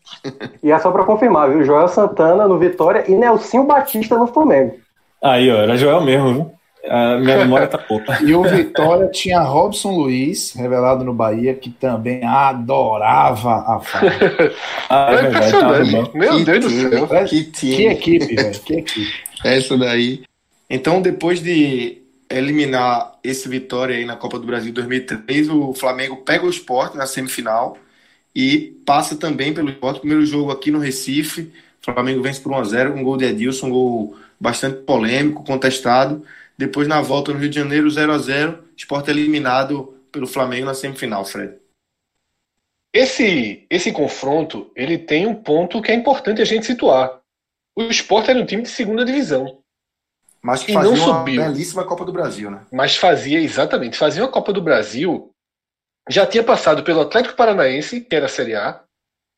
E 0.62 0.70
é 0.70 0.78
só 0.78 0.90
para 0.90 1.04
confirmar, 1.04 1.50
viu? 1.50 1.64
Joel 1.64 1.88
Santana 1.88 2.46
no 2.46 2.58
Vitória 2.58 3.04
e 3.08 3.14
Nelsinho 3.14 3.64
Batista 3.64 4.16
no 4.16 4.26
Flamengo. 4.26 4.76
Aí, 5.22 5.50
ó, 5.50 5.56
era 5.56 5.76
Joel 5.76 6.02
mesmo, 6.02 6.32
viu? 6.32 6.56
A 6.88 7.18
minha 7.18 7.38
memória 7.38 7.66
tá 7.66 7.78
pouca. 7.78 8.22
e 8.22 8.34
o 8.34 8.42
Vitória 8.44 9.08
tinha 9.08 9.40
Robson 9.40 9.90
Luiz, 9.90 10.54
revelado 10.54 11.04
no 11.04 11.12
Bahia, 11.12 11.54
que 11.54 11.68
também 11.70 12.24
adorava 12.24 13.64
a 13.66 13.80
fala. 13.80 14.12
ah, 14.88 15.10
é 15.10 15.22
verdade, 15.22 15.92
tá 15.92 16.10
Meu 16.14 16.36
que 16.36 16.44
Deus 16.44 16.64
do 16.64 16.70
céu. 16.70 17.08
Que, 17.26 17.44
que 17.44 17.86
equipe, 17.86 18.34
velho. 18.36 18.60
Que 18.60 18.74
equipe. 18.74 19.12
Essa 19.44 19.76
daí. 19.76 20.22
Então, 20.68 21.00
depois 21.00 21.40
de 21.40 22.02
eliminar 22.28 23.18
esse 23.22 23.48
Vitória 23.48 23.96
aí 23.96 24.04
na 24.04 24.16
Copa 24.16 24.38
do 24.38 24.46
Brasil 24.46 24.72
2003, 24.72 25.48
o 25.48 25.72
Flamengo 25.74 26.16
pega 26.18 26.44
o 26.44 26.50
esporte 26.50 26.96
na 26.96 27.06
semifinal 27.06 27.78
e 28.34 28.76
passa 28.84 29.16
também 29.16 29.54
pelo 29.54 29.70
esporte. 29.70 30.00
Primeiro 30.00 30.26
jogo 30.26 30.50
aqui 30.50 30.70
no 30.70 30.78
Recife, 30.78 31.52
o 31.80 31.84
Flamengo 31.92 32.22
vence 32.22 32.40
por 32.40 32.52
1x0, 32.52 32.94
um 32.94 33.02
gol 33.02 33.16
de 33.16 33.24
Edilson, 33.24 33.68
um 33.68 33.70
gol 33.70 34.16
bastante 34.40 34.82
polêmico, 34.82 35.44
contestado. 35.44 36.24
Depois, 36.58 36.88
na 36.88 37.00
volta 37.00 37.32
no 37.32 37.38
Rio 37.38 37.48
de 37.48 37.56
Janeiro, 37.56 37.88
0 37.88 38.12
a 38.12 38.18
0 38.18 38.64
Sport 38.76 39.08
eliminado 39.08 39.94
pelo 40.10 40.26
Flamengo 40.26 40.66
na 40.66 40.74
semifinal, 40.74 41.24
Fred. 41.24 41.54
Esse, 42.92 43.66
esse 43.68 43.92
confronto, 43.92 44.70
ele 44.74 44.96
tem 44.96 45.26
um 45.26 45.34
ponto 45.34 45.82
que 45.82 45.90
é 45.90 45.94
importante 45.94 46.40
a 46.40 46.44
gente 46.44 46.66
situar. 46.66 47.20
O 47.76 47.82
Sport 47.84 48.28
era 48.28 48.38
um 48.38 48.46
time 48.46 48.62
de 48.62 48.70
segunda 48.70 49.04
divisão. 49.04 49.62
Mas 50.46 50.62
que 50.62 50.72
fazia 50.72 51.04
uma 51.04 51.24
belíssima 51.24 51.84
Copa 51.84 52.04
do 52.04 52.12
Brasil, 52.12 52.48
né? 52.48 52.64
Mas 52.72 52.96
fazia, 52.96 53.40
exatamente, 53.40 53.98
fazia 53.98 54.22
uma 54.22 54.30
Copa 54.30 54.52
do 54.52 54.62
Brasil. 54.62 55.32
Já 56.08 56.24
tinha 56.24 56.44
passado 56.44 56.84
pelo 56.84 57.00
Atlético 57.00 57.34
Paranaense, 57.34 58.00
que 58.00 58.14
era 58.14 58.26
a 58.26 58.28
Série 58.28 58.54
A, 58.54 58.80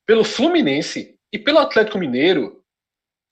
pelo 0.06 0.22
Fluminense 0.22 1.16
e 1.32 1.39
pelo 1.39 1.60
Atlético 1.60 1.97
Mineiro, 1.97 2.62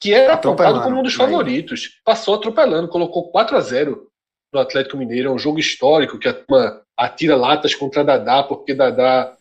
que 0.01 0.15
era 0.15 0.33
apontado 0.33 0.83
como 0.83 1.01
um 1.01 1.03
dos 1.03 1.13
favoritos. 1.13 2.01
Passou 2.03 2.37
atropelando, 2.37 2.89
colocou 2.89 3.31
4 3.31 3.59
a 3.59 3.61
0 3.61 4.11
no 4.55 4.59
Atlético 4.59 4.97
Mineiro. 4.97 5.29
É 5.29 5.33
um 5.33 5.39
jogo 5.39 5.59
histórico 5.59 6.19
que 6.19 6.29
a 6.29 6.33
turma 6.33 6.83
atira 6.97 7.37
latas 7.37 7.75
contra 7.75 8.03
Dadá, 8.03 8.43
porque 8.43 8.73
Dadá, 8.73 9.37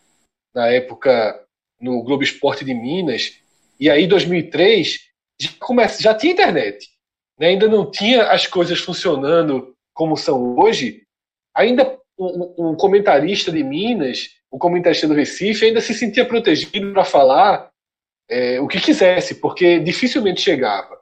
na 0.54 0.66
época, 0.66 1.42
no 1.80 2.02
Globo 2.02 2.22
Esporte 2.22 2.66
de 2.66 2.74
Minas. 2.74 3.32
E 3.80 3.88
aí, 3.88 4.06
2003, 4.06 5.00
já, 5.40 5.50
começa, 5.58 6.02
já 6.02 6.14
tinha 6.14 6.34
internet. 6.34 6.95
Né? 7.38 7.48
Ainda 7.48 7.68
não 7.68 7.90
tinha 7.90 8.30
as 8.30 8.46
coisas 8.46 8.78
funcionando 8.78 9.74
como 9.94 10.16
são 10.16 10.56
hoje. 10.58 11.02
Ainda 11.54 11.98
um 12.18 12.74
comentarista 12.74 13.52
de 13.52 13.62
Minas, 13.62 14.30
o 14.50 14.58
comentarista 14.58 15.06
do 15.06 15.14
Recife, 15.14 15.66
ainda 15.66 15.80
se 15.80 15.92
sentia 15.92 16.24
protegido 16.24 16.92
para 16.92 17.04
falar 17.04 17.70
é, 18.28 18.60
o 18.60 18.66
que 18.66 18.80
quisesse, 18.80 19.34
porque 19.34 19.78
dificilmente 19.78 20.40
chegava. 20.40 20.98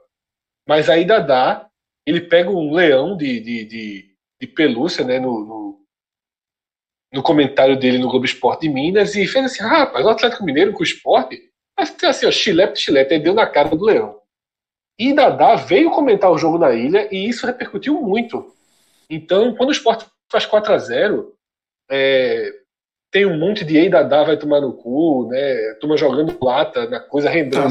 Mas 0.68 0.88
aí 0.88 1.04
Dadá, 1.04 1.68
ele 2.06 2.20
pega 2.20 2.50
um 2.50 2.74
leão 2.74 3.16
de, 3.16 3.40
de, 3.40 3.64
de, 3.64 4.14
de 4.40 4.46
pelúcia 4.46 5.04
né, 5.04 5.18
no, 5.18 5.44
no, 5.44 5.86
no, 7.12 7.22
comentário 7.22 7.78
dele 7.78 7.98
no 7.98 8.08
Globo 8.08 8.24
Esporte 8.24 8.62
de 8.62 8.68
Minas 8.68 9.14
e 9.14 9.26
fez 9.26 9.44
assim: 9.44 9.62
rapaz, 9.62 10.04
o 10.04 10.08
Atlético 10.08 10.44
Mineiro 10.44 10.72
com 10.72 10.80
o 10.80 10.84
esporte, 10.84 11.50
mas 11.78 11.94
assim, 12.04 12.26
ó, 12.26 12.30
chilete, 12.30 12.80
chilete, 12.80 13.14
aí 13.14 13.20
deu 13.20 13.34
na 13.34 13.46
cara 13.46 13.68
do 13.68 13.84
leão. 13.84 14.20
E 14.98 15.12
Dadá 15.12 15.56
veio 15.56 15.90
comentar 15.90 16.30
o 16.30 16.38
jogo 16.38 16.58
na 16.58 16.72
ilha 16.72 17.08
e 17.10 17.28
isso 17.28 17.46
repercutiu 17.46 18.00
muito. 18.00 18.54
Então, 19.10 19.54
quando 19.54 19.70
o 19.70 19.72
esporte 19.72 20.06
faz 20.30 20.46
4 20.46 20.72
a 20.72 20.78
0 20.78 21.32
é, 21.90 22.52
tem 23.14 23.24
um 23.26 23.38
monte 23.38 23.64
de 23.64 23.76
ei 23.76 23.88
Dadá 23.88 24.24
vai 24.24 24.36
tomar 24.36 24.60
no 24.60 24.72
cu, 24.72 25.28
né? 25.30 25.70
A 25.70 25.74
turma 25.76 25.96
jogando 25.96 26.36
lata, 26.42 26.88
na 26.88 26.98
coisa 26.98 27.30
rendendo. 27.30 27.62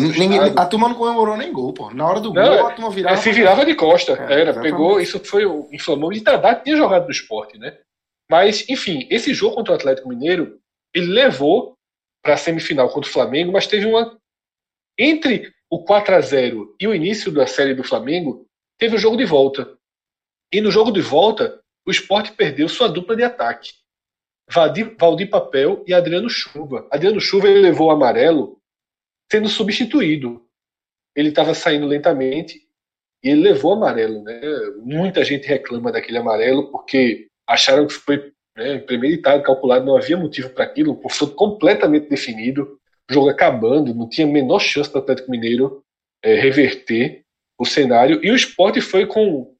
A 0.58 0.66
turma 0.66 0.88
não 0.88 0.96
comemorou 0.96 1.36
nem 1.36 1.52
gol, 1.52 1.74
pô. 1.74 1.92
Na 1.92 2.08
hora 2.08 2.22
do 2.22 2.34
não, 2.34 2.58
gol, 2.58 2.68
a 2.68 2.72
turma 2.72 2.90
virava. 2.90 3.16
É, 3.16 3.18
se 3.18 3.30
virava 3.34 3.66
de 3.66 3.76
costa. 3.76 4.14
É, 4.30 4.40
era, 4.40 4.54
pegou, 4.54 5.02
isso 5.02 5.20
foi 5.20 5.44
inflamou. 5.70 6.14
E 6.14 6.22
Dadá 6.22 6.56
tinha 6.56 6.78
jogado 6.78 7.04
no 7.04 7.12
esporte, 7.12 7.58
né? 7.58 7.78
Mas, 8.32 8.68
enfim, 8.70 9.06
esse 9.10 9.34
jogo 9.34 9.56
contra 9.56 9.74
o 9.74 9.76
Atlético 9.76 10.08
Mineiro, 10.08 10.60
ele 10.94 11.08
levou 11.08 11.76
para 12.24 12.36
a 12.36 12.38
semifinal 12.38 12.88
contra 12.88 13.10
o 13.10 13.14
Flamengo, 13.14 13.52
mas 13.52 13.68
teve 13.68 13.86
uma. 13.86 14.18
Entre 14.98 15.52
o 15.74 15.84
4 15.84 16.14
a 16.14 16.22
0 16.22 16.76
e 16.80 16.88
o 16.88 16.94
início 16.94 17.32
da 17.32 17.48
série 17.48 17.74
do 17.74 17.84
Flamengo, 17.84 18.46
teve 18.78 18.96
o 18.96 19.00
jogo 19.00 19.18
de 19.18 19.26
volta. 19.26 19.76
E 20.54 20.62
no 20.62 20.70
jogo 20.70 20.92
de 20.92 21.02
volta, 21.02 21.60
o 21.84 21.90
esporte 21.90 22.32
perdeu 22.32 22.70
sua 22.70 22.88
dupla 22.88 23.16
de 23.16 23.24
ataque. 23.24 23.72
Valdir, 24.48 24.96
Papel 25.32 25.84
e 25.88 25.92
Adriano 25.92 26.30
Chuva. 26.30 26.88
Adriano 26.92 27.20
Chuva 27.20 27.48
ele 27.48 27.60
levou 27.60 27.88
o 27.88 27.92
amarelo 27.92 28.60
sendo 29.32 29.50
substituído. 29.50 30.46
Ele 31.16 31.30
estava 31.30 31.56
saindo 31.56 31.88
lentamente 31.88 32.62
e 33.24 33.30
ele 33.30 33.42
levou 33.42 33.72
o 33.72 33.76
amarelo. 33.76 34.22
Né? 34.22 34.42
Muita 34.78 35.26
gente 35.26 35.48
reclama 35.48 35.92
daquele 35.92 36.20
amarelo 36.20 36.70
porque 36.70 37.26
acharam 37.48 37.88
que 37.88 37.94
foi 37.94 38.32
né, 38.56 38.78
premeditado, 38.78 39.42
calculado, 39.42 39.86
não 39.88 39.98
havia 39.98 40.18
motivo 40.18 40.52
para 40.52 40.66
aquilo, 40.66 40.92
um 40.92 41.02
confronto 41.02 41.34
completamente 41.34 42.10
definido, 42.10 42.80
o 43.10 43.14
jogo 43.14 43.30
acabando, 43.30 43.94
não 43.94 44.08
tinha 44.08 44.28
a 44.28 44.30
menor 44.30 44.60
chance 44.60 44.92
do 44.92 45.00
Atlético 45.00 45.32
Mineiro 45.32 45.84
é, 46.24 46.36
reverter 46.36 47.24
o 47.60 47.66
cenário. 47.66 48.24
E 48.24 48.32
o 48.32 48.36
esporte 48.36 48.82
foi 48.82 49.06
com 49.06 49.56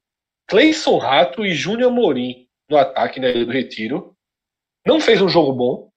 Cleison 0.48 0.98
Rato 0.98 1.44
e 1.44 1.54
Júnior 1.54 1.90
Morim 1.90 2.48
no 2.68 2.76
ataque 2.76 3.20
na 3.20 3.28
Ilha 3.28 3.46
do 3.46 3.52
Retiro. 3.52 4.14
Não 4.86 5.00
fez 5.00 5.20
um 5.20 5.28
jogo 5.28 5.52
bom. 5.52 5.90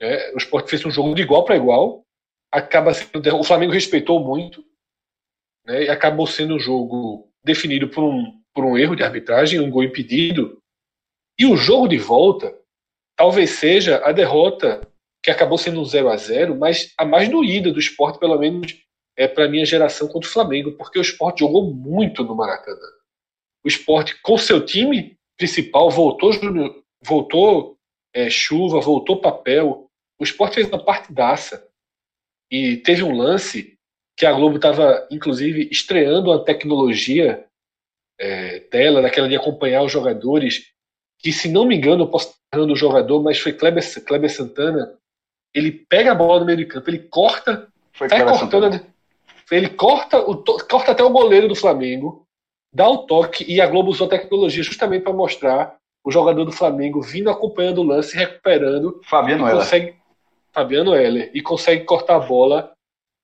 Né? 0.00 0.30
O 0.32 0.36
esporte 0.36 0.70
fez 0.70 0.84
um 0.84 0.90
jogo 0.90 1.14
de 1.14 1.22
igual 1.22 1.44
para 1.44 1.56
igual. 1.56 2.04
Acaba 2.50 2.94
sendo, 2.94 3.36
o 3.36 3.44
Flamengo 3.44 3.72
respeitou 3.72 4.20
muito. 4.20 4.64
Né? 5.66 5.84
E 5.84 5.88
acabou 5.88 6.26
sendo 6.26 6.54
um 6.54 6.60
jogo 6.60 7.28
definido 7.44 7.88
por 7.88 8.04
um, 8.04 8.40
por 8.54 8.64
um 8.64 8.78
erro 8.78 8.96
de 8.96 9.02
arbitragem, 9.02 9.60
um 9.60 9.70
gol 9.70 9.84
impedido. 9.84 10.58
E 11.38 11.46
o 11.46 11.56
jogo 11.56 11.88
de 11.88 11.98
volta 11.98 12.56
talvez 13.16 13.50
seja 13.50 14.04
a 14.04 14.12
derrota 14.12 14.80
que 15.22 15.30
acabou 15.30 15.56
sendo 15.56 15.80
um 15.80 15.84
0 15.84 16.08
a 16.08 16.16
0 16.16 16.56
mas 16.56 16.92
a 16.98 17.04
mais 17.04 17.28
doída 17.28 17.70
do 17.70 17.78
esporte, 17.78 18.18
pelo 18.18 18.38
menos 18.38 18.76
é 19.16 19.28
para 19.28 19.44
a 19.44 19.48
minha 19.48 19.64
geração 19.64 20.08
contra 20.08 20.28
o 20.28 20.32
Flamengo, 20.32 20.72
porque 20.72 20.98
o 20.98 21.02
esporte 21.02 21.40
jogou 21.40 21.72
muito 21.72 22.24
no 22.24 22.34
Maracanã. 22.34 22.78
O 23.64 23.68
esporte, 23.68 24.20
com 24.22 24.36
seu 24.36 24.64
time 24.64 25.16
principal, 25.36 25.90
voltou, 25.90 26.32
voltou 27.04 27.76
é, 28.14 28.28
chuva, 28.28 28.80
voltou 28.80 29.20
papel. 29.20 29.86
O 30.18 30.24
esporte 30.24 30.54
fez 30.54 30.68
uma 30.68 30.82
partidaça. 30.84 31.66
E 32.50 32.76
teve 32.78 33.02
um 33.02 33.16
lance 33.16 33.78
que 34.16 34.26
a 34.26 34.32
Globo 34.32 34.56
estava, 34.56 35.06
inclusive, 35.10 35.68
estreando 35.70 36.32
a 36.32 36.44
tecnologia 36.44 37.46
é, 38.18 38.60
dela, 38.60 39.00
daquela 39.00 39.28
de 39.28 39.36
acompanhar 39.36 39.82
os 39.82 39.92
jogadores, 39.92 40.70
que, 41.18 41.32
se 41.32 41.48
não 41.48 41.64
me 41.64 41.76
engano, 41.76 42.04
eu 42.04 42.10
posso 42.10 42.34
estar 42.34 42.60
o 42.60 42.76
jogador, 42.76 43.22
mas 43.22 43.38
foi 43.38 43.52
Kleber, 43.52 43.82
Kleber 44.04 44.30
Santana. 44.30 44.98
Ele 45.54 45.70
pega 45.70 46.12
a 46.12 46.14
bola 46.14 46.40
no 46.40 46.46
meio 46.46 46.58
de 46.58 46.66
campo, 46.66 46.88
ele 46.88 47.00
corta, 47.00 47.68
foi 47.92 48.08
sai 48.08 48.24
cortando, 48.24 48.80
ele 49.50 49.68
corta, 49.68 50.18
o, 50.18 50.42
corta 50.42 50.92
até 50.92 51.02
o 51.04 51.10
goleiro 51.10 51.48
do 51.48 51.54
Flamengo, 51.54 52.26
dá 52.72 52.88
o 52.88 53.06
toque, 53.06 53.44
e 53.50 53.60
a 53.60 53.66
Globo 53.66 53.90
usou 53.90 54.06
a 54.06 54.10
tecnologia 54.10 54.62
justamente 54.62 55.02
para 55.02 55.12
mostrar 55.12 55.76
o 56.04 56.10
jogador 56.10 56.44
do 56.44 56.52
Flamengo 56.52 57.02
vindo 57.02 57.30
acompanhando 57.30 57.78
o 57.78 57.84
lance, 57.84 58.16
recuperando. 58.16 59.00
Fabiano 59.04 59.46
Heller. 59.46 59.58
Consegue, 59.58 59.96
Fabiano 60.52 60.94
Heller. 60.94 61.30
E 61.34 61.40
consegue 61.40 61.84
cortar 61.84 62.16
a 62.16 62.20
bola 62.20 62.72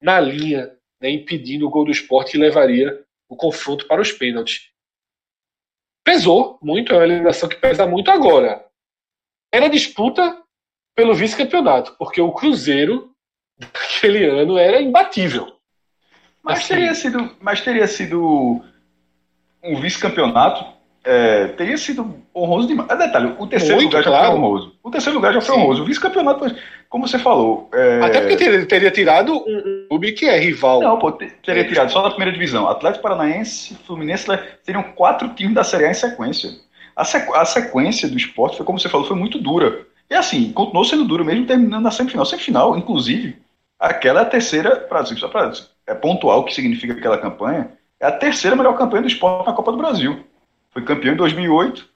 na 0.01 0.21
linha, 0.21 0.73
né, 1.01 1.11
impedindo 1.11 1.67
o 1.67 1.71
gol 1.71 1.85
do 1.85 1.91
esporte 1.91 2.33
que 2.33 2.39
levaria 2.39 3.03
o 3.29 3.37
confronto 3.37 3.87
para 3.87 4.01
os 4.01 4.13
pênaltis. 4.13 4.71
Pesou 6.05 6.59
muito, 6.63 6.93
é 6.93 6.97
uma 6.97 7.05
eliminação 7.05 7.49
que 7.49 7.57
pesa 7.57 7.87
muito 7.87 8.11
agora. 8.11 8.65
Era 9.53 9.69
disputa 9.69 10.43
pelo 10.99 11.15
vice-campeonato, 11.15 11.95
porque 11.97 12.21
o 12.21 12.33
Cruzeiro 12.33 13.11
daquele 13.57 14.25
ano 14.25 14.59
era 14.59 14.83
imbatível. 14.83 15.47
Mas 16.43 16.59
assim, 16.59 16.75
teria 16.75 16.93
sido, 16.93 17.37
mas 17.41 17.61
teria 17.61 17.87
sido 17.87 18.61
um 19.63 19.81
vice-campeonato 19.81 20.65
é, 21.05 21.47
teria 21.49 21.79
sido 21.79 22.17
honroso 22.35 22.67
demais. 22.67 22.91
É 22.91 22.97
detalhe, 22.97 23.33
o 23.39 23.47
terceiro 23.47 23.77
Muito, 23.77 23.87
lugar 23.87 24.03
já 24.03 24.11
claro. 24.11 24.27
foi 24.27 24.37
honroso. 24.37 24.75
O 24.83 24.91
terceiro 24.91 25.17
lugar 25.17 25.33
já 25.33 25.41
foi 25.41 25.55
Sim. 25.55 25.61
honroso. 25.61 25.83
O 25.83 25.85
vice-campeonato, 25.87 26.57
como 26.89 27.07
você 27.07 27.19
falou. 27.19 27.71
É... 27.73 28.01
Até 28.03 28.21
porque 28.21 28.37
teria, 28.37 28.67
teria, 28.67 28.91
tirado 28.91 29.37
um 29.37 29.87
clube 29.89 30.13
que 30.13 30.27
é 30.27 30.37
rival. 30.37 30.81
Não, 30.81 30.99
pô, 30.99 31.13
teria 31.13 31.67
tirado 31.67 31.93
só 31.93 32.03
da 32.03 32.11
primeira 32.11 32.33
divisão. 32.33 32.69
Atlético 32.69 33.05
Paranaense, 33.05 33.77
Fluminense, 33.87 34.27
seriam 34.65 34.83
quatro 34.83 35.29
times 35.31 35.55
da 35.55 35.63
Série 35.63 35.87
A 35.87 35.91
em 35.93 35.95
sequência. 35.95 36.51
A, 36.97 37.05
sequ... 37.05 37.33
a 37.35 37.45
sequência 37.45 38.09
do 38.09 38.17
esporte 38.17 38.57
foi, 38.57 38.67
como 38.67 38.81
você 38.81 38.89
falou, 38.89 39.07
foi 39.07 39.17
muito 39.17 39.39
dura. 39.39 39.87
E 40.11 40.15
assim, 40.15 40.53
continuou 40.53 40.85
sendo 40.85 41.05
duro 41.05 41.25
mesmo 41.25 41.47
terminando 41.47 41.83
na 41.83 41.91
semifinal. 41.91 42.25
Semifinal, 42.25 42.77
inclusive, 42.77 43.37
aquela 43.79 44.21
é 44.21 44.23
a 44.23 44.27
terceira, 44.27 44.77
para 44.77 45.05
só 45.05 45.29
para 45.29 45.53
é 45.87 45.95
pontual 45.95 46.41
o 46.41 46.45
que 46.45 46.55
significa 46.55 46.93
aquela 46.93 47.19
campanha, 47.19 47.71
é 48.01 48.07
a 48.07 48.13
terceira 48.13 48.57
melhor 48.57 48.77
campanha 48.77 49.03
do 49.03 49.09
esporte 49.09 49.47
na 49.47 49.53
Copa 49.53 49.73
do 49.73 49.79
Brasil. 49.79 50.25
Foi 50.71 50.83
campeão 50.83 51.15
em 51.15 51.17
2008, 51.17 51.89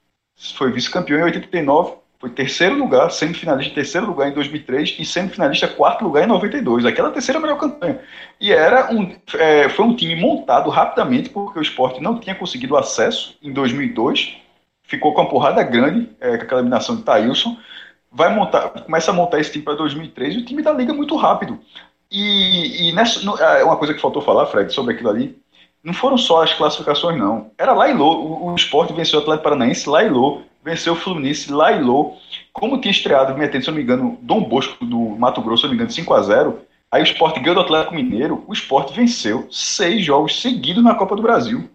foi 0.55 0.71
vice-campeão 0.71 1.19
em 1.19 1.23
89, 1.23 1.93
foi 2.19 2.29
terceiro 2.29 2.75
lugar, 2.75 3.11
semifinalista 3.11 3.75
terceiro 3.75 4.07
lugar 4.07 4.29
em 4.29 4.33
2003 4.33 4.95
e 4.99 5.05
semifinalista 5.05 5.67
quarto 5.67 6.05
lugar 6.05 6.23
em 6.23 6.27
92. 6.27 6.85
Aquela 6.85 7.11
terceira 7.11 7.39
melhor 7.39 7.59
campanha. 7.59 7.99
E 8.39 8.51
era 8.51 8.91
um, 8.93 9.13
é, 9.35 9.67
foi 9.67 9.85
um 9.85 9.95
time 9.95 10.15
montado 10.15 10.69
rapidamente 10.69 11.29
porque 11.29 11.59
o 11.59 11.61
esporte 11.61 12.01
não 12.01 12.17
tinha 12.17 12.33
conseguido 12.33 12.77
acesso 12.77 13.37
em 13.43 13.51
2002, 13.51 14.37
ficou 14.83 15.13
com 15.13 15.21
uma 15.21 15.29
porrada 15.29 15.61
grande 15.63 16.09
é, 16.19 16.37
com 16.37 16.43
aquela 16.43 16.61
eliminação 16.61 16.95
de 16.95 17.03
Thailson. 17.03 17.57
Vai 18.13 18.33
montar, 18.33 18.69
começa 18.69 19.11
a 19.11 19.13
montar 19.13 19.39
esse 19.39 19.51
time 19.51 19.65
para 19.65 19.75
2003 19.75 20.35
e 20.35 20.37
o 20.39 20.45
time 20.45 20.61
da 20.61 20.71
liga 20.71 20.93
muito 20.93 21.15
rápido. 21.15 21.59
E, 22.11 22.89
e 22.89 22.93
nessa, 22.93 23.19
é 23.57 23.63
uma 23.63 23.75
coisa 23.75 23.93
que 23.93 24.01
faltou 24.01 24.21
falar, 24.21 24.45
Fred, 24.45 24.71
sobre 24.71 24.93
aquilo 24.93 25.09
ali, 25.09 25.41
não 25.83 25.93
foram 25.93 26.17
só 26.17 26.43
as 26.43 26.53
classificações, 26.53 27.17
não. 27.17 27.51
Era 27.57 27.73
lá 27.73 27.89
e 27.89 27.93
lô. 27.93 28.13
O, 28.15 28.51
o 28.51 28.55
esporte 28.55 28.93
venceu 28.93 29.19
o 29.19 29.21
Atlético 29.21 29.43
Paranaense 29.43 29.89
lá 29.89 30.03
e 30.03 30.09
lô. 30.09 30.41
Venceu 30.63 30.93
o 30.93 30.95
Fluminense 30.95 31.51
lá 31.51 31.73
e 31.73 31.81
lô. 31.81 32.13
Como 32.53 32.79
tinha 32.79 32.91
estreado, 32.91 33.37
metendo, 33.37 33.65
se 33.65 33.69
não 33.69 33.75
me 33.75 33.83
engano, 33.83 34.17
Dom 34.21 34.43
Bosco 34.43 34.85
do 34.85 34.97
Mato 34.97 35.41
Grosso, 35.41 35.61
se 35.61 35.67
não 35.67 35.71
me 35.71 35.75
engano, 35.75 35.91
5 35.91 36.13
a 36.13 36.21
0 36.21 36.61
Aí 36.89 37.01
o 37.01 37.03
esporte 37.03 37.39
ganhou 37.39 37.55
do 37.55 37.61
Atlético 37.61 37.95
Mineiro. 37.95 38.43
O 38.47 38.53
esporte 38.53 38.93
venceu 38.93 39.47
seis 39.51 40.05
jogos 40.05 40.39
seguidos 40.39 40.83
na 40.83 40.95
Copa 40.95 41.15
do 41.15 41.23
Brasil. 41.23 41.67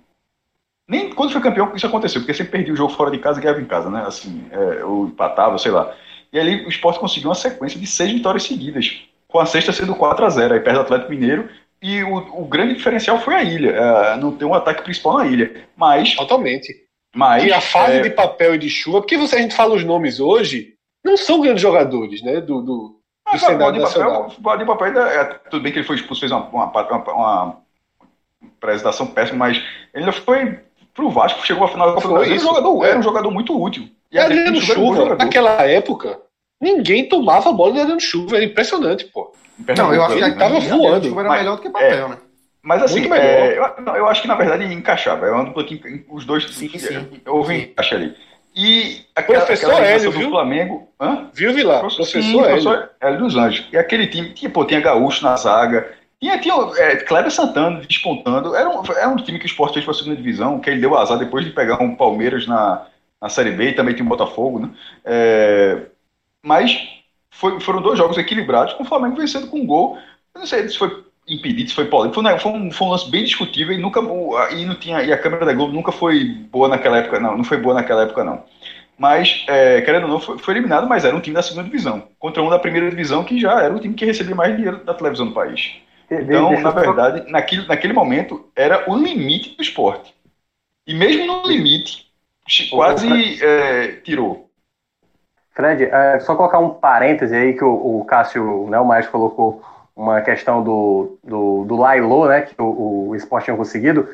Nem 0.89 1.11
quando 1.11 1.33
foi 1.33 1.43
campeão 1.43 1.71
isso 1.75 1.87
aconteceu, 1.87 2.21
porque 2.23 2.33
sempre 2.33 2.53
perdia 2.53 2.73
o 2.73 2.77
jogo 2.77 2.95
fora 2.95 3.11
de 3.11 3.19
casa 3.19 3.39
e 3.39 3.43
ganhava 3.43 3.61
em 3.61 3.67
casa, 3.67 3.91
né? 3.91 4.05
Assim, 4.07 4.47
é, 4.51 4.85
ou 4.85 5.09
empatava, 5.09 5.59
sei 5.59 5.73
lá. 5.73 5.93
E 6.33 6.39
ali 6.39 6.65
o 6.65 6.69
esporte 6.69 7.01
conseguiu 7.01 7.29
uma 7.29 7.35
sequência 7.35 7.79
de 7.79 7.87
seis 7.87 8.13
vitórias 8.13 8.45
seguidas, 8.45 9.03
com 9.27 9.39
a 9.39 9.47
sexta 9.47 9.73
sendo 9.73 9.95
4 9.95 10.25
a 10.25 10.31
0 10.31 10.55
aí 10.55 10.61
perto 10.61 10.77
do 10.77 10.83
Atlético 10.83 11.11
Mineiro. 11.11 11.49
E 11.81 12.03
o, 12.03 12.43
o 12.43 12.45
grande 12.45 12.75
diferencial 12.75 13.21
foi 13.21 13.35
a 13.35 13.43
ilha. 13.43 13.71
É, 13.71 14.17
não 14.17 14.33
tem 14.33 14.47
um 14.47 14.55
ataque 14.55 14.83
principal 14.83 15.19
na 15.19 15.27
ilha. 15.27 15.69
Mas. 15.77 16.15
Totalmente. 16.15 16.75
Mas. 17.15 17.45
E 17.45 17.53
a 17.53 17.61
fase 17.61 17.99
é... 17.99 18.01
de 18.03 18.11
papel 18.11 18.55
e 18.55 18.59
de 18.59 18.69
chuva, 18.69 19.01
porque 19.01 19.17
você, 19.17 19.37
a 19.37 19.41
gente 19.41 19.55
fala 19.55 19.75
os 19.75 19.85
nomes 19.85 20.19
hoje, 20.21 20.75
não 21.05 21.17
são 21.17 21.41
grandes 21.41 21.63
jogadores, 21.63 22.23
né? 22.23 22.41
Do, 22.41 22.61
do, 22.61 23.01
ah, 23.25 23.33
do 23.33 23.39
cenário 23.39 23.81
nacional. 23.81 24.31
Papel, 24.43 24.59
de 24.59 24.65
papel, 24.65 25.03
é, 25.03 25.25
tudo 25.51 25.63
bem 25.63 25.73
que 25.73 25.79
ele 25.79 25.87
foi 25.87 25.97
expulso, 25.97 26.21
fez 26.21 26.33
uma, 26.33 26.49
uma, 26.49 26.67
uma, 26.67 27.13
uma 27.13 27.57
apresentação 28.57 29.07
péssima, 29.07 29.39
mas 29.39 29.59
ele 29.95 30.05
ainda 30.05 30.13
foi 30.13 30.61
pro 30.95 31.11
Vasco, 31.11 31.47
chegou 31.47 31.65
à 31.65 31.69
final 31.69 31.89
da 31.89 31.95
Copa 31.95 32.09
do 32.09 32.15
Brasil. 32.15 32.35
Era 32.35 32.43
um, 32.43 32.45
jogador, 32.45 32.85
era 32.85 32.99
um 32.99 33.03
jogador 33.03 33.31
muito 33.31 33.61
útil. 33.61 33.89
E 34.11 34.19
Adriano 34.19 34.61
Chuva, 34.61 35.17
naquela 35.17 35.63
época, 35.63 36.19
ninguém 36.61 37.09
tomava 37.09 37.51
a 37.51 37.53
bola 37.53 37.75
do 37.75 37.81
Adriano 37.81 38.01
Chuva. 38.01 38.37
Era 38.37 38.45
impressionante, 38.45 39.05
pô. 39.07 39.33
Não, 39.77 39.93
eu 39.93 40.03
acho 40.05 40.17
que 40.17 40.23
ele 40.23 40.35
tava 40.35 40.61
voando. 40.61 41.09
Chuva 41.09 41.21
era 41.21 41.29
mas, 41.29 41.39
melhor 41.41 41.57
do 41.57 41.63
que 41.63 41.71
papel, 41.71 42.07
é, 42.07 42.09
né? 42.09 42.19
Mas 42.63 42.83
assim, 42.83 43.13
é, 43.13 43.59
eu, 43.59 43.95
eu, 43.95 44.07
acho 44.09 44.23
que 44.23 44.29
na 44.29 44.35
verdade 44.35 44.65
encaixava. 44.73 45.27
Eu 45.27 45.39
ando 45.39 45.59
aqui, 45.59 46.05
os 46.11 46.25
dois 46.25 46.45
sim, 46.51 46.69
sim. 46.79 47.21
houve 47.27 47.55
encaixe 47.55 47.95
ali. 47.95 48.17
E 48.55 49.03
aquela, 49.15 49.41
professor 49.41 49.71
aquela 49.71 49.87
Hélio, 49.87 50.11
do 50.11 50.19
viu? 50.19 50.31
Flamengo. 50.31 50.89
Hã? 51.01 51.31
Viu, 51.33 51.55
Vilar? 51.55 51.81
Professor, 51.81 52.07
sim, 52.07 52.19
Hélio. 52.19 52.43
professor 52.43 52.91
Hélio 53.01 53.19
dos 53.21 53.37
Anjos. 53.37 53.69
E 53.73 53.77
aquele 53.77 54.07
time, 54.09 54.31
tinha, 54.31 54.51
pô, 54.51 54.65
tinha 54.65 54.81
Gaúcho 54.81 55.23
na 55.23 55.37
zaga, 55.37 55.89
tinha, 56.21 56.39
tinha 56.39 56.55
é, 56.77 56.97
Kleber 56.97 57.31
Santana 57.31 57.81
despontando. 57.87 58.55
Era 58.57 58.69
um, 58.69 58.83
era 58.85 59.09
um 59.09 59.17
time 59.17 59.39
que 59.39 59.45
o 59.45 59.47
Sport 59.47 59.75
fez 59.75 59.85
para 59.85 59.95
a 59.95 59.97
segunda 59.97 60.17
divisão, 60.17 60.59
que 60.59 60.69
ele 60.69 60.81
deu 60.81 60.99
azar 60.99 61.19
depois 61.19 61.45
de 61.45 61.53
pegar 61.53 61.81
um 61.81 61.95
Palmeiras 61.95 62.47
na, 62.47 62.87
na 63.21 63.29
Série 63.29 63.53
B 63.53 63.71
e 63.71 63.75
também 63.75 63.95
tinha 63.95 64.05
um 64.05 64.09
Botafogo, 64.09 64.61
né? 64.61 64.71
É, 65.05 65.87
mas 66.43 66.77
foi, 67.31 67.61
foram 67.61 67.83
dois 67.83 67.99
jogos 67.99 68.19
equilibrados, 68.19 68.75
com 68.75 68.83
o 68.83 68.87
Flamengo 68.87 69.17
vencendo 69.17 69.49
com 69.49 69.61
um 69.61 69.67
gol. 69.67 69.99
Eu 70.35 70.41
não 70.41 70.47
sei 70.47 70.69
se 70.69 70.79
foi 70.79 71.05
impedido, 71.29 71.69
se 71.69 71.75
foi 71.75 71.87
polêmico. 71.87 72.21
Foi, 72.21 72.39
foi, 72.39 72.53
um, 72.53 72.71
foi 72.71 72.87
um 72.87 72.91
lance 72.91 73.11
bem 73.11 73.25
discutível 73.25 73.75
e 73.75 73.79
nunca 73.79 74.01
e 74.53 74.65
não 74.65 74.75
tinha 74.75 75.03
e 75.03 75.13
a 75.13 75.19
câmera 75.19 75.45
da 75.45 75.53
Globo 75.53 75.73
nunca 75.73 75.93
foi 75.93 76.25
boa 76.25 76.69
naquela 76.69 76.99
época, 76.99 77.21
não. 77.21 77.37
Não 77.37 77.45
foi 77.45 77.59
boa 77.59 77.75
naquela 77.75 78.03
época, 78.03 78.25
não. 78.25 78.45
Mas, 78.99 79.45
é, 79.47 79.81
querendo 79.83 80.05
ou 80.05 80.09
não, 80.09 80.21
foi, 80.21 80.39
foi, 80.39 80.55
eliminado, 80.55 80.89
mas 80.89 81.05
era 81.05 81.15
um 81.15 81.21
time 81.21 81.35
da 81.35 81.43
segunda 81.43 81.65
divisão. 81.65 82.09
Contra 82.19 82.43
um 82.43 82.51
da 82.51 82.59
primeira 82.59 82.91
divisão, 82.91 83.23
que 83.23 83.39
já 83.39 83.63
era 83.63 83.73
o 83.73 83.79
time 83.79 83.95
que 83.95 84.05
recebia 84.05 84.35
mais 84.35 84.57
dinheiro 84.57 84.85
da 84.85 84.93
televisão 84.93 85.27
do 85.27 85.33
país. 85.33 85.77
Então, 86.11 86.59
na 86.61 86.71
verdade, 86.71 87.31
naquele, 87.31 87.67
naquele 87.67 87.93
momento, 87.93 88.51
era 88.57 88.91
o 88.91 88.97
limite 88.97 89.55
do 89.55 89.63
esporte. 89.63 90.13
E 90.85 90.95
mesmo 90.95 91.27
no 91.27 91.47
limite, 91.47 92.08
quase 92.71 93.45
é, 93.45 93.93
tirou. 94.03 94.49
Fred, 95.53 95.85
é, 95.85 96.21
só 96.21 96.37
colocar 96.37 96.59
um 96.59 96.71
parêntese 96.71 97.35
aí 97.35 97.53
que 97.53 97.65
o, 97.65 97.99
o 98.01 98.05
Cássio, 98.05 98.69
né, 98.69 98.79
o 98.79 98.85
Maestro 98.85 99.13
colocou 99.13 99.63
uma 99.97 100.21
questão 100.21 100.63
do, 100.63 101.19
do, 101.25 101.65
do 101.65 101.77
Lailô, 101.77 102.29
né, 102.29 102.43
que 102.43 102.55
o, 102.61 103.09
o 103.09 103.17
esporte 103.17 103.47
tinha 103.47 103.57
conseguido. 103.57 104.09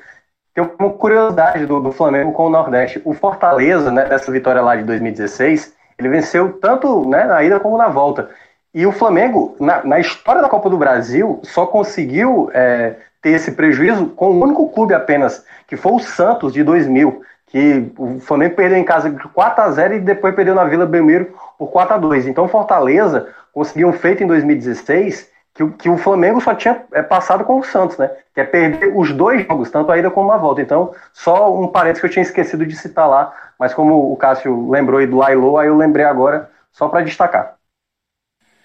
Tem 0.55 0.65
uma 0.79 0.91
curiosidade 0.91 1.67
do, 1.67 1.81
do 1.81 1.93
Flamengo 1.93 2.33
com 2.33 2.47
o 2.47 2.51
Nordeste. 2.51 3.03
O 3.05 3.13
Fortaleza, 3.13 3.91
né, 3.91 4.07
nessa 4.09 4.33
vitória 4.33 4.63
lá 4.63 4.75
de 4.75 4.85
2016, 4.85 5.75
ele 5.99 6.09
venceu 6.09 6.55
tanto 6.55 7.07
né, 7.09 7.25
na 7.25 7.43
ida 7.43 7.61
como 7.61 7.77
na 7.77 7.89
volta. 7.89 8.31
E 8.73 8.87
o 8.87 8.93
Flamengo, 8.93 9.55
na, 9.61 9.85
na 9.85 10.01
história 10.01 10.41
da 10.41 10.49
Copa 10.49 10.71
do 10.71 10.79
Brasil, 10.79 11.41
só 11.45 11.67
conseguiu 11.67 12.51
é, 12.55 12.97
ter 13.21 13.31
esse 13.31 13.53
prejuízo 13.53 14.07
com 14.07 14.31
um 14.31 14.43
único 14.43 14.69
clube 14.71 14.95
apenas, 14.95 15.45
que 15.67 15.77
foi 15.77 15.93
o 15.93 16.01
Santos 16.01 16.53
de 16.53 16.63
2000, 16.65 17.23
que 17.55 17.93
o 17.97 18.19
Flamengo 18.19 18.57
perdeu 18.57 18.77
em 18.77 18.83
casa 18.83 19.09
de 19.09 19.29
4 19.29 19.63
a 19.63 19.71
0 19.71 19.95
e 19.95 20.01
depois 20.01 20.35
perdeu 20.35 20.57
na 20.57 20.65
Vila 20.65 20.85
Belmiro 20.85 21.37
por 21.57 21.69
4 21.69 21.95
a 21.95 21.99
2. 21.99 22.27
Então 22.27 22.49
Fortaleza 22.49 23.29
conseguiu 23.53 23.87
um 23.87 23.93
feito 23.93 24.25
em 24.25 24.27
2016 24.27 25.31
que, 25.55 25.65
que 25.79 25.89
o 25.89 25.97
Flamengo 25.97 26.41
só 26.41 26.53
tinha 26.53 26.83
é, 26.91 27.01
passado 27.01 27.45
com 27.45 27.61
o 27.61 27.63
Santos, 27.63 27.97
né? 27.97 28.11
Que 28.35 28.41
é 28.41 28.45
perder 28.45 28.93
os 28.97 29.13
dois 29.13 29.47
jogos, 29.47 29.71
tanto 29.71 29.93
a 29.93 29.97
ida 29.97 30.11
como 30.11 30.33
a 30.33 30.37
volta. 30.37 30.63
Então, 30.63 30.93
só 31.13 31.57
um 31.57 31.69
parênteses 31.69 32.01
que 32.01 32.07
eu 32.09 32.11
tinha 32.11 32.25
esquecido 32.25 32.67
de 32.67 32.75
citar 32.75 33.09
lá, 33.09 33.33
mas 33.57 33.73
como 33.73 34.13
o 34.13 34.17
Cássio 34.17 34.69
lembrou 34.69 34.99
aí 34.99 35.07
do 35.07 35.19
Lailo, 35.19 35.57
aí 35.57 35.69
eu 35.69 35.77
lembrei 35.77 36.05
agora, 36.05 36.51
só 36.73 36.89
para 36.89 37.05
destacar. 37.05 37.55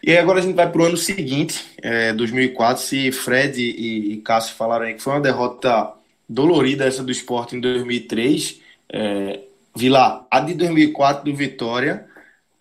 E 0.02 0.18
agora 0.18 0.40
a 0.40 0.42
gente 0.42 0.56
vai 0.56 0.68
para 0.68 0.82
o 0.82 0.86
ano 0.86 0.98
seguinte, 0.98 1.76
é, 1.84 2.12
2004. 2.12 2.82
Se 2.82 3.12
Fred 3.12 3.62
e, 3.62 4.14
e 4.14 4.18
Cássio 4.22 4.56
falaram 4.56 4.86
aí 4.86 4.96
que 4.96 5.04
foi 5.04 5.14
uma 5.14 5.22
derrota 5.22 5.94
dolorida 6.28 6.86
essa 6.86 7.04
do 7.04 7.12
esporte 7.12 7.56
em 7.56 7.60
2003, 7.60 8.68
é, 8.92 9.42
Vila, 9.76 10.26
a 10.30 10.40
de 10.40 10.54
2004 10.56 11.24
do 11.24 11.36
Vitória 11.36 12.06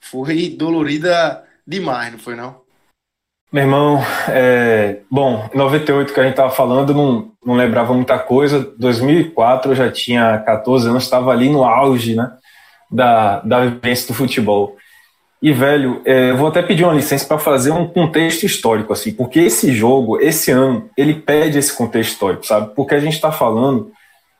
foi 0.00 0.50
dolorida 0.50 1.44
demais, 1.66 2.12
não 2.12 2.18
foi 2.18 2.34
não? 2.34 2.60
Meu 3.50 3.62
irmão, 3.62 4.00
é, 4.28 4.98
bom, 5.10 5.48
98 5.54 6.12
que 6.12 6.20
a 6.20 6.22
gente 6.22 6.32
estava 6.32 6.50
falando, 6.50 6.92
não, 6.92 7.32
não 7.44 7.54
lembrava 7.54 7.94
muita 7.94 8.18
coisa. 8.18 8.72
2004 8.78 9.72
eu 9.72 9.74
já 9.74 9.90
tinha 9.90 10.38
14 10.40 10.88
anos, 10.88 11.04
estava 11.04 11.30
ali 11.30 11.48
no 11.48 11.64
auge 11.64 12.14
né, 12.14 12.30
da, 12.90 13.40
da 13.40 13.64
vivência 13.64 14.08
do 14.08 14.14
futebol. 14.14 14.76
E, 15.40 15.50
velho, 15.52 16.02
é, 16.04 16.30
eu 16.30 16.36
vou 16.36 16.48
até 16.48 16.60
pedir 16.60 16.84
uma 16.84 16.92
licença 16.92 17.24
para 17.26 17.38
fazer 17.38 17.70
um 17.70 17.86
contexto 17.86 18.44
histórico, 18.44 18.92
assim, 18.92 19.12
porque 19.12 19.38
esse 19.38 19.72
jogo, 19.72 20.20
esse 20.20 20.50
ano, 20.50 20.90
ele 20.96 21.14
pede 21.14 21.58
esse 21.58 21.74
contexto 21.74 22.12
histórico, 22.12 22.46
sabe? 22.46 22.74
Porque 22.74 22.94
a 22.94 23.00
gente 23.00 23.14
está 23.14 23.32
falando 23.32 23.92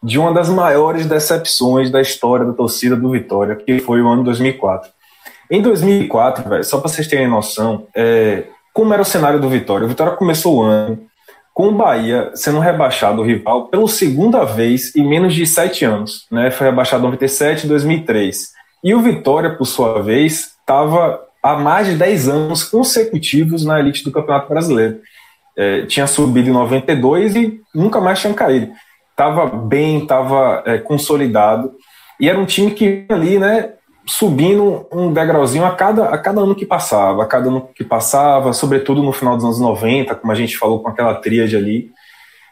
de 0.02 0.18
uma 0.18 0.32
das 0.32 0.48
maiores 0.48 1.06
decepções 1.06 1.90
da 1.90 2.00
história 2.00 2.46
da 2.46 2.52
torcida 2.52 2.96
do 2.96 3.10
Vitória, 3.10 3.56
que 3.56 3.80
foi 3.80 4.00
o 4.00 4.08
ano 4.08 4.24
2004. 4.24 4.90
Em 5.50 5.62
2004, 5.62 6.48
velho, 6.48 6.64
só 6.64 6.78
para 6.78 6.88
vocês 6.88 7.06
terem 7.06 7.28
noção, 7.28 7.86
é, 7.96 8.44
como 8.72 8.92
era 8.92 9.02
o 9.02 9.04
cenário 9.04 9.40
do 9.40 9.48
Vitória? 9.48 9.86
O 9.86 9.88
Vitória 9.88 10.14
começou 10.14 10.56
o 10.56 10.62
ano 10.62 10.98
com 11.52 11.68
o 11.68 11.74
Bahia 11.74 12.30
sendo 12.34 12.60
rebaixado 12.60 13.20
o 13.20 13.24
rival 13.24 13.66
pela 13.66 13.88
segunda 13.88 14.44
vez 14.44 14.94
em 14.94 15.04
menos 15.04 15.34
de 15.34 15.44
sete 15.44 15.84
anos, 15.84 16.26
né? 16.30 16.52
Foi 16.52 16.68
rebaixado 16.68 17.02
em 17.02 17.06
97 17.06 17.64
e 17.64 17.68
2003. 17.68 18.52
E 18.84 18.94
o 18.94 19.00
Vitória, 19.00 19.56
por 19.56 19.64
sua 19.64 20.00
vez, 20.00 20.52
estava 20.60 21.20
há 21.42 21.56
mais 21.56 21.88
de 21.88 21.96
10 21.96 22.28
anos 22.28 22.62
consecutivos 22.62 23.64
na 23.64 23.80
elite 23.80 24.04
do 24.04 24.12
Campeonato 24.12 24.48
Brasileiro. 24.48 25.00
É, 25.56 25.86
tinha 25.86 26.06
subido 26.06 26.48
em 26.48 26.52
92 26.52 27.34
e 27.34 27.60
nunca 27.74 28.00
mais 28.00 28.20
tinha 28.20 28.32
caído. 28.32 28.70
Estava 29.18 29.46
bem, 29.46 29.98
estava 29.98 30.62
é, 30.64 30.78
consolidado. 30.78 31.72
E 32.20 32.28
era 32.28 32.38
um 32.38 32.46
time 32.46 32.70
que 32.70 33.04
ali, 33.08 33.36
né, 33.36 33.72
subindo 34.06 34.86
um 34.92 35.12
degrauzinho 35.12 35.64
a 35.64 35.72
cada, 35.72 36.04
a 36.10 36.16
cada 36.16 36.40
ano 36.40 36.54
que 36.54 36.64
passava, 36.64 37.24
a 37.24 37.26
cada 37.26 37.48
ano 37.48 37.68
que 37.74 37.82
passava, 37.82 38.52
sobretudo 38.52 39.02
no 39.02 39.12
final 39.12 39.34
dos 39.34 39.44
anos 39.44 39.58
90, 39.58 40.14
como 40.14 40.32
a 40.32 40.36
gente 40.36 40.56
falou 40.56 40.80
com 40.80 40.88
aquela 40.88 41.16
tríade 41.16 41.56
ali. 41.56 41.90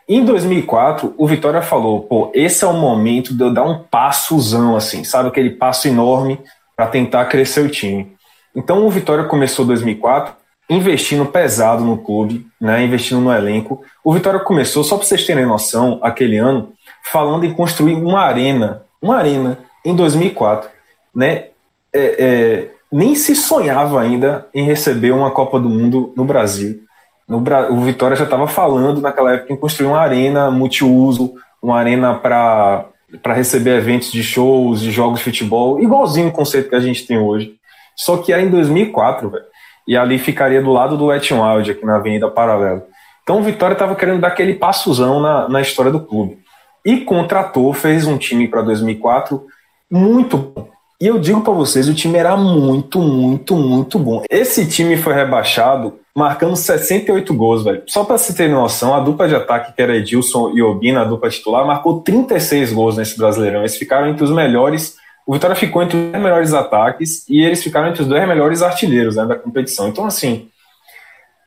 Em 0.09 0.25
2004, 0.25 1.15
o 1.17 1.25
Vitória 1.25 1.63
falou: 1.63 2.01
pô, 2.01 2.33
esse 2.35 2.65
é 2.65 2.67
o 2.67 2.73
momento 2.73 3.33
de 3.33 3.45
eu 3.45 3.53
dar 3.53 3.63
um 3.63 3.85
passozão, 3.85 4.75
assim, 4.75 5.05
sabe? 5.05 5.29
Aquele 5.29 5.51
passo 5.51 5.87
enorme 5.87 6.41
para 6.77 6.89
tentar 6.89 7.27
crescer 7.27 7.61
o 7.61 7.71
time. 7.71 8.13
Então 8.57 8.85
o 8.85 8.91
Vitória 8.91 9.23
começou 9.23 9.65
2004 9.65 10.35
investindo 10.69 11.27
pesado 11.27 11.85
no 11.85 11.99
clube, 11.99 12.47
né, 12.61 12.85
investindo 12.85 13.21
no 13.21 13.33
elenco. 13.33 13.83
O 14.05 14.13
Vitória 14.13 14.41
começou, 14.41 14.83
só 14.83 14.97
para 14.97 15.07
vocês 15.07 15.25
terem 15.25 15.47
noção, 15.47 15.99
aquele 16.03 16.37
ano, 16.37 16.73
falando 17.13 17.45
em 17.45 17.53
construir 17.53 17.95
uma 17.95 18.21
arena, 18.21 18.83
uma 19.01 19.17
arena 19.17 19.59
em 19.85 19.95
2004, 19.95 20.69
né? 21.15 21.47
É, 21.93 22.17
é, 22.19 22.69
nem 22.91 23.15
se 23.15 23.35
sonhava 23.35 24.01
ainda 24.01 24.47
em 24.53 24.65
receber 24.65 25.13
uma 25.13 25.31
Copa 25.31 25.59
do 25.59 25.69
Mundo 25.69 26.13
no 26.17 26.25
Brasil. 26.25 26.83
No, 27.29 27.43
o 27.71 27.81
Vitória 27.81 28.17
já 28.17 28.25
estava 28.25 28.47
falando 28.47 29.01
naquela 29.01 29.33
época 29.33 29.53
em 29.53 29.57
construir 29.57 29.89
uma 29.89 30.01
arena 30.01 30.51
multiuso, 30.51 31.35
uma 31.63 31.79
arena 31.79 32.15
para 32.15 32.87
para 33.23 33.35
receber 33.35 33.77
eventos 33.77 34.11
de 34.11 34.23
shows, 34.23 34.81
de 34.81 34.91
jogos 34.91 35.21
de 35.21 35.25
futebol, 35.25 35.81
igualzinho 35.81 36.29
o 36.29 36.33
conceito 36.33 36.69
que 36.69 36.75
a 36.75 36.81
gente 36.81 37.07
tem 37.07 37.19
hoje. 37.19 37.55
Só 37.95 38.17
que 38.19 38.33
era 38.33 38.43
em 38.43 38.51
2004, 38.51 39.31
velho. 39.31 39.45
E 39.87 39.97
ali 39.97 40.19
ficaria 40.19 40.61
do 40.61 40.73
lado 40.73 40.97
do 40.97 41.07
Wet 41.07 41.33
Wild, 41.33 41.71
aqui 41.71 41.85
na 41.85 41.97
Avenida 41.97 42.29
Paralelo. 42.29 42.83
Então 43.23 43.39
o 43.39 43.43
Vitória 43.43 43.75
estava 43.75 43.95
querendo 43.95 44.21
dar 44.21 44.29
aquele 44.29 44.55
passozão 44.55 45.21
na, 45.21 45.49
na 45.49 45.61
história 45.61 45.91
do 45.91 46.01
clube. 46.01 46.39
E 46.85 46.99
contratou, 46.99 47.73
fez 47.73 48.07
um 48.07 48.17
time 48.17 48.47
para 48.49 48.63
2004 48.63 49.45
muito 49.91 50.37
bom. 50.37 50.69
E 51.01 51.07
eu 51.07 51.19
digo 51.19 51.43
para 51.43 51.53
vocês, 51.53 51.89
o 51.89 51.95
time 51.95 52.17
era 52.17 52.37
muito, 52.37 52.99
muito, 53.01 53.55
muito 53.55 53.99
bom. 53.99 54.23
Esse 54.31 54.67
time 54.67 54.97
foi 54.97 55.13
rebaixado 55.13 55.99
marcando 56.15 56.57
68 56.57 57.35
gols, 57.35 57.63
velho. 57.63 57.83
Só 57.87 58.03
para 58.03 58.17
se 58.17 58.35
ter 58.35 58.49
noção, 58.49 58.95
a 58.95 59.01
dupla 59.01 59.29
de 59.29 59.35
ataque, 59.35 59.75
que 59.75 59.83
era 59.83 59.97
Edilson 59.97 60.53
e 60.55 60.63
Obina, 60.63 61.03
a 61.03 61.05
dupla 61.05 61.29
titular, 61.29 61.67
marcou 61.67 62.01
36 62.01 62.73
gols 62.73 62.97
nesse 62.97 63.19
Brasileirão. 63.19 63.61
Eles 63.61 63.77
ficaram 63.77 64.09
entre 64.09 64.25
os 64.25 64.31
melhores. 64.31 64.97
O 65.27 65.35
Vitória 65.35 65.57
ficou 65.57 65.83
entre 65.83 65.97
os 65.97 66.23
melhores 66.23 66.55
ataques 66.55 67.29
e 67.29 67.45
eles 67.45 67.63
ficaram 67.63 67.89
entre 67.89 68.03
os 68.03 68.09
dois 68.09 68.27
melhores 68.29 68.63
artilheiros 68.63 69.17
né, 69.17 69.27
da 69.27 69.35
competição. 69.35 69.89
Então, 69.89 70.07
assim, 70.07 70.49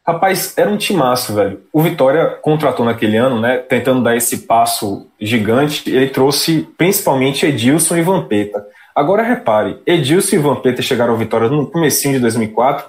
Rapaz, 0.09 0.57
era 0.57 0.67
um 0.67 0.75
timaço, 0.75 1.35
velho. 1.35 1.61
O 1.71 1.83
Vitória 1.83 2.25
contratou 2.41 2.83
naquele 2.83 3.15
ano, 3.15 3.39
né? 3.39 3.59
Tentando 3.59 4.01
dar 4.01 4.15
esse 4.15 4.39
passo 4.39 5.05
gigante, 5.21 5.87
ele 5.87 6.07
trouxe 6.07 6.67
principalmente 6.75 7.45
Edilson 7.45 7.95
e 7.95 8.01
Vampeta. 8.01 8.65
Agora 8.95 9.21
repare, 9.21 9.79
Edilson 9.85 10.35
e 10.35 10.39
Vampeta 10.39 10.81
chegaram 10.81 11.13
ao 11.13 11.19
Vitória 11.19 11.47
no 11.47 11.69
comecinho 11.69 12.15
de 12.15 12.21
2004, 12.21 12.87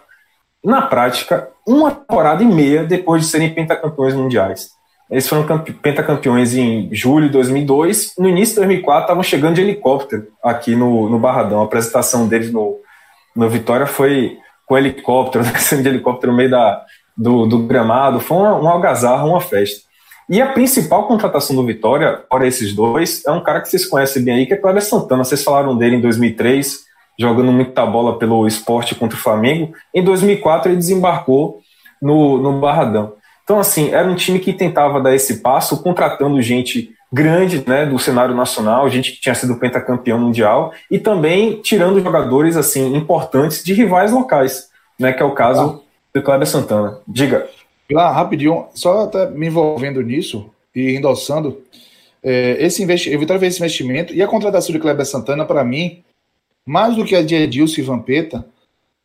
na 0.64 0.80
prática, 0.80 1.46
uma 1.66 1.90
temporada 1.90 2.42
e 2.42 2.46
meia 2.46 2.84
depois 2.84 3.20
de 3.20 3.28
serem 3.28 3.52
pentacampeões 3.52 4.14
mundiais. 4.14 4.70
Eles 5.10 5.28
foram 5.28 5.44
pentacampeões 5.82 6.54
em 6.54 6.88
julho 6.92 7.26
de 7.26 7.32
2002. 7.32 8.14
No 8.16 8.28
início 8.28 8.54
de 8.54 8.60
2004, 8.60 9.02
estavam 9.02 9.22
chegando 9.22 9.56
de 9.56 9.60
helicóptero 9.60 10.28
aqui 10.42 10.76
no, 10.76 11.08
no 11.08 11.18
Barradão. 11.18 11.60
A 11.60 11.64
apresentação 11.64 12.28
deles 12.28 12.52
no, 12.52 12.78
no 13.34 13.48
Vitória 13.48 13.86
foi 13.86 14.38
com 14.64 14.78
helicóptero, 14.78 15.42
descendo 15.52 15.82
de 15.82 15.88
helicóptero 15.88 16.30
no 16.30 16.38
meio 16.38 16.50
da, 16.50 16.84
do, 17.16 17.44
do 17.44 17.58
gramado. 17.58 18.20
Foi 18.20 18.36
um, 18.36 18.68
algazarro, 18.68 19.30
uma 19.30 19.40
festa. 19.40 19.80
E 20.28 20.40
a 20.40 20.52
principal 20.52 21.08
contratação 21.08 21.56
do 21.56 21.66
Vitória, 21.66 22.22
para 22.30 22.46
esses 22.46 22.72
dois, 22.72 23.26
é 23.26 23.32
um 23.32 23.42
cara 23.42 23.60
que 23.60 23.68
vocês 23.68 23.84
conhecem 23.84 24.22
bem 24.22 24.34
aí, 24.34 24.46
que 24.46 24.54
é 24.54 24.56
Cláudio 24.56 24.80
Santana. 24.82 25.24
Vocês 25.24 25.42
falaram 25.42 25.76
dele 25.76 25.96
em 25.96 26.00
2003, 26.00 26.84
jogando 27.18 27.50
muita 27.50 27.84
bola 27.84 28.16
pelo 28.16 28.46
esporte 28.46 28.94
contra 28.94 29.18
o 29.18 29.20
Flamengo. 29.20 29.72
Em 29.92 30.04
2004, 30.04 30.70
ele 30.70 30.76
desembarcou 30.76 31.58
no, 32.00 32.38
no 32.38 32.60
Barradão. 32.60 33.14
Então, 33.50 33.58
assim, 33.58 33.90
era 33.90 34.08
um 34.08 34.14
time 34.14 34.38
que 34.38 34.52
tentava 34.52 35.00
dar 35.00 35.12
esse 35.12 35.38
passo, 35.40 35.82
contratando 35.82 36.40
gente 36.40 36.94
grande 37.12 37.64
né, 37.66 37.84
do 37.84 37.98
cenário 37.98 38.32
nacional, 38.32 38.88
gente 38.88 39.10
que 39.10 39.20
tinha 39.20 39.34
sido 39.34 39.56
pentacampeão 39.56 40.20
mundial, 40.20 40.72
e 40.88 41.00
também 41.00 41.60
tirando 41.60 42.00
jogadores 42.00 42.56
assim 42.56 42.94
importantes 42.94 43.64
de 43.64 43.74
rivais 43.74 44.12
locais, 44.12 44.68
né, 44.96 45.12
que 45.12 45.20
é 45.20 45.26
o 45.26 45.32
caso 45.32 45.82
ah. 45.82 46.14
do 46.14 46.22
Kleber 46.22 46.46
Santana. 46.46 47.00
Diga. 47.08 47.48
Lá, 47.90 48.12
rapidinho, 48.12 48.66
só 48.72 49.02
até 49.02 49.28
me 49.28 49.48
envolvendo 49.48 50.00
nisso 50.00 50.48
e 50.72 50.94
endossando, 50.94 51.60
é, 52.22 52.56
esse 52.64 52.80
investimento, 52.84 53.16
eu 53.16 53.18
Vitória 53.18 53.40
fez 53.40 53.54
esse 53.54 53.62
investimento 53.64 54.14
e 54.14 54.22
a 54.22 54.28
contratação 54.28 54.72
de 54.72 54.78
Kleber 54.78 55.04
Santana, 55.04 55.44
para 55.44 55.64
mim, 55.64 56.04
mais 56.64 56.94
do 56.94 57.04
que 57.04 57.16
a 57.16 57.22
de 57.24 57.34
Edilson 57.34 57.80
e 57.80 57.84
Vampeta, 57.84 58.46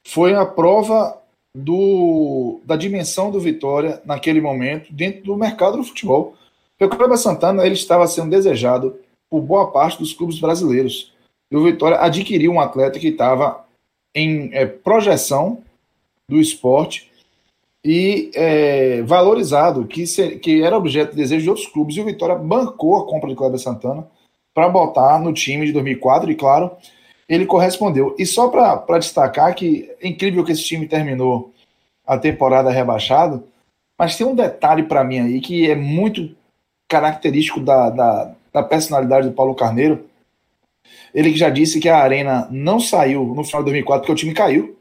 foi 0.04 0.36
a 0.36 0.46
prova 0.46 1.18
do, 1.56 2.60
da 2.66 2.76
dimensão 2.76 3.32
do 3.32 3.40
Vitória 3.40 4.02
naquele 4.06 4.42
momento 4.42 4.92
dentro 4.92 5.24
do 5.24 5.38
mercado 5.38 5.78
do 5.78 5.84
futebol. 5.86 6.36
O 6.80 6.90
Kleber 6.90 7.18
Santana 7.18 7.66
ele 7.66 7.76
estava 7.76 8.06
sendo 8.08 8.30
desejado 8.30 8.98
por 9.30 9.40
boa 9.42 9.72
parte 9.72 9.98
dos 9.98 10.12
clubes 10.12 10.38
brasileiros. 10.38 11.14
E 11.50 11.56
o 11.56 11.64
Vitória 11.64 12.00
adquiriu 12.00 12.52
um 12.52 12.60
atleta 12.60 13.00
que 13.00 13.08
estava 13.08 13.66
em 14.14 14.50
é, 14.54 14.66
projeção 14.66 15.64
do 16.30 16.42
esporte 16.42 17.10
e 17.84 18.32
é, 18.36 19.02
valorizado, 19.04 19.86
que, 19.86 20.04
que 20.40 20.62
era 20.62 20.78
objeto 20.78 21.12
de 21.12 21.18
desejo 21.18 21.44
de 21.44 21.50
outros 21.50 21.68
clubes. 21.68 21.96
E 21.96 22.02
o 22.02 22.06
Vitória 22.06 22.36
bancou 22.36 22.98
a 22.98 23.08
compra 23.08 23.30
de 23.30 23.36
Kleber 23.36 23.60
Santana 23.60 24.06
para 24.54 24.68
botar 24.68 25.20
no 25.20 25.32
time 25.32 25.66
de 25.66 25.72
2004 25.72 26.30
e, 26.32 26.36
claro, 26.36 26.72
ele 27.28 27.46
correspondeu. 27.46 28.16
E 28.18 28.26
só 28.26 28.50
para 28.50 29.00
destacar 29.00 29.54
que 29.56 29.92
é 30.02 30.08
incrível 30.08 30.44
que 30.44 30.52
esse 30.52 30.64
time 30.64 30.88
terminou 30.88 31.54
a 32.06 32.18
temporada 32.18 32.70
rebaixado, 32.70 33.44
mas 33.98 34.16
tem 34.16 34.26
um 34.26 34.36
detalhe 34.36 34.84
para 34.84 35.04
mim 35.04 35.20
aí 35.20 35.42
que 35.42 35.70
é 35.70 35.76
muito 35.76 36.36
característico 36.88 37.60
da, 37.60 37.90
da, 37.90 38.36
da, 38.54 38.64
personalidade 38.64 39.28
do 39.28 39.34
Paulo 39.34 39.56
Carneiro. 39.56 40.06
Ele 41.14 41.32
que 41.32 41.38
já 41.38 41.50
disse 41.50 41.80
que 41.80 41.90
a 41.90 41.98
Arena 41.98 42.48
não 42.52 42.80
saiu 42.80 43.26
no 43.26 43.44
final 43.44 43.62
de 43.62 43.72
2004 43.72 44.02
porque 44.02 44.12
o 44.12 44.16
time 44.16 44.34
caiu, 44.34 44.78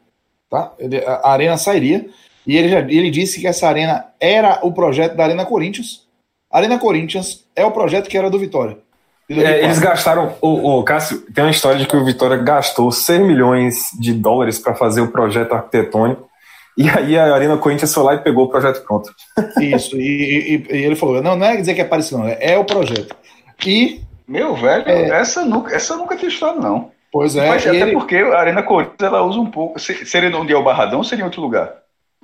tá? 0.51 0.75
Ele, 0.79 0.99
a 0.99 1.31
Arena 1.31 1.57
sairia. 1.57 2.09
E 2.47 2.59
ele, 2.59 2.69
já, 2.69 2.81
ele 2.81 3.11
disse 3.11 3.41
que 3.41 3.47
essa 3.47 3.67
Arena 3.67 4.13
era 4.21 4.61
o 4.63 4.73
projeto 4.73 5.17
da 5.17 5.25
Arena 5.25 5.47
Corinthians. 5.47 6.07
A 6.51 6.59
Arena 6.59 6.79
Corinthians 6.79 7.47
é 7.57 7.65
o 7.65 7.73
projeto 7.73 8.09
que 8.09 8.19
era 8.19 8.29
do 8.29 8.39
Vitória. 8.39 8.79
É, 9.29 9.65
eles 9.65 9.79
gastaram. 9.79 10.35
O, 10.41 10.79
o 10.79 10.83
Cássio, 10.83 11.23
tem 11.33 11.45
uma 11.45 11.51
história 11.51 11.79
de 11.79 11.87
que 11.87 11.97
o 11.97 12.05
Vitória 12.05 12.37
gastou 12.37 12.91
100 12.93 13.21
milhões 13.21 13.89
de 13.99 14.13
dólares 14.13 14.59
para 14.59 14.75
fazer 14.75 15.01
o 15.01 15.11
projeto 15.11 15.53
arquitetônico. 15.53 16.29
E 16.77 16.89
aí 16.91 17.17
a 17.17 17.33
Arena 17.35 17.57
Corinthians 17.57 17.95
foi 17.95 18.03
lá 18.03 18.15
e 18.15 18.19
pegou 18.19 18.45
o 18.45 18.49
projeto 18.49 18.85
pronto. 18.85 19.11
Isso, 19.61 19.97
e, 19.97 20.65
e, 20.71 20.77
e 20.77 20.85
ele 20.85 20.97
falou: 20.97 21.23
não, 21.23 21.37
não 21.37 21.47
é 21.47 21.57
dizer 21.57 21.75
que 21.75 21.81
é 21.81 21.85
parecido, 21.85 22.19
não, 22.19 22.29
é, 22.29 22.59
o 22.59 22.65
projeto. 22.65 23.17
E. 23.65 24.03
Meu 24.27 24.57
velho, 24.57 24.89
é, 24.89 25.11
essa, 25.11 25.45
nunca, 25.45 25.75
essa 25.75 25.97
nunca 25.97 26.17
tinha 26.17 26.31
estado, 26.31 26.59
não. 26.59 26.91
Pois 27.13 27.37
é. 27.37 27.47
Mas 27.47 27.67
até 27.67 27.83
ele... 27.83 27.93
porque 27.93 28.17
a 28.17 28.41
Arena 28.41 28.63
Corinthians 28.63 29.01
ela 29.01 29.23
usa 29.23 29.39
um 29.39 29.51
pouco. 29.51 29.79
Seria 29.79 30.37
onde 30.37 30.53
é 30.53 30.57
o 30.57 30.65
Barradão 30.65 30.99
ou 30.99 31.05
seria 31.05 31.23
em 31.23 31.27
outro 31.27 31.43
lugar? 31.43 31.73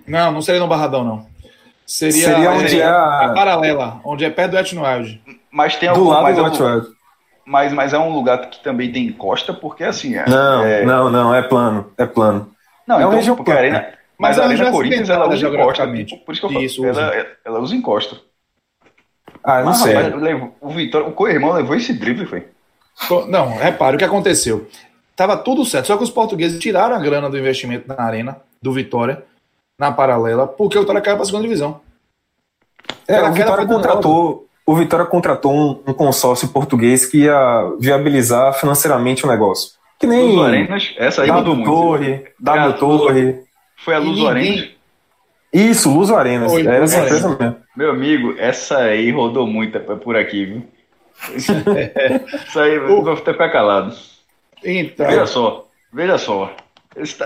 Não, 0.07 0.33
não 0.33 0.43
seria 0.43 0.61
no 0.61 0.67
Barradão, 0.67 1.05
não. 1.05 1.27
Seria, 1.87 2.27
seria 2.27 2.51
onde 2.53 2.81
é, 2.81 2.85
a... 2.85 3.27
a 3.27 3.35
paralela, 3.35 4.01
onde 4.05 4.25
é 4.25 4.31
perto 4.31 4.53
do 4.53 4.59
Etno 4.59 4.83
Wild. 4.83 5.21
Mas 5.51 5.77
tem 5.77 5.89
algum, 5.89 6.05
do 6.05 6.11
lado 6.11 6.35
do 6.35 6.47
Etno 6.47 6.95
mas, 7.45 7.73
mas 7.73 7.93
é 7.93 7.99
um 7.99 8.13
lugar 8.13 8.49
que 8.49 8.63
também 8.63 8.93
tem 8.93 9.11
costa, 9.13 9.53
porque 9.53 9.83
assim. 9.83 10.15
É, 10.15 10.29
não, 10.29 10.65
é... 10.65 10.85
não, 10.85 11.11
não, 11.11 11.35
é 11.35 11.43
plano. 11.43 11.93
É 11.99 12.07
plano. 12.07 12.49
Não, 12.87 12.97
é 12.97 13.01
então, 13.01 13.11
região 13.11 13.37
porque 13.37 13.51
a 13.51 13.57
Arena, 13.57 13.89
mas, 14.17 14.37
mas 14.37 14.39
a 14.39 14.45
Arena 14.45 14.71
Corinthians 14.71 15.11
ela 15.11 15.29
usa 15.29 15.49
encosta. 15.49 15.87
Por 16.25 16.33
isso 16.33 16.41
que 16.41 16.47
eu 16.47 16.51
falo, 16.51 16.65
isso, 16.65 16.85
ela, 16.85 17.27
ela 17.45 17.59
usa 17.59 17.75
encosta. 17.75 18.19
Ah, 19.43 19.63
não 19.63 19.73
sei. 19.75 19.95
o 20.61 20.69
Vitória, 20.71 21.09
o 21.09 21.13
co-irmão 21.13 21.53
levou 21.53 21.75
esse 21.75 21.93
drible, 21.93 22.27
foi. 22.27 22.47
Não, 23.29 23.57
repare 23.57 23.97
o 23.97 23.99
que 23.99 24.05
aconteceu. 24.05 24.69
Tava 25.17 25.37
tudo 25.37 25.65
certo, 25.65 25.87
só 25.87 25.97
que 25.97 26.05
os 26.05 26.11
portugueses 26.11 26.61
tiraram 26.61 26.95
a 26.95 26.99
grana 26.99 27.29
do 27.29 27.39
investimento 27.39 27.89
na 27.89 28.01
arena 28.01 28.37
do 28.63 28.73
Vitória, 28.73 29.25
na 29.79 29.91
paralela, 29.91 30.47
porque 30.47 30.77
o 30.79 30.81
Vitória 30.81 31.01
caiu 31.01 31.17
para 31.17 31.23
a 31.23 31.27
segunda 31.27 31.43
divisão. 31.43 31.81
É, 33.09 33.23
o 33.23 33.33
Vitória 33.33 33.67
contratou, 33.67 34.47
o 34.67 34.75
Vitória 34.75 35.05
contratou 35.07 35.53
um, 35.53 35.91
um, 35.91 35.95
consórcio 35.95 36.49
português 36.49 37.05
que 37.07 37.25
ia 37.25 37.73
viabilizar 37.79 38.53
financeiramente 38.55 39.25
o 39.25 39.29
negócio. 39.29 39.73
Que 39.99 40.07
nem 40.07 40.37
Luz 40.37 40.47
Arenas, 40.47 40.95
essa 40.97 41.23
aí 41.23 41.29
w 41.29 41.55
mudou 41.55 41.65
Torre, 41.65 42.25
W 42.39 42.73
Torre. 42.75 43.41
Foi 43.85 43.95
a 43.95 43.99
Luz. 43.99 44.25
Arenas? 44.25 44.69
Isso, 45.53 45.93
Luz 45.93 46.11
Arenas. 46.11 46.53
Foi, 46.53 46.67
era 46.67 46.85
essa 46.85 47.01
empresa 47.01 47.29
mesmo. 47.29 47.57
Meu 47.77 47.91
amigo, 47.91 48.35
essa 48.39 48.79
aí 48.79 49.11
rodou 49.11 49.47
muito 49.47 49.79
por 49.81 50.17
aqui, 50.17 50.45
viu? 50.47 50.69
Isso 51.35 51.53
aí, 52.59 52.79
vou 52.81 53.17
ficar 53.17 53.51
calado. 53.51 53.95
Então. 54.65 55.07
Veja 55.07 55.27
só, 55.27 55.69
veja 55.93 56.19
só. 56.19 56.55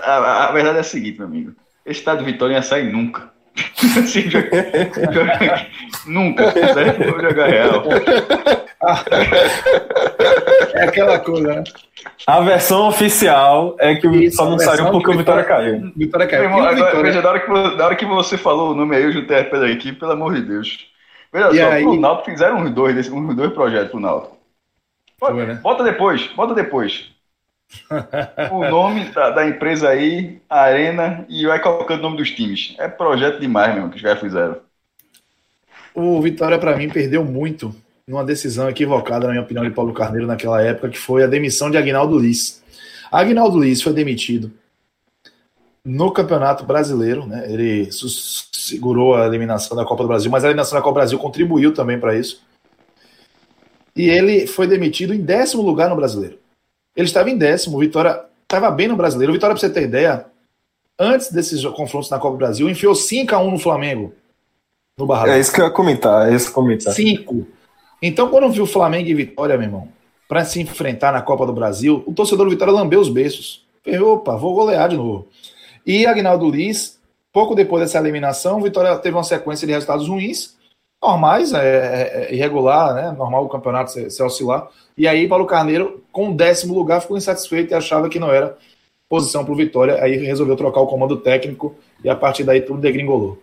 A, 0.03 0.49
a, 0.49 0.53
verdade 0.53 0.79
é 0.79 0.81
a 0.81 0.85
seguinte, 0.85 1.19
meu 1.19 1.27
amigo. 1.27 1.53
Esse 1.85 2.01
estado 2.01 2.19
de 2.19 2.25
Vitória 2.25 2.55
ia 2.55 2.63
sair 2.63 2.91
nunca. 2.91 3.31
nunca. 6.07 6.51
Certo? 6.51 7.11
Vou 7.11 7.21
jogar 7.21 7.47
real. 7.47 7.85
É 10.75 10.85
aquela 10.85 11.19
coisa, 11.21 11.55
né? 11.55 11.65
A 12.27 12.41
versão 12.41 12.89
oficial 12.89 13.77
é 13.79 13.95
que 13.95 14.07
Isso, 14.09 14.37
só 14.37 14.49
não 14.49 14.59
saiu 14.59 14.91
porque 14.91 15.11
o 15.11 15.17
Vitória 15.17 15.45
caiu. 15.45 15.93
Vitória 15.97 16.27
caiu. 16.27 16.45
Irmão, 16.45 16.61
agora, 16.61 16.75
Vitória... 16.75 17.03
Veja, 17.03 17.23
na 17.23 17.31
hora, 17.31 17.41
que, 17.41 17.51
na 17.51 17.85
hora 17.85 17.97
que 17.97 18.05
você 18.05 18.37
falou 18.37 18.73
o 18.73 18.75
nome 18.75 18.97
aí, 18.97 19.05
eu 19.05 19.13
juntei 19.13 19.41
a 19.41 19.45
pela 19.45 19.71
equipe, 19.71 19.99
pelo 19.99 20.13
amor 20.13 20.35
de 20.35 20.43
Deus. 20.43 20.87
Veja 21.33 21.51
e 21.53 21.59
só, 21.59 21.71
aí... 21.71 21.99
Náutico 21.99 22.31
fizeram 22.31 22.59
uns 22.59 22.71
dois, 22.71 23.09
uns 23.09 23.35
dois 23.35 23.53
projetos 23.53 23.91
pro 23.91 24.01
Náutico. 24.01 24.37
Foi, 25.19 25.47
né? 25.47 25.61
Bota 25.63 25.85
depois, 25.85 26.27
bota 26.35 26.55
depois. 26.55 27.14
O 28.51 28.65
nome 28.69 29.11
da, 29.11 29.31
da, 29.31 29.49
empresa 29.49 29.89
aí, 29.89 30.41
Arena, 30.49 31.25
e 31.29 31.47
vai 31.47 31.61
colocando 31.61 32.01
o 32.01 32.03
nome 32.03 32.17
dos 32.17 32.31
times. 32.31 32.75
É 32.79 32.89
projeto 32.89 33.41
demais, 33.41 33.75
mesmo, 33.75 33.91
que 33.91 33.97
os 33.97 34.03
caras 34.03 34.21
fizeram. 34.21 34.57
O 35.95 36.21
Vitória, 36.21 36.59
para 36.59 36.77
mim, 36.77 36.89
perdeu 36.89 37.25
muito 37.25 37.75
numa 38.07 38.25
decisão 38.25 38.69
equivocada, 38.69 39.27
na 39.27 39.33
minha 39.33 39.43
opinião, 39.43 39.65
de 39.65 39.71
Paulo 39.71 39.93
Carneiro 39.93 40.27
naquela 40.27 40.63
época, 40.63 40.91
que 40.91 40.99
foi 40.99 41.23
a 41.23 41.29
demissão 41.29 41.71
de 41.71 41.77
Agnaldo 41.77 42.19
Liz. 42.19 42.63
Agnaldo 43.11 43.63
Liz 43.63 43.81
foi 43.81 43.93
demitido 43.93 44.53
no 45.85 46.11
Campeonato 46.11 46.65
Brasileiro, 46.65 47.27
né? 47.27 47.45
Ele 47.51 47.89
segurou 47.93 49.15
a 49.15 49.27
eliminação 49.27 49.77
da 49.77 49.85
Copa 49.85 50.03
do 50.03 50.09
Brasil, 50.09 50.31
mas 50.31 50.43
a 50.43 50.49
eliminação 50.49 50.77
da 50.77 50.83
Copa 50.83 50.95
do 50.95 51.01
Brasil 51.01 51.19
contribuiu 51.19 51.73
também 51.73 51.99
para 52.01 52.17
isso. 52.17 52.43
E 53.95 54.09
ele 54.09 54.47
foi 54.47 54.67
demitido 54.67 55.15
em 55.15 55.21
décimo 55.21 55.63
lugar 55.63 55.89
no 55.89 55.97
Brasileiro. 55.97 56.39
Ele 56.97 57.07
estava 57.07 57.31
em 57.31 57.37
décimo, 57.37 57.77
o 57.77 57.81
Vitória 57.81 58.25
estava 58.43 58.71
bem 58.71 58.89
no 58.89 58.97
Brasileiro. 58.97 59.33
O 59.33 59.35
Vitória, 59.35 59.55
para 59.55 59.61
você 59.61 59.73
ter 59.73 59.83
ideia, 59.83 60.27
antes 60.99 61.33
desses 61.33 61.65
confrontos 61.65 62.11
na 62.11 62.19
Copa 62.19 62.33
do 62.33 62.39
Brasil, 62.39 62.69
enfiou 62.69 62.95
5 62.95 63.35
a 63.35 63.39
1 63.39 63.51
no 63.51 63.59
Flamengo. 63.59 64.13
No 64.97 65.07
Barradão. 65.07 65.35
É 65.35 65.41
isso 65.41 65.53
que 65.53 65.61
eu 65.61 65.65
ia 65.65 65.71
comentar, 65.71 66.31
é 66.31 66.35
isso 66.35 66.47
que 66.47 66.51
eu 66.51 66.55
comentar. 66.55 66.95
5. 66.95 67.47
Então, 68.01 68.29
quando 68.29 68.49
viu 68.51 68.67
Flamengo 68.67 69.09
e 69.09 69.15
Vitória, 69.15 69.57
meu 69.57 69.67
irmão, 69.67 69.89
para 70.29 70.45
se 70.45 70.61
enfrentar 70.61 71.13
na 71.13 71.23
Copa 71.23 71.47
do 71.47 71.53
Brasil, 71.53 72.03
o 72.07 72.13
torcedor 72.13 72.47
do 72.47 72.51
Vitória 72.51 72.73
lambeu 72.73 73.01
os 73.01 73.09
beiços. 73.09 73.65
Falei, 73.83 74.01
opa, 74.01 74.37
vou 74.37 74.55
golear 74.55 74.89
de 74.89 74.97
novo. 74.97 75.29
E 75.87 76.07
Agnaldo 76.07 76.49
Liz, 76.49 76.99
pouco 77.33 77.55
depois 77.55 77.83
dessa 77.83 77.99
eliminação, 77.99 78.59
o 78.59 78.63
Vitória 78.63 78.97
teve 78.99 79.17
uma 79.17 79.25
sequência 79.25 79.67
de 79.67 79.73
resultados 79.73 80.09
ruins, 80.09 80.57
normais, 81.07 81.53
é, 81.53 81.59
é, 81.59 82.27
é 82.31 82.35
irregular, 82.35 82.95
né? 82.95 83.15
Normal 83.17 83.45
o 83.45 83.49
campeonato 83.49 83.93
se, 83.93 84.11
se, 84.11 84.23
oscilar. 84.23 84.69
E 84.97 85.07
aí, 85.07 85.29
Paulo 85.29 85.47
Carneiro, 85.47 86.03
com 86.11 86.31
o 86.31 86.35
décimo 86.35 86.75
lugar, 86.75 87.01
ficou 87.01 87.17
insatisfeito 87.17 87.73
e 87.73 87.75
achava 87.75 88.09
que 88.09 88.19
não 88.19 88.33
era 88.33 88.57
posição 89.09 89.45
para 89.45 89.53
o 89.53 89.57
Vitória. 89.57 90.03
Aí 90.03 90.17
resolveu 90.17 90.57
trocar 90.57 90.81
o 90.81 90.87
comando 90.87 91.17
técnico 91.17 91.75
e 92.03 92.09
a 92.09 92.17
partir 92.17 92.45
daí 92.45 92.61
tudo 92.61 92.81
degringolou. 92.81 93.39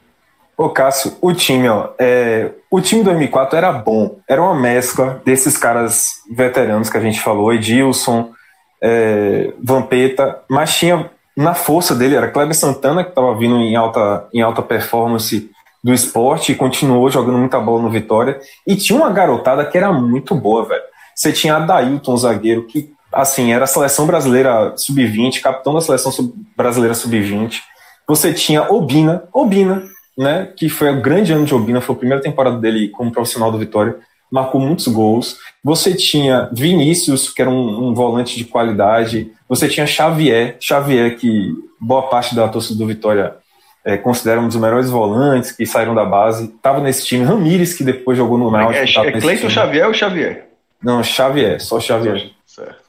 Ô, 0.58 0.70
Cássio, 0.70 1.18
o 1.22 1.34
time, 1.34 1.68
ó, 1.70 1.90
é, 1.98 2.52
o 2.70 2.82
time 2.82 3.04
2004 3.04 3.58
era 3.58 3.72
bom, 3.72 4.18
era 4.28 4.42
uma 4.42 4.54
mescla 4.54 5.22
desses 5.26 5.58
caras 5.58 6.22
veteranos 6.30 6.90
que 6.90 6.98
a 6.98 7.02
gente 7.02 7.20
falou, 7.20 7.52
Edilson, 7.52 8.32
é, 8.80 9.54
Vampeta, 9.60 10.44
mas 10.48 10.78
tinha 10.78 11.10
na 11.36 11.56
força 11.56 11.96
dele, 11.96 12.16
era 12.16 12.30
Kleber 12.30 12.56
Santana, 12.56 13.04
que 13.04 13.10
estava 13.10 13.34
vindo 13.36 13.58
em 13.58 13.76
alta, 13.76 14.28
em 14.34 14.42
alta 14.42 14.62
performance 14.62 15.50
do 15.84 15.94
esporte 15.94 16.52
e 16.52 16.56
continuou 16.56 17.10
jogando 17.10 17.38
muita 17.38 17.60
bola 17.60 17.82
no 17.82 17.90
Vitória, 17.90 18.40
e 18.68 18.76
tinha 18.76 18.98
uma 18.98 19.10
garotada 19.10 19.66
que 19.66 19.78
era 19.78 19.92
muito 19.92 20.36
boa, 20.36 20.66
velho. 20.66 20.84
Você 21.16 21.32
tinha 21.32 21.56
Adailton, 21.56 22.18
zagueiro, 22.18 22.68
que, 22.68 22.94
assim, 23.12 23.52
era 23.52 23.64
a 23.64 23.68
seleção 23.68 24.06
brasileira 24.06 24.74
sub-20, 24.78 25.42
capitão 25.42 25.74
da 25.74 25.82
seleção 25.82 26.12
sub 26.12 26.34
brasileira 26.56 26.94
sub-20. 26.94 27.62
Você 28.08 28.34
tinha 28.34 28.72
Obina, 28.72 29.24
Obina, 29.34 29.84
né, 30.18 30.52
que 30.56 30.70
foi 30.70 30.92
o 30.92 31.02
grande 31.02 31.34
ano 31.34 31.46
de 31.46 31.56
Obina, 31.56 31.82
foi 31.82 31.96
a 31.96 32.00
primeira 32.00 32.24
temporada 32.24 32.58
dele 32.58 32.90
como 32.90 33.12
profissional 33.12 33.52
do 33.52 33.58
Vitória, 33.58 33.98
marcou 34.32 34.62
muitos 34.62 34.88
gols. 34.88 35.38
Você 35.64 35.94
tinha 35.94 36.50
Vinícius, 36.54 37.30
que 37.30 37.42
era 37.42 37.52
um, 37.52 37.90
um, 37.90 37.94
volante 37.94 38.38
de 38.38 38.46
qualidade. 38.46 39.32
Você 39.50 39.68
tinha 39.68 39.86
Xavier, 39.86 40.56
Xavier 40.60 41.18
que 41.18 41.54
boa 41.80 42.04
parte 42.04 42.34
da 42.34 42.48
torcida 42.48 42.80
do 42.80 42.88
Vitória 42.88 43.36
é, 43.84 43.98
considera 43.98 44.40
um 44.40 44.48
dos 44.48 44.58
melhores 44.58 44.90
volantes 44.90 45.52
que 45.52 45.66
saíram 45.66 45.96
da 45.96 46.06
base. 46.06 46.46
Estava 46.46 46.80
nesse 46.80 47.06
time. 47.06 47.24
Ramires, 47.24 47.74
que 47.74 47.84
depois 47.84 48.18
jogou 48.18 48.38
no 48.38 48.52
Náutico. 48.52 49.00
É, 49.00 49.08
é 49.08 49.20
Cleiton 49.20 49.50
Xavier 49.50 49.88
ou 49.88 49.94
Xavier? 49.94 50.48
Não, 50.82 51.04
Xavier, 51.04 51.60
só 51.60 51.80
Xavier. 51.80 52.32
Certo. 52.46 52.82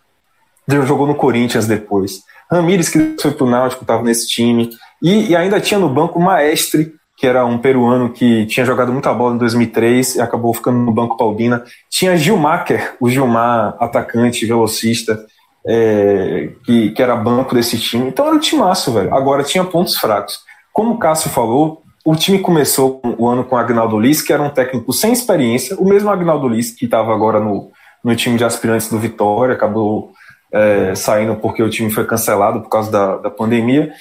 Jogou 0.68 1.06
no 1.06 1.14
Corinthians 1.14 1.66
depois. 1.66 2.20
Ramires, 2.50 2.88
que 2.88 3.16
foi 3.20 3.30
pro 3.32 3.46
Náutico, 3.46 3.82
estava 3.82 4.02
nesse 4.02 4.28
time. 4.28 4.70
E, 5.02 5.30
e 5.30 5.36
ainda 5.36 5.60
tinha 5.60 5.80
no 5.80 5.88
banco 5.88 6.18
o 6.18 6.22
Maestre, 6.22 6.94
que 7.16 7.26
era 7.26 7.44
um 7.44 7.58
peruano 7.58 8.12
que 8.12 8.46
tinha 8.46 8.64
jogado 8.64 8.92
muita 8.92 9.12
bola 9.12 9.34
em 9.34 9.38
2003 9.38 10.16
e 10.16 10.20
acabou 10.20 10.52
ficando 10.52 10.78
no 10.78 10.92
banco 10.92 11.16
Paulina. 11.16 11.64
Tinha 11.88 12.16
Gilmacher, 12.16 12.94
o 13.00 13.08
Gilmar, 13.08 13.76
atacante, 13.78 14.46
velocista, 14.46 15.24
é, 15.66 16.50
que, 16.64 16.90
que 16.90 17.02
era 17.02 17.16
banco 17.16 17.54
desse 17.54 17.78
time. 17.78 18.08
Então 18.08 18.26
era 18.26 18.34
um 18.34 18.40
timaço, 18.40 18.92
velho. 18.92 19.14
Agora 19.14 19.42
tinha 19.42 19.64
pontos 19.64 19.96
fracos. 19.96 20.40
Como 20.72 20.94
o 20.94 20.98
Cássio 20.98 21.30
falou, 21.30 21.82
o 22.04 22.16
time 22.16 22.38
começou 22.38 23.00
o 23.18 23.28
ano 23.28 23.44
com 23.44 23.54
o 23.54 23.58
Agnaldo 23.58 23.98
Liz, 23.98 24.22
que 24.22 24.32
era 24.32 24.42
um 24.42 24.50
técnico 24.50 24.92
sem 24.92 25.12
experiência, 25.12 25.76
o 25.76 25.84
mesmo 25.84 26.10
Agnaldo 26.10 26.48
Liz 26.48 26.70
que 26.70 26.86
estava 26.86 27.14
agora 27.14 27.38
no, 27.38 27.70
no 28.02 28.16
time 28.16 28.36
de 28.36 28.44
aspirantes 28.44 28.88
do 28.88 28.98
Vitória, 28.98 29.54
acabou 29.54 30.12
é, 30.52 30.94
saindo 30.94 31.36
porque 31.36 31.62
o 31.62 31.70
time 31.70 31.90
foi 31.90 32.04
cancelado 32.04 32.60
por 32.60 32.68
causa 32.68 32.90
da, 32.90 33.16
da 33.18 33.30
pandemia. 33.30 33.92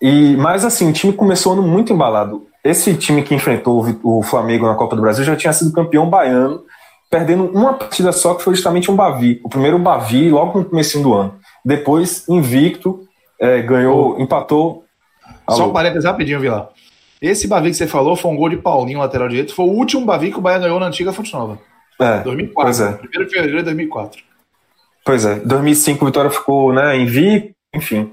E, 0.00 0.36
mas 0.36 0.64
assim, 0.64 0.88
o 0.88 0.92
time 0.92 1.12
começou 1.12 1.54
ano 1.54 1.62
muito 1.62 1.92
embalado. 1.92 2.46
Esse 2.62 2.94
time 2.94 3.22
que 3.22 3.34
enfrentou 3.34 3.84
o 4.02 4.22
Flamengo 4.22 4.66
na 4.66 4.74
Copa 4.74 4.96
do 4.96 5.02
Brasil 5.02 5.24
já 5.24 5.36
tinha 5.36 5.52
sido 5.52 5.72
campeão 5.72 6.08
baiano, 6.08 6.62
perdendo 7.10 7.44
uma 7.46 7.74
partida 7.74 8.10
só, 8.12 8.34
que 8.34 8.42
foi 8.42 8.54
justamente 8.54 8.90
um 8.90 8.96
Bavi. 8.96 9.40
O 9.44 9.48
primeiro 9.48 9.78
Bavi, 9.78 10.30
logo 10.30 10.58
no 10.58 10.64
começo 10.64 11.00
do 11.02 11.12
ano. 11.12 11.34
Depois, 11.64 12.26
invicto, 12.28 13.00
é, 13.40 13.60
ganhou, 13.60 14.18
empatou. 14.20 14.83
Alô. 15.46 15.58
Só 15.58 15.68
um 15.68 15.72
parênteses 15.72 16.04
rapidinho, 16.04 16.40
Vila. 16.40 16.70
Esse 17.20 17.46
Bavi 17.46 17.70
que 17.70 17.76
você 17.76 17.86
falou 17.86 18.16
foi 18.16 18.30
um 18.30 18.36
gol 18.36 18.48
de 18.48 18.56
Paulinho, 18.56 18.98
lateral 18.98 19.28
direito. 19.28 19.54
Foi 19.54 19.64
o 19.64 19.70
último 19.70 20.04
Bavi 20.04 20.30
que 20.30 20.38
o 20.38 20.42
Bahia 20.42 20.58
ganhou 20.58 20.78
na 20.78 20.86
antiga 20.86 21.12
Fonte 21.12 21.32
Nova. 21.32 21.58
É, 22.00 22.20
2004. 22.20 22.54
Pois 22.54 22.80
é. 22.80 23.20
1 23.20 23.24
de 23.24 23.30
fevereiro 23.30 23.58
de 23.58 23.64
2004. 23.64 24.22
Pois 25.04 25.24
é. 25.24 25.36
2005 25.36 26.02
o 26.02 26.06
Vitória 26.06 26.30
ficou 26.30 26.72
né, 26.72 26.96
invicto, 26.96 27.54
enfim. 27.74 28.12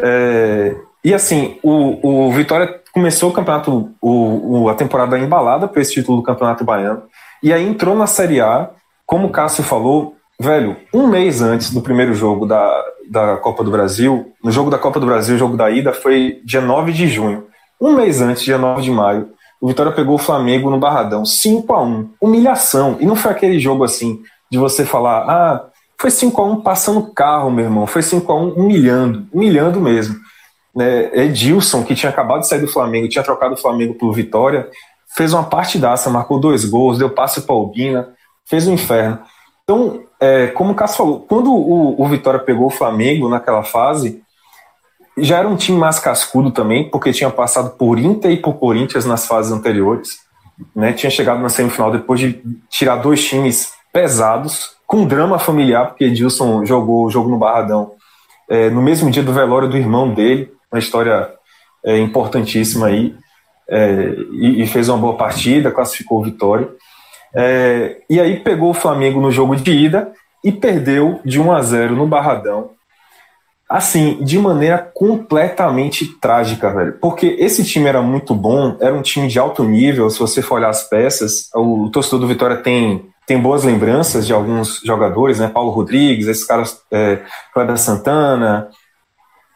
É, 0.00 0.74
e 1.04 1.14
assim, 1.14 1.58
o, 1.62 2.26
o 2.26 2.32
Vitória 2.32 2.80
começou 2.92 3.30
o 3.30 3.32
campeonato, 3.32 3.92
o, 4.00 4.62
o, 4.62 4.68
a 4.68 4.74
temporada 4.74 5.18
embalada 5.18 5.68
por 5.68 5.80
esse 5.80 5.94
título 5.94 6.18
do 6.18 6.22
Campeonato 6.22 6.64
Baiano, 6.64 7.02
e 7.42 7.52
aí 7.52 7.66
entrou 7.66 7.96
na 7.96 8.06
Série 8.06 8.40
A, 8.40 8.70
como 9.06 9.28
o 9.28 9.30
Cássio 9.30 9.62
falou, 9.62 10.16
velho, 10.40 10.76
um 10.92 11.06
mês 11.06 11.42
antes 11.42 11.70
do 11.70 11.80
primeiro 11.80 12.14
jogo 12.14 12.46
da, 12.46 12.84
da 13.10 13.36
Copa 13.36 13.62
do 13.62 13.70
Brasil, 13.70 14.32
no 14.42 14.50
jogo 14.50 14.70
da 14.70 14.78
Copa 14.78 14.98
do 14.98 15.06
Brasil, 15.06 15.36
o 15.36 15.38
jogo 15.38 15.56
da 15.56 15.70
ida, 15.70 15.92
foi 15.92 16.40
dia 16.44 16.60
9 16.60 16.92
de 16.92 17.06
junho. 17.06 17.46
Um 17.80 17.94
mês 17.94 18.20
antes, 18.20 18.42
dia 18.42 18.58
9 18.58 18.82
de 18.82 18.90
maio, 18.90 19.28
o 19.60 19.68
Vitória 19.68 19.92
pegou 19.92 20.14
o 20.14 20.18
Flamengo 20.18 20.70
no 20.70 20.78
Barradão, 20.78 21.24
5 21.24 21.72
a 21.72 21.82
1 21.82 22.10
Humilhação. 22.20 22.96
E 22.98 23.06
não 23.06 23.14
foi 23.14 23.30
aquele 23.30 23.58
jogo 23.58 23.84
assim, 23.84 24.22
de 24.50 24.58
você 24.58 24.84
falar, 24.84 25.28
ah, 25.28 25.66
foi 25.98 26.10
5 26.10 26.40
a 26.40 26.44
1 26.46 26.60
passando 26.62 27.12
carro, 27.12 27.50
meu 27.50 27.66
irmão. 27.66 27.86
Foi 27.86 28.02
5 28.02 28.32
a 28.32 28.34
1 28.34 28.48
humilhando, 28.54 29.26
humilhando 29.32 29.80
mesmo 29.80 30.16
né, 30.74 31.10
Edilson, 31.12 31.84
que 31.84 31.94
tinha 31.94 32.10
acabado 32.10 32.40
de 32.40 32.48
sair 32.48 32.60
do 32.60 32.68
Flamengo, 32.68 33.08
tinha 33.08 33.24
trocado 33.24 33.54
o 33.54 33.56
Flamengo 33.56 33.94
por 33.94 34.12
Vitória, 34.12 34.68
fez 35.16 35.32
uma 35.32 35.44
partidaça, 35.44 36.10
marcou 36.10 36.38
dois 36.38 36.64
gols, 36.64 36.98
deu 36.98 37.10
passe 37.10 37.42
para 37.42 37.54
Albina, 37.54 38.08
fez 38.44 38.66
um 38.66 38.74
inferno. 38.74 39.18
Então, 39.70 40.02
é, 40.18 40.48
como 40.48 40.72
o 40.72 40.74
Cássio 40.74 40.96
falou, 40.96 41.20
quando 41.20 41.54
o, 41.54 42.02
o 42.02 42.08
Vitória 42.08 42.40
pegou 42.40 42.66
o 42.66 42.70
Flamengo 42.70 43.28
naquela 43.28 43.62
fase, 43.62 44.20
já 45.16 45.38
era 45.38 45.46
um 45.46 45.54
time 45.54 45.78
mais 45.78 46.00
cascudo 46.00 46.50
também, 46.50 46.90
porque 46.90 47.12
tinha 47.12 47.30
passado 47.30 47.76
por 47.78 47.96
Inter 47.96 48.32
e 48.32 48.36
por 48.36 48.54
Corinthians 48.54 49.04
nas 49.04 49.28
fases 49.28 49.52
anteriores. 49.52 50.28
Né, 50.74 50.92
tinha 50.92 51.08
chegado 51.08 51.40
na 51.40 51.48
semifinal 51.48 51.92
depois 51.92 52.18
de 52.18 52.42
tirar 52.68 52.96
dois 52.96 53.24
times 53.24 53.72
pesados, 53.92 54.72
com 54.88 55.06
drama 55.06 55.38
familiar, 55.38 55.86
porque 55.86 56.06
Edilson 56.06 56.66
jogou 56.66 57.06
o 57.06 57.10
jogo 57.10 57.30
no 57.30 57.38
Barradão 57.38 57.92
é, 58.48 58.68
no 58.68 58.82
mesmo 58.82 59.08
dia 59.08 59.22
do 59.22 59.32
velório 59.32 59.68
do 59.68 59.76
irmão 59.76 60.12
dele, 60.12 60.52
uma 60.70 60.80
história 60.80 61.30
é, 61.84 61.96
importantíssima 61.96 62.88
aí, 62.88 63.14
é, 63.68 64.16
e, 64.32 64.62
e, 64.62 64.66
fez 64.66 64.88
uma 64.88 64.98
boa 64.98 65.16
partida, 65.16 65.70
classificou 65.70 66.24
vitória. 66.24 66.68
É, 67.34 67.98
e 68.08 68.20
aí 68.20 68.40
pegou 68.40 68.70
o 68.70 68.74
Flamengo 68.74 69.20
no 69.20 69.30
jogo 69.30 69.56
de 69.56 69.70
ida 69.70 70.12
e 70.42 70.50
perdeu 70.50 71.20
de 71.24 71.40
1 71.40 71.52
a 71.52 71.62
0 71.62 71.96
no 71.96 72.06
Barradão. 72.06 72.70
Assim, 73.68 74.18
de 74.24 74.36
maneira 74.36 74.78
completamente 74.78 76.04
trágica, 76.20 76.70
velho. 76.74 76.98
Porque 77.00 77.36
esse 77.38 77.64
time 77.64 77.86
era 77.86 78.02
muito 78.02 78.34
bom, 78.34 78.76
era 78.80 78.92
um 78.92 79.02
time 79.02 79.28
de 79.28 79.38
alto 79.38 79.62
nível, 79.62 80.10
se 80.10 80.18
você 80.18 80.42
for 80.42 80.56
olhar 80.56 80.70
as 80.70 80.88
peças, 80.88 81.48
o, 81.54 81.84
o 81.84 81.90
torcedor 81.90 82.20
do 82.20 82.26
Vitória 82.26 82.56
tem 82.56 83.08
tem 83.30 83.40
boas 83.40 83.62
lembranças 83.62 84.26
de 84.26 84.32
alguns 84.32 84.80
jogadores, 84.84 85.38
né? 85.38 85.46
Paulo 85.46 85.70
Rodrigues, 85.70 86.26
esses 86.26 86.42
caras, 86.42 86.80
é, 86.90 87.20
Santana, 87.76 88.68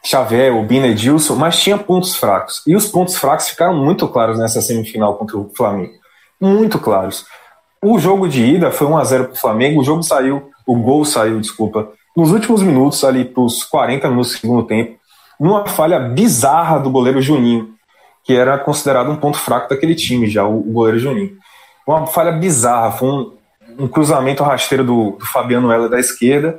Xavier, 0.01 0.55
Bina 0.65 0.87
Edilson, 0.87 1.35
mas 1.35 1.59
tinha 1.59 1.77
pontos 1.77 2.15
fracos. 2.15 2.63
E 2.69 2.77
os 2.77 2.87
pontos 2.87 3.17
fracos 3.17 3.49
ficaram 3.49 3.75
muito 3.75 4.07
claros 4.07 4.39
nessa 4.39 4.61
semifinal 4.61 5.17
contra 5.17 5.37
o 5.37 5.51
Flamengo. 5.57 5.95
Muito 6.41 6.79
claros. 6.79 7.27
O 7.87 7.99
jogo 7.99 8.27
de 8.27 8.43
ida 8.43 8.71
foi 8.71 8.87
1 8.87 8.97
a 8.97 9.05
0 9.05 9.25
para 9.25 9.33
o 9.35 9.39
Flamengo, 9.39 9.79
o 9.79 9.85
jogo 9.85 10.03
saiu, 10.03 10.51
o 10.67 10.75
gol 10.75 11.05
saiu, 11.05 11.39
desculpa, 11.39 11.91
nos 12.17 12.33
últimos 12.33 12.63
minutos, 12.63 13.05
ali 13.05 13.27
para 13.27 13.43
os 13.43 13.63
40 13.63 14.09
minutos 14.09 14.33
do 14.33 14.39
segundo 14.39 14.63
tempo, 14.63 14.99
numa 15.39 15.67
falha 15.67 16.01
bizarra 16.01 16.79
do 16.79 16.89
goleiro 16.89 17.21
Juninho, 17.21 17.75
que 18.25 18.33
era 18.33 18.57
considerado 18.57 19.11
um 19.11 19.17
ponto 19.17 19.37
fraco 19.37 19.69
daquele 19.69 19.95
time 19.95 20.27
já, 20.31 20.47
o, 20.47 20.61
goleiro 20.61 20.99
Juninho. 20.99 21.33
Uma 21.87 22.07
falha 22.07 22.33
bizarra, 22.33 22.93
foi 22.93 23.07
um, 23.07 23.33
um 23.81 23.87
cruzamento 23.87 24.43
rasteiro 24.43 24.83
do, 24.83 25.11
do 25.19 25.27
Fabiano 25.27 25.71
Ela 25.71 25.87
da 25.87 26.01
esquerda, 26.01 26.59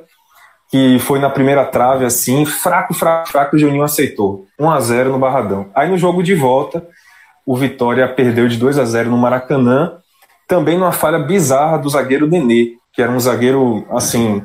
que 0.69 0.99
foi 0.99 1.17
na 1.17 1.31
primeira 1.31 1.65
trave, 1.65 2.05
assim, 2.05 2.45
fraco, 2.45 2.93
fraco, 2.93 3.29
fraco, 3.29 3.55
o 3.55 3.59
Juninho 3.59 3.81
aceitou. 3.81 4.45
1 4.59 4.69
a 4.69 4.79
0 4.79 5.11
no 5.13 5.17
Barradão. 5.17 5.71
Aí 5.73 5.89
no 5.89 5.97
jogo 5.97 6.21
de 6.21 6.35
volta, 6.35 6.87
o 7.43 7.57
Vitória 7.57 8.07
perdeu 8.07 8.47
de 8.47 8.57
2 8.57 8.77
a 8.77 8.85
0 8.85 9.09
no 9.09 9.17
Maracanã, 9.17 9.97
também 10.47 10.77
numa 10.77 10.91
falha 10.91 11.19
bizarra 11.19 11.77
do 11.77 11.89
zagueiro 11.89 12.27
Nenê, 12.27 12.73
que 12.93 13.01
era 13.01 13.11
um 13.11 13.19
zagueiro, 13.19 13.85
assim, 13.89 14.43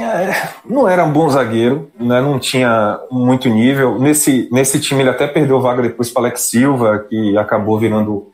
é, 0.00 0.48
não 0.64 0.86
era 0.86 1.04
um 1.04 1.12
bom 1.12 1.28
zagueiro, 1.28 1.90
né, 1.98 2.20
não 2.20 2.38
tinha 2.38 2.98
muito 3.10 3.48
nível. 3.48 3.98
Nesse, 3.98 4.48
nesse 4.52 4.80
time 4.80 5.02
ele 5.02 5.10
até 5.10 5.26
perdeu 5.26 5.60
vaga 5.60 5.82
depois 5.82 6.10
para 6.10 6.22
Alex 6.22 6.42
Silva, 6.42 7.06
que 7.08 7.36
acabou 7.36 7.78
virando 7.78 8.30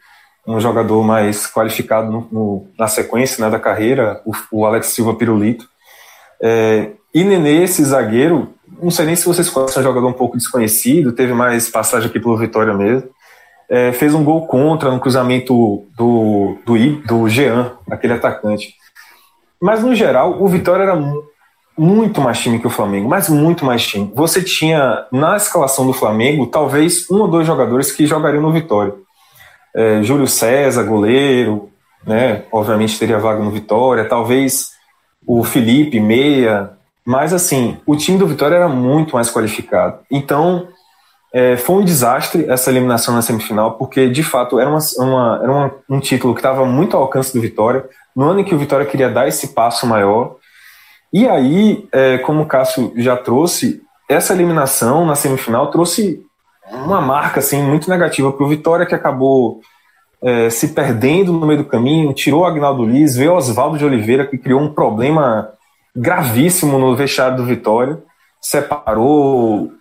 um 0.47 0.61
jogador 0.61 1.03
mais 1.03 1.47
qualificado 1.47 2.11
no, 2.11 2.29
no, 2.31 2.67
na 2.79 2.87
sequência 2.87 3.43
né, 3.43 3.51
da 3.51 3.59
carreira, 3.59 4.21
o, 4.27 4.33
o 4.53 4.67
Alex 4.67 4.89
Silva 4.89 5.15
Pirulito. 5.15 5.67
É, 6.43 6.91
e 7.15 7.25
Nenê, 7.25 7.63
esse 7.63 7.83
zagueiro, 7.83 8.53
não 8.83 8.91
sei 8.91 9.07
nem 9.07 9.17
se 9.17 9.25
vocês 9.25 9.49
conhecem, 9.49 9.79
é 9.79 9.81
um 9.81 9.89
jogador 9.89 10.09
um 10.09 10.13
pouco 10.13 10.37
desconhecido, 10.37 11.13
teve 11.13 11.33
mais 11.33 11.71
passagem 11.71 12.11
aqui 12.11 12.21
pelo 12.21 12.37
Vitória 12.37 12.75
mesmo. 12.75 13.09
É, 13.75 13.91
fez 13.91 14.15
um 14.15 14.23
gol 14.23 14.47
contra 14.47 14.89
no 14.93 15.01
cruzamento 15.01 15.85
do, 15.97 16.57
do, 16.65 16.99
do 17.05 17.29
Jean, 17.29 17.73
aquele 17.91 18.13
atacante. 18.13 18.73
Mas 19.61 19.83
no 19.83 19.97
geral, 19.97 20.41
o 20.41 20.47
Vitória 20.47 20.85
era 20.85 20.97
muito 21.77 22.21
mais 22.21 22.39
time 22.39 22.61
que 22.61 22.69
o 22.69 22.71
Flamengo, 22.71 23.09
mas 23.09 23.29
muito 23.29 23.65
mais 23.65 23.85
time. 23.85 24.13
Você 24.15 24.45
tinha 24.45 25.05
na 25.11 25.37
escalação 25.37 25.85
do 25.85 25.93
Flamengo 25.93 26.47
talvez 26.47 27.11
um 27.11 27.23
ou 27.23 27.27
dois 27.27 27.49
jogadores 27.49 27.91
que 27.91 28.07
jogariam 28.07 28.43
no 28.43 28.53
Vitória. 28.53 28.95
É, 29.75 30.01
Júlio 30.05 30.29
César, 30.29 30.85
goleiro, 30.85 31.69
né? 32.07 32.45
Obviamente 32.53 32.97
teria 32.97 33.19
vaga 33.19 33.43
no 33.43 33.51
Vitória, 33.51 34.05
talvez 34.05 34.69
o 35.27 35.43
Felipe, 35.43 35.99
meia, 35.99 36.71
mas 37.05 37.33
assim, 37.33 37.77
o 37.85 37.97
time 37.97 38.19
do 38.19 38.29
Vitória 38.29 38.55
era 38.55 38.69
muito 38.69 39.17
mais 39.17 39.29
qualificado. 39.33 39.99
Então, 40.09 40.69
É, 41.37 41.57
foi 41.57 41.83
um 41.83 41.85
desastre 41.85 42.49
essa 42.49 42.71
eliminação 42.71 43.13
na 43.13 43.21
semifinal, 43.21 43.73
porque 43.73 44.09
de 44.09 44.23
fato 44.23 44.61
era, 44.61 44.71
uma, 44.71 44.79
uma 44.99 45.41
era 45.43 45.53
uma, 45.53 45.75
um 45.91 45.99
título 45.99 46.33
que 46.33 46.39
estava 46.39 46.65
muito 46.65 46.97
ao 46.97 47.03
alcance 47.03 47.35
do 47.35 47.41
Vitória, 47.41 47.85
no 48.15 48.27
ano 48.31 48.39
em 48.39 48.45
que 48.45 48.55
o 48.55 48.59
Vitória 48.59 48.87
queria 48.87 49.11
dar 49.11 49.27
esse 49.27 49.49
passo 49.49 49.85
maior. 49.85 50.37
E 51.13 51.27
aí, 51.27 51.89
é, 51.91 52.19
como 52.19 52.43
o 52.43 52.47
Cássio 52.47 52.93
já 52.97 53.17
trouxe, 53.17 53.83
essa 54.09 54.33
eliminação 54.33 55.05
na 55.05 55.17
semifinal 55.17 55.73
trouxe 55.73 56.25
uma 56.71 57.01
marca 57.01 57.41
assim, 57.41 57.61
muito 57.61 57.91
negativa 57.91 58.31
para 58.31 58.45
o 58.45 58.49
Vitória, 58.49 58.87
que 58.87 58.95
acabou 58.95 59.61
é, 60.23 60.49
se 60.51 60.69
perdendo 60.69 61.33
no 61.33 61.47
meio 61.47 61.65
do 61.65 61.69
caminho, 61.69 62.15
tirou 62.15 62.43
o 62.43 62.47
Agnaldo 62.47 62.85
Liz, 62.85 63.17
veio 63.17 63.35
Oswaldo 63.35 63.77
de 63.77 63.85
Oliveira, 63.85 64.25
que 64.25 64.39
criou 64.39 64.61
um 64.61 64.73
problema 64.73 65.51
gravíssimo 65.97 66.79
no 66.79 66.95
vestiário 66.95 67.37
do 67.37 67.45
Vitória, 67.45 67.99
separou, 68.41 69.73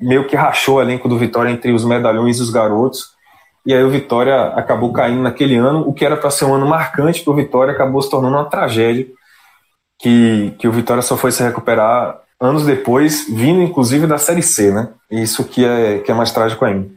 meio 0.00 0.26
que 0.26 0.36
rachou 0.36 0.76
o 0.76 0.82
elenco 0.82 1.08
do 1.08 1.18
Vitória 1.18 1.50
entre 1.50 1.72
os 1.72 1.84
medalhões 1.84 2.38
e 2.38 2.42
os 2.42 2.50
garotos, 2.50 3.14
e 3.66 3.72
aí 3.72 3.82
o 3.82 3.90
Vitória 3.90 4.48
acabou 4.48 4.92
caindo 4.92 5.22
naquele 5.22 5.56
ano, 5.56 5.88
o 5.88 5.94
que 5.94 6.04
era 6.04 6.16
para 6.16 6.30
ser 6.30 6.44
um 6.44 6.54
ano 6.54 6.66
marcante 6.66 7.22
para 7.22 7.32
o 7.32 7.36
Vitória 7.36 7.72
acabou 7.72 8.02
se 8.02 8.10
tornando 8.10 8.36
uma 8.36 8.44
tragédia, 8.44 9.06
que, 9.98 10.52
que 10.58 10.68
o 10.68 10.72
Vitória 10.72 11.02
só 11.02 11.16
foi 11.16 11.32
se 11.32 11.42
recuperar 11.42 12.20
anos 12.38 12.66
depois, 12.66 13.26
vindo 13.28 13.62
inclusive 13.62 14.06
da 14.06 14.18
Série 14.18 14.42
C, 14.42 14.70
né? 14.70 14.90
Isso 15.10 15.44
que 15.44 15.64
é, 15.64 15.98
que 16.00 16.10
é 16.10 16.14
mais 16.14 16.30
trágico 16.30 16.64
ainda. 16.64 16.88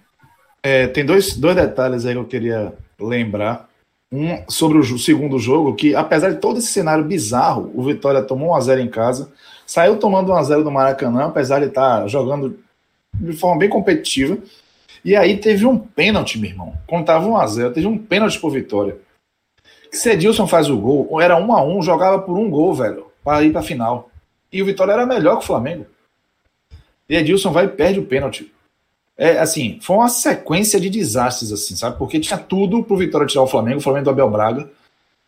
É, 0.61 0.87
tem 0.87 1.05
dois, 1.05 1.37
dois 1.37 1.55
detalhes 1.55 2.05
aí 2.05 2.13
que 2.13 2.19
eu 2.19 2.25
queria 2.25 2.73
lembrar. 2.99 3.67
Um 4.11 4.41
sobre 4.47 4.77
o 4.77 4.97
segundo 4.97 5.37
jogo, 5.37 5.75
que 5.75 5.93
apesar 5.93 6.31
de 6.31 6.39
todo 6.39 6.59
esse 6.59 6.67
cenário 6.67 7.03
bizarro, 7.03 7.71
o 7.75 7.83
Vitória 7.83 8.21
tomou 8.21 8.57
1x0 8.57 8.79
em 8.79 8.87
casa, 8.87 9.31
saiu 9.65 9.97
tomando 9.97 10.31
1x0 10.31 10.63
do 10.63 10.71
Maracanã, 10.71 11.25
apesar 11.25 11.59
de 11.59 11.67
estar 11.67 12.01
tá 12.01 12.07
jogando 12.07 12.57
de 13.19 13.33
forma 13.33 13.59
bem 13.59 13.69
competitiva. 13.69 14.37
E 15.03 15.15
aí 15.15 15.37
teve 15.37 15.65
um 15.65 15.77
pênalti, 15.77 16.39
meu 16.39 16.49
irmão. 16.49 16.73
Quando 16.85 17.05
tava 17.05 17.27
1x0, 17.27 17.73
teve 17.73 17.87
um 17.87 17.97
pênalti 17.97 18.39
pro 18.39 18.49
Vitória. 18.49 18.97
Se 19.91 20.11
Edilson 20.11 20.47
faz 20.47 20.69
o 20.69 20.77
gol, 20.77 21.21
era 21.21 21.39
1x1, 21.39 21.83
jogava 21.83 22.19
por 22.19 22.37
um 22.37 22.49
gol, 22.49 22.73
velho, 22.73 23.07
para 23.23 23.43
ir 23.43 23.51
pra 23.51 23.61
final. 23.61 24.09
E 24.51 24.61
o 24.61 24.65
Vitória 24.65 24.91
era 24.91 25.05
melhor 25.05 25.37
que 25.37 25.43
o 25.43 25.47
Flamengo. 25.47 25.85
E 27.09 27.15
Edilson 27.15 27.51
vai 27.51 27.65
e 27.65 27.69
perde 27.69 27.99
o 27.99 28.05
pênalti. 28.05 28.51
É, 29.17 29.39
assim, 29.39 29.79
foi 29.81 29.95
uma 29.95 30.09
sequência 30.09 30.79
de 30.79 30.89
desastres, 30.89 31.51
assim, 31.51 31.75
sabe? 31.75 31.97
Porque 31.97 32.19
tinha 32.19 32.37
tudo 32.37 32.83
pro 32.83 32.97
Vitória 32.97 33.25
tirar 33.25 33.43
o 33.43 33.47
Flamengo, 33.47 33.79
o 33.79 33.81
Flamengo 33.81 34.05
do 34.05 34.11
Abel 34.11 34.29
Braga, 34.29 34.69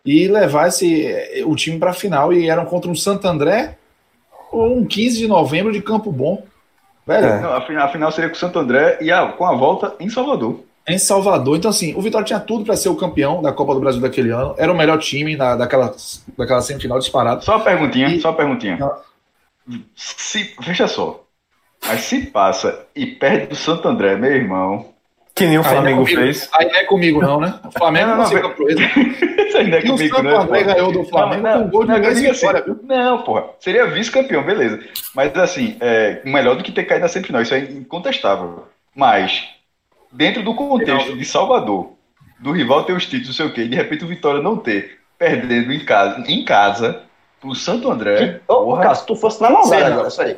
e 0.06 0.28
levar 0.28 0.68
esse, 0.68 1.44
o 1.46 1.56
time 1.56 1.80
pra 1.80 1.94
final. 1.94 2.32
E 2.32 2.50
eram 2.50 2.66
contra 2.66 2.92
um 2.92 2.96
Santo 2.96 3.28
André 3.28 3.78
ou 4.52 4.78
um 4.78 4.86
15 4.86 5.18
de 5.18 5.28
novembro 5.28 5.72
de 5.72 5.82
Campo 5.82 6.12
Bom. 6.12 6.44
Velho. 7.10 7.26
É. 7.26 7.42
Não, 7.42 7.54
a, 7.56 7.90
final, 7.90 8.12
seria 8.12 8.30
com 8.30 8.36
o 8.36 8.40
Santo 8.40 8.60
André 8.60 9.00
e 9.02 9.12
a, 9.12 9.30
com 9.30 9.44
a 9.44 9.56
volta 9.56 9.96
em 10.00 10.08
Salvador. 10.10 10.64
Em 10.88 11.00
Salvador. 11.00 11.58
Então, 11.58 11.72
assim, 11.72 11.96
o 11.96 12.02
Vitória 12.02 12.26
tinha 12.26 12.40
tudo 12.40 12.64
para 12.64 12.78
ser 12.78 12.90
o 12.90 12.96
campeão 12.96 13.42
da 13.42 13.52
Copa 13.52 13.74
do 13.74 13.80
Brasil 13.80 14.00
daquele 14.00 14.30
ano. 14.30 14.54
Era 14.60 14.72
o 14.72 14.78
melhor 14.78 15.00
time 15.00 15.36
na, 15.36 15.56
daquela, 15.56 15.92
daquela 16.38 16.62
semifinal 16.62 17.00
disparado. 17.00 17.44
Só 17.44 17.56
uma 17.56 17.64
perguntinha, 17.64 18.10
e... 18.10 18.22
só 18.22 18.30
uma 18.30 18.38
perguntinha. 18.38 18.78
Se, 19.96 20.54
veja 20.62 20.88
só. 20.88 21.24
Mas 21.88 22.02
se 22.02 22.28
passa 22.28 22.86
e 22.96 23.08
perde 23.08 23.48
do 23.48 23.56
Santo 23.56 23.88
André, 23.88 24.16
meu 24.16 24.32
irmão. 24.32 24.94
Que 25.40 25.48
nem 25.48 25.58
o 25.58 25.64
Flamengo 25.64 26.06
aí 26.06 26.14
é 26.14 26.18
fez. 26.18 26.50
Aí 26.52 26.68
não 26.68 26.76
é 26.76 26.84
comigo, 26.84 27.22
não, 27.22 27.40
né? 27.40 27.58
O 27.66 27.72
Flamengo 27.72 28.08
não, 28.10 28.18
não, 28.18 28.30
não, 28.30 28.52
proeza. 28.52 28.82
Isso 28.82 29.58
aí 29.58 29.68
não 29.70 29.78
é 29.78 29.80
e 29.80 29.88
comigo, 29.88 30.14
o 30.14 30.18
Santo 30.18 30.24
não, 30.24 30.42
André 30.42 30.64
ganhou 30.64 30.92
do 30.92 31.04
Flamengo 31.06 31.44
não, 31.44 31.52
não, 31.52 31.62
com 31.62 31.68
um 31.68 31.72
gol 31.72 31.86
de 31.86 31.92
não, 31.92 32.30
assim, 32.30 32.48
viu? 32.66 32.80
Não, 32.84 33.22
porra. 33.22 33.46
Seria 33.60 33.88
vice-campeão, 33.88 34.44
beleza. 34.44 34.80
Mas 35.16 35.34
assim, 35.38 35.78
é 35.80 36.22
melhor 36.26 36.58
do 36.58 36.64
que 36.64 36.74
ter 36.74 36.84
caído 36.84 37.04
na 37.04 37.08
semifinal. 37.08 37.42
Isso 37.42 37.54
é 37.54 37.60
incontestável. 37.60 38.66
Mas, 38.94 39.48
dentro 40.12 40.44
do 40.44 40.54
contexto 40.54 41.18
de 41.18 41.24
Salvador, 41.24 41.94
do 42.38 42.52
rival 42.52 42.84
ter 42.84 42.94
os 42.94 43.06
títulos, 43.06 43.28
não 43.28 43.34
sei 43.34 43.46
o 43.46 43.54
quê, 43.54 43.62
e 43.62 43.70
de 43.70 43.76
repente 43.76 44.04
o 44.04 44.08
Vitória 44.08 44.42
não 44.42 44.58
ter, 44.58 45.00
perdendo 45.18 45.72
em 45.72 45.80
casa, 45.80 46.24
em 46.28 46.44
casa 46.44 47.04
pro 47.40 47.56
Santo 47.56 47.90
André. 47.90 48.42
Ô, 48.46 48.74
oh, 48.74 48.78
Cássio, 48.78 49.08
tu 49.08 49.16
fosse 49.16 49.42
na 49.42 49.50
maldade 49.50 49.84
agora, 49.84 50.10
isso 50.10 50.22
aí. 50.22 50.38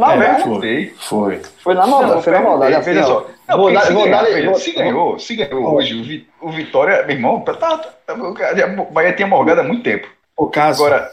Não, 0.00 0.22
é, 0.22 0.40
foi. 0.40 0.94
Foi. 0.98 1.42
Foi 1.62 1.74
na 1.74 1.86
maldade, 1.86 2.14
não, 2.14 2.22
foi 2.22 2.32
na 2.32 2.40
maldade. 2.40 2.84
Veja 2.84 3.02
só. 3.02 3.26
Não, 3.48 3.56
vou 3.58 3.72
dar, 3.72 3.82
se, 3.82 3.92
vou 3.92 4.04
ganhar, 4.04 4.22
dar, 4.22 4.44
vou, 4.44 4.54
se 4.54 4.72
ganhou, 4.72 5.18
se 5.18 5.36
ganhou 5.36 5.74
hoje, 5.74 6.26
o, 6.40 6.50
Vitória, 6.50 7.04
meu 7.04 7.16
irmão, 7.16 7.40
tá, 7.40 7.54
tá, 7.54 7.78
tá, 7.78 8.14
o 8.14 8.92
Bahia 8.92 9.12
tinha 9.12 9.28
morgado 9.28 9.60
há 9.60 9.64
muito 9.64 9.82
tempo. 9.82 10.08
O 10.36 10.46
caso. 10.46 10.84
Agora. 10.84 11.10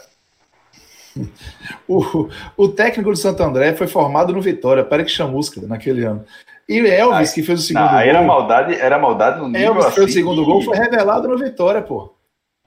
O, 1.88 2.28
o 2.56 2.68
técnico 2.68 3.10
do 3.10 3.16
Santo 3.16 3.42
André 3.42 3.74
foi 3.74 3.88
formado 3.88 4.32
no 4.32 4.40
Vitória, 4.40 4.84
Pérez 4.84 5.10
Chamusca, 5.10 5.60
naquele 5.62 6.04
ano. 6.04 6.24
E 6.68 6.78
Elvis, 6.78 7.32
que 7.32 7.42
fez 7.42 7.60
o 7.60 7.62
segundo 7.62 7.86
não, 7.86 7.90
gol. 7.90 8.00
Era 8.00 8.22
maldade, 8.22 8.74
era 8.74 8.98
maldade 8.98 9.40
no 9.40 9.48
nível 9.48 9.68
Elvis 9.68 9.86
assim, 9.86 9.94
fez 9.94 10.04
o 10.04 10.08
assim 10.08 10.18
segundo 10.18 10.44
gol, 10.44 10.62
foi 10.62 10.76
revelado 10.76 11.26
no 11.26 11.36
Vitória, 11.36 11.82
pô. 11.82 12.14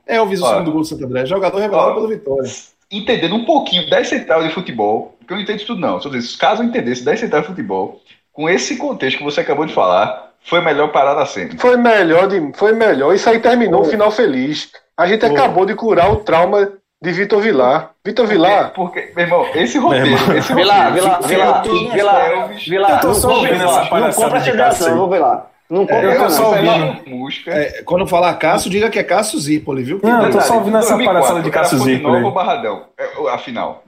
Elvis, 0.05 0.41
o 0.41 0.49
segundo 0.49 0.71
gol 0.71 0.81
do 0.81 0.87
Santo 0.87 1.05
André, 1.05 1.25
jogador 1.25 1.59
revelado 1.59 1.91
ó, 1.91 1.93
pelo 1.93 2.07
Vitória 2.09 2.51
entendendo 2.91 3.35
um 3.35 3.45
pouquinho 3.45 3.89
10 3.89 4.07
centavos 4.07 4.47
de 4.47 4.53
futebol, 4.53 5.15
que 5.25 5.31
eu 5.31 5.35
não 5.35 5.43
entendo 5.43 5.57
isso 5.57 5.67
tudo 5.67 5.81
não, 5.81 6.01
só 6.01 6.09
dizer, 6.09 6.37
caso 6.37 6.61
eu 6.61 6.67
entendesse 6.67 7.03
10 7.03 7.19
centavos 7.19 7.47
de 7.47 7.53
futebol, 7.53 8.01
com 8.33 8.49
esse 8.49 8.77
contexto 8.77 9.17
que 9.17 9.23
você 9.23 9.41
acabou 9.41 9.65
de 9.65 9.73
falar, 9.73 10.31
foi 10.43 10.61
melhor 10.61 10.91
parar 10.91 11.15
na 11.15 11.25
cena. 11.25 11.51
Foi 11.57 11.77
melhor, 11.77 12.27
de, 12.27 12.51
foi 12.55 12.73
melhor. 12.73 13.13
Isso 13.13 13.29
aí 13.29 13.39
terminou 13.39 13.83
o 13.83 13.87
um 13.87 13.89
final 13.89 14.09
feliz. 14.11 14.71
A 14.97 15.05
gente 15.05 15.25
acabou 15.25 15.65
de 15.65 15.75
curar 15.75 16.11
o 16.11 16.17
trauma 16.17 16.71
de 17.01 17.11
Vitor 17.11 17.41
Vilar. 17.41 17.91
Vitor 18.03 18.27
Vilar. 18.27 18.71
Porque, 18.73 19.01
porque, 19.01 19.13
meu 19.15 19.25
irmão, 19.25 19.47
esse 19.53 19.77
roteiro. 19.77 20.37
Esse 20.37 20.53
Vilar, 20.53 20.93
Vilar, 20.93 21.21
Vilar, 21.23 21.63
Vilar, 21.63 22.47
Vilar. 22.57 23.13
Só 23.13 23.29
ouvindo 23.29 23.63
essa 23.63 23.85
palhaçada 23.85 24.39
de 24.39 24.51
Cássio. 24.51 24.95
Vou 24.95 25.09
Vilar. 25.09 25.50
Não 25.71 25.87
compra, 25.87 26.11
é, 26.11 26.17
eu 26.17 26.23
tô 26.23 26.29
só 26.29 26.49
ouvindo. 26.49 27.29
É, 27.47 27.81
quando 27.83 28.05
falar 28.05 28.33
Cássio, 28.33 28.69
diga 28.69 28.89
que 28.89 28.99
é 28.99 29.03
Cássio 29.05 29.39
Zipoli, 29.39 29.83
viu? 29.83 30.01
Não, 30.03 30.25
eu 30.25 30.31
tô 30.31 30.41
só 30.41 30.55
ouvindo 30.55 30.75
essa 30.75 30.97
palhaçada 30.97 31.41
de 31.41 31.49
Cássio 31.49 31.79
Zipoli. 31.79 32.19
Novo 32.19 32.35
Barradão, 32.35 32.87
é, 32.97 33.33
afinal. 33.33 33.85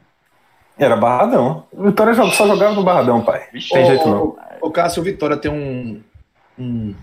Era 0.79 0.95
Barradão. 0.95 1.65
O 1.73 1.83
Vitória 1.83 2.13
só 2.13 2.47
jogava 2.47 2.73
no 2.73 2.83
Barradão, 2.83 3.21
pai. 3.21 3.47
Vixe, 3.51 3.73
Tem 3.73 3.85
jeito 3.85 4.07
não. 4.07 4.37
O 4.61 4.71
Cássio, 4.71 5.01
o 5.01 5.03
Vitória 5.03 5.35
tem 5.35 5.51
um, 5.51 6.01
um, 6.57 6.95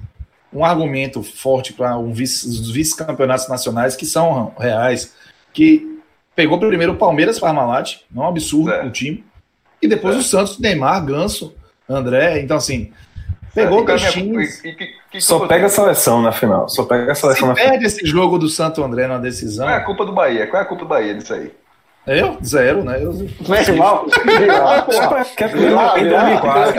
um 0.50 0.64
argumento 0.64 1.22
forte 1.22 1.74
para 1.74 1.98
um 1.98 2.10
vice, 2.10 2.48
os 2.48 2.70
vice-campeonatos 2.70 3.50
nacionais 3.50 3.94
que 3.94 4.06
são 4.06 4.54
reais. 4.58 5.14
Que 5.52 6.00
pegou 6.34 6.58
primeiro 6.58 6.94
o 6.94 6.96
Palmeiras 6.96 7.38
Parmalat, 7.38 7.98
não 8.10 8.22
é 8.22 8.26
um 8.26 8.30
absurdo 8.30 8.72
é. 8.72 8.82
o 8.86 8.90
time. 8.90 9.22
E 9.82 9.86
depois 9.86 10.16
é. 10.16 10.18
o 10.20 10.22
Santos, 10.22 10.58
Neymar, 10.58 11.04
Ganso, 11.04 11.54
André. 11.86 12.40
Então, 12.40 12.56
assim, 12.56 12.90
Pegou 13.54 13.84
times. 13.96 14.62
Só 15.18 15.46
pega 15.46 15.66
a 15.66 15.68
seleção 15.68 16.22
na 16.22 16.32
final. 16.32 16.68
Só 16.68 16.84
pega 16.84 17.12
a 17.12 17.14
seleção 17.14 17.54
Se 17.54 17.62
na 17.64 17.70
perde 17.70 17.86
esse 17.86 18.06
jogo 18.06 18.38
do 18.38 18.48
Santo 18.48 18.82
André 18.82 19.06
na 19.06 19.18
decisão. 19.18 19.66
Qual 19.66 19.74
é 19.74 19.78
a 19.78 19.84
culpa 19.84 20.06
do 20.06 20.12
Bahia? 20.12 20.46
Qual 20.46 20.60
é 20.60 20.64
a 20.64 20.68
culpa 20.68 20.84
do 20.84 20.88
Bahia 20.88 21.14
disso 21.14 21.34
aí? 21.34 21.50
Eu? 22.06 22.38
Zero, 22.42 22.82
né? 22.82 22.98
Eu... 23.02 23.12
Mete 23.46 23.72
mal. 23.72 24.06
Quer 25.36 25.54
em 25.54 26.08
2004. 26.08 26.72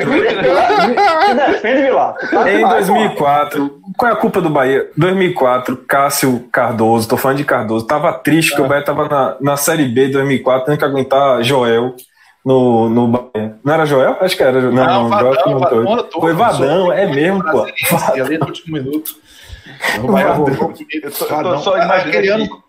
Defende, 1.51 1.81
Vilar. 1.83 2.15
Em 2.47 2.67
2004, 2.67 3.81
qual 3.95 4.11
é 4.11 4.13
a 4.13 4.17
culpa 4.17 4.41
do 4.41 4.49
Bahia? 4.49 4.89
2004, 4.97 5.77
Cássio 5.87 6.47
Cardoso, 6.51 7.07
tô 7.07 7.17
falando 7.17 7.37
de 7.37 7.45
Cardoso, 7.45 7.85
tava 7.85 8.11
triste 8.13 8.55
que 8.55 8.61
o 8.61 8.67
Bahia 8.67 8.83
tava 8.83 9.07
na, 9.07 9.37
na 9.39 9.57
Série 9.57 9.87
B 9.87 10.07
de 10.07 10.13
2004, 10.13 10.65
tendo 10.65 10.77
que 10.79 10.85
aguentar 10.85 11.43
Joel 11.43 11.95
no, 12.45 12.89
no 12.89 13.07
Bahia. 13.07 13.59
Não 13.63 13.73
era 13.73 13.85
Joel? 13.85 14.17
Acho 14.19 14.35
que 14.35 14.43
era. 14.43 14.61
Não, 14.61 14.71
não, 14.71 15.09
não 15.09 15.19
Joel 15.19 15.33
Vadão, 15.33 15.59
Vadão, 15.59 15.85
Vadão, 15.85 16.21
Foi 16.21 16.33
Vadão, 16.33 16.93
é 16.93 17.07
mesmo, 17.07 17.43
pô. 17.43 17.65
Ali 18.21 18.37
no 18.37 18.45
último 18.45 18.77
minuto. 18.77 19.15
Eu 19.95 21.11
tô, 21.11 21.25
eu 21.25 21.43
tô 21.43 21.57
só 21.59 21.77
imaginando 21.77 22.61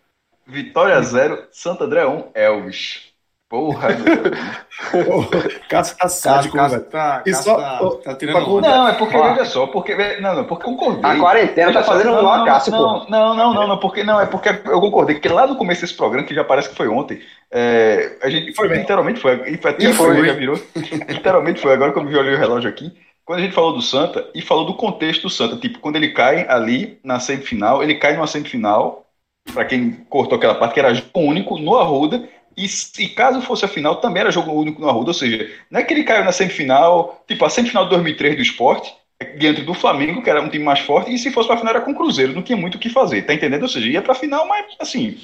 Vitória 0.47 1.01
0, 1.01 1.47
Santo 1.51 1.85
André 1.85 2.07
1, 2.07 2.31
Elvis. 2.35 3.12
Porra, 3.53 3.89
Cássio 5.69 5.99
tá 5.99 6.09
sádico, 6.09 6.57
Cássio 6.57 6.81
tá, 6.85 7.23
e 7.27 7.35
só, 7.35 7.55
tá, 7.55 7.91
tá 8.03 8.15
tirando 8.15 8.63
Não, 8.63 8.89
é 8.89 8.95
porque, 8.95 9.15
veja 9.15 9.45
só, 9.45 9.67
porque, 9.67 9.95
não, 10.23 10.37
não, 10.37 10.45
porque 10.45 10.65
concordei. 10.65 11.11
A 11.11 11.19
quarentena 11.19 11.71
tá 11.71 11.85
fazendo 11.85 12.13
não, 12.13 12.23
mal 12.23 12.41
a 12.41 12.47
Cássio, 12.47 12.73
não, 12.73 13.07
não, 13.11 13.37
não, 13.37 13.53
não, 13.53 13.69
não, 13.69 13.79
porque, 13.79 14.03
não, 14.03 14.19
é 14.19 14.25
porque 14.25 14.49
eu 14.49 14.81
concordei, 14.81 15.21
que 15.21 15.29
lá 15.29 15.47
no 15.47 15.57
começo 15.57 15.83
desse 15.83 15.93
programa, 15.93 16.27
que 16.27 16.35
já 16.35 16.43
parece 16.43 16.71
que 16.71 16.75
foi 16.75 16.89
ontem, 16.89 17.21
é, 17.51 18.17
a 18.23 18.31
gente 18.31 18.55
foi, 18.55 18.69
literalmente 18.69 19.21
foi, 19.21 19.35
e 19.47 19.59
foi, 19.59 19.77
e 19.79 19.93
foi, 19.93 20.27
já 20.27 20.33
virou, 20.33 20.59
literalmente 21.07 21.61
foi, 21.61 21.75
agora 21.75 21.93
quando 21.93 22.11
eu 22.11 22.21
olhei 22.21 22.35
o 22.35 22.39
relógio 22.39 22.71
aqui, 22.71 22.91
quando 23.23 23.41
a 23.41 23.43
gente 23.43 23.55
falou 23.55 23.75
do 23.75 23.83
Santa, 23.83 24.27
e 24.35 24.41
falou 24.41 24.65
do 24.65 24.73
contexto 24.73 25.25
do 25.25 25.31
Santa, 25.31 25.59
tipo, 25.59 25.79
quando 25.79 25.97
ele 25.97 26.13
cai 26.13 26.47
ali 26.49 26.99
na 27.05 27.21
semifinal, 27.21 27.83
ele 27.83 27.97
cai 27.97 28.15
numa 28.15 28.27
semifinal, 28.27 29.05
para 29.53 29.67
quem 29.67 29.91
cortou 30.09 30.39
aquela 30.39 30.55
parte, 30.55 30.73
que 30.73 30.81
era 30.81 30.91
único, 31.15 31.59
no 31.59 31.77
Arruda, 31.77 32.27
e, 32.57 32.67
e, 32.99 33.09
caso 33.09 33.41
fosse 33.43 33.65
a 33.65 33.69
final, 33.69 33.97
também 33.97 34.21
era 34.23 34.31
jogo 34.31 34.53
único 34.53 34.81
no 34.81 34.89
Arruda, 34.89 35.11
ou 35.11 35.15
seja, 35.15 35.51
não 35.71 35.81
é 35.81 35.83
que 35.83 35.93
ele 35.93 36.05
caiu 36.05 36.25
na 36.25 36.33
semifinal, 36.33 37.25
tipo 37.27 37.45
a 37.45 37.51
semifinal 37.51 37.85
de 37.85 37.91
2003 37.91 38.37
do 38.37 38.43
esporte, 38.43 38.93
diante 39.39 39.63
do 39.63 39.75
Flamengo, 39.75 40.23
que 40.23 40.31
era 40.31 40.41
um 40.41 40.49
time 40.49 40.65
mais 40.65 40.81
forte, 40.81 41.13
e 41.13 41.19
se 41.19 41.31
fosse 41.31 41.47
para 41.47 41.57
a 41.57 41.59
final 41.59 41.75
era 41.75 41.85
com 41.85 41.93
o 41.93 41.95
Cruzeiro, 41.95 42.33
não 42.33 42.43
tinha 42.43 42.57
muito 42.57 42.75
o 42.77 42.79
que 42.79 42.89
fazer, 42.89 43.23
tá 43.23 43.35
entendendo? 43.35 43.63
Ou 43.63 43.69
seja, 43.69 43.89
ia 43.89 44.03
para 44.03 44.13
a 44.13 44.17
final, 44.17 44.47
mas 44.47 44.67
assim, 44.79 45.17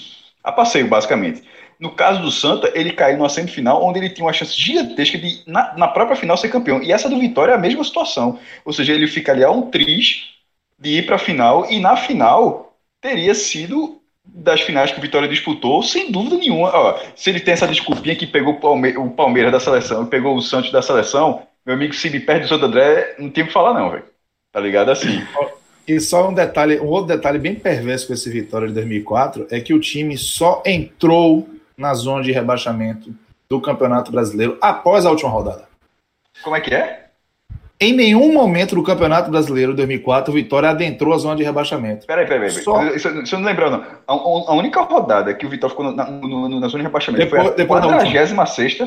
a 0.42 0.52
passeio, 0.52 0.88
basicamente. 0.88 1.42
No 1.78 1.92
caso 1.92 2.20
do 2.20 2.30
Santa, 2.30 2.72
ele 2.74 2.92
caiu 2.92 3.18
numa 3.18 3.28
semifinal 3.28 3.84
onde 3.84 4.00
ele 4.00 4.10
tinha 4.10 4.26
uma 4.26 4.32
chance 4.32 4.52
gigantesca 4.60 5.16
de, 5.18 5.42
na, 5.46 5.76
na 5.76 5.88
própria 5.88 6.16
final, 6.16 6.36
ser 6.36 6.48
campeão. 6.48 6.82
E 6.82 6.92
essa 6.92 7.08
do 7.08 7.18
Vitória 7.18 7.52
é 7.52 7.54
a 7.54 7.58
mesma 7.58 7.84
situação. 7.84 8.38
Ou 8.64 8.72
seja, 8.72 8.92
ele 8.92 9.06
fica 9.06 9.32
ali 9.32 9.44
a 9.44 9.50
um 9.50 9.70
triz 9.70 10.28
de 10.78 10.98
ir 10.98 11.06
para 11.06 11.16
a 11.16 11.18
final, 11.18 11.70
e 11.70 11.78
na 11.80 11.96
final 11.96 12.76
teria 13.00 13.34
sido 13.34 13.97
das 14.34 14.60
finais 14.60 14.92
que 14.92 14.98
o 14.98 15.02
Vitória 15.02 15.28
disputou, 15.28 15.82
sem 15.82 16.10
dúvida 16.10 16.36
nenhuma. 16.36 16.70
Ó, 16.74 16.98
se 17.16 17.30
ele 17.30 17.40
tem 17.40 17.54
essa 17.54 17.66
desculpinha 17.66 18.16
que 18.16 18.26
pegou 18.26 18.54
o, 18.54 18.60
Palme 18.60 18.96
o 18.96 19.10
Palmeiras 19.10 19.52
da 19.52 19.60
seleção 19.60 20.04
e 20.04 20.06
pegou 20.06 20.36
o 20.36 20.42
Santos 20.42 20.70
da 20.70 20.82
seleção, 20.82 21.42
meu 21.66 21.74
amigo, 21.74 21.92
se 21.94 22.08
me 22.08 22.20
perde 22.20 22.46
o 22.46 22.48
Santo 22.48 22.64
André, 22.64 23.16
não 23.18 23.30
tem 23.30 23.44
o 23.44 23.46
que 23.46 23.52
falar, 23.52 23.74
não, 23.74 23.90
velho. 23.90 24.04
Tá 24.52 24.60
ligado 24.60 24.90
assim? 24.90 25.26
E 25.86 26.00
só 26.00 26.28
um 26.28 26.34
detalhe, 26.34 26.80
um 26.80 26.86
outro 26.86 27.14
detalhe 27.14 27.38
bem 27.38 27.54
perverso 27.54 28.06
com 28.06 28.12
esse 28.12 28.30
Vitória 28.30 28.68
de 28.68 28.74
2004 28.74 29.46
é 29.50 29.60
que 29.60 29.74
o 29.74 29.80
time 29.80 30.16
só 30.16 30.62
entrou 30.64 31.48
na 31.76 31.94
zona 31.94 32.22
de 32.22 32.32
rebaixamento 32.32 33.14
do 33.48 33.60
Campeonato 33.60 34.12
Brasileiro 34.12 34.58
após 34.60 35.06
a 35.06 35.10
última 35.10 35.30
rodada. 35.30 35.68
Como 36.42 36.54
é 36.54 36.60
que 36.60 36.74
é? 36.74 37.07
Em 37.80 37.92
nenhum 37.92 38.32
momento 38.32 38.74
do 38.74 38.82
Campeonato 38.82 39.30
Brasileiro 39.30 39.72
2004, 39.72 40.32
o 40.32 40.34
Vitória 40.34 40.70
adentrou 40.70 41.14
a 41.14 41.18
zona 41.18 41.36
de 41.36 41.44
rebaixamento. 41.44 42.06
Peraí, 42.06 42.26
peraí, 42.26 42.48
peraí. 42.48 42.64
Só... 42.64 42.82
Isso, 42.86 43.08
isso 43.08 43.34
eu 43.36 43.38
não 43.38 43.46
lembrou, 43.46 43.70
não. 43.70 43.84
A, 44.06 44.12
a, 44.12 44.54
única 44.54 44.80
rodada 44.80 45.32
que 45.32 45.46
o 45.46 45.48
Vitória 45.48 45.70
ficou 45.70 45.92
na, 45.92 46.10
no, 46.10 46.48
na 46.48 46.66
zona 46.66 46.82
de 46.82 46.88
rebaixamento 46.88 47.24
depois, 47.24 47.42
foi 47.42 47.52
a 47.52 47.54
depois 47.54 47.84
46 47.84 48.78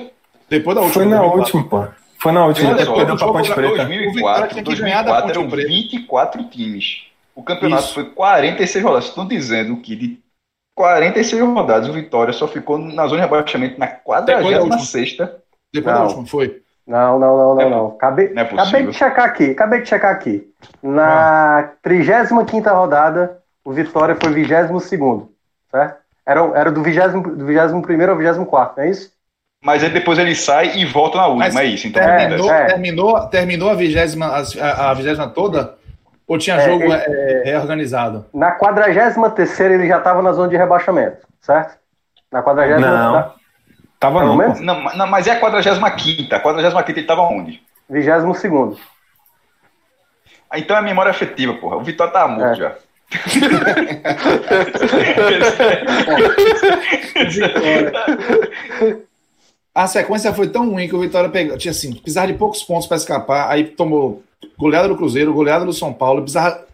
Depois 0.49 0.75
da 0.75 0.81
última. 0.81 1.03
Foi 1.03 1.05
na 1.05 1.23
última, 1.23 1.63
pô. 1.63 1.87
Foi 2.19 2.31
na 2.33 2.45
última. 2.45 2.73
Depois 2.73 2.97
perdeu 2.97 3.15
pra 3.15 3.27
Ponte 3.27 3.53
Preta. 3.53 3.75
2004, 3.85 4.61
2004 4.61 5.31
eram 5.31 5.49
24 5.49 6.43
times. 6.49 7.03
O 7.33 7.41
campeonato 7.41 7.85
isso. 7.85 7.93
foi 7.93 8.05
46 8.05 8.83
rodadas. 8.83 9.05
Estão 9.05 9.25
dizendo 9.25 9.77
que 9.77 9.95
de 9.95 10.19
46 10.75 11.41
rodadas 11.43 11.87
o 11.87 11.93
Vitória 11.93 12.33
só 12.33 12.45
ficou 12.45 12.77
na 12.77 13.07
zona 13.07 13.21
de 13.21 13.29
rebaixamento 13.29 13.79
na 13.79 13.87
46 13.87 15.17
Depois 15.73 15.95
da 15.95 16.03
última, 16.03 16.27
foi. 16.27 16.60
Não, 16.87 17.19
não, 17.19 17.37
não, 17.37 17.55
não, 17.55 17.61
é, 17.61 17.69
não. 17.69 17.87
Acabei, 17.87 18.29
não 18.33 18.41
é 18.41 18.45
acabei 18.45 18.87
de 18.87 18.93
checar 18.93 19.25
aqui, 19.25 19.51
acabei 19.51 19.81
de 19.81 19.89
checar 19.89 20.11
aqui. 20.11 20.47
Na 20.81 21.59
ah. 21.59 21.69
35 21.81 22.69
rodada, 22.73 23.37
o 23.63 23.71
Vitória 23.71 24.15
foi 24.15 24.31
22 24.33 24.83
certo? 25.71 26.01
Era, 26.25 26.41
era 26.55 26.71
do 26.71 26.83
20, 26.83 26.99
do 27.35 27.45
21 27.45 28.09
ao 28.09 28.17
24, 28.17 28.73
não 28.77 28.83
é 28.83 28.89
isso? 28.89 29.11
Mas 29.63 29.83
aí 29.83 29.91
depois 29.91 30.17
ele 30.17 30.35
sai 30.35 30.75
e 30.77 30.85
volta 30.85 31.17
na 31.17 31.27
última, 31.27 31.45
Mas 31.45 31.55
é 31.55 31.65
isso. 31.65 31.87
Então, 31.87 32.03
terminou, 32.03 32.51
é. 32.51 32.65
terminou, 32.65 33.27
terminou 33.27 33.69
a 33.69 33.75
20 33.75 34.23
a, 34.23 34.89
a 34.89 34.93
20 34.93 35.33
toda? 35.33 35.75
Ou 36.27 36.37
tinha 36.37 36.55
é, 36.55 36.65
jogo 36.65 36.83
ele, 36.83 36.93
é, 36.93 37.43
reorganizado? 37.45 38.25
Na 38.33 38.51
43 38.51 39.59
ele 39.59 39.87
já 39.87 39.97
estava 39.97 40.21
na 40.21 40.31
zona 40.31 40.47
de 40.47 40.57
rebaixamento, 40.57 41.27
certo? 41.41 41.77
Na 42.31 42.41
40 42.41 42.79
Não. 42.79 43.33
Tava 44.01 44.25
não. 44.25 44.35
não. 44.35 44.83
Não, 44.95 45.05
mas 45.05 45.27
é 45.27 45.33
a 45.33 45.39
45 45.39 45.85
A 45.85 45.91
45 46.39 46.91
ele 46.91 47.03
tava 47.03 47.21
onde? 47.21 47.61
22 47.87 48.79
ah, 50.49 50.57
Então 50.57 50.75
é 50.75 50.81
memória 50.81 51.11
afetiva, 51.11 51.53
porra. 51.53 51.77
O 51.77 51.83
Vitória 51.83 52.11
tá 52.11 52.27
morto 52.27 52.43
é. 52.43 52.55
já. 52.55 52.75
a 59.75 59.85
sequência 59.85 60.33
foi 60.33 60.47
tão 60.47 60.71
ruim 60.71 60.87
que 60.87 60.95
o 60.95 61.01
Vitória 61.01 61.29
pegou, 61.29 61.57
tinha 61.57 61.71
assim, 61.71 61.93
precisava 61.93 62.27
de 62.27 62.33
poucos 62.33 62.63
pontos 62.63 62.87
para 62.87 62.95
escapar, 62.95 63.51
aí 63.51 63.65
tomou 63.65 64.23
goleada 64.57 64.87
do 64.87 64.95
Cruzeiro, 64.95 65.33
goleada 65.33 65.65
do 65.65 65.73
São 65.73 65.91
Paulo, 65.91 66.21
precisava 66.21 66.65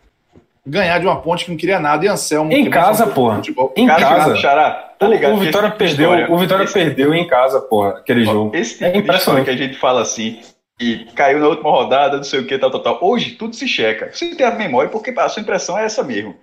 ganhar 0.67 0.99
de 0.99 1.05
uma 1.05 1.15
ponte 1.21 1.45
que 1.45 1.51
não 1.51 1.57
queria 1.57 1.79
nada 1.79 2.03
e 2.05 2.07
Anselmo. 2.09 2.51
Em 2.51 2.69
casa, 2.69 3.07
porra. 3.07 3.41
Em 3.75 3.87
casa. 3.87 4.05
casa. 4.05 4.35
Xará, 4.35 4.71
tá 4.99 5.07
ligado? 5.07 5.31
O, 5.31 5.37
o 5.37 5.39
Vitória 5.39 5.71
perdeu, 5.71 6.11
história, 6.11 6.33
o 6.33 6.37
Vitória 6.37 6.63
esse... 6.65 6.73
perdeu 6.73 7.13
em 7.13 7.25
casa, 7.25 7.61
porra, 7.61 7.91
aquele 7.91 8.25
jogo. 8.25 8.55
Esse 8.55 8.73
tipo 8.73 8.85
é 8.85 8.97
impressionante 8.97 9.45
que 9.45 9.51
a 9.51 9.57
gente 9.57 9.77
fala 9.77 10.01
assim, 10.01 10.39
e 10.79 11.05
caiu 11.15 11.39
na 11.39 11.47
última 11.47 11.71
rodada, 11.71 12.17
não 12.17 12.23
sei 12.23 12.41
o 12.41 12.45
que, 12.45 12.57
tal, 12.57 12.69
tal, 12.69 12.81
tal. 12.81 12.99
Hoje 13.01 13.31
tudo 13.31 13.55
se 13.55 13.67
checa. 13.67 14.09
Você 14.11 14.35
tem 14.35 14.45
a 14.45 14.51
memória 14.51 14.89
porque 14.89 15.13
a 15.17 15.29
sua 15.29 15.41
impressão 15.41 15.77
é 15.77 15.85
essa 15.85 16.03
mesmo. 16.03 16.35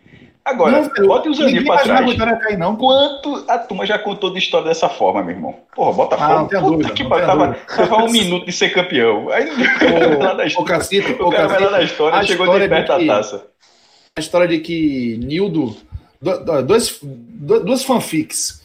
Agora, 0.44 0.82
não, 0.82 1.06
bota 1.06 1.30
os 1.30 1.40
aninhos 1.40 1.64
pra 1.64 1.78
trás. 1.78 2.16
Cair, 2.42 2.59
não. 2.59 2.76
Quanto 2.76 3.46
a 3.48 3.56
turma 3.56 3.86
já 3.86 3.98
contou 3.98 4.30
de 4.30 4.38
história 4.38 4.68
dessa 4.68 4.90
forma, 4.90 5.22
meu 5.22 5.34
irmão? 5.34 5.55
Porra, 5.74 5.92
bota 5.94 6.16
ah, 6.16 6.44
puta 6.60 6.90
que 6.90 7.02
tava, 7.09 7.56
tava 7.66 8.05
um 8.05 8.10
minuto 8.10 8.44
de 8.44 8.52
ser 8.52 8.68
campeão. 8.68 9.30
Aí 9.30 9.48
o, 9.48 10.18
cara, 10.18 10.34
da 10.34 10.44
história, 10.44 10.60
o, 10.60 10.64
Cacito, 10.64 11.12
o 11.22 11.30
cara 11.30 11.48
vai 11.48 11.62
lá 11.62 11.70
da 11.70 11.82
história 11.82 12.22
e 12.22 12.26
chegou 12.26 12.59
de 12.59 12.68
perto 12.68 12.88
da 12.88 13.06
taça 13.06 13.55
a 14.16 14.20
história 14.20 14.47
de 14.47 14.61
que 14.61 15.19
Nildo. 15.19 15.77
Dois, 16.66 17.01
duas 17.03 17.82
fanfics. 17.82 18.62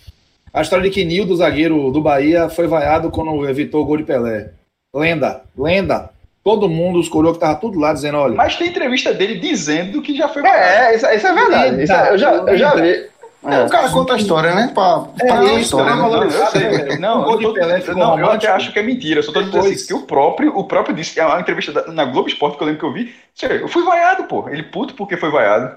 A 0.53 0.61
história 0.61 0.83
de 0.83 0.91
que 0.91 1.03
Nildo, 1.03 1.35
zagueiro 1.35 1.91
do 1.91 2.01
Bahia, 2.01 2.49
foi 2.49 2.67
vaiado 2.67 3.09
quando 3.09 3.47
evitou 3.47 3.81
o 3.81 3.85
gol 3.85 3.97
de 3.97 4.03
Pelé. 4.03 4.51
Lenda, 4.95 5.41
lenda. 5.57 6.09
Todo 6.43 6.69
mundo, 6.69 6.99
os 6.99 7.09
coroas 7.09 7.35
que 7.35 7.41
tava 7.41 7.59
tudo 7.59 7.79
lá 7.79 7.93
dizendo, 7.93 8.17
olha. 8.17 8.35
Mas 8.35 8.55
tem 8.55 8.69
entrevista 8.69 9.13
dele 9.13 9.39
dizendo 9.39 10.01
que 10.01 10.15
já 10.15 10.29
foi 10.29 10.41
vaiado. 10.41 10.61
É, 10.61 10.95
isso, 10.95 11.05
isso 11.07 11.27
é 11.27 11.33
verdade. 11.33 11.83
Isso 11.83 11.93
é, 11.93 12.11
eu, 12.11 12.17
já, 12.17 12.31
eu 12.31 12.57
já 12.57 12.75
vi. 12.75 13.09
É, 13.41 13.63
o 13.63 13.69
cara 13.69 13.89
conta 13.89 14.13
a 14.13 14.17
história, 14.17 14.53
né? 14.53 14.69
Pra, 14.73 15.07
é, 15.21 15.27
pra 15.27 15.39
a 15.39 15.53
história. 15.59 15.95
Não, 15.95 16.19
né? 16.19 16.25
eu 16.25 16.47
sei, 16.47 16.97
não, 16.99 17.31
eu, 17.31 17.53
tô, 17.53 17.93
não, 17.93 18.19
eu 18.19 18.31
até 18.31 18.47
acho 18.49 18.73
que 18.73 18.79
é 18.79 18.83
mentira. 18.83 19.19
Eu 19.19 19.23
só 19.23 19.31
tô 19.31 19.41
dizendo 19.41 19.65
assim, 19.65 19.87
que 19.87 19.93
o 19.93 20.01
próprio, 20.01 20.57
o 20.57 20.65
próprio 20.65 20.93
disse, 20.93 21.13
que 21.13 21.21
é 21.21 21.25
uma 21.25 21.39
entrevista 21.39 21.71
da, 21.71 21.87
na 21.87 22.03
Globo 22.03 22.27
Esporte 22.27 22.57
que 22.57 22.63
eu 22.63 22.67
lembro 22.67 22.81
que 22.81 22.85
eu 22.85 22.93
vi. 22.93 23.13
Eu 23.61 23.69
fui 23.69 23.83
vaiado, 23.83 24.25
pô. 24.25 24.49
Ele 24.49 24.63
puto 24.63 24.93
porque 24.93 25.15
foi 25.15 25.31
vaiado. 25.31 25.73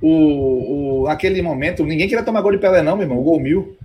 O, 0.00 1.02
o, 1.02 1.08
aquele 1.08 1.42
momento, 1.42 1.84
ninguém 1.84 2.06
queria 2.06 2.24
tomar 2.24 2.40
gol 2.40 2.52
de 2.52 2.58
Pelé, 2.58 2.82
não, 2.82 2.96
meu 2.96 3.04
irmão. 3.04 3.18
O 3.18 3.24
gol 3.24 3.40
mil. 3.40 3.76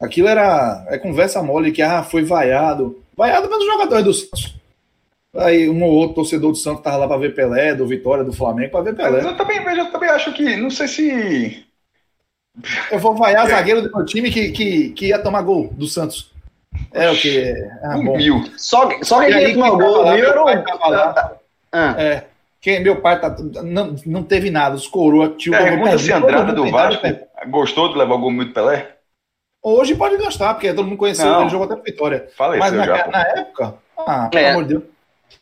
Aquilo 0.00 0.26
era 0.26 0.84
é 0.88 0.98
conversa 0.98 1.42
mole 1.42 1.70
que 1.70 1.82
ah, 1.82 2.02
foi 2.02 2.24
vaiado. 2.24 3.00
Vaiado 3.16 3.48
pelos 3.48 3.64
jogadores 3.64 4.04
do 4.04 4.12
Santos. 4.12 4.58
Aí 5.36 5.68
um 5.68 5.84
ou 5.84 5.92
outro 5.92 6.16
torcedor 6.16 6.50
do 6.50 6.56
Santos 6.56 6.82
tava 6.82 6.96
lá 6.96 7.06
para 7.06 7.18
ver 7.18 7.34
Pelé, 7.34 7.76
do 7.76 7.86
Vitória, 7.86 8.24
do 8.24 8.32
Flamengo, 8.32 8.72
para 8.72 8.80
ver 8.82 8.96
Pelé. 8.96 9.20
Eu 9.20 9.36
também, 9.36 9.58
eu 9.58 9.92
também 9.92 10.08
acho 10.08 10.32
que, 10.32 10.56
não 10.56 10.70
sei 10.70 10.88
se 10.88 11.67
eu 12.90 12.98
vou 12.98 13.14
vaiar 13.14 13.46
é. 13.46 13.50
zagueiro 13.50 13.82
do 13.82 13.90
meu 13.94 14.04
time 14.04 14.30
que, 14.30 14.50
que, 14.50 14.90
que 14.90 15.06
ia 15.08 15.18
tomar 15.18 15.42
gol 15.42 15.68
do 15.72 15.86
Santos. 15.86 16.32
É 16.92 17.10
o 17.10 17.16
que? 17.16 17.54
Ah, 17.82 17.96
um 17.96 18.16
mil. 18.16 18.44
Só, 18.56 18.90
só 19.02 19.20
quem 19.20 19.30
ia 19.30 19.54
tomar 19.54 19.70
gol 19.70 20.02
lá, 20.02 20.14
mil 20.14 20.26
era 20.26 20.44
o. 20.44 20.48
Ah. 21.72 21.94
É. 21.98 22.24
Quem, 22.60 22.82
meu 22.82 23.00
pai 23.00 23.20
tá, 23.20 23.36
não, 23.62 23.94
não 24.04 24.22
teve 24.22 24.50
nada, 24.50 24.74
os 24.74 24.86
coroa 24.86 25.30
tio. 25.30 25.52
Pergunta 25.52 25.98
se 25.98 26.12
Andrada 26.12 26.52
do 26.52 26.70
Vasco 26.70 27.06
gostou 27.48 27.88
de 27.92 27.98
levar 27.98 28.14
o 28.14 28.18
gol 28.18 28.32
muito 28.32 28.52
Pelé? 28.52 28.96
Hoje 29.62 29.94
pode 29.94 30.16
gostar, 30.16 30.54
porque 30.54 30.72
todo 30.72 30.86
mundo 30.86 30.98
conheceu, 30.98 31.26
não. 31.26 31.42
ele 31.42 31.50
jogou 31.50 31.66
até 31.66 31.80
Vitória. 31.82 32.28
Faleceu 32.36 32.60
Mas 32.60 32.72
na, 32.72 32.84
já, 32.84 33.06
na 33.08 33.22
época, 33.22 33.74
ah, 33.98 34.28
pelo 34.28 34.44
é. 34.44 34.50
amor 34.50 34.62
de 34.64 34.68
Deus. 34.70 34.84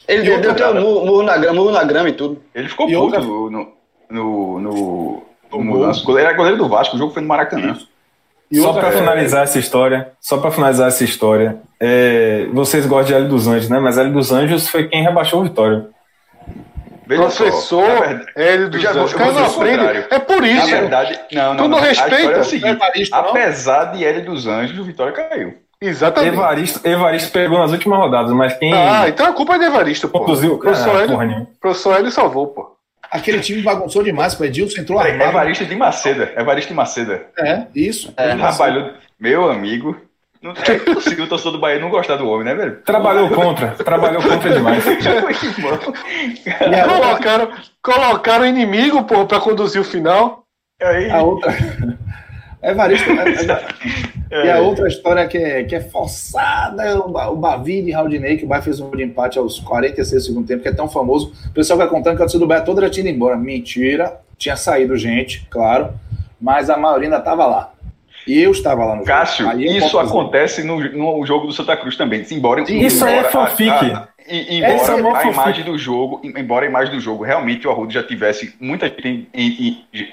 Ele 0.09 0.38
deu, 0.38 0.51
até 0.51 0.72
murro 0.72 1.22
na, 1.22 1.52
murro 1.52 1.70
na 1.70 1.84
grama 1.84 2.09
e 2.09 2.12
tudo. 2.12 2.43
Ele 2.55 2.68
ficou 2.68 2.88
e 2.88 2.94
puto 2.94 3.05
outra... 3.05 3.20
no, 3.20 3.72
no, 4.10 4.60
no, 4.60 5.26
ele 5.52 6.20
era 6.20 6.32
goleiro 6.32 6.59
do 6.59 6.68
Vasco, 6.68 6.97
o 6.97 6.98
jogo 6.98 7.12
foi 7.12 7.23
no 7.23 7.28
Maracanã. 7.28 7.77
E 8.51 8.60
só 8.60 8.73
para 8.73 8.93
finalizar 8.93 9.43
essa 9.43 9.59
história, 9.59 10.12
só 10.20 10.39
para 10.39 10.51
finalizar 10.51 10.89
essa 10.89 11.02
história, 11.02 11.59
é, 11.81 12.47
vocês 12.52 12.86
gostam 12.86 13.06
de 13.06 13.14
Hélio 13.14 13.28
dos 13.28 13.48
Anjos, 13.48 13.68
né? 13.68 13.81
Mas 13.81 13.98
Hélio 13.98 14.12
dos 14.12 14.31
Anjos 14.31 14.68
foi 14.68 14.86
quem 14.89 15.02
rebaixou 15.02 15.40
o 15.40 15.44
Vitória. 15.44 15.89
Veja 17.06 17.23
Professor 17.23 17.85
Hélio 18.36 18.70
dos 18.70 18.85
Anjos. 18.85 19.14
Cara 19.14 19.32
não 19.32 19.47
aprende. 19.47 20.06
É 20.10 20.18
por 20.18 20.44
isso. 20.44 20.70
Na 20.70 20.81
verdade, 20.81 21.20
não, 21.32 21.55
não. 21.55 21.64
Tu 21.64 21.68
não, 21.68 21.81
respeita 21.81 22.32
é 22.32 22.39
o 22.39 22.44
seguinte, 22.44 22.78
apesar 23.12 23.86
de 23.86 24.05
Hélio 24.05 24.24
dos 24.24 24.47
Anjos, 24.47 24.78
o 24.78 24.85
Vitória 24.85 25.12
caiu. 25.12 25.55
Exatamente. 25.81 26.35
Evaristo, 26.35 26.89
Evaristo 26.89 27.31
pegou 27.32 27.59
nas 27.59 27.70
últimas 27.70 27.98
rodadas, 27.98 28.32
mas 28.32 28.55
quem. 28.55 28.73
Ah, 28.73 29.09
então 29.09 29.27
a 29.27 29.32
culpa 29.32 29.56
é 29.56 29.59
de 29.59 29.64
Evaristo, 29.66 30.09
pô. 30.09 30.20
Conduziu, 30.20 30.55
o 30.55 30.59
professor, 30.59 30.97
ah, 30.97 31.02
Hélio, 31.02 31.47
professor 31.60 31.97
Hélio 31.97 32.10
salvou, 32.10 32.47
pô. 32.48 32.76
Aquele 33.16 33.40
time 33.40 33.62
bagunçou 33.62 34.02
demais, 34.02 34.38
o 34.38 34.44
Edilson 34.44 34.80
entrou 34.80 34.98
armado. 34.98 35.22
É 35.22 35.28
Evaristo 35.28 35.64
de 35.64 35.76
Maceda. 35.76 36.32
Evaristo 36.36 36.68
de 36.68 36.74
Maceda. 36.74 37.26
É, 37.38 37.66
isso. 37.74 38.12
É, 38.16 38.34
trabalhou. 38.36 38.93
Meu 39.18 39.51
amigo. 39.51 39.97
Não 40.43 40.52
é 40.52 40.78
possível 40.78 41.24
o 41.24 41.28
torcedor 41.28 41.52
do 41.52 41.59
Bahia 41.59 41.80
não 41.80 41.90
gostar 41.90 42.16
do 42.16 42.28
homem, 42.28 42.44
né, 42.44 42.55
velho? 42.55 42.76
Trabalhou 42.84 43.28
contra. 43.30 43.68
Trabalhou 43.68 44.22
contra 44.22 44.52
demais. 44.52 44.84
colocaram, 46.86 47.52
colocaram 47.82 48.44
o 48.44 48.48
inimigo, 48.48 49.02
pô, 49.05 49.26
pra 49.26 49.40
conduzir 49.40 49.80
o 49.80 49.84
final. 49.84 50.44
Aí... 50.80 51.10
A 51.10 51.22
outra. 51.22 51.52
Evaristo. 52.70 53.10
É, 54.28 54.47
e 54.47 54.51
a 54.51 54.59
outra 54.59 54.88
história 54.88 55.24
que 55.28 55.38
é, 55.38 55.62
que 55.62 55.76
é 55.76 55.80
forçada, 55.80 56.98
o 56.98 57.36
Bavi 57.36 57.80
de 57.80 57.93
Raudinei, 57.93 58.36
que 58.36 58.44
o 58.44 58.48
Bahia 58.48 58.60
fez 58.60 58.80
um 58.80 58.90
de 58.90 59.05
empate 59.05 59.38
aos 59.38 59.60
46 59.60 60.10
do 60.10 60.26
segundo 60.26 60.47
tempo, 60.48 60.62
que 60.62 60.68
é 60.68 60.72
tão 60.72 60.88
famoso. 60.88 61.32
O 61.47 61.52
pessoal 61.52 61.78
vai 61.78 61.86
contando 61.86 62.16
que 62.16 62.22
a 62.22 62.24
torcida 62.24 62.40
do 62.40 62.48
Bahia 62.48 62.64
toda 62.64 62.82
já 62.82 62.90
tinha 62.90 63.06
ido 63.06 63.14
embora. 63.14 63.36
Mentira, 63.36 64.20
tinha 64.36 64.56
saído 64.56 64.97
gente, 64.97 65.47
claro, 65.48 65.90
mas 66.40 66.68
a 66.68 66.76
maioria 66.76 67.06
ainda 67.06 67.18
estava 67.18 67.47
lá. 67.47 67.72
E 68.26 68.43
eu 68.43 68.51
estava 68.51 68.84
lá 68.84 68.97
no 68.97 69.05
Cássio, 69.05 69.44
jogo. 69.44 69.62
Cássio, 69.62 69.78
isso 69.78 69.98
acontece 70.01 70.64
no, 70.64 70.80
no 70.80 71.24
jogo 71.24 71.47
do 71.47 71.52
Santa 71.52 71.76
Cruz 71.76 71.97
também. 71.97 72.26
Embora, 72.28 72.62
isso 72.62 72.97
embora, 72.97 73.12
é 73.12 73.24
fanfic. 73.30 73.70
A, 73.70 73.76
a, 73.78 74.09
embora 74.28 75.22
é 75.22 75.28
a 75.28 75.30
imagem 75.30 75.64
do 75.64 75.78
jogo, 75.78 76.20
embora 76.24 76.66
a 76.66 76.68
imagem 76.68 76.94
do 76.94 77.01
jogo 77.01 77.22
realmente 77.22 77.68
o 77.68 77.70
Arruda 77.70 77.93
já 77.93 78.02
tivesse 78.02 78.56
muita 78.59 78.88
gente 78.88 79.28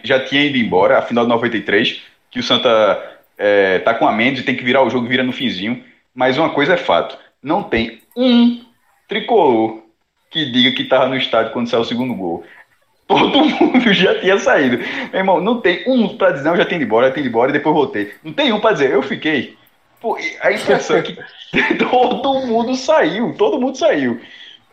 já 0.04 0.20
tinha 0.24 0.44
ido 0.44 0.58
embora, 0.58 1.00
a 1.00 1.02
final 1.02 1.24
de 1.24 1.32
93, 1.32 2.13
que 2.34 2.40
o 2.40 2.44
Santa 2.44 3.22
é, 3.38 3.80
tá 3.80 3.94
com 3.94 4.08
a 4.08 4.12
Mendes 4.12 4.42
e 4.42 4.46
tem 4.46 4.56
que 4.56 4.64
virar 4.64 4.82
o 4.82 4.90
jogo, 4.90 5.08
vira 5.08 5.24
no 5.24 5.32
finzinho. 5.32 5.84
Mas 6.14 6.38
uma 6.38 6.50
coisa 6.50 6.74
é 6.74 6.78
fato: 6.78 7.18
não 7.42 7.64
tem 7.64 8.02
um 8.18 8.62
tricolor 9.08 9.84
que 10.32 10.52
diga 10.52 10.76
que 10.76 10.86
tava 10.86 11.08
no 11.08 11.16
estádio 11.16 11.54
quando 11.54 11.70
saiu 11.70 11.82
o 11.82 11.86
segundo 11.86 12.16
gol. 12.16 12.44
Todo 13.08 13.46
mundo 13.46 13.94
já 13.94 14.20
tinha 14.20 14.38
saído. 14.40 14.78
Meu 15.12 15.20
irmão, 15.20 15.40
não 15.40 15.62
tem 15.62 15.84
um 15.88 16.18
pra 16.18 16.32
dizer, 16.32 16.46
não, 16.46 16.58
já 16.58 16.66
tem 16.66 16.78
ido 16.78 16.86
embora, 16.86 17.08
já 17.08 17.14
tem 17.14 17.22
ido 17.22 17.30
embora 17.30 17.52
e 17.52 17.54
depois 17.54 17.76
voltei. 17.76 18.14
Não 18.24 18.34
tem 18.34 18.52
um 18.52 18.60
pra 18.60 18.74
dizer, 18.74 18.92
eu 18.92 19.04
fiquei. 19.04 19.56
Pô, 20.02 20.18
a 20.42 20.52
impressão 20.52 20.98
é 20.98 21.02
que 21.02 21.16
todo 21.78 22.48
mundo 22.48 22.76
saiu, 22.76 23.36
todo 23.38 23.60
mundo 23.60 23.78
saiu. 23.78 24.20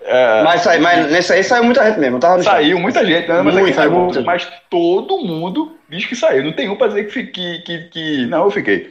É, 0.02 0.42
mas, 0.42 0.62
sai, 0.62 0.78
mas 0.78 1.10
nesse 1.10 1.32
aí 1.32 1.44
saiu 1.44 1.64
muita 1.64 1.84
gente 1.84 2.00
mesmo. 2.00 2.18
Tava 2.18 2.42
saiu 2.42 2.78
muita 2.78 3.04
gente, 3.04 3.28
né? 3.28 3.42
mas, 3.42 3.54
Muito, 3.54 3.74
saiu, 3.74 4.24
mas 4.24 4.48
todo 4.68 5.18
mundo 5.18 5.72
diz 5.88 6.06
que 6.06 6.16
saiu. 6.16 6.42
Não 6.42 6.52
tem 6.52 6.68
um 6.68 6.76
pra 6.76 6.88
dizer 6.88 7.04
que, 7.04 7.24
que, 7.24 7.58
que, 7.60 7.78
que... 7.90 8.26
Não, 8.26 8.44
eu 8.44 8.50
fiquei. 8.50 8.90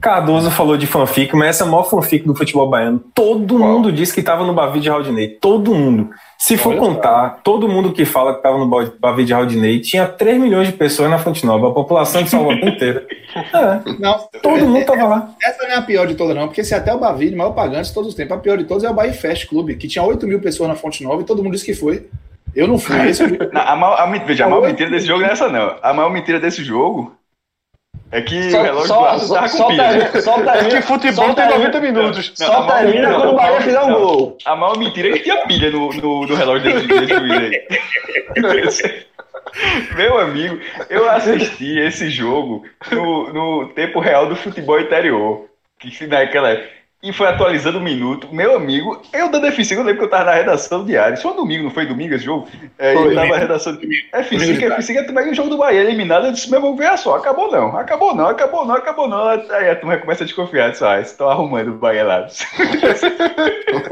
Cardoso 0.00 0.50
falou 0.50 0.76
de 0.76 0.86
fanfic, 0.86 1.34
mas 1.34 1.50
essa 1.50 1.64
é 1.64 1.66
a 1.66 1.70
maior 1.70 1.84
fanfic 1.84 2.26
do 2.26 2.34
futebol 2.34 2.68
baiano. 2.68 3.02
Todo 3.14 3.56
Qual? 3.56 3.72
mundo 3.72 3.92
disse 3.92 4.12
que 4.12 4.20
estava 4.20 4.44
no 4.44 4.52
Bavi 4.52 4.80
de 4.80 4.90
Raudinei. 4.90 5.28
Todo 5.28 5.74
mundo. 5.74 6.10
Se 6.44 6.58
for 6.58 6.72
Olha 6.72 6.78
contar, 6.80 7.00
cara. 7.00 7.40
todo 7.42 7.66
mundo 7.66 7.90
que 7.90 8.04
fala 8.04 8.32
que 8.32 8.40
estava 8.40 8.58
no 8.58 8.68
Bavi 9.00 9.24
de 9.24 9.32
Raudinei 9.32 9.80
tinha 9.80 10.06
3 10.06 10.38
milhões 10.38 10.66
de 10.66 10.74
pessoas 10.74 11.08
na 11.08 11.18
Fonte 11.18 11.46
Nova, 11.46 11.68
a 11.68 11.72
população 11.72 12.22
de 12.22 12.28
Salvador 12.28 12.68
inteira. 12.68 13.06
É. 13.34 13.92
Não, 13.98 14.28
todo 14.42 14.66
mundo 14.66 14.80
estava 14.80 15.06
lá. 15.06 15.34
Essa 15.42 15.62
não 15.62 15.70
é 15.70 15.76
a 15.76 15.80
pior 15.80 16.06
de 16.06 16.14
todas, 16.14 16.36
não, 16.36 16.46
porque 16.46 16.62
se 16.62 16.74
até 16.74 16.92
o 16.92 16.98
Bavi, 16.98 17.30
o 17.30 17.38
maior 17.38 17.52
pagante 17.52 17.88
de 17.88 17.94
todos 17.94 18.10
os 18.10 18.14
tempos, 18.14 18.36
a 18.36 18.40
pior 18.40 18.58
de 18.58 18.64
todos 18.64 18.84
é 18.84 18.90
o 18.90 18.92
Bahia 18.92 19.14
Fest 19.14 19.48
Clube, 19.48 19.74
que 19.76 19.88
tinha 19.88 20.04
8 20.04 20.26
mil 20.26 20.38
pessoas 20.38 20.68
na 20.68 20.74
Fonte 20.74 21.02
Nova 21.02 21.22
e 21.22 21.24
todo 21.24 21.42
mundo 21.42 21.54
disse 21.54 21.64
que 21.64 21.72
foi. 21.72 22.08
Eu 22.54 22.68
não 22.68 22.76
fui. 22.76 22.94
Esse... 23.08 23.26
não, 23.50 23.62
a, 23.62 23.74
maior, 23.74 23.98
a, 23.98 24.06
veja, 24.18 24.44
a 24.44 24.48
maior 24.50 24.66
mentira 24.66 24.90
desse 24.90 25.06
jogo 25.06 25.22
não 25.22 25.28
é 25.30 25.32
essa, 25.32 25.48
não. 25.48 25.76
A 25.80 25.94
maior 25.94 26.10
mentira 26.10 26.38
desse 26.38 26.62
jogo 26.62 27.16
é 28.14 28.22
que 28.22 28.48
só, 28.48 28.60
o 28.60 28.62
relógio 28.62 28.86
só, 28.86 29.00
do 29.00 29.06
Arthur 29.06 29.26
só, 29.26 29.48
só, 29.48 29.66
termina, 29.66 30.22
só 30.22 30.34
termina, 30.34 30.54
É 30.62 30.68
que 30.68 30.82
futebol 30.82 31.34
tem 31.34 31.48
90 31.48 31.80
minutos. 31.80 32.34
Não, 32.38 32.46
só 32.46 32.66
termina 32.68 33.12
quando 33.12 33.30
o 33.30 33.34
Bahia 33.34 33.60
fizer 33.60 33.80
um 33.80 33.92
gol. 33.92 34.38
A 34.44 34.54
maior 34.54 34.78
mentira 34.78 35.08
é 35.08 35.12
que 35.14 35.24
tinha 35.24 35.44
pilha 35.48 35.72
no, 35.72 35.92
no, 35.92 36.24
no 36.24 36.34
relógio 36.36 36.72
desse, 36.72 36.86
desse 36.86 37.12
juiz 37.12 37.32
aí. 38.78 39.04
Meu 39.96 40.18
amigo, 40.20 40.60
eu 40.88 41.10
assisti 41.10 41.76
esse 41.80 42.08
jogo 42.08 42.64
no, 42.92 43.32
no 43.32 43.68
tempo 43.70 43.98
real 43.98 44.28
do 44.28 44.36
futebol 44.36 44.78
interior. 44.80 45.48
Que 45.80 46.06
naquela 46.06 46.50
época 46.50 46.70
e 47.04 47.12
foi 47.12 47.28
atualizando 47.28 47.76
o 47.76 47.82
minuto. 47.82 48.28
Meu 48.32 48.56
amigo, 48.56 49.02
eu 49.12 49.30
da 49.30 49.38
F5, 49.38 49.72
eu 49.72 49.82
lembro 49.82 49.98
que 49.98 50.04
eu 50.04 50.10
tava 50.10 50.24
na 50.24 50.32
redação 50.32 50.82
diária. 50.86 51.18
Só 51.18 51.34
domingo, 51.34 51.64
não 51.64 51.70
foi 51.70 51.84
domingo 51.84 52.14
esse 52.14 52.24
jogo? 52.24 52.48
É, 52.78 52.94
foi, 52.94 53.10
eu 53.10 53.14
tava 53.14 53.28
na 53.28 53.36
redação. 53.36 53.74
F5, 53.74 54.78
F5 54.78 54.96
é 54.96 55.02
também 55.02 55.30
o 55.30 55.34
jogo 55.34 55.50
do 55.50 55.58
Bahia 55.58 55.82
eliminado. 55.82 56.24
Eu 56.24 56.32
disse, 56.32 56.50
meu 56.50 56.60
irmão, 56.60 56.74
veja 56.74 56.96
só, 56.96 57.16
acabou 57.16 57.52
não, 57.52 57.76
acabou 57.76 58.14
não, 58.14 58.28
acabou 58.28 58.64
não, 58.64 58.74
acabou 58.74 59.06
não. 59.06 59.28
Aí 59.28 59.68
a 59.68 59.76
turma 59.76 59.98
começa 59.98 60.24
a 60.24 60.26
desconfiar, 60.26 60.70
disso, 60.70 60.86
ah, 60.86 60.98
estão 60.98 61.28
arrumando 61.28 61.72
o 61.72 61.74
Bahia 61.74 62.04
lá. 62.04 62.26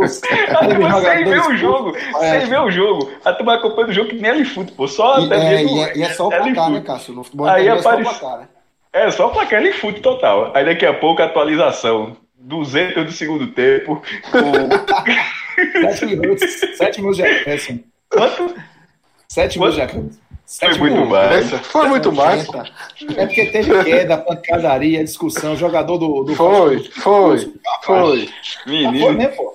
sem 0.09 1.25
ver 1.25 1.41
o 1.43 1.55
jogo, 1.55 1.95
sem 2.19 2.47
ver 2.47 2.61
o 2.61 2.71
jogo. 2.71 3.11
A 3.27 3.35
turma 3.35 3.57
acompanhando 3.57 3.91
o 3.91 3.95
jogo 3.95 4.09
que 4.09 4.17
nem 4.17 4.31
ele 4.31 4.47
futebol, 4.47 4.89
só 4.89 5.21
e, 5.21 5.27
até 5.27 5.37
é, 5.37 5.63
e, 5.63 5.81
é, 5.81 5.99
e 5.99 6.03
é 6.03 6.09
só 6.15 6.29
o 6.29 6.31
placar, 6.31 6.71
né, 6.71 6.81
Cássio? 6.81 7.13
No 7.13 7.25
futebol 7.25 7.47
aí 7.47 7.69
aparece... 7.69 7.89
é 7.89 7.93
só 7.93 7.99
o 7.99 8.03
placar, 8.21 8.39
né? 8.39 8.49
É, 8.95 9.11
só 9.11 9.27
o 9.27 9.31
placar, 9.31 9.61
ele 9.61 9.75
fute 9.75 10.01
total. 10.01 10.51
Aí 10.55 10.65
daqui 10.65 10.87
a 10.87 10.95
pouco 10.95 11.21
a 11.21 11.27
atualização 11.27 12.17
200 12.43 13.05
do 13.05 13.13
segundo 13.13 13.47
tempo. 13.49 14.03
Com... 14.31 15.81
7 15.81 16.07
minutos. 16.07 16.51
7 16.77 17.01
minutos 17.01 17.17
de 17.17 17.23
acréscimo. 17.25 17.85
Quanto? 18.09 18.55
7 19.29 19.59
minutos 19.59 19.77
de 19.77 19.83
acréscimo. 19.83 20.23
Foi 20.47 20.75
muito 20.79 21.07
mais. 21.07 21.51
Foi 21.51 21.89
muito 21.89 22.13
mais. 22.13 22.47
É 23.17 23.27
porque 23.27 23.47
teve 23.47 23.85
queda, 23.85 24.19
pancadaria, 24.19 25.03
discussão, 25.03 25.57
jogador 25.57 25.97
do. 25.97 26.25
do 26.25 26.35
foi, 26.35 26.85
foi, 26.91 27.53
foi. 27.85 28.29
Menino. 28.67 29.07
Foi 29.07 29.15
mesmo, 29.15 29.37
pô. 29.37 29.55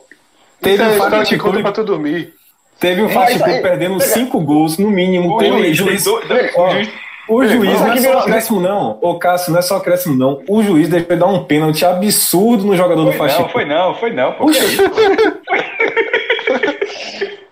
Teve 0.59 0.84
um 0.84 0.97
Fast 0.97 1.38
Club 1.38 1.61
pra 1.61 1.72
tu 1.72 1.84
dormir. 1.84 2.34
Teve 2.80 3.03
um 3.03 3.09
Fast 3.09 3.38
Club 3.38 3.61
perdendo 3.61 3.99
5 3.99 4.39
gols 4.41 4.77
no 4.80 4.89
mínimo. 4.89 5.38
Teve 5.38 5.73
juiz. 5.73 6.03
O 7.27 7.45
juiz 7.45 7.81
não 7.81 7.93
é 7.93 7.97
só 7.97 8.19
acréscimo, 8.19 8.59
não. 8.61 8.97
Ô, 9.01 9.19
Cássio, 9.19 9.51
não 9.51 9.59
é 9.59 9.61
só 9.61 9.77
acréscimo, 9.77 10.15
não. 10.15 10.41
O 10.47 10.63
juiz 10.63 10.87
deve 10.87 11.15
dar 11.15 11.27
um 11.27 11.43
pênalti 11.43 11.85
absurdo 11.85 12.65
no 12.65 12.75
jogador 12.75 13.03
foi 13.03 13.11
do 13.11 13.17
Faxi. 13.17 13.41
Não, 13.41 13.49
foi 13.49 13.65
não, 13.65 13.95
foi 13.95 14.13
não. 14.13 14.33
Pô, 14.33 14.45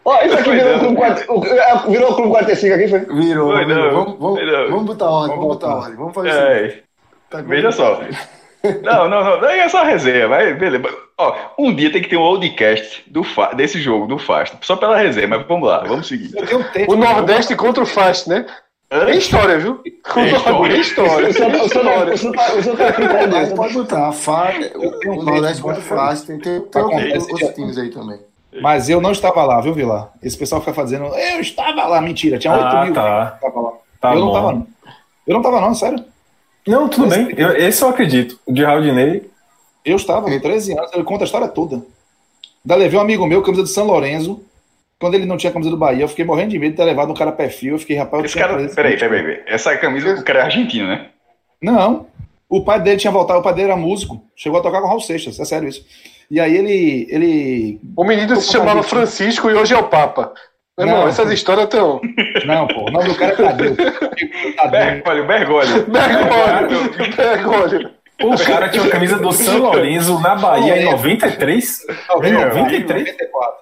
Ó, 0.07 0.22
isso 0.22 0.38
aqui 0.38 0.52
virou, 0.52 0.80
clube 0.80 0.95
40, 0.97 1.22
é, 1.23 1.89
virou 1.89 2.11
o 2.11 2.15
Clube 2.15 2.30
45 2.30 2.76
aqui, 2.76 2.88
foi? 2.88 2.99
Virou. 2.99 3.53
Foi 3.53 3.65
não. 3.65 3.91
Vamos, 3.91 4.19
vamos, 4.19 4.69
vamos 4.69 4.85
botar 4.85 5.10
ordem, 5.10 5.35
vamos 5.35 5.53
botar 5.53 5.76
ordem. 5.76 5.95
Vamos 5.95 6.14
fazer 6.14 6.30
é, 6.30 6.68
isso. 6.68 6.77
Tá 7.30 7.41
Veja 7.41 7.72
só. 7.72 7.99
Não, 8.84 9.10
não, 9.10 9.23
não. 9.23 9.49
É 9.49 9.69
só 9.69 9.84
resenha, 9.84 10.27
vai, 10.27 10.53
beleza. 10.53 10.84
Ó, 11.18 11.35
um 11.57 11.73
dia 11.73 11.91
tem 11.91 12.02
que 12.02 12.10
ter 12.10 12.18
um 12.18 12.22
oldcast 12.22 13.03
do 13.07 13.23
fa 13.23 13.53
desse 13.53 13.80
jogo, 13.80 14.07
do 14.07 14.18
Fast. 14.18 14.57
Só 14.61 14.76
pela 14.76 14.97
resenha, 14.97 15.27
mas 15.27 15.45
vamos 15.47 15.68
lá, 15.68 15.84
vamos 15.84 16.07
seguir. 16.07 16.31
O 16.88 16.95
Nordeste 16.95 17.56
contra 17.56 17.84
o 17.84 17.85
Fast, 17.85 18.27
né? 18.27 18.45
Tem 19.06 19.18
história, 19.18 19.58
viu? 19.60 19.76
Tem 19.78 20.80
história. 20.80 21.28
história. 21.28 22.14
O 22.14 22.18
senhor 22.18 22.78
tá 22.78 22.88
aqui 22.88 23.02
com 23.50 23.56
Pode 23.56 23.74
botar. 23.74 24.12
O 25.06 25.24
Nordeste 25.24 25.62
pode 25.62 25.82
fácil. 25.82 26.28
Tem, 26.40 26.40
tem, 26.40 27.18
outros 27.18 27.56
times 27.56 27.78
aí 27.78 27.90
também. 27.90 28.20
Mas 28.62 28.90
eu 28.90 29.02
não 29.02 29.12
estava 29.12 29.44
lá, 29.44 29.60
viu, 29.60 29.74
Vila? 29.74 30.14
Esse 30.24 30.38
pessoal 30.38 30.62
fica 30.62 30.74
fazendo. 30.74 31.06
Eu 31.06 31.42
estava 31.42 31.86
lá, 31.88 32.00
mentira. 32.00 32.38
Tinha 32.38 32.54
8 32.54 32.64
ah, 32.64 32.86
mil. 32.86 32.94
Tá. 32.94 33.04
lá. 33.04 33.40
Tá 34.00 34.14
eu 34.14 34.20
bom. 34.20 34.20
não 34.20 34.28
estava, 34.28 34.54
não. 34.54 34.68
Eu 35.28 35.34
não 35.34 35.40
estava, 35.42 35.62
não, 35.62 35.76
sério. 35.76 36.06
Não, 36.66 36.88
tudo 36.88 37.08
bem. 37.08 37.34
Eu, 37.38 37.56
esse 37.58 37.82
eu 37.82 37.90
acredito. 37.90 38.40
O 38.46 38.54
de 38.54 38.64
Raudinei. 38.64 39.30
Eu 39.84 39.98
estava, 39.98 40.30
com 40.30 40.40
13 40.40 40.78
anos. 40.78 40.94
Ele 40.94 41.04
conta 41.04 41.24
a 41.24 41.26
história 41.26 41.48
toda. 41.48 41.82
Da 42.64 42.76
levei 42.76 42.98
um 42.98 43.02
amigo 43.02 43.28
meu, 43.28 43.44
camisa 43.44 43.64
de 43.64 43.70
São 43.70 43.86
Lourenço 43.86 44.42
quando 45.00 45.16
ele 45.16 45.26
não 45.26 45.38
tinha 45.38 45.52
camisa 45.52 45.70
do 45.70 45.78
Bahia, 45.78 46.04
eu 46.04 46.08
fiquei 46.08 46.24
morrendo 46.24 46.52
de 46.52 46.60
medo 46.60 46.72
de 46.72 46.78
ter 46.78 46.86
levado 46.86 47.12
um 47.12 47.16
cara 47.16 47.32
perfil. 47.32 47.74
Eu 47.74 47.80
fiquei, 47.80 47.98
rapaz, 47.98 48.22
eu 48.22 48.26
Esse 48.26 48.38
cara, 48.38 48.56
peraí, 48.56 48.98
peraí, 48.98 49.24
peraí. 49.24 49.44
Essa 49.46 49.76
camisa 49.78 50.16
do 50.16 50.24
cara 50.24 50.40
é 50.40 50.44
argentino, 50.44 50.88
né? 50.88 51.08
Não. 51.62 52.08
O 52.48 52.64
pai 52.64 52.80
dele 52.80 52.98
tinha 52.98 53.12
voltado, 53.12 53.40
o 53.40 53.44
pai 53.44 53.54
dele 53.54 53.72
era 53.72 53.78
músico. 53.78 54.24
Chegou 54.36 54.60
a 54.60 54.64
tocar 54.64 54.80
com 54.80 54.86
o 54.86 54.90
Raul 54.90 55.02
Seixas, 55.02 55.40
é 55.40 55.46
sério 55.46 55.68
isso. 55.68 55.86
E 56.30 56.40
aí 56.40 56.56
ele. 56.56 57.08
ele... 57.10 57.82
O 57.96 58.04
menino 58.04 58.36
se 58.38 58.52
chamava 58.52 58.84
Francisco 58.84 59.50
e 59.50 59.54
hoje 59.54 59.74
é 59.74 59.78
o 59.78 59.88
Papa. 59.88 60.34
Meu 60.78 60.88
irmão, 60.88 61.08
essas 61.08 61.32
histórias 61.32 61.66
estão. 61.66 62.02
Não, 62.46 62.68
pô, 62.68 62.90
o 62.90 62.92
nome 62.92 63.08
do 63.08 63.16
cara 63.16 63.32
é 63.32 63.36
Tadeu. 63.36 63.76
Bergolho, 64.70 65.26
Bergolho. 65.26 65.86
Bergolho, 65.88 67.16
Bergolho. 67.16 67.92
O 68.22 68.38
cara 68.46 68.70
tinha 68.70 68.82
uma 68.82 68.92
camisa 68.92 69.18
do 69.18 69.32
São 69.34 69.58
Lourenço 69.60 70.20
na 70.20 70.36
Bahia 70.36 70.82
em 70.82 70.86
93? 70.86 71.86
Em 72.24 72.32
93? 72.32 73.16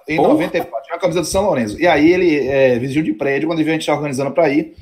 Em 0.08 0.16
94. 0.16 0.84
Tinha 0.84 0.94
uma 0.94 1.00
camisa 1.00 1.20
do 1.20 1.26
São 1.26 1.44
Lourenço. 1.44 1.80
E 1.80 1.86
aí 1.86 2.12
ele 2.12 2.46
é, 2.46 2.78
de 2.78 3.12
prédio, 3.14 3.48
quando 3.48 3.58
viu 3.58 3.68
a 3.68 3.72
gente 3.72 3.90
organizando 3.90 4.30
para 4.30 4.48
ir, 4.50 4.74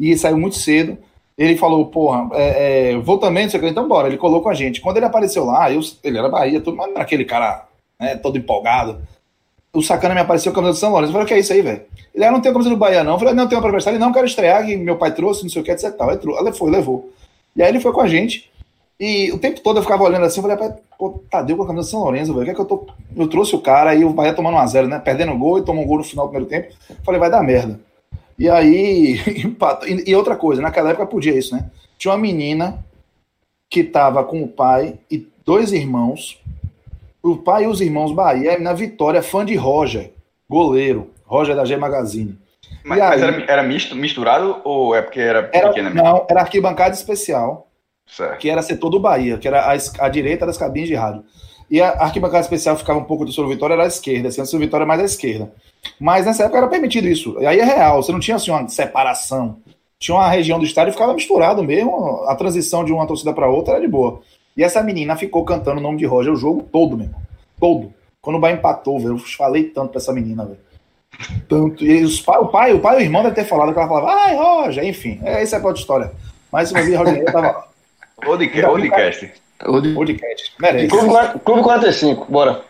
e 0.00 0.16
saiu 0.16 0.38
muito 0.38 0.56
cedo. 0.56 0.96
Ele 1.36 1.56
falou, 1.56 1.86
porra, 1.86 2.28
é, 2.32 2.92
é, 2.92 2.98
vou 2.98 3.18
também, 3.18 3.44
não 3.44 3.50
sei 3.50 3.60
o 3.60 3.62
que, 3.62 3.68
então 3.68 3.86
bora. 3.86 4.08
Ele 4.08 4.16
colocou 4.16 4.42
com 4.42 4.48
a 4.48 4.54
gente. 4.54 4.80
Quando 4.80 4.96
ele 4.96 5.06
apareceu 5.06 5.44
lá, 5.44 5.70
eu, 5.70 5.80
ele 6.02 6.18
era 6.18 6.28
Bahia, 6.28 6.60
tudo, 6.60 6.76
mas 6.76 6.96
aquele 6.96 7.24
cara 7.24 7.66
né, 8.00 8.16
todo 8.16 8.38
empolgado. 8.38 9.00
O 9.72 9.82
sacana 9.82 10.14
me 10.14 10.20
apareceu 10.20 10.52
com 10.52 10.58
a 10.58 10.62
camisa 10.62 10.78
do 10.78 10.80
São 10.80 10.90
Lourenço. 10.90 11.10
Eu 11.10 11.12
falei, 11.12 11.24
o 11.26 11.28
que 11.28 11.34
é 11.34 11.38
isso 11.38 11.52
aí, 11.52 11.60
velho? 11.60 11.82
Ele, 12.14 12.24
ah, 12.24 12.32
não 12.32 12.40
tem 12.40 12.50
camisa 12.50 12.70
do 12.70 12.76
Bahia, 12.76 13.04
não. 13.04 13.12
Eu 13.12 13.18
falei, 13.18 13.34
não, 13.34 13.46
tem 13.46 13.58
uma 13.58 13.70
pra 13.70 13.90
Ele, 13.90 13.98
não, 13.98 14.12
quero 14.12 14.26
estrear, 14.26 14.64
que 14.64 14.76
meu 14.76 14.96
pai 14.96 15.14
trouxe, 15.14 15.42
não 15.42 15.50
sei 15.50 15.60
o 15.60 15.64
que, 15.64 15.70
etc. 15.70 15.94
Ele 16.40 16.52
foi, 16.52 16.70
levou. 16.70 17.12
E 17.54 17.62
aí 17.62 17.68
ele 17.68 17.78
foi 17.78 17.92
com 17.92 18.00
a 18.00 18.08
gente. 18.08 18.50
E 19.00 19.30
o 19.30 19.38
tempo 19.38 19.60
todo 19.60 19.78
eu 19.78 19.82
ficava 19.82 20.02
olhando 20.02 20.24
assim, 20.24 20.40
eu 20.40 20.48
falei, 20.48 20.72
pô, 20.98 21.22
Tadeu 21.30 21.56
com 21.56 21.62
a 21.62 21.66
camisa 21.66 21.86
do 21.86 21.90
São 21.90 22.00
Lourenço, 22.00 22.32
velho. 22.32 22.42
O 22.42 22.44
que 22.44 22.50
é 22.50 22.54
que 22.54 22.60
eu 22.60 22.64
tô. 22.64 22.86
Eu 23.16 23.28
trouxe 23.28 23.54
o 23.54 23.60
cara 23.60 23.94
e 23.94 24.04
o 24.04 24.10
Bahia 24.10 24.34
tomando 24.34 24.56
1x0, 24.56 24.86
né? 24.88 24.98
Perdendo 24.98 25.32
o 25.32 25.38
gol 25.38 25.58
e 25.58 25.64
tomou 25.64 25.84
um 25.84 25.86
gol 25.86 25.98
no 25.98 26.04
final 26.04 26.26
do 26.26 26.32
primeiro 26.32 26.50
tempo. 26.50 26.74
Falei, 27.04 27.20
vai 27.20 27.30
dar 27.30 27.42
merda. 27.42 27.78
E 28.36 28.48
aí, 28.50 29.20
e, 29.86 30.10
e 30.10 30.16
outra 30.16 30.34
coisa, 30.34 30.60
naquela 30.60 30.90
época 30.90 31.06
podia 31.06 31.36
isso, 31.36 31.54
né? 31.54 31.70
Tinha 31.96 32.12
uma 32.12 32.18
menina 32.18 32.84
que 33.70 33.84
tava 33.84 34.24
com 34.24 34.42
o 34.42 34.48
pai 34.48 34.98
e 35.10 35.28
dois 35.44 35.72
irmãos. 35.72 36.40
O 37.22 37.36
pai 37.36 37.64
e 37.64 37.66
os 37.66 37.80
irmãos 37.80 38.12
Bahia, 38.12 38.58
na 38.58 38.72
Vitória, 38.72 39.22
fã 39.22 39.44
de 39.44 39.54
Roger, 39.54 40.12
goleiro. 40.48 41.10
Roger 41.28 41.54
da 41.54 41.64
G 41.64 41.76
Magazine. 41.76 42.38
Mas, 42.82 43.00
aí, 43.00 43.08
mas 43.08 43.22
era, 43.22 43.52
era 43.52 43.62
misto, 43.62 43.94
misturado 43.94 44.60
ou 44.64 44.94
é 44.94 45.02
porque 45.02 45.20
era, 45.20 45.50
era 45.52 45.68
pequena 45.68 45.90
mesmo? 45.90 46.08
Não, 46.08 46.26
era 46.28 46.40
arquibancada 46.40 46.94
especial. 46.94 47.67
Certo. 48.10 48.38
que 48.38 48.50
era 48.50 48.62
setor 48.62 48.90
do 48.90 48.98
Bahia, 48.98 49.38
que 49.38 49.46
era 49.46 49.60
a, 49.60 49.76
a, 50.04 50.08
direita 50.08 50.46
das 50.46 50.56
cabines 50.56 50.88
de 50.88 50.94
rádio. 50.94 51.24
E 51.70 51.80
a 51.80 51.90
arquibancada 51.90 52.40
especial 52.40 52.76
ficava 52.76 52.98
um 52.98 53.04
pouco 53.04 53.24
do 53.24 53.32
Sul 53.32 53.46
Vitória, 53.46 53.74
era 53.74 53.84
à 53.84 53.86
esquerda, 53.86 54.28
assim, 54.28 54.40
a 54.40 54.44
Sul 54.44 54.58
Vitória 54.58 54.86
mais 54.86 55.00
à 55.00 55.04
esquerda. 55.04 55.52
Mas 56.00 56.24
nessa 56.24 56.44
época 56.44 56.58
era 56.58 56.68
permitido 56.68 57.06
isso. 57.06 57.36
E 57.40 57.46
aí 57.46 57.60
é 57.60 57.64
real, 57.64 58.02
você 58.02 58.10
não 58.10 58.18
tinha 58.18 58.36
assim, 58.36 58.50
uma 58.50 58.66
separação. 58.68 59.58
Tinha 59.98 60.16
uma 60.16 60.28
região 60.28 60.58
do 60.58 60.64
estádio 60.64 60.92
ficava 60.92 61.12
misturado 61.12 61.62
mesmo, 61.62 62.24
a 62.26 62.34
transição 62.34 62.84
de 62.84 62.92
uma 62.92 63.06
torcida 63.06 63.32
para 63.32 63.48
outra 63.48 63.74
era 63.74 63.82
de 63.82 63.88
boa. 63.88 64.20
E 64.56 64.64
essa 64.64 64.82
menina 64.82 65.16
ficou 65.16 65.44
cantando 65.44 65.78
o 65.78 65.82
nome 65.82 65.98
de 65.98 66.06
Roger 66.06 66.32
o 66.32 66.36
jogo 66.36 66.62
todo, 66.72 66.96
mesmo. 66.96 67.14
Todo. 67.60 67.92
Quando 68.20 68.36
o 68.36 68.40
Bahia 68.40 68.56
empatou, 68.56 68.98
velho, 68.98 69.14
eu 69.14 69.18
falei 69.18 69.64
tanto 69.64 69.90
pra 69.90 69.98
essa 69.98 70.12
menina, 70.12 70.44
velho. 70.44 70.58
Tanto. 71.48 71.84
E 71.84 72.02
os 72.02 72.20
pai, 72.20 72.38
o 72.38 72.48
pai, 72.48 72.72
o 72.72 72.80
pai 72.80 72.96
e 72.96 72.98
o 72.98 73.02
irmão 73.02 73.22
devem 73.22 73.36
ter 73.36 73.44
falado 73.48 73.72
que 73.72 73.78
ela 73.78 73.88
falava, 73.88 74.12
ai, 74.12 74.36
Roger, 74.36 74.84
enfim. 74.84 75.20
É, 75.22 75.42
essa 75.42 75.56
é 75.56 75.64
a 75.64 75.72
história. 75.72 76.12
Mas 76.52 76.72
vi 76.72 76.94
Roger, 76.94 77.24
tava. 77.26 77.67
Podcast. 78.20 79.32
Podcast. 79.94 80.54
Merece. 80.60 80.88
Clube, 80.88 81.40
Clube 81.44 81.62
45, 81.62 82.26
bora. 82.30 82.64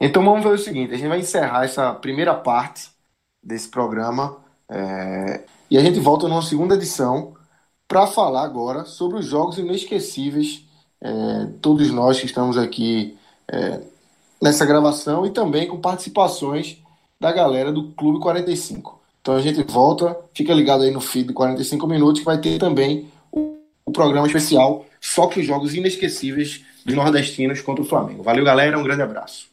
Então 0.00 0.24
vamos 0.24 0.42
ver 0.42 0.50
o 0.50 0.58
seguinte: 0.58 0.92
a 0.92 0.96
gente 0.96 1.08
vai 1.08 1.20
encerrar 1.20 1.64
essa 1.64 1.92
primeira 1.94 2.34
parte 2.34 2.90
desse 3.42 3.68
programa 3.68 4.36
é, 4.68 5.40
e 5.70 5.78
a 5.78 5.80
gente 5.80 5.98
volta 6.00 6.28
numa 6.28 6.42
segunda 6.42 6.74
edição 6.74 7.34
para 7.88 8.06
falar 8.06 8.44
agora 8.44 8.84
sobre 8.84 9.18
os 9.18 9.26
jogos 9.26 9.58
inesquecíveis. 9.58 10.64
É, 11.02 11.10
todos 11.62 11.90
nós 11.90 12.20
que 12.20 12.26
estamos 12.26 12.58
aqui 12.58 13.16
é, 13.50 13.80
nessa 14.40 14.66
gravação 14.66 15.24
e 15.24 15.30
também 15.30 15.66
com 15.66 15.80
participações 15.80 16.78
da 17.18 17.32
galera 17.32 17.72
do 17.72 17.92
Clube 17.92 18.20
45. 18.20 19.00
Então 19.20 19.34
a 19.34 19.40
gente 19.40 19.62
volta, 19.62 20.16
fica 20.34 20.54
ligado 20.54 20.82
aí 20.82 20.90
no 20.90 21.00
feed 21.00 21.28
de 21.28 21.34
45 21.34 21.86
minutos 21.86 22.20
que 22.20 22.26
vai 22.26 22.38
ter 22.38 22.58
também 22.58 23.09
programa 23.92 24.26
especial 24.26 24.86
só 25.00 25.26
com 25.26 25.40
os 25.40 25.46
jogos 25.46 25.74
inesquecíveis 25.74 26.64
dos 26.84 26.94
nordestinos 26.94 27.60
contra 27.60 27.82
o 27.82 27.86
Flamengo. 27.86 28.22
Valeu, 28.22 28.44
galera, 28.44 28.78
um 28.78 28.82
grande 28.82 29.02
abraço. 29.02 29.50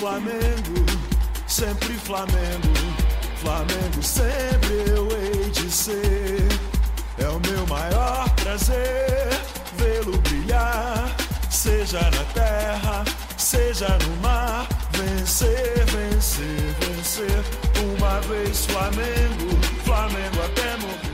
Flamengo, 0.00 0.86
sempre 1.46 1.94
Flamengo, 1.94 2.74
Flamengo 3.36 4.02
sempre 4.02 4.74
eu 4.90 5.08
hei 5.10 5.50
de 5.50 5.70
ser. 5.70 6.49
É 7.20 7.28
o 7.28 7.38
meu 7.40 7.66
maior 7.66 8.28
prazer 8.36 9.28
vê-lo 9.76 10.16
brilhar, 10.18 11.14
seja 11.50 12.00
na 12.00 12.24
terra, 12.32 13.04
seja 13.36 13.88
no 13.88 14.16
mar. 14.22 14.66
Vencer, 14.92 15.84
vencer, 15.86 16.74
vencer. 16.80 17.44
Uma 17.94 18.20
vez 18.22 18.64
Flamengo, 18.66 19.60
Flamengo 19.84 20.42
até 20.44 20.76
morrer. 20.78 21.09